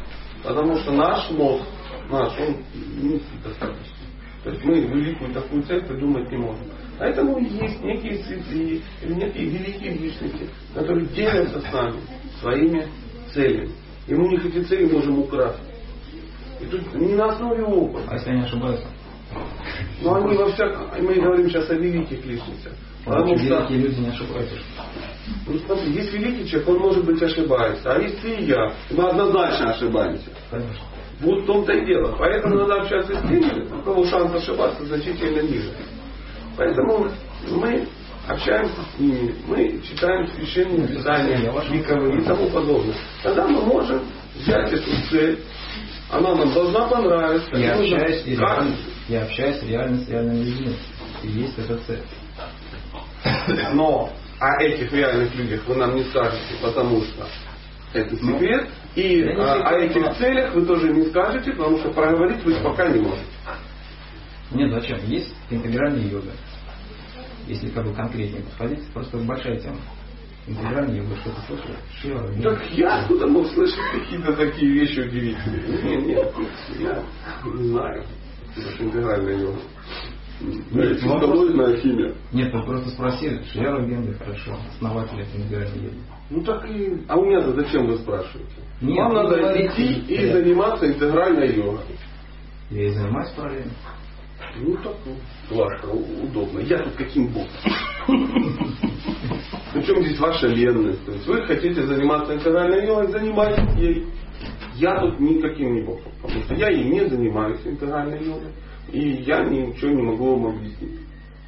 Потому 0.43 0.75
что 0.77 0.91
наш 0.91 1.29
мозг, 1.31 1.65
наш, 2.09 2.33
он 2.39 2.57
низкий 3.01 3.37
достаточно. 3.43 3.95
То 4.43 4.51
есть 4.51 4.63
мы 4.63 4.79
великую 4.79 5.33
такую 5.33 5.63
цель 5.63 5.83
придумать 5.83 6.29
не 6.31 6.37
можем. 6.37 6.65
Поэтому 6.99 7.39
есть 7.39 7.81
некие 7.81 8.23
святые 8.23 8.81
некие 9.03 9.45
великие 9.45 9.93
личности, 9.93 10.49
которые 10.73 11.07
делятся 11.07 11.59
с 11.61 11.73
нами 11.73 11.99
своими 12.39 12.87
целями. 13.33 13.71
И 14.07 14.13
мы 14.13 14.27
у 14.27 14.31
них 14.31 14.45
эти 14.45 14.63
цели 14.63 14.85
можем 14.91 15.19
украсть. 15.19 15.59
И 16.61 16.65
тут 16.65 16.93
не 16.93 17.15
на 17.15 17.33
основе 17.33 17.63
опыта. 17.63 18.07
А 18.09 18.13
если 18.13 18.29
они 18.29 18.43
ошибаются? 18.43 18.87
Но 20.01 20.15
они 20.15 20.37
во 20.37 20.51
всяком... 20.51 20.89
Мы 21.03 21.15
говорим 21.15 21.49
сейчас 21.49 21.69
о 21.69 21.75
великих 21.75 22.23
личностях. 22.25 22.73
Потому 23.03 23.33
Очень 23.33 23.45
что, 23.45 23.55
великие 23.57 23.77
люди 23.79 23.99
не 24.01 24.09
ошибаются. 24.09 24.55
ну 25.47 25.59
смотри, 25.65 25.91
есть 25.91 26.13
великий 26.13 26.49
человек, 26.49 26.69
он 26.69 26.77
может 26.79 27.05
быть 27.05 27.21
ошибается. 27.21 27.93
А 27.93 27.99
ты 27.99 28.35
и 28.35 28.45
я. 28.45 28.73
Мы 28.91 29.09
однозначно 29.09 29.71
ошибаемся. 29.71 30.29
Конечно. 30.49 30.79
Вот 31.21 31.43
в 31.43 31.45
том-то 31.45 31.71
и 31.71 31.85
дело. 31.85 32.15
Поэтому 32.17 32.55
надо 32.55 32.81
общаться 32.81 33.15
с 33.15 33.21
теми, 33.21 33.67
у 33.73 33.81
кого 33.83 34.05
шанс 34.05 34.33
ошибаться 34.35 34.85
значительно 34.85 35.41
ниже. 35.41 35.71
Поэтому 36.57 37.09
мы 37.51 37.87
общаемся 38.27 38.75
с 38.95 38.99
ними, 38.99 39.35
мы 39.47 39.81
читаем 39.81 40.27
священные 40.27 40.87
писания, 40.87 41.51
вековые 41.69 42.21
и 42.21 42.23
тому 42.23 42.49
подобное. 42.49 42.95
Тогда 43.23 43.47
мы 43.47 43.61
можем 43.61 44.03
взять 44.35 44.73
эту 44.73 44.89
цель, 45.09 45.39
она 46.11 46.35
нам 46.35 46.53
должна 46.53 46.87
понравиться. 46.87 47.55
Я 47.55 47.73
общаюсь, 47.73 48.23
и 48.25 48.35
реально, 48.35 48.75
я 49.07 49.23
общаюсь 49.23 49.63
реально 49.63 49.97
с 49.99 50.09
реальными 50.09 50.43
людьми. 50.43 50.75
И 51.23 51.27
есть 51.27 51.57
эта 51.57 51.77
цель. 51.77 52.03
Но 53.73 54.11
о 54.39 54.63
этих 54.63 54.91
реальных 54.91 55.33
людях 55.35 55.61
вы 55.67 55.75
нам 55.75 55.95
не 55.95 56.03
скажете, 56.05 56.55
потому 56.61 57.01
что 57.03 57.27
это 57.93 58.15
секрет. 58.15 58.67
И 58.95 59.23
а, 59.23 59.69
о 59.69 59.77
этих 59.77 60.17
целях 60.17 60.53
вы 60.53 60.65
тоже 60.65 60.89
не 60.93 61.03
скажете, 61.07 61.51
потому 61.51 61.77
что 61.79 61.89
проговорить 61.91 62.43
вы 62.45 62.55
пока 62.63 62.87
не 62.87 63.01
можете. 63.01 63.25
Нет, 64.51 64.71
зачем? 64.71 64.99
Есть 65.07 65.35
интегральная 65.49 66.07
йога. 66.07 66.31
Если 67.47 67.69
как 67.69 67.85
бы 67.85 67.93
конкретнее 67.93 68.43
подходить, 68.43 68.87
просто 68.93 69.17
большая 69.17 69.59
тема. 69.59 69.79
Интегральная 70.47 70.95
йога, 70.97 71.15
что 71.17 71.29
ты 71.31 71.41
слышал? 71.47 71.75
Шива, 72.01 72.31
Так 72.41 72.71
я 72.71 72.99
откуда 73.01 73.27
мог 73.27 73.47
слышать 73.47 73.79
какие-то 73.91 74.33
такие 74.33 74.71
вещи 74.71 74.99
удивительные? 74.99 75.97
Нет, 75.97 76.05
нет, 76.05 76.33
я 76.79 77.03
не 77.51 77.63
знаю. 77.69 78.05
Это 78.55 78.71
же 78.71 78.83
интегральная 78.83 79.37
йога. 79.37 79.59
Нет, 80.41 81.01
вопрос- 81.03 81.21
коллоидная 81.21 81.77
химия. 81.77 82.13
Нет, 82.33 82.53
вы 82.53 82.63
просто 82.63 82.89
спросили, 82.89 83.41
Шияра 83.51 83.81
Генди, 83.85 84.13
хорошо, 84.13 84.57
основатель 84.75 85.25
йоги. 85.49 85.91
Ну 86.29 86.41
так 86.43 86.69
и... 86.69 87.01
А 87.07 87.15
у 87.17 87.25
меня-то 87.25 87.53
зачем 87.53 87.87
вы 87.87 87.97
спрашиваете? 87.97 88.51
Нет, 88.81 88.97
Вам 88.97 89.09
вы 89.09 89.15
надо 89.15 89.37
говорите, 89.37 89.67
идти 89.93 90.13
и 90.13 90.17
нет. 90.17 90.33
заниматься 90.33 90.87
интегральной 90.87 91.55
йогой. 91.55 91.79
Я 92.71 92.83
и 92.83 92.89
занимаюсь 92.89 93.29
параллельно. 93.31 93.71
Ну 94.57 94.75
так 94.83 94.93
ну, 95.05 95.15
Глашка, 95.49 95.85
у- 95.87 96.23
удобно. 96.25 96.59
Я 96.59 96.79
тут 96.79 96.93
каким 96.95 97.27
боком? 97.27 97.49
Причем 99.73 100.03
здесь 100.03 100.19
ваша 100.19 100.47
ленность? 100.47 101.05
То 101.05 101.11
есть 101.13 101.27
вы 101.27 101.41
хотите 101.43 101.85
заниматься 101.85 102.33
интегральной 102.35 102.85
йогой, 102.85 103.07
занимайтесь 103.11 103.77
ей. 103.77 104.05
Я 104.75 104.99
тут 104.99 105.19
никаким 105.19 105.73
не 105.75 105.81
боком. 105.83 106.11
Потому 106.21 106.43
что 106.43 106.55
я 106.55 106.69
ей 106.69 106.89
не 106.89 107.07
занимаюсь 107.07 107.59
интегральной 107.65 108.23
йогой. 108.23 108.51
И 108.91 109.23
я 109.23 109.43
ничего 109.43 109.91
не 109.91 110.01
могу 110.01 110.35
вам 110.35 110.55
объяснить. 110.55 110.99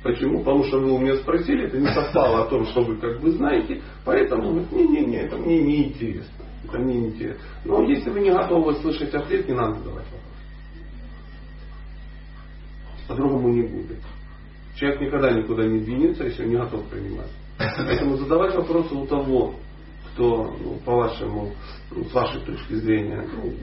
Почему? 0.04 0.40
Потому 0.40 0.64
что 0.66 0.80
вы 0.80 0.92
у 0.92 1.00
меня 1.00 1.16
спросили, 1.18 1.66
это 1.66 1.78
не 1.78 1.88
совпало 1.88 2.44
о 2.44 2.50
том, 2.50 2.66
что 2.68 2.84
вы 2.84 2.98
как 2.98 3.20
бы 3.20 3.32
знаете, 3.32 3.82
поэтому 4.06 4.66
не-не-не, 4.72 5.18
это 5.18 5.38
мне 5.38 5.62
не 5.62 5.88
интересно. 5.90 6.46
Это 6.64 6.78
мне 6.80 6.96
не 6.96 7.08
интересно. 7.08 7.42
Но 7.66 7.84
если 7.84 8.10
вы 8.10 8.22
не 8.22 8.32
готовы 8.32 8.76
слышать 8.76 9.14
ответ, 9.14 9.48
не 9.48 9.54
надо 9.54 9.76
задавать 9.76 10.06
вопрос. 10.06 10.22
По-другому 13.08 13.50
не 13.50 13.64
будет. 13.64 14.00
Человек 14.76 15.02
никогда 15.02 15.32
никуда 15.32 15.66
не 15.66 15.80
двинется, 15.80 16.24
если 16.24 16.44
он 16.44 16.50
не 16.50 16.58
готов 16.58 16.86
принимать. 16.86 17.32
Поэтому 17.58 18.18
задавать 18.18 18.56
вопросы 18.56 18.94
у 18.94 19.08
того, 19.08 19.56
кто, 20.14 20.56
ну, 20.62 20.76
по 20.86 20.96
вашему, 20.96 21.54
ну, 21.92 22.04
с 22.06 22.14
вашей 22.14 22.42
точки 22.42 22.76
зрения, 22.76 23.28
ну, 23.34 23.54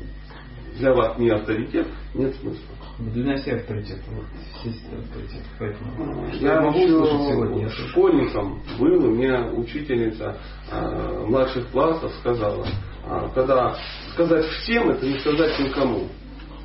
для 0.79 0.93
вас 0.93 1.19
не 1.19 1.31
авторитет, 1.31 1.87
нет 2.15 2.35
смысла. 2.37 2.74
Для 2.99 3.25
меня 3.25 3.37
все 3.37 3.57
авторитеты, 3.57 4.03
вот, 4.13 4.25
все 4.61 4.71
авторитеты, 4.97 5.45
поэтому 5.59 6.29
Я 6.35 6.61
могу 6.61 6.79
еще 6.79 6.89
сегодня, 6.89 7.63
я 7.63 7.69
школьником 7.69 8.63
был, 8.79 9.07
у 9.07 9.11
меня 9.11 9.47
учительница 9.51 10.37
э, 10.71 11.25
младших 11.27 11.71
классов 11.71 12.13
сказала, 12.21 12.65
а, 13.05 13.29
когда 13.31 13.77
сказать 14.13 14.45
всем, 14.47 14.91
это 14.91 15.07
не 15.07 15.19
сказать 15.19 15.59
никому. 15.59 16.09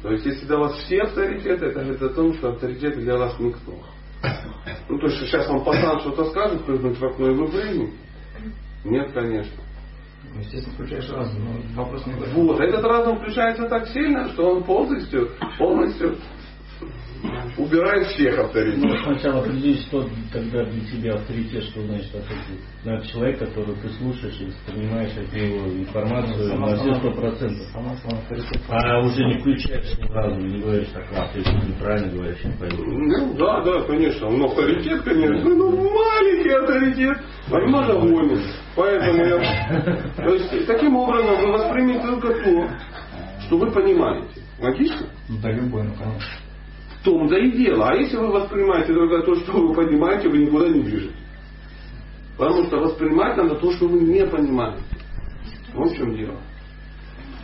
То 0.03 0.11
есть, 0.11 0.25
если 0.25 0.45
для 0.45 0.57
вас 0.57 0.77
все 0.77 1.01
авторитеты, 1.01 1.65
это 1.65 1.81
говорит 1.81 2.01
о 2.01 2.09
том, 2.09 2.33
что 2.35 2.49
авторитеты 2.49 3.01
для 3.01 3.17
вас 3.17 3.37
никто. 3.39 3.73
Ну, 4.87 4.99
то 4.99 5.07
есть, 5.07 5.19
сейчас 5.21 5.47
вам 5.47 5.63
пацан 5.63 5.99
что-то 6.01 6.25
скажет, 6.25 6.63
прыгнуть 6.63 6.99
в 6.99 7.05
окно 7.05 7.31
и 7.31 7.35
вы 7.35 7.47
прыгнете? 7.47 7.93
Нет, 8.85 9.11
конечно. 9.13 9.61
Ну, 10.33 10.41
Естественно, 10.41 10.75
включаешь 10.75 11.09
разум, 11.09 11.63
но 11.75 11.83
вопрос 11.83 12.05
не. 12.05 12.13
Вот, 12.13 12.59
этот 12.59 12.83
разум 12.83 13.17
включается 13.17 13.67
так 13.67 13.87
сильно, 13.87 14.29
что 14.29 14.51
он 14.51 14.63
полностью, 14.63 15.29
полностью 15.57 16.17
убирает 17.57 18.07
всех 18.07 18.37
Ну, 18.37 18.43
авторитетов. 18.45 19.01
сначала 19.03 19.39
определись, 19.41 19.85
что 19.87 20.07
тогда 20.31 20.63
для 20.65 20.85
тебя 20.85 21.13
авторитет, 21.15 21.63
что 21.65 21.81
значит 21.81 22.15
авторитет. 22.15 22.59
Надо 22.85 23.07
человек, 23.07 23.39
который 23.39 23.75
ты 23.75 23.89
слушаешь 23.89 24.39
и 24.39 24.45
воспринимаешь 24.45 25.11
от 25.17 25.33
него 25.33 25.67
информацию 25.67 26.49
Сама 26.49 26.69
на 26.71 26.77
все 26.77 26.93
сто 26.95 27.11
процентов. 27.11 27.67
А 28.69 28.99
уже 28.99 29.25
не 29.25 29.39
включаешь 29.39 29.85
с 29.85 29.97
ним 29.97 30.11
разум, 30.11 30.47
не 30.47 30.59
говоришь 30.61 30.87
так, 30.93 31.05
а 31.15 31.27
ты 31.33 31.39
неправильно 31.39 32.11
говоришь, 32.11 32.43
не 32.43 32.51
пойду. 32.53 32.83
Ну 32.85 33.33
да, 33.37 33.61
да, 33.61 33.81
конечно. 33.83 34.27
Он 34.27 34.43
авторитет, 34.43 35.01
конечно. 35.03 35.49
Ну 35.49 35.71
маленький 35.71 36.49
авторитет. 36.49 37.17
Возможно, 37.49 37.93
гонит. 37.95 38.39
Поэтому 38.75 39.25
я... 39.25 40.13
То 40.15 40.33
есть, 40.35 40.67
таким 40.67 40.95
образом 40.95 41.35
вы 41.41 41.51
воспримете 41.51 41.99
только 42.05 42.27
то, 42.43 42.69
что 43.47 43.57
вы 43.57 43.71
понимаете. 43.71 44.41
Логично? 44.59 45.07
Ну, 45.27 45.37
да, 45.41 45.51
любой, 45.51 45.83
ну, 45.83 45.93
конечно. 45.95 46.27
В 47.09 47.11
том-то 47.11 47.35
и 47.37 47.51
дело. 47.51 47.89
А 47.89 47.95
если 47.95 48.17
вы 48.17 48.27
воспринимаете 48.27 48.93
только 48.93 49.23
то, 49.23 49.35
что 49.35 49.51
вы 49.53 49.73
понимаете, 49.73 50.29
вы 50.29 50.37
никуда 50.37 50.69
не 50.69 50.81
движетесь. 50.81 51.15
Потому 52.37 52.65
что 52.65 52.77
воспринимать 52.77 53.35
надо 53.35 53.55
то, 53.55 53.71
что 53.71 53.87
вы 53.87 53.99
не 54.01 54.25
понимаете. 54.27 54.83
Вот 55.73 55.91
в 55.91 55.97
чем 55.97 56.15
дело. 56.15 56.37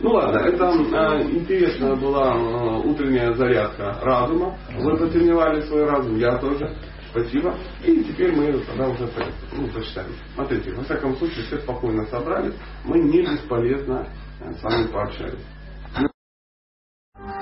Ну 0.00 0.10
ладно, 0.10 0.38
это 0.38 0.66
э, 0.66 1.30
интересная 1.30 1.96
была 1.96 2.36
э, 2.36 2.88
утренняя 2.88 3.32
зарядка 3.34 3.98
разума. 4.02 4.56
Вы 4.78 4.96
потренировали 4.96 5.62
свой 5.62 5.84
разум, 5.84 6.16
я 6.16 6.38
тоже. 6.38 6.76
Спасибо. 7.10 7.56
И 7.84 8.04
теперь 8.04 8.36
мы 8.36 8.52
тогда 8.60 8.88
уже 8.88 9.08
ну, 9.52 9.66
прочитаем. 9.68 10.12
Смотрите, 10.34 10.72
во 10.74 10.84
всяком 10.84 11.16
случае, 11.16 11.44
все 11.44 11.58
спокойно 11.58 12.04
собрались. 12.06 12.54
Мы 12.84 13.00
не 13.00 13.22
бесполезно 13.22 14.06
э, 14.40 14.52
с 14.52 14.62
вами 14.62 14.86
пообщались. 14.86 15.55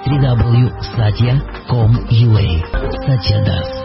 www.satya.com.ua 0.06 2.47
Satya 3.06 3.40
Das 3.44 3.84